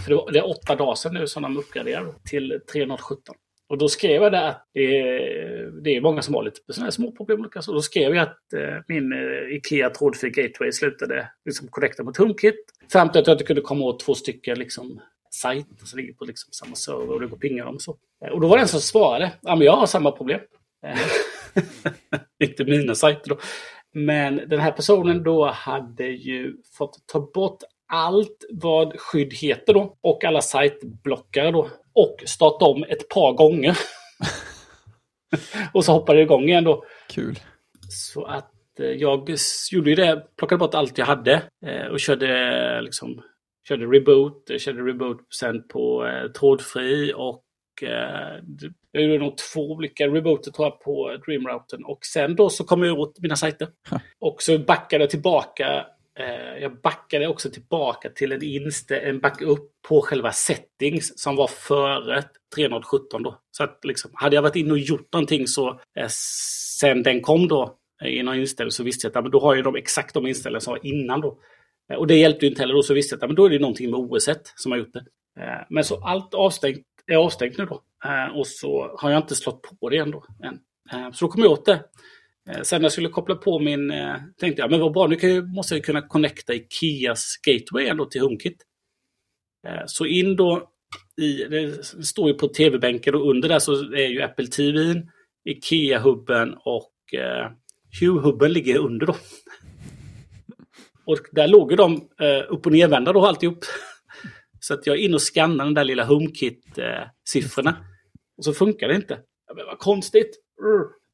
För 0.04 0.32
det 0.32 0.38
är 0.38 0.50
åtta 0.50 0.74
dagar 0.74 0.94
sedan 0.94 1.14
nu 1.14 1.26
som 1.26 1.42
de 1.42 1.56
uppgraderar 1.56 2.06
till 2.24 2.60
3.17. 2.72 3.34
Och 3.70 3.78
då 3.78 3.88
skrev 3.88 4.22
jag 4.22 4.32
det 4.32 4.48
att 4.48 4.68
det 4.74 5.00
är, 5.00 5.70
det 5.82 5.96
är 5.96 6.00
många 6.00 6.22
som 6.22 6.34
har 6.34 6.42
lite 6.42 6.60
sådana 6.68 6.86
här 6.86 6.90
små 6.90 7.12
problem. 7.12 7.40
Och 7.40 7.74
då 7.74 7.82
skrev 7.82 8.14
jag 8.14 8.22
att 8.22 8.52
eh, 8.52 8.82
min 8.88 9.12
eh, 9.12 9.56
Ikea 9.56 9.90
trådfri 9.90 10.30
gateway 10.30 10.72
slutade 10.72 11.30
liksom 11.44 11.68
connecta 11.68 12.02
mot 12.02 12.16
HomeKit. 12.16 12.64
Fram 12.92 13.08
till 13.08 13.20
att 13.20 13.26
jag 13.26 13.34
inte 13.34 13.44
kunde 13.44 13.62
komma 13.62 13.84
åt 13.84 14.00
två 14.00 14.14
stycken 14.14 14.58
liksom, 14.58 15.00
sajter 15.30 15.86
som 15.86 15.98
ligger 15.98 16.12
på 16.12 16.24
liksom, 16.24 16.52
samma 16.52 16.74
server 16.74 17.14
och 17.14 17.20
det 17.20 17.26
går 17.26 17.36
pingar 17.36 17.64
om 17.64 17.78
så. 17.78 17.96
Eh, 18.24 18.32
och 18.32 18.40
då 18.40 18.48
var 18.48 18.56
det 18.56 18.62
en 18.62 18.68
som 18.68 18.80
svarade, 18.80 19.32
ja 19.40 19.56
men 19.56 19.66
jag 19.66 19.76
har 19.76 19.86
samma 19.86 20.10
problem. 20.12 20.40
Eh, 20.86 20.98
inte 22.48 22.64
mina 22.64 22.94
sajter 22.94 23.28
då. 23.28 23.38
Men 23.92 24.36
den 24.36 24.60
här 24.60 24.72
personen 24.72 25.22
då 25.22 25.46
hade 25.46 26.06
ju 26.06 26.56
fått 26.78 27.06
ta 27.06 27.30
bort 27.34 27.62
allt 27.90 28.44
vad 28.50 29.00
skydd 29.00 29.34
heter 29.34 29.74
då 29.74 29.96
och 30.00 30.24
alla 30.24 30.40
sajtblockare 30.40 31.50
då 31.50 31.68
och 31.92 32.16
starta 32.26 32.64
om 32.64 32.84
ett 32.84 33.08
par 33.08 33.32
gånger. 33.32 33.78
och 35.74 35.84
så 35.84 35.92
hoppade 35.92 36.18
det 36.18 36.22
igång 36.22 36.44
igen 36.44 36.64
då. 36.64 36.84
Kul. 37.08 37.38
Så 37.88 38.24
att 38.24 38.80
eh, 38.80 38.86
jag 38.86 39.30
gjorde 39.72 39.90
ju 39.90 39.96
det, 39.96 40.26
plockade 40.36 40.58
bort 40.58 40.74
allt 40.74 40.98
jag 40.98 41.06
hade 41.06 41.42
eh, 41.66 41.86
och 41.86 42.00
körde 42.00 42.28
eh, 42.76 42.82
liksom 42.82 43.22
körde 43.68 43.86
reboot, 43.86 44.44
jag 44.46 44.60
körde 44.60 44.82
reboot 44.82 45.34
sen 45.34 45.68
på 45.68 46.06
eh, 46.06 46.30
trådfri 46.32 47.12
och 47.16 47.44
eh, 47.82 48.42
jag 48.92 49.02
gjorde 49.02 49.18
nog 49.18 49.36
två 49.36 49.60
olika 49.60 50.06
rebooter 50.06 50.50
tror 50.50 50.66
jag 50.68 50.80
på 50.80 51.16
Dreamroutern 51.26 51.84
och 51.84 52.04
sen 52.04 52.36
då 52.36 52.50
så 52.50 52.64
kom 52.64 52.82
jag 52.82 52.98
åt 52.98 53.20
mina 53.20 53.36
sajter. 53.36 53.68
Och 54.20 54.42
så 54.42 54.58
backade 54.58 55.04
jag 55.04 55.10
tillbaka 55.10 55.76
eh, 55.76 55.84
Eh, 56.20 56.62
jag 56.62 56.80
backade 56.80 57.26
också 57.26 57.50
tillbaka 57.50 58.10
till 58.10 58.32
en, 58.32 58.42
inste, 58.42 58.96
en 58.96 59.20
backup 59.20 59.60
på 59.88 60.02
själva 60.02 60.32
settings 60.32 61.18
som 61.18 61.36
var 61.36 61.46
före 61.46 62.24
3.17 62.56 63.22
då. 63.24 63.40
Så 63.50 63.64
att 63.64 63.84
liksom, 63.84 64.10
hade 64.14 64.34
jag 64.34 64.42
varit 64.42 64.56
inne 64.56 64.72
och 64.72 64.78
gjort 64.78 65.12
någonting 65.12 65.46
så 65.46 65.68
eh, 65.68 66.08
sen 66.80 67.02
den 67.02 67.20
kom 67.20 67.48
då 67.48 67.76
eh, 68.02 68.08
i 68.08 68.22
någon 68.22 68.36
inställning 68.36 68.72
så 68.72 68.82
visste 68.82 69.06
jag 69.06 69.10
att 69.10 69.14
ja, 69.14 69.22
men 69.22 69.30
då 69.30 69.40
har 69.40 69.54
jag 69.54 69.64
de 69.64 69.76
exakt 69.76 70.14
de 70.14 70.26
inställningar 70.26 70.60
som 70.60 70.70
var 70.70 70.86
innan 70.86 71.20
då. 71.20 71.38
Eh, 71.92 71.98
och 71.98 72.06
det 72.06 72.16
hjälpte 72.16 72.46
ju 72.46 72.50
inte 72.50 72.62
heller 72.62 72.74
då 72.74 72.82
så 72.82 72.94
visste 72.94 73.14
jag 73.14 73.24
att 73.24 73.28
men 73.28 73.36
då 73.36 73.44
är 73.44 73.50
det 73.50 73.58
någonting 73.58 73.90
med 73.90 74.00
OS 74.00 74.28
som 74.54 74.72
har 74.72 74.78
gjort 74.78 74.92
det. 74.92 75.04
Eh, 75.40 75.66
men 75.68 75.84
så 75.84 76.04
allt 76.04 76.34
avstängt 76.34 76.86
är 77.06 77.16
avstängt 77.16 77.58
nu 77.58 77.66
då. 77.66 77.82
Och 78.34 78.46
så 78.46 78.96
har 78.98 79.10
jag 79.10 79.18
inte 79.18 79.34
slått 79.34 79.80
på 79.80 79.88
det 79.88 79.96
ändå 79.96 80.24
än. 80.44 80.58
Så 81.12 81.24
då 81.24 81.32
kom 81.32 81.42
jag 81.42 81.52
åt 81.52 81.66
det. 81.66 81.84
Eh, 82.50 82.62
sen 82.62 82.80
när 82.80 82.84
jag 82.84 82.92
skulle 82.92 83.08
koppla 83.08 83.34
på 83.34 83.58
min, 83.58 83.90
eh, 83.90 84.16
tänkte 84.40 84.62
jag, 84.62 84.70
men 84.70 84.80
vad 84.80 84.92
bra, 84.92 85.06
nu 85.06 85.16
kan 85.16 85.54
måste 85.54 85.74
jag 85.74 85.84
kunna 85.84 86.02
connecta 86.02 86.54
Ikeas 86.54 87.36
gateway 87.46 87.86
ändå 87.86 88.04
till 88.06 88.20
HomeKit. 88.20 88.62
Eh, 89.66 89.82
så 89.86 90.06
in 90.06 90.36
då 90.36 90.70
i, 91.20 91.44
det 91.44 91.84
står 91.84 92.28
ju 92.28 92.34
på 92.34 92.48
tv-bänken 92.48 93.14
och 93.14 93.30
under 93.30 93.48
där 93.48 93.58
så 93.58 93.72
är 93.72 94.08
ju 94.08 94.22
Apple 94.22 94.46
TV, 94.46 95.02
Ikea-hubben 95.44 96.54
och 96.54 96.94
eh, 97.14 97.50
Hue-hubben 98.00 98.52
ligger 98.52 98.78
under 98.78 99.06
då. 99.06 99.16
Och 101.04 101.18
där 101.32 101.48
låg 101.48 101.70
ju 101.70 101.76
de 101.76 101.94
eh, 102.20 102.52
upp 102.52 102.66
och 102.66 102.72
nervända 102.72 103.12
då 103.12 103.26
alltihop. 103.26 103.58
Så 104.60 104.74
att 104.74 104.86
jag 104.86 104.96
är 104.96 105.00
inne 105.00 105.14
och 105.14 105.34
skannar 105.34 105.64
den 105.64 105.74
där 105.74 105.84
lilla 105.84 106.04
HomeKit-siffrorna. 106.04 107.76
Och 108.36 108.44
så 108.44 108.52
funkar 108.52 108.88
det 108.88 108.94
inte. 108.94 109.18
Jag 109.46 109.56
bara, 109.56 109.66
vad 109.66 109.78
konstigt. 109.78 110.30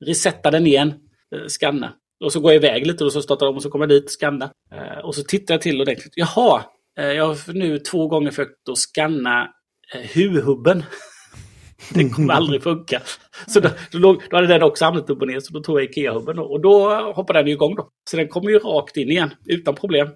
Resetta 0.04 0.50
den 0.50 0.66
igen. 0.66 0.94
Eh, 1.36 1.48
skanna. 1.48 1.92
Och 2.24 2.32
så 2.32 2.40
går 2.40 2.52
jag 2.52 2.64
iväg 2.64 2.86
lite 2.86 3.04
och 3.04 3.12
så 3.12 3.22
startar 3.22 3.46
de 3.46 3.56
och 3.56 3.62
så 3.62 3.70
kommer 3.70 3.86
jag 3.86 3.90
dit 3.90 4.04
och 4.04 4.10
skannar. 4.20 4.50
Eh, 4.72 5.04
och 5.04 5.14
så 5.14 5.22
tittar 5.22 5.54
jag 5.54 5.60
till 5.60 5.80
ordentligt. 5.80 6.12
Jaha, 6.16 6.64
eh, 6.98 7.06
jag 7.06 7.26
har 7.26 7.52
nu 7.52 7.78
två 7.78 8.08
gånger 8.08 8.30
försökt 8.30 8.68
att 8.70 8.78
skanna 8.78 9.48
Hu-hubben. 10.14 10.82
Det 11.94 12.10
kommer 12.10 12.34
aldrig 12.34 12.62
funka. 12.62 13.02
Så 13.46 13.60
då, 13.60 13.68
då, 13.92 13.98
låg, 13.98 14.22
då 14.30 14.36
hade 14.36 14.48
den 14.48 14.62
också 14.62 14.84
hamnat 14.84 15.10
upp 15.10 15.20
och 15.20 15.28
ner, 15.28 15.40
så 15.40 15.52
då 15.52 15.60
tog 15.60 15.80
jag 15.80 15.84
Ikea-hubben 15.84 16.38
och 16.38 16.60
då 16.60 16.88
hoppade 17.14 17.38
den 17.38 17.48
igång 17.48 17.74
då. 17.74 17.88
Så 18.10 18.16
den 18.16 18.28
kommer 18.28 18.50
ju 18.50 18.58
rakt 18.58 18.96
in 18.96 19.10
igen, 19.10 19.30
utan 19.46 19.74
problem. 19.74 20.08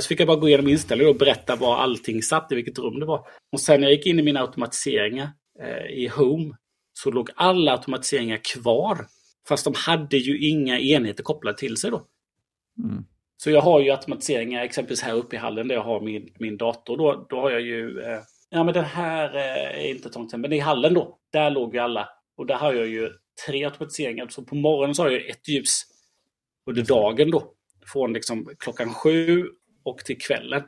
Så 0.00 0.08
fick 0.08 0.20
jag 0.20 0.26
bara 0.26 0.36
gå 0.36 0.48
igenom 0.48 0.68
inställningar 0.68 1.10
och 1.10 1.16
berätta 1.16 1.56
var 1.56 1.76
allting 1.76 2.22
satt, 2.22 2.52
i 2.52 2.54
vilket 2.54 2.78
rum 2.78 3.00
det 3.00 3.06
var. 3.06 3.26
Och 3.52 3.60
sen 3.60 3.80
när 3.80 3.88
jag 3.88 3.96
gick 3.96 4.06
in 4.06 4.18
i 4.18 4.22
mina 4.22 4.40
automatiseringar 4.40 5.28
eh, 5.62 6.02
i 6.02 6.08
Home 6.08 6.54
så 6.92 7.10
låg 7.10 7.30
alla 7.34 7.72
automatiseringar 7.72 8.40
kvar. 8.54 9.06
Fast 9.48 9.64
de 9.64 9.74
hade 9.76 10.16
ju 10.16 10.48
inga 10.48 10.78
enheter 10.78 11.22
kopplade 11.22 11.58
till 11.58 11.76
sig 11.76 11.90
då. 11.90 12.06
Mm. 12.78 13.04
Så 13.36 13.50
jag 13.50 13.60
har 13.60 13.80
ju 13.80 13.90
automatiseringar 13.90 14.62
exempelvis 14.62 15.02
här 15.02 15.14
uppe 15.14 15.36
i 15.36 15.38
hallen 15.38 15.68
där 15.68 15.74
jag 15.74 15.82
har 15.82 16.00
min, 16.00 16.28
min 16.38 16.56
dator. 16.56 16.96
Då, 16.96 17.26
då 17.28 17.40
har 17.40 17.50
jag 17.50 17.60
ju... 17.60 18.00
Eh, 18.00 18.20
ja 18.50 18.64
men 18.64 18.74
den 18.74 18.84
här 18.84 19.36
eh, 19.36 19.84
är 19.84 19.90
inte 19.90 20.10
trångt 20.10 20.32
men 20.36 20.52
i 20.52 20.58
hallen 20.58 20.94
då. 20.94 21.18
Där 21.32 21.50
låg 21.50 21.74
ju 21.74 21.80
alla. 21.80 22.08
Och 22.36 22.46
där 22.46 22.54
har 22.54 22.72
jag 22.72 22.86
ju 22.86 23.10
tre 23.46 23.64
automatiseringar. 23.64 24.28
Så 24.28 24.44
på 24.44 24.54
morgonen 24.54 24.94
så 24.94 25.02
har 25.02 25.10
jag 25.10 25.26
ett 25.26 25.48
ljus 25.48 25.82
under 26.66 26.82
dagen 26.82 27.30
då. 27.30 27.52
Från 27.92 28.12
liksom 28.12 28.50
klockan 28.58 28.94
sju 28.94 29.46
och 29.84 29.98
till 29.98 30.18
kvällen. 30.18 30.62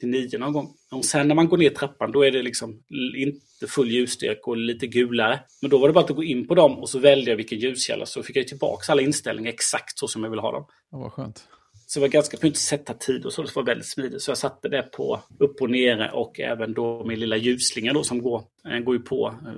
Till 0.00 0.08
nio 0.08 0.38
någon 0.38 0.52
gång. 0.52 0.74
Och 0.92 1.04
sen 1.04 1.28
när 1.28 1.34
man 1.34 1.48
går 1.48 1.56
ner 1.56 1.70
trappan 1.70 2.12
då 2.12 2.24
är 2.24 2.30
det 2.30 2.42
liksom 2.42 2.82
inte 3.16 3.66
full 3.68 3.90
ljusstyrka 3.90 4.40
och 4.44 4.56
lite 4.56 4.86
gulare. 4.86 5.40
Men 5.62 5.70
då 5.70 5.78
var 5.78 5.88
det 5.88 5.94
bara 5.94 6.04
att 6.04 6.10
gå 6.10 6.24
in 6.24 6.48
på 6.48 6.54
dem 6.54 6.78
och 6.78 6.88
så 6.88 6.98
välja 6.98 7.34
vilken 7.34 7.58
ljuskälla. 7.58 8.06
Så 8.06 8.22
fick 8.22 8.36
jag 8.36 8.48
tillbaka 8.48 8.92
alla 8.92 9.02
inställningar 9.02 9.52
exakt 9.52 9.98
så 9.98 10.08
som 10.08 10.24
jag 10.24 10.30
vill 10.30 10.40
ha 10.40 10.52
dem. 10.52 10.66
Ja, 10.90 10.98
vad 10.98 11.12
skönt. 11.12 11.48
Så 11.86 11.98
det 11.98 12.00
var 12.00 12.08
ganska, 12.08 12.36
kunde 12.36 12.46
inte 12.46 12.60
sätta 12.60 12.94
tid 12.94 13.26
och 13.26 13.32
så, 13.32 13.42
det 13.42 13.56
var 13.56 13.62
väldigt 13.62 13.86
smidigt. 13.86 14.22
Så 14.22 14.30
jag 14.30 14.38
satte 14.38 14.68
det 14.68 14.82
på 14.82 15.20
upp 15.38 15.60
och 15.60 15.70
nere 15.70 16.10
och 16.12 16.40
även 16.40 16.72
då 16.74 17.04
min 17.04 17.20
lilla 17.20 17.36
ljusslinga 17.36 17.92
då 17.92 18.04
som 18.04 18.22
går, 18.22 18.44
den 18.62 18.84
går 18.84 18.96
ju 18.96 19.02
på 19.02 19.34
eh, 19.46 19.52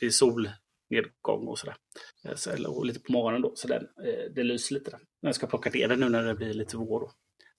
vid 0.00 0.14
solnedgång 0.14 1.46
och 1.46 1.58
sådär. 1.58 1.76
Eh, 2.24 2.34
Så, 2.34 2.70
och 2.70 2.86
lite 2.86 3.00
på 3.00 3.12
morgonen 3.12 3.42
då, 3.42 3.52
så 3.54 3.68
den, 3.68 3.82
eh, 3.82 4.32
det 4.34 4.42
lyser 4.42 4.74
lite 4.74 4.90
där. 4.90 4.98
Men 5.22 5.28
jag 5.28 5.34
ska 5.34 5.46
plocka 5.46 5.70
ner 5.70 5.88
den 5.88 6.00
nu 6.00 6.08
när 6.08 6.22
det 6.22 6.34
blir 6.34 6.54
lite 6.54 6.76
vår 6.76 7.00
då. 7.00 7.10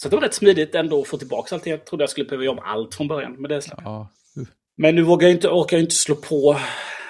Så 0.02 0.10
det 0.10 0.16
var 0.16 0.24
rätt 0.24 0.34
smidigt 0.34 0.76
ändå 0.76 1.02
att 1.02 1.08
få 1.08 1.18
tillbaka 1.18 1.56
allt. 1.56 1.66
Jag 1.66 1.86
trodde 1.86 2.04
jag 2.04 2.10
skulle 2.10 2.26
behöva 2.26 2.44
göra 2.44 2.54
om 2.54 2.64
allt 2.64 2.96
från 2.96 3.08
början, 3.08 3.36
men 3.40 3.50
det. 3.50 3.62
Ja. 3.78 4.10
Men 4.78 4.96
nu 4.96 5.02
vågar 5.02 5.28
jag 5.28 5.36
inte, 5.36 5.48
orkar 5.48 5.78
jag 5.78 5.84
inte 5.84 5.96
slå 5.96 6.16
på 6.16 6.60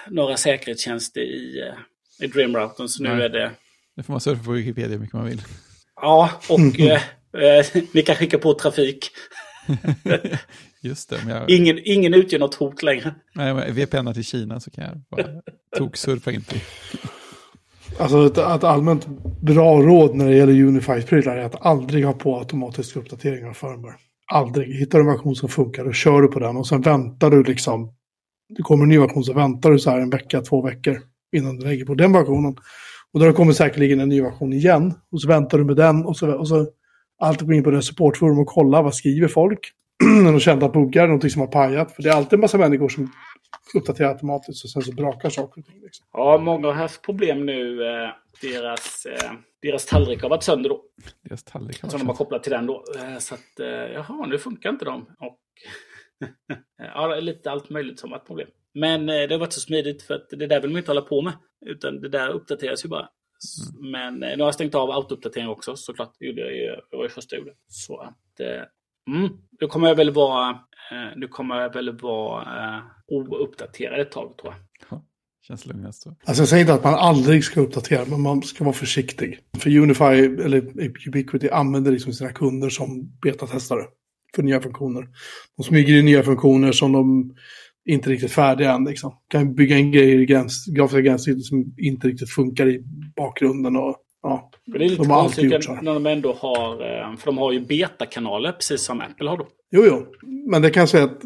några 0.10 0.38
säkerhetstjänster 0.38 1.22
i, 1.22 1.60
eh, 1.60 2.26
i 2.26 2.28
Dreamroutern, 2.28 2.88
så 2.88 3.04
nu 3.04 3.10
Nej. 3.10 3.26
är 3.26 3.30
det 3.30 3.52
Nu 3.96 4.04
får 4.04 4.14
man 4.14 4.22
surfa 4.22 4.44
på 4.44 4.52
Wikipedia 4.52 4.90
hur 4.90 5.00
mycket 5.00 5.14
man 5.14 5.26
vill. 5.26 5.42
Ja, 5.96 6.32
och 6.50 6.80
eh, 6.80 7.02
eh, 7.44 7.66
vi 7.94 8.02
kan 8.02 8.16
skicka 8.16 8.38
på 8.38 8.54
trafik. 8.54 9.12
Just 10.82 11.10
det, 11.10 11.20
jag 11.28 11.50
Ingen, 11.50 11.80
ingen 11.84 12.14
utgör 12.14 12.40
något 12.40 12.56
hot 12.56 12.84
längre. 12.84 13.16
nej, 13.36 13.54
men 13.54 13.76
VPN 13.76 14.14
till 14.14 14.26
Kina 14.26 14.60
så 14.60 14.72
kan 14.72 14.84
jag 14.84 14.98
bara 15.10 15.42
toksurfa 15.78 16.32
in 16.32 16.44
till. 16.44 16.62
Alltså 18.00 18.26
ett, 18.26 18.38
ett 18.38 18.64
allmänt 18.64 19.08
bra 19.42 19.82
råd 19.82 20.16
när 20.16 20.28
det 20.28 20.36
gäller 20.36 20.64
Unified-prylar 20.64 21.38
är 21.38 21.46
att 21.46 21.66
aldrig 21.66 22.06
ha 22.06 22.14
på 22.14 22.38
automatiska 22.38 23.00
uppdateringar 23.00 23.50
av 23.50 23.54
firmware. 23.54 23.96
Aldrig. 24.32 24.76
Hittar 24.76 25.00
du 25.00 25.06
en 25.06 25.12
version 25.12 25.36
som 25.36 25.50
funkar, 25.50 25.86
då 25.86 25.92
kör 25.92 26.22
du 26.22 26.28
på 26.28 26.40
den 26.40 26.58
och 26.58 26.68
sen 26.68 26.82
väntar 26.82 27.30
du 27.30 27.44
liksom. 27.44 27.94
Det 28.58 28.62
kommer 28.62 28.84
en 28.84 28.90
ny 28.90 29.00
version 29.00 29.24
så 29.24 29.34
väntar 29.34 29.72
du 29.72 29.80
så 29.80 29.90
här 29.90 30.00
en 30.00 30.10
vecka, 30.10 30.42
två 30.42 30.62
veckor 30.62 31.02
innan 31.36 31.58
du 31.58 31.66
lägger 31.66 31.86
på 31.86 31.94
den 31.94 32.14
versionen. 32.14 32.56
Och 33.14 33.20
då 33.20 33.34
kommer 33.34 33.54
säkerligen 33.54 34.00
en 34.00 34.10
ny 34.10 34.22
version 34.22 34.54
igen. 34.54 34.94
Och 35.12 35.22
så 35.22 35.28
väntar 35.28 35.58
du 35.58 35.64
med 35.64 35.76
den 35.76 36.06
och 36.06 36.18
så, 36.18 36.32
och 36.32 36.48
så 36.48 36.68
alltid 37.22 37.48
gå 37.48 37.54
in 37.54 37.64
på 37.64 37.72
den 37.72 37.84
supportforum 37.84 38.40
och 38.40 38.48
kolla 38.48 38.82
vad 38.82 38.96
skriver 38.96 39.28
folk. 39.28 39.60
När 40.24 40.32
de 40.32 40.40
känner 40.40 40.66
att 40.66 40.74
buggar, 40.74 41.08
någonting 41.08 41.30
som 41.30 41.40
har 41.40 41.48
pajat. 41.48 41.92
För 41.92 42.04
det 42.04 42.10
är 42.10 42.14
alltid 42.14 42.34
en 42.34 42.42
massa 42.42 42.58
människor 42.58 42.90
som 42.90 43.12
uppdaterar 43.76 44.10
automatiskt 44.10 44.64
och 44.64 44.70
sen 44.70 44.82
så 44.82 44.92
brakar 44.94 45.30
saker 45.30 45.62
och 45.62 45.68
ting. 45.68 45.82
Liksom. 45.82 46.06
Ja, 46.14 46.38
många 46.38 46.68
har 46.68 46.74
haft 46.74 47.02
problem 47.02 47.46
nu. 47.46 47.84
Eh, 47.88 48.10
deras, 48.42 49.06
eh, 49.06 49.32
deras 49.62 49.86
tallrik 49.86 50.22
har 50.22 50.30
varit 50.30 50.44
sönder 50.44 50.70
då. 50.70 50.84
Deras 51.24 51.44
tallrik 51.44 51.78
Som 51.78 51.90
de 52.00 52.08
har 52.08 52.16
kopplat 52.16 52.44
till 52.44 52.52
den 52.52 52.66
då. 52.66 52.84
Eh, 52.98 53.18
så 53.18 53.36
att, 53.36 53.60
eh, 53.60 53.68
jaha, 53.68 54.26
nu 54.26 54.38
funkar 54.38 54.70
inte 54.70 54.86
de. 54.86 55.02
Och, 55.20 55.40
ja, 56.78 57.08
det 57.08 57.18
är 57.18 57.22
lite 57.22 57.52
allt 57.52 57.70
möjligt 57.70 58.00
som 58.00 58.12
har 58.12 58.18
varit 58.18 58.28
problem. 58.28 58.50
Men 58.74 59.06
det 59.06 59.32
har 59.32 59.40
varit 59.40 59.54
så 59.54 59.60
smidigt 59.60 60.04
för 60.04 60.14
att 60.14 60.30
det 60.30 60.48
där 60.48 60.62
vill 60.62 60.70
man 60.70 60.78
inte 60.78 60.92
hålla 60.92 61.02
på 61.02 61.22
med. 61.22 61.34
Utan 61.66 62.02
det 62.02 62.10
där 62.10 62.30
uppdateras 62.30 62.86
ju 62.86 62.90
bara. 62.90 63.10
S- 63.44 63.74
Men 63.80 64.16
nu 64.16 64.28
har 64.38 64.46
jag 64.48 64.54
stängt 64.54 64.76
av 64.76 64.92
autouppdatering 64.92 65.48
också 65.50 65.76
såklart. 65.76 66.16
Det 66.20 66.26
gjorde 66.26 66.42
jag 66.42 66.56
ju 66.56 66.76
det 66.92 66.98
var 66.98 67.04
ju 67.04 67.10
första 67.10 67.36
jag 67.36 67.40
gjorde. 67.40 67.56
Så 67.68 67.98
att... 67.98 68.40
Mm, 69.08 69.30
då 69.60 69.68
kommer 69.68 69.88
jag 69.88 69.96
väl 69.96 70.12
vara... 70.12 70.60
Eh, 70.92 71.18
nu 71.18 71.28
kommer 71.28 71.56
jag 71.56 71.74
väl 71.74 71.98
vara 72.00 72.76
eh, 72.76 72.84
ouppdaterad 73.08 74.00
ett 74.00 74.12
tag 74.12 74.38
tror 74.38 74.54
jag. 74.54 74.60
Känns 75.48 75.66
lugnast 75.66 76.06
då. 76.06 76.16
Alltså 76.26 76.42
jag 76.42 76.50
säger 76.50 76.62
inte 76.62 76.74
att 76.74 76.84
man 76.84 76.94
aldrig 76.94 77.44
ska 77.44 77.62
uppdatera, 77.62 78.06
men 78.06 78.22
man 78.22 78.42
ska 78.42 78.64
vara 78.64 78.74
försiktig. 78.74 79.40
För 79.58 79.78
Unify, 79.78 80.04
eller 80.04 80.58
Ubiquity, 81.08 81.50
använder 81.50 81.92
liksom 81.92 82.14
sina 82.14 82.32
kunder 82.32 82.70
som 82.70 83.18
betatestare 83.22 83.86
för 84.36 84.44
nya 84.44 84.62
funktioner. 84.62 85.08
De 85.58 85.64
smyger 85.64 86.00
in 86.00 86.06
nya 86.06 86.24
funktioner 86.24 86.72
som 86.72 86.92
de 86.92 87.36
inte 87.86 88.10
riktigt 88.10 88.32
färdiga 88.32 88.72
än. 88.72 88.86
Liksom. 88.86 89.14
Kan 89.28 89.56
bygga 89.56 89.78
in 89.78 89.92
grejer 89.92 90.20
i 90.20 90.26
gräns, 90.26 90.66
grafiska 90.66 91.02
gränssnitt 91.02 91.46
som 91.46 91.76
inte 91.78 92.08
riktigt 92.08 92.30
funkar 92.30 92.70
i 92.70 92.84
bakgrunden. 93.16 93.76
Och, 93.76 93.96
ja, 94.24 94.52
det 94.66 94.78
är 94.78 94.80
lite 94.80 94.96
de 94.96 95.10
har 95.12 95.22
alltid 95.22 95.52
gjort 95.52 95.64
så. 95.64 95.74
när 95.82 95.94
de 95.94 96.06
ändå 96.06 96.34
har, 96.34 96.72
eh, 96.72 97.16
för 97.18 97.26
de 97.26 97.38
har 97.38 97.52
ju 97.52 97.60
betakanaler 97.60 98.52
precis 98.52 98.82
som 98.82 99.02
Apple 99.02 99.30
har 99.30 99.38
då. 99.38 99.48
Jo, 99.72 99.84
jo. 99.88 100.06
Men 100.52 100.62
det 100.62 100.70
kan 100.70 100.82
jag 100.82 100.90
säga 100.90 101.04
att 101.04 101.22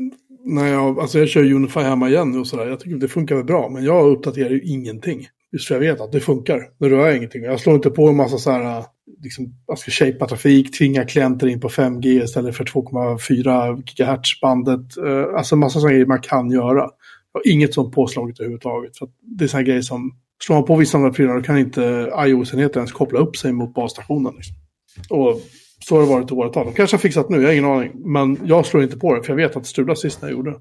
när 0.46 0.68
jag, 0.68 1.00
alltså 1.00 1.20
jag 1.20 1.30
kör 1.30 1.54
Unify 1.54 1.80
hemma 1.80 2.10
igen 2.10 2.32
nu 2.32 2.40
och 2.40 2.48
sådär. 2.48 2.66
Jag 2.68 2.80
tycker 2.80 2.96
det 2.98 3.08
funkar 3.08 3.36
väl 3.36 3.46
bra. 3.46 3.70
Men 3.70 3.84
jag 3.84 4.08
uppdaterar 4.12 4.50
ju 4.50 4.62
ingenting. 4.62 5.28
Just 5.52 5.68
för 5.68 5.76
jag 5.76 5.80
vet 5.80 6.02
att 6.02 6.12
det 6.12 6.20
funkar. 6.20 6.60
Nu 6.78 6.90
rör 6.90 7.08
jag 7.08 7.18
ingenting. 7.18 7.44
Jag 7.44 7.60
slår 7.60 7.76
inte 7.76 7.90
på 7.90 8.08
en 8.08 8.16
massa 8.16 8.38
så 8.38 8.52
här, 8.52 8.84
liksom, 9.24 9.46
jag 9.68 9.78
ska 9.80 9.92
shapea 9.92 10.28
trafik, 10.28 10.78
tvinga 10.78 11.06
klienter 11.06 11.48
in 11.48 11.60
på 11.60 11.70
5G 11.70 12.24
istället 12.24 12.56
för 12.58 12.64
2,4 12.64 13.76
GHz 13.76 14.42
bandet. 14.42 14.98
Eh, 14.98 15.38
Alltså 15.38 15.56
massa 15.56 15.80
sådana 15.80 15.92
grejer 15.94 16.06
man 16.06 16.22
kan 16.22 16.52
göra. 16.52 16.90
Jag 17.34 17.40
har 17.40 17.52
inget 17.52 17.74
sånt 17.74 17.96
påslaget 17.96 18.40
överhuvudtaget. 18.40 18.98
För 18.98 19.08
det 19.22 19.44
är 19.44 19.48
sådana 19.48 19.64
grejer 19.64 19.82
som, 19.82 20.12
slår 20.46 20.56
man 20.56 20.66
på 20.66 20.76
vissa 20.76 20.98
andra 20.98 21.12
prylar 21.12 21.42
kan 21.42 21.58
inte 21.58 22.12
iOS-enheten 22.26 22.80
ens 22.80 22.92
koppla 22.92 23.20
upp 23.20 23.38
sig 23.38 23.52
mot 23.52 23.74
basstationen. 23.74 24.34
Liksom. 24.36 24.56
Och 25.10 25.42
så 25.80 25.96
har 25.96 26.02
det 26.02 26.08
varit 26.08 26.32
i 26.32 26.34
åratal. 26.34 26.66
De 26.66 26.74
kanske 26.74 26.96
har 26.96 27.02
fixat 27.02 27.30
nu, 27.30 27.38
jag 27.38 27.48
har 27.48 27.54
ingen 27.54 27.66
aning. 27.66 27.92
Men 27.96 28.40
jag 28.46 28.66
slår 28.66 28.84
inte 28.84 28.98
på 28.98 29.16
det, 29.16 29.24
för 29.24 29.30
jag 29.30 29.38
vet 29.38 29.56
att 29.56 29.64
det 29.64 29.70
strulade 29.70 30.00
sist 30.00 30.22
när 30.22 30.30
jag 30.30 30.38
gjorde 30.38 30.52
det. 30.52 30.60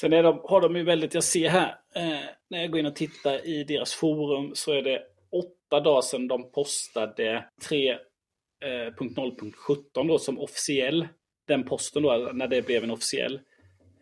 Sen 0.00 0.12
är 0.12 0.22
de, 0.22 0.40
har 0.44 0.60
de 0.60 0.76
ju 0.76 0.82
väldigt, 0.82 1.14
jag 1.14 1.24
ser 1.24 1.48
här, 1.48 1.74
eh, 1.96 2.18
när 2.50 2.60
jag 2.60 2.70
går 2.70 2.80
in 2.80 2.86
och 2.86 2.96
tittar 2.96 3.46
i 3.46 3.64
deras 3.64 3.94
forum 3.94 4.50
så 4.54 4.72
är 4.72 4.82
det 4.82 5.00
åtta 5.32 5.80
dagar 5.80 6.02
sedan 6.02 6.28
de 6.28 6.52
postade 6.52 7.44
3.0.17 7.70 9.96
eh, 9.96 10.06
då 10.06 10.18
som 10.18 10.38
officiell. 10.38 11.08
Den 11.48 11.64
posten 11.64 12.02
då, 12.02 12.30
när 12.32 12.48
det 12.48 12.66
blev 12.66 12.84
en 12.84 12.90
officiell. 12.90 13.40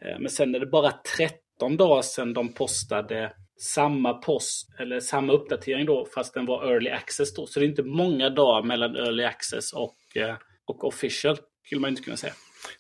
Eh, 0.02 0.18
men 0.18 0.30
sen 0.30 0.54
är 0.54 0.60
det 0.60 0.66
bara 0.66 0.92
13 1.16 1.76
dagar 1.76 2.02
sedan 2.02 2.34
de 2.34 2.52
postade 2.52 3.32
samma 3.62 4.14
post, 4.14 4.68
eller 4.78 5.00
samma 5.00 5.32
uppdatering 5.32 5.86
då, 5.86 6.06
fast 6.14 6.34
den 6.34 6.46
var 6.46 6.72
early 6.72 6.90
access 6.90 7.34
då. 7.34 7.46
Så 7.46 7.60
det 7.60 7.66
är 7.66 7.68
inte 7.68 7.82
många 7.82 8.30
dagar 8.30 8.62
mellan 8.62 8.96
early 8.96 9.24
access 9.24 9.72
och, 9.72 9.96
eh, 10.16 10.34
och 10.66 10.84
official, 10.84 11.36
skulle 11.66 11.80
man 11.80 11.90
inte 11.90 12.02
kunna 12.02 12.16
säga. 12.16 12.32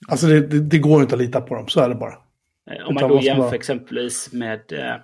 Alltså 0.08 0.26
det, 0.26 0.40
det, 0.46 0.60
det 0.60 0.78
går 0.78 1.02
inte 1.02 1.14
att 1.14 1.20
lita 1.20 1.40
på 1.40 1.54
dem, 1.54 1.68
så 1.68 1.80
är 1.80 1.88
det 1.88 1.94
bara. 1.94 2.14
Eh, 2.70 2.86
Om 2.88 2.94
man 2.94 3.08
då 3.08 3.20
jämför 3.20 3.42
vara- 3.42 3.54
exempelvis 3.54 4.32
med, 4.32 4.72
eh, 4.72 4.94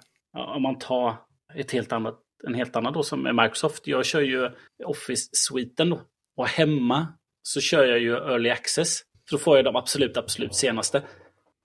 om 0.57 0.63
man 0.63 0.79
tar 0.79 1.17
ett 1.55 1.71
helt 1.73 1.93
annat, 1.93 2.19
en 2.47 2.55
helt 2.55 2.77
annan 2.77 2.93
då 2.93 3.03
som 3.03 3.27
är 3.27 3.33
Microsoft. 3.43 3.87
Jag 3.87 4.07
kör 4.07 4.21
ju 4.21 4.51
Office-sviten 4.85 5.91
då. 5.91 6.01
Och 6.37 6.49
hemma 6.49 7.07
så 7.43 7.61
kör 7.61 7.85
jag 7.85 7.99
ju 7.99 8.13
Early 8.17 8.51
Access. 8.51 8.99
Så 9.31 9.37
då 9.37 9.39
får 9.39 9.57
jag 9.57 9.65
de 9.65 9.77
absolut, 9.77 10.17
absolut 10.17 10.55
senaste. 10.55 11.03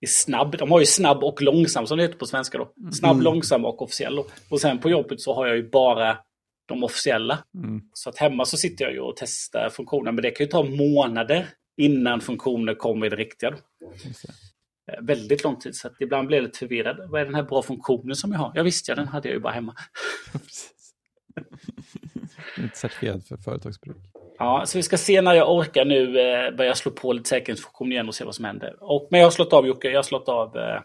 I 0.04 0.08
snabb, 0.08 0.58
de 0.58 0.72
har 0.72 0.80
ju 0.80 0.86
snabb 0.86 1.24
och 1.24 1.42
långsam 1.42 1.88
som 1.88 1.98
det 1.98 2.04
heter 2.04 2.18
på 2.18 2.26
svenska 2.26 2.58
då. 2.58 2.72
Snabb, 2.92 3.12
Mm. 3.12 3.24
långsam 3.24 3.66
och 3.66 3.82
officiell 3.82 4.16
då. 4.16 4.26
Och 4.50 4.62
sen 4.62 4.80
på 4.80 4.90
jobbet 4.90 5.22
så 5.22 5.34
har 5.34 5.48
jag 5.48 5.56
ju 5.56 5.70
bara 5.70 6.18
de 6.68 6.84
officiella. 6.84 7.40
Mm. 7.56 7.82
Så 7.94 8.10
att 8.10 8.18
hemma 8.18 8.46
så 8.46 8.58
sitter 8.58 8.86
jag 8.86 8.94
ju 8.94 9.00
och 9.00 9.14
testar 9.18 9.70
funktionen. 9.70 10.16
Men 10.16 10.22
det 10.22 10.32
kan 10.32 10.46
ju 10.46 10.52
ta 10.52 10.64
månader 10.64 11.48
innan 11.78 12.22
funktioner 12.22 12.76
kommer 12.76 13.06
i 13.06 13.10
det 13.10 13.16
riktiga. 13.16 13.52
Då. 13.52 13.58
Eh, 14.92 15.02
väldigt 15.02 15.44
lång 15.44 15.60
tid. 15.60 15.76
Så 15.76 15.88
att 15.88 15.94
ibland 16.02 16.28
blir 16.28 16.38
jag 16.38 16.44
lite 16.44 16.60
förvirrad. 16.60 16.98
Vad 17.10 17.22
är 17.22 17.26
den 17.26 17.36
här 17.36 17.44
bra 17.44 17.62
funktionen 17.62 18.16
som 18.16 18.32
jag 18.32 18.40
har? 18.40 18.52
Ja 18.56 18.64
visst 18.64 18.88
ja, 18.88 18.96
den 18.96 19.08
hade 19.08 19.28
jag 19.28 19.36
ju 19.36 19.40
bara 19.42 19.54
hemma. 19.54 19.76
Inte 22.58 22.78
certifierad 22.78 23.26
för 23.26 23.38
företagsbruk. 23.38 23.98
Ja, 24.38 24.64
så 24.66 24.78
vi 24.78 24.84
ska 24.84 24.98
se 24.98 25.22
när 25.22 25.34
jag 25.34 25.52
orkar 25.52 25.86
nu 25.86 26.20
eh, 26.20 26.56
börja 26.56 26.76
slå 26.76 26.92
på 26.92 27.14
lite 27.14 27.30
säkerhetsfunktion 27.30 27.92
igen 27.92 28.08
och 28.08 28.16
se 28.16 28.26
vad 28.26 28.36
som 28.36 28.46
händer. 28.46 28.76
Och, 28.80 29.08
men 29.12 29.20
jag 29.20 29.28
har 29.28 29.32
slått 29.32 29.54
av 29.54 29.68
Jocke, 29.68 29.90
jag 29.90 29.98
har 29.98 30.04
slått 30.04 30.30
av 30.30 30.58
eh, 30.58 30.82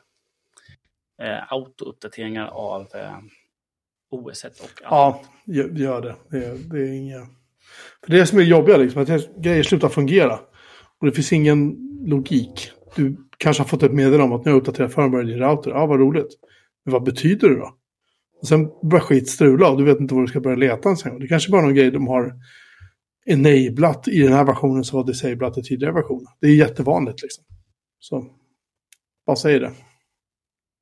eh, 1.22 1.52
autouppdateringar 1.52 2.46
av 2.46 2.80
eh, 2.94 3.18
OS 4.10 4.44
1 4.44 4.60
och 4.60 4.70
Ja, 4.82 5.22
gör, 5.44 6.00
det. 6.00 6.16
Det 6.30 6.44
är, 6.44 6.54
det 6.54 6.78
är 6.78 6.92
inga... 6.92 7.26
För 8.04 8.10
det 8.10 8.16
är 8.16 8.20
det 8.20 8.26
som 8.26 8.38
är 8.38 8.42
jobbiga, 8.42 8.76
liksom, 8.76 9.02
att 9.02 9.36
grejer 9.36 9.62
slutar 9.62 9.88
fungera. 9.88 10.40
Och 11.00 11.06
det 11.06 11.12
finns 11.12 11.32
ingen 11.32 11.76
logik. 12.06 12.70
Du 12.96 13.16
kanske 13.38 13.62
har 13.62 13.68
fått 13.68 13.82
ett 13.82 13.92
meddelande 13.92 14.24
om 14.24 14.32
att 14.32 14.44
nu 14.44 14.50
har 14.50 14.56
jag 14.56 14.60
uppdaterat 14.60 14.94
firmware 14.94 15.22
i 15.22 15.26
din 15.26 15.38
router. 15.38 15.70
Ja, 15.70 15.86
vad 15.86 16.00
roligt. 16.00 16.38
Men 16.84 16.92
vad 16.92 17.02
betyder 17.02 17.48
det 17.48 17.56
då? 17.56 17.77
Och 18.40 18.48
sen 18.48 18.68
börjar 18.82 19.04
skit 19.04 19.28
strula 19.28 19.70
och 19.70 19.78
du 19.78 19.84
vet 19.84 20.00
inte 20.00 20.14
var 20.14 20.22
du 20.22 20.28
ska 20.28 20.40
börja 20.40 20.56
leta 20.56 20.88
ens 20.88 21.04
en 21.04 21.10
gång. 21.10 21.20
Det 21.20 21.28
kanske 21.28 21.50
bara 21.50 21.60
är 21.60 21.66
någon 21.66 21.74
grej 21.74 21.90
de 21.90 22.06
har 22.06 22.34
enablat 23.26 24.08
i 24.08 24.22
den 24.22 24.32
här 24.32 24.44
versionen 24.44 24.84
som 24.84 24.96
var 24.96 25.06
disablat 25.06 25.58
i 25.58 25.62
tidigare 25.62 25.92
versioner. 25.92 26.28
Det 26.40 26.46
är 26.46 26.54
jättevanligt 26.54 27.22
liksom. 27.22 27.44
Så, 27.98 28.26
bara 29.26 29.36
säg 29.36 29.58
det. 29.58 29.72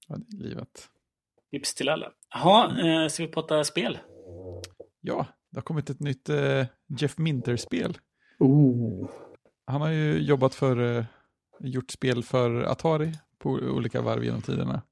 Ja, 0.09 0.17
det 0.19 0.37
är 0.37 0.49
livet. 0.49 0.89
Tips 1.51 1.75
till 1.75 1.89
alla. 1.89 2.13
Jaha, 2.35 2.81
eh, 3.05 3.09
ska 3.09 3.23
vi 3.23 3.33
prata 3.33 3.65
spel? 3.65 3.99
Ja, 5.01 5.27
det 5.51 5.57
har 5.57 5.63
kommit 5.63 5.91
ett 5.91 6.01
nytt 6.01 6.29
eh, 6.29 6.65
Jeff 7.01 7.19
Minter-spel. 7.19 7.99
Ooh. 8.39 9.09
Han 9.67 9.81
har 9.81 9.91
ju 9.91 10.19
jobbat 10.19 10.55
för, 10.55 10.97
eh, 10.99 11.05
gjort 11.61 11.91
spel 11.91 12.23
för 12.23 12.63
Atari 12.63 13.13
på 13.39 13.51
olika 13.51 14.03
varv 14.03 14.25
genom 14.25 14.43
tiderna. 14.43 14.83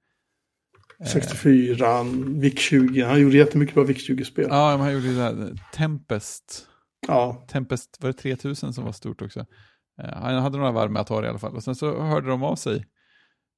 Eh, 1.00 1.06
64, 1.06 2.02
VIC 2.26 2.58
20. 2.58 3.02
Han 3.02 3.20
gjorde 3.20 3.36
jättemycket 3.36 3.74
bra 3.74 3.84
VIC 3.84 4.08
20-spel. 4.08 4.46
Ja, 4.50 4.70
men 4.70 4.80
han 4.80 4.92
gjorde 4.92 5.06
ju 5.06 5.14
det 5.14 5.22
här 5.22 5.58
Tempest. 5.74 6.66
Ja. 7.06 7.46
Tempest, 7.48 7.98
var 8.00 8.08
det 8.08 8.18
3000 8.18 8.72
som 8.72 8.84
var 8.84 8.92
stort 8.92 9.22
också? 9.22 9.46
Eh, 10.02 10.14
han 10.14 10.34
hade 10.34 10.58
några 10.58 10.72
varv 10.72 10.90
med 10.90 11.00
Atari 11.00 11.26
i 11.26 11.28
alla 11.28 11.38
fall. 11.38 11.56
Och 11.56 11.64
sen 11.64 11.74
så 11.74 12.02
hörde 12.02 12.28
de 12.28 12.42
av 12.42 12.56
sig 12.56 12.84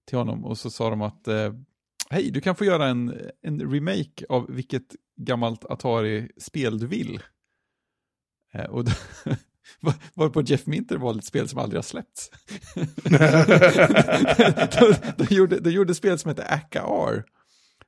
till 0.06 0.18
honom 0.18 0.44
och 0.44 0.58
så 0.58 0.70
sa 0.70 0.90
de 0.90 1.02
att 1.02 1.28
eh, 1.28 1.52
hej, 2.10 2.30
du 2.30 2.40
kan 2.40 2.56
få 2.56 2.64
göra 2.64 2.86
en, 2.86 3.30
en 3.42 3.72
remake 3.72 4.26
av 4.28 4.46
vilket 4.48 4.94
gammalt 5.16 5.64
Atari-spel 5.64 6.78
du 6.78 6.86
vill. 6.86 7.22
Eh, 8.54 8.64
och 8.64 8.84
då, 8.84 8.92
var- 9.80 9.94
varpå 10.14 10.42
Jeff 10.42 10.66
Minter 10.66 10.96
valde 10.96 11.18
ett 11.18 11.24
spel 11.24 11.48
som 11.48 11.58
aldrig 11.58 11.78
har 11.78 11.82
släppts. 11.82 12.30
de, 14.78 14.94
de, 15.16 15.34
gjorde, 15.34 15.60
de 15.60 15.70
gjorde 15.70 15.94
spel 15.94 16.18
som 16.18 16.28
heter 16.28 16.54
Aka-R, 16.54 17.24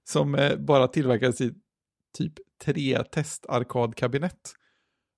som 0.05 0.35
eh, 0.35 0.57
bara 0.57 0.89
tillverkades 0.89 1.41
i 1.41 1.53
typ 2.19 2.33
tre 2.65 3.05
testarkadkabinett. 3.05 4.55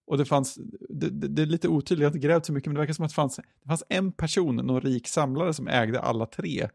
Och 0.06 0.18
det 0.18 0.24
fanns, 0.24 0.58
det, 0.88 1.10
det, 1.10 1.28
det 1.28 1.42
är 1.42 1.46
lite 1.46 1.68
otydligt, 1.68 2.02
jag 2.02 2.10
har 2.10 2.16
inte 2.16 2.26
grävt 2.26 2.46
så 2.46 2.52
mycket, 2.52 2.66
men 2.66 2.74
det 2.74 2.80
verkar 2.80 2.94
som 2.94 3.04
att 3.04 3.10
det 3.10 3.14
fanns, 3.14 3.36
det 3.36 3.68
fanns 3.68 3.84
en 3.88 4.12
person, 4.12 4.56
någon 4.56 4.80
rik 4.80 5.08
samlare 5.08 5.54
som 5.54 5.68
ägde 5.68 6.00
alla 6.00 6.26
tre. 6.26 6.68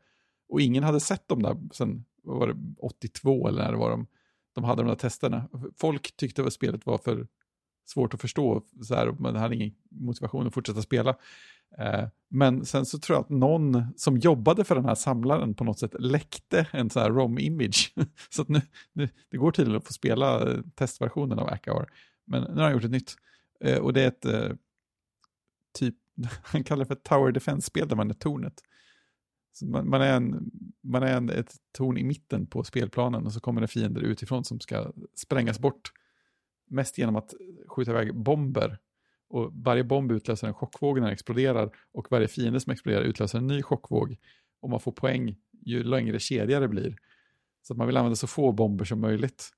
Och 0.49 0.61
ingen 0.61 0.83
hade 0.83 0.99
sett 0.99 1.27
dem 1.27 1.41
där 1.43 1.57
sen, 1.73 2.05
var 2.23 2.47
det, 2.47 2.55
82 2.77 3.47
eller 3.47 3.63
när 3.63 3.71
det 3.71 3.77
var 3.77 3.89
de, 3.89 4.07
de 4.55 4.63
hade 4.63 4.81
de 4.81 4.87
där 4.87 4.95
testerna. 4.95 5.49
Folk 5.77 6.17
tyckte 6.17 6.43
att 6.43 6.53
spelet 6.53 6.85
var 6.85 6.97
för 6.97 7.27
svårt 7.85 8.13
att 8.13 8.21
förstå, 8.21 8.63
så 8.81 8.95
här, 8.95 9.11
man 9.19 9.35
hade 9.35 9.55
ingen 9.55 9.73
motivation 9.89 10.47
att 10.47 10.53
fortsätta 10.53 10.81
spela. 10.81 11.15
Eh, 11.77 12.07
men 12.29 12.65
sen 12.65 12.85
så 12.85 12.99
tror 12.99 13.15
jag 13.15 13.23
att 13.23 13.29
någon 13.29 13.85
som 13.97 14.17
jobbade 14.17 14.63
för 14.63 14.75
den 14.75 14.85
här 14.85 14.95
samlaren 14.95 15.53
på 15.53 15.63
något 15.63 15.79
sätt 15.79 15.95
läckte 15.99 16.67
en 16.71 16.89
sån 16.89 17.01
här 17.01 17.11
ROM-image. 17.11 17.93
så 18.29 18.41
att 18.41 18.49
nu, 18.49 18.61
nu, 18.93 19.09
det 19.29 19.37
går 19.37 19.51
tydligen 19.51 19.77
att 19.77 19.87
få 19.87 19.93
spela 19.93 20.51
eh, 20.51 20.59
testversionen 20.75 21.39
av 21.39 21.47
Akaar. 21.47 21.89
Men 22.25 22.43
nu 22.43 22.55
har 22.55 22.63
han 22.63 22.73
gjort 22.73 22.83
ett 22.83 22.91
nytt. 22.91 23.15
Eh, 23.59 23.77
och 23.77 23.93
det 23.93 24.01
är 24.01 24.07
ett 24.07 24.25
eh, 24.25 24.51
typ, 25.73 25.95
han 26.43 26.63
kallar 26.63 26.85
det 26.85 26.87
för 26.87 26.95
Tower 26.95 27.31
Defense-spel 27.31 27.87
där 27.87 27.95
man 27.95 28.09
är 28.09 28.13
tornet. 28.13 28.61
Så 29.53 29.65
man, 29.65 29.89
man 29.89 30.01
är, 30.01 30.13
en, 30.13 30.51
man 30.81 31.03
är 31.03 31.17
en, 31.17 31.29
ett 31.29 31.55
torn 31.71 31.97
i 31.97 32.03
mitten 32.03 32.47
på 32.47 32.63
spelplanen 32.63 33.25
och 33.25 33.33
så 33.33 33.39
kommer 33.39 33.61
det 33.61 33.67
fiender 33.67 34.01
utifrån 34.01 34.43
som 34.43 34.59
ska 34.59 34.91
sprängas 35.15 35.59
bort. 35.59 35.91
Mest 36.69 36.97
genom 36.97 37.15
att 37.15 37.33
skjuta 37.67 37.91
iväg 37.91 38.15
bomber. 38.15 38.77
Och 39.29 39.51
varje 39.53 39.83
bomb 39.83 40.11
utlöser 40.11 40.47
en 40.47 40.53
chockvåg 40.53 40.95
när 40.95 41.05
den 41.05 41.13
exploderar 41.13 41.71
och 41.93 42.07
varje 42.11 42.27
fiende 42.27 42.59
som 42.59 42.71
exploderar 42.71 43.01
utlöser 43.01 43.37
en 43.37 43.47
ny 43.47 43.61
chockvåg. 43.61 44.17
Och 44.61 44.69
man 44.69 44.79
får 44.79 44.91
poäng 44.91 45.35
ju 45.65 45.83
längre 45.83 46.19
kedja 46.19 46.59
det 46.59 46.67
blir. 46.67 46.95
Så 47.61 47.73
att 47.73 47.77
man 47.77 47.87
vill 47.87 47.97
använda 47.97 48.15
så 48.15 48.27
få 48.27 48.51
bomber 48.51 48.85
som 48.85 49.01
möjligt. 49.01 49.49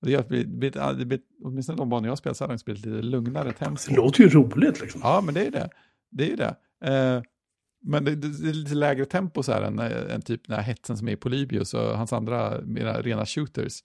Och 0.00 0.06
det 0.06 0.12
gör 0.12 0.20
att 0.20 0.28
det 0.28 0.44
blir, 0.46 0.94
det 0.98 1.04
blir, 1.04 1.20
åtminstone 1.42 1.78
de 1.78 1.88
banor 1.88 2.08
jag 2.08 2.18
spelar 2.18 2.34
så 2.34 2.44
har 2.44 2.58
det 2.66 2.72
lite 2.72 2.88
lugnare 2.88 3.52
tempo. 3.52 3.80
Det 3.88 3.96
låter 3.96 4.22
ju 4.22 4.28
roligt 4.28 4.80
liksom. 4.80 5.00
Ja, 5.04 5.20
men 5.24 5.34
det 5.34 5.46
är 5.46 5.50
det. 5.50 5.70
Det 6.10 6.24
är 6.24 6.28
ju 6.28 6.36
det. 6.36 6.56
Eh, 6.84 7.22
men 7.84 8.04
det, 8.04 8.14
det, 8.14 8.48
är 8.48 8.52
lite 8.52 8.74
lägre 8.74 9.04
tempo 9.04 9.42
så 9.42 9.52
här 9.52 9.62
än, 9.62 9.78
än 9.78 10.22
typ 10.22 10.48
den 10.48 10.56
här 10.56 10.62
hetsen 10.62 10.96
som 10.96 11.08
är 11.08 11.12
i 11.12 11.16
Polybius 11.16 11.74
och 11.74 11.98
hans 11.98 12.12
andra 12.12 12.60
mera 12.60 13.02
rena 13.02 13.26
shooters. 13.26 13.82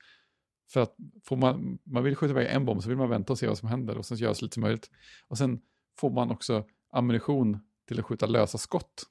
För 0.70 0.82
att 0.82 0.96
får 1.24 1.38
man, 1.38 1.80
man 1.84 2.04
vill 2.04 2.16
skjuta 2.16 2.32
iväg 2.32 2.48
en 2.50 2.66
bomb 2.66 2.84
så 2.84 2.90
vill 2.90 2.98
man 2.98 3.10
vänta 3.10 3.34
och 3.34 3.40
se 3.40 3.48
vad 3.48 3.58
som 3.58 3.70
händer 3.70 3.98
och 3.98 4.06
sen 4.06 4.18
göra 4.18 4.34
så 4.34 4.46
lite 4.46 4.54
som 4.54 4.62
möjligt. 4.62 4.90
Och 5.28 5.38
sen 5.38 5.62
får 6.00 6.10
man 6.10 6.32
också 6.32 6.66
ammunition 6.92 7.60
till 7.88 8.00
att 8.00 8.06
skjuta 8.06 8.26
lösa 8.26 8.58
skott 8.58 9.04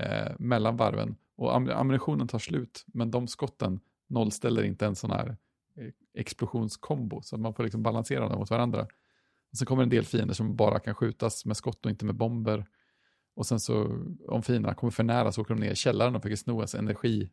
eh, 0.00 0.32
mellan 0.38 0.76
varven. 0.76 1.16
Och 1.36 1.56
am 1.56 1.70
ammunitionen 1.70 2.28
tar 2.28 2.38
slut, 2.38 2.84
men 2.86 3.10
de 3.10 3.28
skotten, 3.28 3.80
nollställer 4.08 4.62
inte 4.62 4.86
en 4.86 4.94
sån 4.94 5.10
här 5.10 5.36
eh, 5.76 5.90
explosionskombo. 6.14 7.22
Så 7.22 7.36
man 7.36 7.54
får 7.54 7.62
liksom 7.64 7.82
balansera 7.82 8.28
dem 8.28 8.38
mot 8.38 8.50
varandra. 8.50 8.86
Och 9.50 9.58
sen 9.58 9.66
kommer 9.66 9.82
en 9.82 9.88
del 9.88 10.04
fiender 10.04 10.34
som 10.34 10.56
bara 10.56 10.80
kan 10.80 10.94
skjutas 10.94 11.46
med 11.46 11.56
skott 11.56 11.84
och 11.84 11.90
inte 11.90 12.04
med 12.04 12.14
bomber. 12.14 12.66
Och 13.34 13.46
sen 13.46 13.60
så, 13.60 14.04
om 14.28 14.42
fienderna 14.42 14.74
kommer 14.74 14.90
för 14.90 15.02
nära 15.04 15.32
så 15.32 15.40
åker 15.40 15.54
de 15.54 15.60
ner 15.60 15.70
i 15.70 15.76
källaren 15.76 16.16
och 16.16 16.22
försöker 16.22 16.36
sno 16.36 16.54
ens 16.54 16.74
energi, 16.74 17.30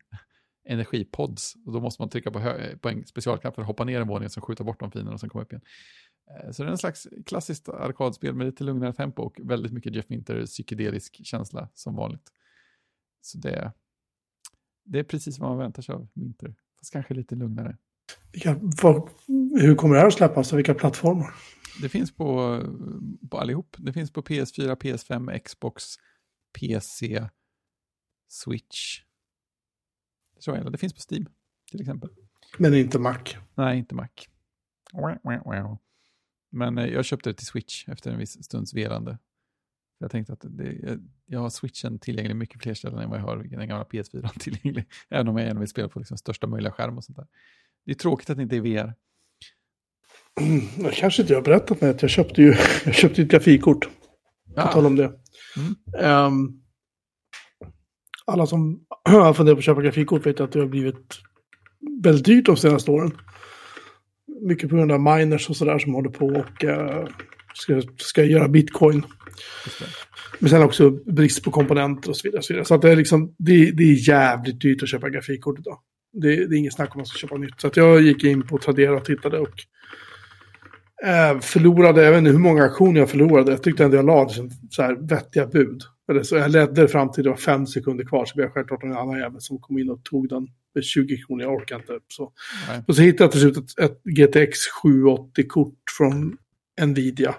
energipods. 0.64 1.54
Och 1.66 1.72
då 1.72 1.80
måste 1.80 2.02
man 2.02 2.08
trycka 2.08 2.30
på, 2.30 2.38
hö- 2.38 2.76
på 2.78 2.88
en 2.88 3.06
specialknapp 3.06 3.54
för 3.54 3.62
att 3.62 3.68
hoppa 3.68 3.84
ner 3.84 4.00
en 4.00 4.08
våning 4.08 4.26
och 4.26 4.32
sen 4.32 4.42
skjuta 4.42 4.64
bort 4.64 4.80
de 4.80 4.90
fienderna 4.90 5.14
och 5.14 5.20
sen 5.20 5.28
komma 5.28 5.42
upp 5.44 5.52
igen. 5.52 5.62
Eh, 6.44 6.50
Så 6.50 6.62
det 6.62 6.68
är 6.68 6.70
en 6.70 6.78
slags 6.78 7.08
klassiskt 7.26 7.68
arkadspel 7.68 8.34
med 8.34 8.46
lite 8.46 8.64
lugnare 8.64 8.92
tempo 8.92 9.22
och 9.22 9.36
väldigt 9.42 9.72
mycket 9.72 9.94
Jeff 9.94 10.04
Winter 10.08 10.46
psykedelisk 10.46 11.20
känsla 11.26 11.68
som 11.74 11.96
vanligt. 11.96 12.32
Så 13.20 13.38
det, 13.38 13.72
det 14.84 14.98
är 14.98 15.04
precis 15.04 15.38
vad 15.38 15.48
man 15.50 15.58
väntar 15.58 15.82
sig 15.82 15.94
av 15.94 16.08
Winter, 16.14 16.54
fast 16.78 16.92
kanske 16.92 17.14
lite 17.14 17.34
lugnare. 17.34 17.76
Vilka, 18.32 18.56
vad, 18.82 19.08
hur 19.60 19.74
kommer 19.74 19.94
det 19.94 20.00
här 20.00 20.08
att 20.08 20.14
släppas 20.14 20.52
och 20.52 20.58
vilka 20.58 20.74
plattformar? 20.74 21.34
Det 21.82 21.88
finns 21.88 22.12
på, 22.16 22.60
på 23.30 23.38
allihop. 23.38 23.76
Det 23.78 23.92
finns 23.92 24.12
på 24.12 24.22
PS4, 24.22 24.74
PS5, 24.76 25.38
Xbox, 25.38 25.84
PC, 26.60 27.28
Switch. 28.28 29.00
Det 30.40 30.44
tror 30.44 30.56
jag. 30.56 30.72
Det 30.72 30.78
finns 30.78 30.92
på 30.92 31.00
Steam 31.10 31.26
till 31.70 31.80
exempel. 31.80 32.10
Men 32.58 32.74
inte 32.74 32.98
Mac. 32.98 33.18
Nej, 33.54 33.78
inte 33.78 33.94
Mac. 33.94 34.08
Men 36.50 36.78
eh, 36.78 36.86
jag 36.86 37.04
köpte 37.04 37.30
det 37.30 37.34
till 37.34 37.46
Switch 37.46 37.88
efter 37.88 38.10
en 38.10 38.18
viss 38.18 38.44
stunds 38.44 38.74
velande. 38.74 39.18
Jag 39.98 40.10
tänkte 40.10 40.32
att 40.32 40.44
det, 40.44 40.98
jag, 41.26 41.40
har 41.40 41.50
Switchen 41.50 41.98
tillgänglig 41.98 42.36
mycket 42.36 42.62
fler 42.62 42.74
ställen 42.74 42.98
än 42.98 43.10
vad 43.10 43.18
jag 43.18 43.24
har 43.24 43.36
den 43.36 43.68
gamla 43.68 43.84
PS4 43.84 44.28
tillgänglig. 44.38 44.84
Även 45.08 45.28
om 45.28 45.36
jag 45.36 45.46
gärna 45.46 45.60
vill 45.60 45.68
spela 45.68 45.88
på 45.88 45.98
liksom 45.98 46.18
största 46.18 46.46
möjliga 46.46 46.72
skärm 46.72 46.96
och 46.96 47.04
sånt 47.04 47.16
där. 47.16 47.26
Det 47.84 47.90
är 47.90 47.96
tråkigt 47.96 48.30
att 48.30 48.36
det 48.36 48.42
inte 48.42 48.56
är 48.56 48.60
VR. 48.60 48.94
Jag 50.82 50.92
kanske 50.92 51.22
inte 51.22 51.32
jag 51.32 51.40
har 51.40 51.44
berättat 51.44 51.80
med 51.80 51.90
att 51.90 52.02
jag 52.02 52.10
köpte 52.10 52.42
ju 52.42 52.54
jag 52.84 52.94
köpte 52.94 53.22
ett 53.22 53.28
grafikkort. 53.28 53.88
På 54.54 54.62
tal 54.62 54.86
om 54.86 54.96
det. 54.96 55.12
Ehm, 55.98 56.62
alla 58.30 58.46
som 58.46 58.80
har 59.04 59.34
funderat 59.34 59.56
på 59.56 59.58
att 59.58 59.64
köpa 59.64 59.82
grafikkort 59.82 60.26
vet 60.26 60.40
att 60.40 60.52
det 60.52 60.60
har 60.60 60.66
blivit 60.66 61.18
väldigt 62.02 62.24
dyrt 62.24 62.46
de 62.46 62.56
senaste 62.56 62.90
åren. 62.90 63.12
Mycket 64.42 64.70
på 64.70 64.76
grund 64.76 64.92
av 64.92 65.00
miners 65.00 65.50
och 65.50 65.56
sådär 65.56 65.78
som 65.78 65.94
håller 65.94 66.10
på 66.10 66.26
och 66.26 66.64
eh, 66.64 67.06
ska, 67.54 67.82
ska 67.96 68.24
göra 68.24 68.48
bitcoin. 68.48 69.02
Men 70.38 70.50
sen 70.50 70.62
också 70.62 70.90
brist 70.90 71.44
på 71.44 71.50
komponenter 71.50 72.10
och 72.10 72.16
så 72.16 72.28
vidare. 72.28 72.38
Och 72.38 72.44
så 72.44 72.52
vidare. 72.52 72.64
så 72.64 72.74
att 72.74 72.82
det, 72.82 72.90
är 72.90 72.96
liksom, 72.96 73.34
det, 73.38 73.70
det 73.70 73.82
är 73.82 74.08
jävligt 74.08 74.60
dyrt 74.60 74.82
att 74.82 74.88
köpa 74.88 75.10
grafikkort 75.10 75.58
idag. 75.58 75.78
Det, 76.12 76.28
det 76.28 76.56
är 76.56 76.58
inget 76.58 76.74
snack 76.74 76.88
om 76.88 76.92
att 76.92 76.96
man 76.96 77.06
ska 77.06 77.18
köpa 77.18 77.36
nytt. 77.36 77.60
Så 77.60 77.70
jag 77.74 78.00
gick 78.00 78.24
in 78.24 78.42
på 78.42 78.58
Tradera 78.58 78.96
och 78.96 79.04
tittade 79.04 79.38
och 79.38 79.54
eh, 81.06 81.40
förlorade, 81.40 82.04
jag 82.04 82.10
vet 82.10 82.18
inte 82.18 82.30
hur 82.30 82.38
många 82.38 82.64
aktioner 82.64 83.00
jag 83.00 83.10
förlorade. 83.10 83.50
Jag 83.50 83.62
tyckte 83.62 83.84
ändå 83.84 83.96
jag 83.96 84.06
la 84.06 84.24
liksom, 84.24 84.50
så 84.70 84.82
här 84.82 85.08
vettiga 85.08 85.46
bud. 85.46 85.82
Eller 86.10 86.22
så 86.22 86.36
jag 86.36 86.50
ledde 86.50 86.88
fram 86.88 87.12
till 87.12 87.24
det 87.24 87.30
var 87.30 87.36
fem 87.36 87.66
sekunder 87.66 88.04
kvar 88.04 88.24
så 88.24 88.34
blev 88.34 88.44
jag 88.44 88.54
självklart 88.54 88.82
en 88.82 88.96
annan 88.96 89.18
jävel 89.18 89.40
som 89.40 89.58
kom 89.58 89.78
in 89.78 89.90
och 89.90 90.04
tog 90.04 90.28
den 90.28 90.48
med 90.74 90.84
20 90.84 91.16
kronor. 91.16 91.42
Jag 91.42 91.54
orkar 91.54 91.76
inte. 91.76 91.98
Så. 92.08 92.32
Nej. 92.68 92.82
Och 92.88 92.96
så 92.96 93.02
hittade 93.02 93.24
jag 93.24 93.32
till 93.32 93.40
slut 93.40 93.56
ett, 93.56 93.78
ett 93.78 94.02
GTX 94.04 94.58
780-kort 94.82 95.78
från 95.98 96.36
Nvidia. 96.86 97.34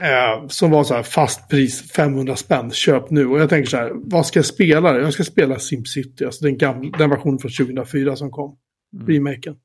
Eh, 0.00 0.46
som 0.48 0.70
var 0.70 0.84
så 0.84 0.94
här 0.94 1.02
fast 1.02 1.48
pris 1.48 1.92
500 1.92 2.36
spänn, 2.36 2.70
köp 2.70 3.10
nu. 3.10 3.26
Och 3.26 3.40
jag 3.40 3.48
tänker 3.48 3.70
så 3.70 3.76
här, 3.76 3.92
vad 3.94 4.26
ska 4.26 4.38
jag 4.38 4.46
spela? 4.46 4.98
Jag 4.98 5.12
ska 5.12 5.24
spela 5.24 5.58
SimCity, 5.58 6.24
alltså 6.24 6.44
den, 6.44 6.58
gamla, 6.58 6.98
den 6.98 7.10
versionen 7.10 7.38
från 7.38 7.50
2004 7.50 8.16
som 8.16 8.30
kom. 8.30 8.56
Mm. 8.94 9.06
Remaken. 9.06 9.56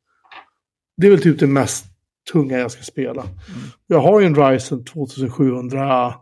Det 0.97 1.07
är 1.07 1.11
väl 1.11 1.21
typ 1.21 1.39
det 1.39 1.47
mest 1.47 1.85
tunga 2.31 2.57
jag 2.57 2.71
ska 2.71 2.83
spela. 2.83 3.25
Jag 3.87 3.99
har 3.99 4.19
ju 4.19 4.25
en 4.25 4.35
Ryzen 4.35 4.85
2700 4.85 6.15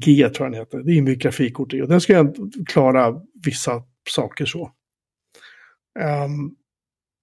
G 0.00 0.28
tror 0.28 0.46
jag 0.46 0.52
den 0.52 0.60
heter. 0.60 0.78
Det 0.78 0.92
är 0.98 1.02
mycket 1.02 1.22
grafikkort 1.22 1.74
i. 1.74 1.82
Och 1.82 1.88
den 1.88 2.00
ska 2.00 2.32
klara 2.68 3.14
vissa 3.44 3.82
saker 4.10 4.44
så. 4.44 4.70
Ehm, 6.00 6.50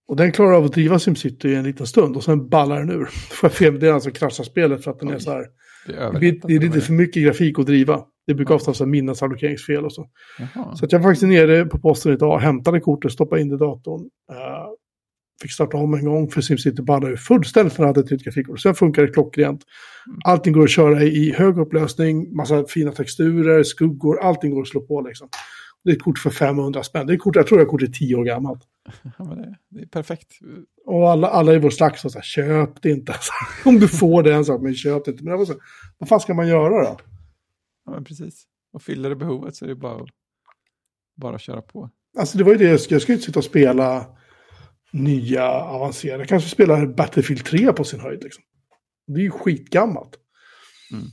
och 0.07 0.15
den 0.15 0.31
klarar 0.31 0.53
av 0.53 0.63
att 0.63 0.73
driva 0.73 0.99
SimCity 0.99 1.49
i 1.49 1.55
en 1.55 1.63
liten 1.63 1.87
stund 1.87 2.15
och 2.15 2.23
sen 2.23 2.49
ballar 2.49 2.79
den 2.79 2.89
ur. 2.89 3.05
Får 3.31 3.49
jag 3.49 3.53
felmeddelande 3.53 4.01
som 4.01 4.11
kraschar 4.11 4.43
spelet 4.43 4.83
för 4.83 4.91
att 4.91 4.99
den 4.99 5.09
är 5.09 5.19
så 5.19 5.31
här. 5.31 5.45
Det 5.87 5.93
är, 5.93 6.11
Det, 6.19 6.31
det 6.47 6.55
är 6.55 6.59
lite 6.59 6.81
för 6.81 6.93
mycket 6.93 7.23
grafik 7.23 7.59
att 7.59 7.65
driva. 7.65 8.03
Det 8.27 8.33
brukar 8.33 8.55
ofta 8.55 8.71
vara 8.71 8.89
minnesallokeringsfel 8.89 9.85
och 9.85 9.93
så. 9.93 10.07
Jaha. 10.39 10.75
Så 10.75 10.85
jag 10.89 10.99
var 10.99 11.09
faktiskt 11.09 11.27
nere 11.27 11.65
på 11.65 11.79
posten 11.79 12.13
idag, 12.13 12.39
hämtade 12.39 12.79
kortet, 12.79 13.11
stoppade 13.11 13.41
in 13.41 13.49
det 13.49 13.55
i 13.55 13.57
datorn. 13.57 14.01
eh, 14.31 14.67
fick 15.41 15.51
starta 15.51 15.77
om 15.77 15.93
en 15.93 16.05
gång 16.05 16.29
för 16.29 16.41
SimCity 16.41 16.81
ballade 16.81 17.17
fullständigt 17.17 17.77
när 17.77 17.85
jag 17.85 17.87
hade 17.87 17.99
ett 17.99 18.11
nytt 18.11 18.23
grafikkort. 18.23 18.59
Sen 18.59 18.75
funkar 18.75 19.01
det 19.01 19.07
klockrent. 19.07 19.63
Allting 20.25 20.53
går 20.53 20.63
att 20.63 20.69
köra 20.69 21.03
i 21.03 21.33
hög 21.33 21.57
upplösning, 21.57 22.35
massa 22.35 22.65
fina 22.65 22.91
texturer, 22.91 23.63
skuggor, 23.63 24.19
allting 24.19 24.51
går 24.51 24.61
att 24.61 24.67
slå 24.67 24.81
på 24.81 25.01
liksom. 25.01 25.29
Det 25.83 25.91
är 25.91 25.95
ett 25.95 26.01
kort 26.01 26.19
för 26.19 26.29
500 26.29 26.83
spänn. 26.83 27.07
Det 27.07 27.13
är 27.13 27.17
kort, 27.17 27.35
jag 27.35 27.47
tror 27.47 27.57
det 27.57 27.63
är 27.63 27.67
kort 27.67 27.81
är 27.81 27.87
10 27.87 28.15
år 28.15 28.23
gammalt. 28.23 28.61
Ja, 29.17 29.25
det, 29.25 29.55
det 29.69 29.81
är 29.81 29.85
perfekt. 29.85 30.31
Och 30.85 31.11
alla, 31.11 31.27
alla 31.27 31.53
i 31.53 31.59
vår 31.59 31.69
slags 31.69 32.01
sa 32.01 32.09
så 32.09 32.17
här, 32.17 32.23
köp 32.23 32.81
det 32.81 32.89
inte. 32.89 33.15
Om 33.65 33.79
du 33.79 33.87
får 33.87 34.23
det 34.23 34.33
en 34.33 34.45
sak, 34.45 34.61
men 34.61 34.75
köp 34.75 35.05
det 35.05 35.11
inte. 35.11 35.23
Men 35.23 35.31
jag 35.31 35.37
var 35.37 35.45
så 35.45 35.53
vad 35.97 36.09
fan 36.09 36.19
ska 36.19 36.33
man 36.33 36.47
göra 36.47 36.83
då? 36.83 36.97
Ja, 37.85 37.91
men 37.91 38.03
precis. 38.03 38.43
Och 38.73 38.81
fyller 38.81 39.09
det 39.09 39.15
behovet 39.15 39.55
så 39.55 39.65
är 39.65 39.69
det 39.69 39.75
bara 39.75 40.01
att 40.01 40.09
bara 41.15 41.39
köra 41.39 41.61
på. 41.61 41.89
Alltså 42.19 42.37
det 42.37 42.43
var 42.43 42.51
ju 42.51 42.57
det, 42.57 42.69
jag 42.69 42.79
ska, 42.79 42.95
jag 42.95 43.01
ska 43.01 43.13
inte 43.13 43.25
sitta 43.25 43.39
och 43.39 43.45
spela 43.45 44.05
nya 44.91 45.49
avancerade. 45.51 46.25
Kanske 46.25 46.49
spelar 46.49 46.85
Battlefield 46.85 47.45
3 47.45 47.73
på 47.73 47.83
sin 47.83 47.99
höjd. 47.99 48.23
Liksom. 48.23 48.43
Det 49.07 49.19
är 49.19 49.23
ju 49.23 49.31
skitgammalt. 49.31 50.17
Mm. 50.91 51.05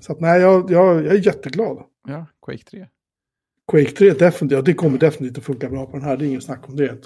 Så 0.00 0.12
att 0.12 0.20
nej, 0.20 0.40
jag, 0.40 0.70
jag, 0.70 1.04
jag 1.04 1.14
är 1.14 1.26
jätteglad. 1.26 1.84
Ja, 2.08 2.26
Quake 2.42 2.64
3. 2.64 2.88
Quake 3.70 3.90
3, 3.90 4.10
definitivt, 4.10 4.56
ja, 4.56 4.62
det 4.62 4.74
kommer 4.74 4.98
definitivt 4.98 5.38
att 5.38 5.44
funka 5.44 5.68
bra 5.68 5.86
på 5.86 5.92
den 5.92 6.02
här. 6.02 6.16
Det 6.16 6.24
är 6.24 6.28
ingen 6.28 6.40
snack 6.40 6.68
om 6.68 6.76
det. 6.76 7.02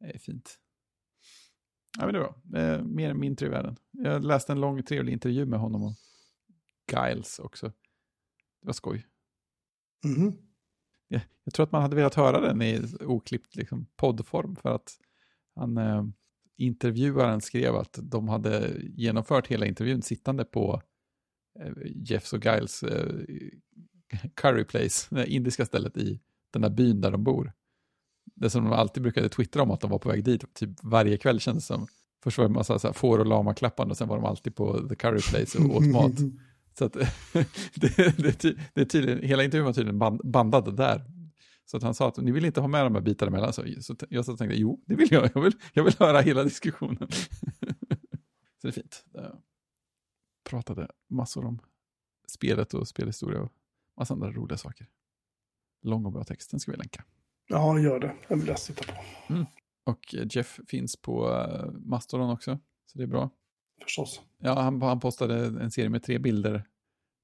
Det 0.00 0.06
är 0.14 0.18
fint. 0.18 0.58
Ja, 1.98 2.06
men 2.06 2.14
det 2.14 2.20
bra. 2.20 2.60
Eh, 2.60 2.82
mer 2.82 3.14
min 3.14 3.36
tur 3.36 3.46
i 3.46 3.48
världen. 3.48 3.76
Jag 3.90 4.24
läste 4.24 4.52
en 4.52 4.60
lång 4.60 4.82
trevlig 4.82 5.12
intervju 5.12 5.46
med 5.46 5.60
honom 5.60 5.82
och 5.82 5.94
Giles 6.92 7.38
också. 7.38 7.66
Det 8.60 8.66
var 8.66 8.72
skoj. 8.72 9.06
Mhm. 10.04 10.32
Jag, 11.08 11.22
jag 11.44 11.54
tror 11.54 11.64
att 11.64 11.72
man 11.72 11.82
hade 11.82 11.96
velat 11.96 12.14
höra 12.14 12.40
den 12.40 12.62
i 12.62 12.82
oklippt 13.00 13.56
liksom, 13.56 13.86
poddform 13.96 14.56
för 14.56 14.74
att 14.74 14.98
han, 15.60 15.76
eh, 15.76 16.04
intervjuaren 16.56 17.40
skrev 17.40 17.76
att 17.76 17.98
de 18.02 18.28
hade 18.28 18.70
genomfört 18.80 19.46
hela 19.46 19.66
intervjun 19.66 20.02
sittande 20.02 20.44
på 20.44 20.82
eh, 21.60 21.72
Jeffs 21.84 22.32
och 22.32 22.44
Giles 22.44 22.82
eh, 22.82 23.14
curry 24.34 24.64
place, 24.64 25.14
det 25.14 25.26
indiska 25.26 25.66
stället 25.66 25.96
i 25.96 26.20
den 26.50 26.62
där 26.62 26.70
byn 26.70 27.00
där 27.00 27.10
de 27.10 27.24
bor. 27.24 27.52
Det 28.34 28.50
som 28.50 28.64
de 28.64 28.72
alltid 28.72 29.02
brukade 29.02 29.28
twittra 29.28 29.62
om 29.62 29.70
att 29.70 29.80
de 29.80 29.90
var 29.90 29.98
på 29.98 30.08
väg 30.08 30.24
dit, 30.24 30.54
typ 30.54 30.70
varje 30.82 31.16
kväll 31.16 31.40
kändes 31.40 31.66
som. 31.66 31.86
Först 32.22 32.38
var 32.38 32.44
det 32.44 32.48
en 32.48 32.52
massa 32.52 32.78
så 32.78 32.88
här, 32.88 32.94
får 32.94 33.18
och 33.18 33.26
lama 33.26 33.54
klappande 33.54 33.92
och 33.92 33.96
sen 33.96 34.08
var 34.08 34.16
de 34.16 34.24
alltid 34.24 34.54
på 34.54 34.88
the 34.88 34.94
curry 34.94 35.20
place 35.20 35.58
och 35.58 35.76
åt 35.76 35.86
mat. 35.86 36.12
Så 36.78 36.84
att, 36.84 36.92
det, 37.74 37.96
det, 38.18 38.56
det 38.74 38.80
är 38.80 38.84
tydligen, 38.84 39.22
hela 39.22 39.44
intervjun 39.44 39.66
var 39.66 39.72
tydligen 39.72 39.98
band, 39.98 40.20
bandad 40.24 40.76
där. 40.76 41.04
Så 41.70 41.76
att 41.76 41.82
han 41.82 41.94
sa 41.94 42.08
att 42.08 42.16
ni 42.16 42.32
vill 42.32 42.44
inte 42.44 42.60
ha 42.60 42.68
med 42.68 42.86
de 42.86 42.94
här 42.94 43.02
bitarna 43.02 43.28
emellan. 43.28 43.52
Så, 43.52 43.64
jag 44.08 44.24
satt 44.24 44.32
och 44.32 44.38
tänkte, 44.38 44.56
jo, 44.56 44.82
det 44.86 44.94
vill 44.94 45.12
jag. 45.12 45.30
Jag 45.34 45.42
vill, 45.42 45.52
jag 45.72 45.84
vill 45.84 45.94
höra 45.98 46.20
hela 46.20 46.44
diskussionen. 46.44 47.08
så 48.58 48.62
det 48.62 48.68
är 48.68 48.72
fint. 48.72 49.04
Jag 49.12 49.42
pratade 50.44 50.88
massor 51.08 51.44
om 51.44 51.60
spelet 52.28 52.74
och 52.74 52.88
spelhistoria 52.88 53.40
och 53.40 53.52
massa 53.96 54.14
andra 54.14 54.30
roliga 54.30 54.58
saker. 54.58 54.86
Lång 55.82 56.06
och 56.06 56.12
bra 56.12 56.24
text, 56.24 56.50
den 56.50 56.60
ska 56.60 56.72
vi 56.72 56.78
länka. 56.78 57.04
Ja, 57.48 57.78
gör 57.78 58.00
det. 58.00 58.16
Den 58.28 58.38
vill 58.38 58.48
jag 58.48 58.58
titta 58.58 58.84
på. 58.84 58.92
Och 59.84 60.14
eh, 60.14 60.26
Jeff 60.30 60.60
finns 60.68 60.96
på 60.96 61.28
uh, 61.28 61.72
Mastodon 61.72 62.30
också, 62.30 62.58
så 62.86 62.98
det 62.98 63.04
är 63.04 63.08
bra. 63.08 63.30
Förstås. 63.82 64.20
Ja, 64.38 64.60
han, 64.60 64.82
han 64.82 65.00
postade 65.00 65.46
en 65.46 65.70
serie 65.70 65.88
med 65.88 66.02
tre 66.02 66.18
bilder 66.18 66.64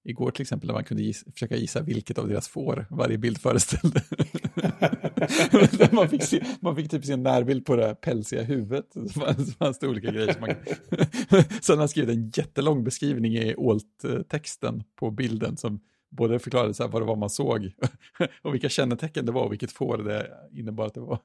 igår 0.06 0.30
till 0.30 0.42
exempel, 0.42 0.66
där 0.66 0.74
man 0.74 0.84
kunde 0.84 1.02
giss, 1.02 1.24
försöka 1.32 1.56
gissa 1.56 1.82
vilket 1.82 2.18
av 2.18 2.28
deras 2.28 2.48
får 2.48 2.86
varje 2.90 3.18
bild 3.18 3.38
föreställde. 3.38 4.02
Man, 5.92 6.08
fick 6.08 6.22
se, 6.22 6.44
man 6.60 6.76
fick 6.76 6.90
typ 6.90 7.04
se 7.04 7.12
en 7.12 7.22
närbild 7.22 7.66
på 7.66 7.76
det 7.76 7.86
här 7.86 7.94
pälsiga 7.94 8.42
huvudet. 8.42 8.92
Så 8.92 9.20
fanns, 9.58 9.78
det 9.78 9.88
olika 9.88 10.10
grejer. 10.10 10.32
Som 10.32 10.40
man, 10.40 10.50
sen 11.60 11.76
har 11.76 11.76
han 11.76 11.88
skrivit 11.88 12.16
en 12.16 12.30
jättelång 12.34 12.84
beskrivning 12.84 13.34
i 13.34 13.54
alt-texten 13.58 14.82
på 14.96 15.10
bilden 15.10 15.56
som 15.56 15.80
både 16.10 16.38
förklarade 16.38 16.74
så 16.74 16.88
vad 16.88 17.02
det 17.02 17.06
var 17.06 17.16
man 17.16 17.30
såg 17.30 17.72
och 18.42 18.54
vilka 18.54 18.68
kännetecken 18.68 19.26
det 19.26 19.32
var 19.32 19.44
och 19.44 19.52
vilket 19.52 19.72
får 19.72 19.98
det 19.98 20.30
innebar 20.52 20.86
att 20.86 20.94
det 20.94 21.00
var. 21.00 21.16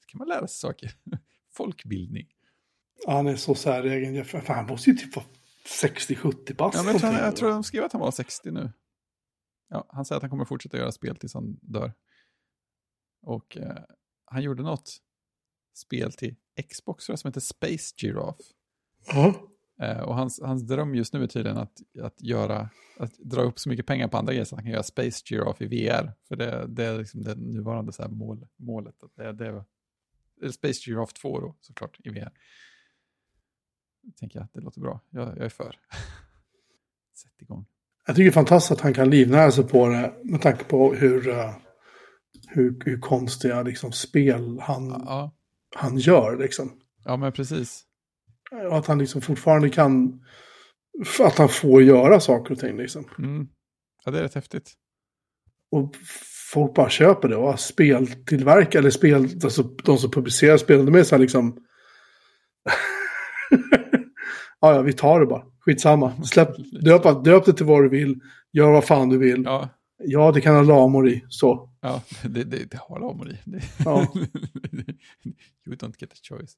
Så 0.00 0.06
kan 0.06 0.18
man 0.18 0.28
lära 0.28 0.46
sig 0.46 0.58
saker. 0.58 0.90
Folkbildning. 1.52 2.26
Ja, 3.06 3.12
han 3.12 3.26
är 3.26 3.36
så 3.36 3.54
säregen. 3.54 4.24
Fan, 4.24 4.42
han 4.46 4.66
måste 4.66 4.90
ju 4.90 4.96
typ 4.96 5.16
vara 5.16 5.26
60-70 5.68 6.56
bast. 6.56 6.76
Ja, 6.76 6.92
jag, 6.92 7.00
tror, 7.00 7.12
jag 7.12 7.36
tror 7.36 7.50
de 7.50 7.64
skrev 7.64 7.84
att 7.84 7.92
han 7.92 8.00
var 8.00 8.10
60 8.10 8.50
nu. 8.50 8.72
Ja, 9.68 9.86
han 9.88 10.04
säger 10.04 10.16
att 10.16 10.22
han 10.22 10.30
kommer 10.30 10.44
fortsätta 10.44 10.76
göra 10.76 10.92
spel 10.92 11.16
tills 11.16 11.34
han 11.34 11.58
dör. 11.62 11.92
Och 13.22 13.56
eh, 13.56 13.82
han 14.24 14.42
gjorde 14.42 14.62
något 14.62 14.98
spel 15.74 16.12
till 16.12 16.36
Xbox 16.70 17.04
som 17.04 17.16
heter 17.24 17.40
Space 17.40 17.94
Giraffe. 17.96 18.42
Ja. 19.06 19.34
Eh, 19.82 20.00
och 20.00 20.14
hans, 20.14 20.40
hans 20.42 20.62
dröm 20.62 20.94
just 20.94 21.12
nu 21.12 21.22
är 21.22 21.26
tydligen 21.26 21.58
att, 21.58 21.80
att, 22.02 22.22
göra, 22.22 22.70
att 22.98 23.18
dra 23.18 23.42
upp 23.42 23.58
så 23.58 23.68
mycket 23.68 23.86
pengar 23.86 24.08
på 24.08 24.16
andra 24.16 24.32
grejer 24.32 24.44
så 24.44 24.54
att 24.54 24.58
han 24.58 24.64
kan 24.64 24.72
göra 24.72 24.82
Space 24.82 25.22
Giraffe 25.24 25.64
i 25.64 25.66
VR. 25.66 26.12
För 26.28 26.36
det, 26.36 26.66
det 26.68 26.84
är 26.84 26.98
liksom 26.98 27.22
det 27.22 27.34
nuvarande 27.34 27.92
så 27.92 28.02
här 28.02 28.10
mål, 28.10 28.46
målet. 28.56 29.02
Att 29.02 29.16
det, 29.16 29.32
det 29.32 29.46
är, 29.46 29.64
Space 30.52 30.80
Giraffe 30.90 31.12
2 31.12 31.40
då, 31.40 31.56
såklart, 31.60 32.00
i 32.04 32.08
VR. 32.08 32.32
Tänker 34.20 34.38
jag 34.38 34.44
att 34.44 34.52
det 34.52 34.60
låter 34.60 34.80
bra. 34.80 35.00
Jag, 35.10 35.28
jag 35.28 35.44
är 35.44 35.48
för. 35.48 35.64
Sätt 37.14 37.42
igång. 37.42 37.66
Jag 38.06 38.16
tycker 38.16 38.24
det 38.24 38.30
är 38.30 38.32
fantastiskt 38.32 38.72
att 38.72 38.80
han 38.80 38.94
kan 38.94 39.10
livnära 39.10 39.52
sig 39.52 39.64
på 39.64 39.88
det 39.88 40.14
med 40.24 40.42
tanke 40.42 40.64
på 40.64 40.94
hur, 40.94 41.28
eh, 41.28 41.54
hur, 42.48 42.76
hur 42.84 43.00
konstiga 43.00 43.62
liksom, 43.62 43.92
spel 43.92 44.60
han, 44.60 44.88
Ja, 45.06 45.34
han 45.76 45.98
gör. 45.98 46.36
Liksom. 46.38 46.72
ja 47.04 47.16
men 47.16 47.32
precis. 47.32 47.84
Och 48.70 48.78
att 48.78 48.86
han 48.86 48.98
liksom 48.98 49.20
fortfarande 49.20 49.70
kan... 49.70 50.24
Att 51.20 51.38
han 51.38 51.48
får 51.48 51.82
göra 51.82 52.20
saker 52.20 52.52
och 52.52 52.60
ting. 52.60 52.76
Liksom. 52.76 53.08
Mm. 53.18 53.48
Ja, 54.04 54.10
det 54.10 54.18
är 54.18 54.22
rätt 54.22 54.34
häftigt. 54.34 54.72
Och 55.70 55.96
folk 56.52 56.74
bara 56.74 56.90
köper 56.90 57.28
det. 57.28 57.36
Och 57.36 57.60
speltillverkare, 57.60 58.80
eller 58.80 58.90
spel, 58.90 59.14
alltså 59.44 59.62
de 59.62 59.98
som 59.98 60.10
publicerar 60.10 60.56
spel, 60.56 60.86
de 60.86 60.94
är 60.94 61.02
så 61.02 61.14
här 61.14 61.20
liksom... 61.20 61.64
ja, 64.60 64.74
ja, 64.74 64.82
vi 64.82 64.92
tar 64.92 65.20
det 65.20 65.26
bara. 65.26 65.44
Skitsamma. 65.60 66.24
Släpp, 66.24 66.48
döp, 66.84 67.24
döp 67.24 67.44
det 67.44 67.52
till 67.52 67.66
vad 67.66 67.82
du 67.82 67.88
vill. 67.88 68.20
Gör 68.52 68.72
vad 68.72 68.84
fan 68.84 69.08
du 69.08 69.18
vill. 69.18 69.42
Ja, 69.44 69.68
Ja, 70.04 70.32
det 70.32 70.40
kan 70.40 70.54
ha 70.54 70.62
lamor 70.62 71.08
i. 71.08 71.24
Så. 71.28 71.70
ja 71.80 72.02
det, 72.22 72.44
det, 72.44 72.70
det 72.70 72.78
har 72.80 73.00
lamor 73.00 73.30
i. 73.30 73.38
Det, 73.50 73.62
Ja. 73.84 74.06
you 75.66 75.76
don't 75.76 75.94
get 75.98 76.12
a 76.12 76.16
choice. 76.22 76.56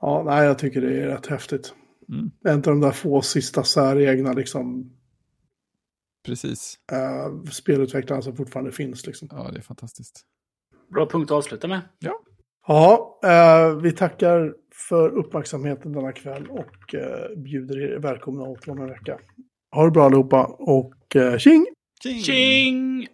Ja, 0.00 0.22
nej, 0.26 0.46
jag 0.46 0.58
tycker 0.58 0.80
det 0.80 1.00
är 1.02 1.06
rätt 1.06 1.26
häftigt. 1.26 1.74
Mm. 2.08 2.30
En 2.44 2.54
av 2.54 2.62
de 2.62 2.80
där 2.80 2.90
få 2.90 3.22
sista 3.22 3.64
säregna 3.64 4.32
liksom, 4.32 4.92
Precis. 6.26 6.78
uh, 6.92 7.44
spelutvecklarna 7.50 8.22
som 8.22 8.36
fortfarande 8.36 8.72
finns. 8.72 9.06
Liksom. 9.06 9.28
Ja, 9.30 9.50
det 9.52 9.58
är 9.58 9.62
fantastiskt. 9.62 10.24
Bra 10.94 11.06
punkt 11.08 11.30
att 11.30 11.36
avsluta 11.36 11.68
med. 11.68 11.80
Ja, 11.98 12.20
eh, 13.24 13.76
vi 13.82 13.92
tackar 13.92 14.54
för 14.88 15.08
uppmärksamheten 15.08 15.92
denna 15.92 16.12
kväll 16.12 16.46
och 16.50 16.94
eh, 16.94 17.36
bjuder 17.36 17.80
er 17.82 17.98
välkomna 17.98 18.42
åter 18.42 18.70
om 18.70 18.80
en 18.80 18.88
vecka. 18.88 19.18
Ha 19.74 19.84
det 19.84 19.90
bra 19.90 20.04
allihopa 20.04 20.44
och 20.58 21.16
uh, 21.16 21.38
tjing! 21.38 21.66
Tjing! 22.02 23.08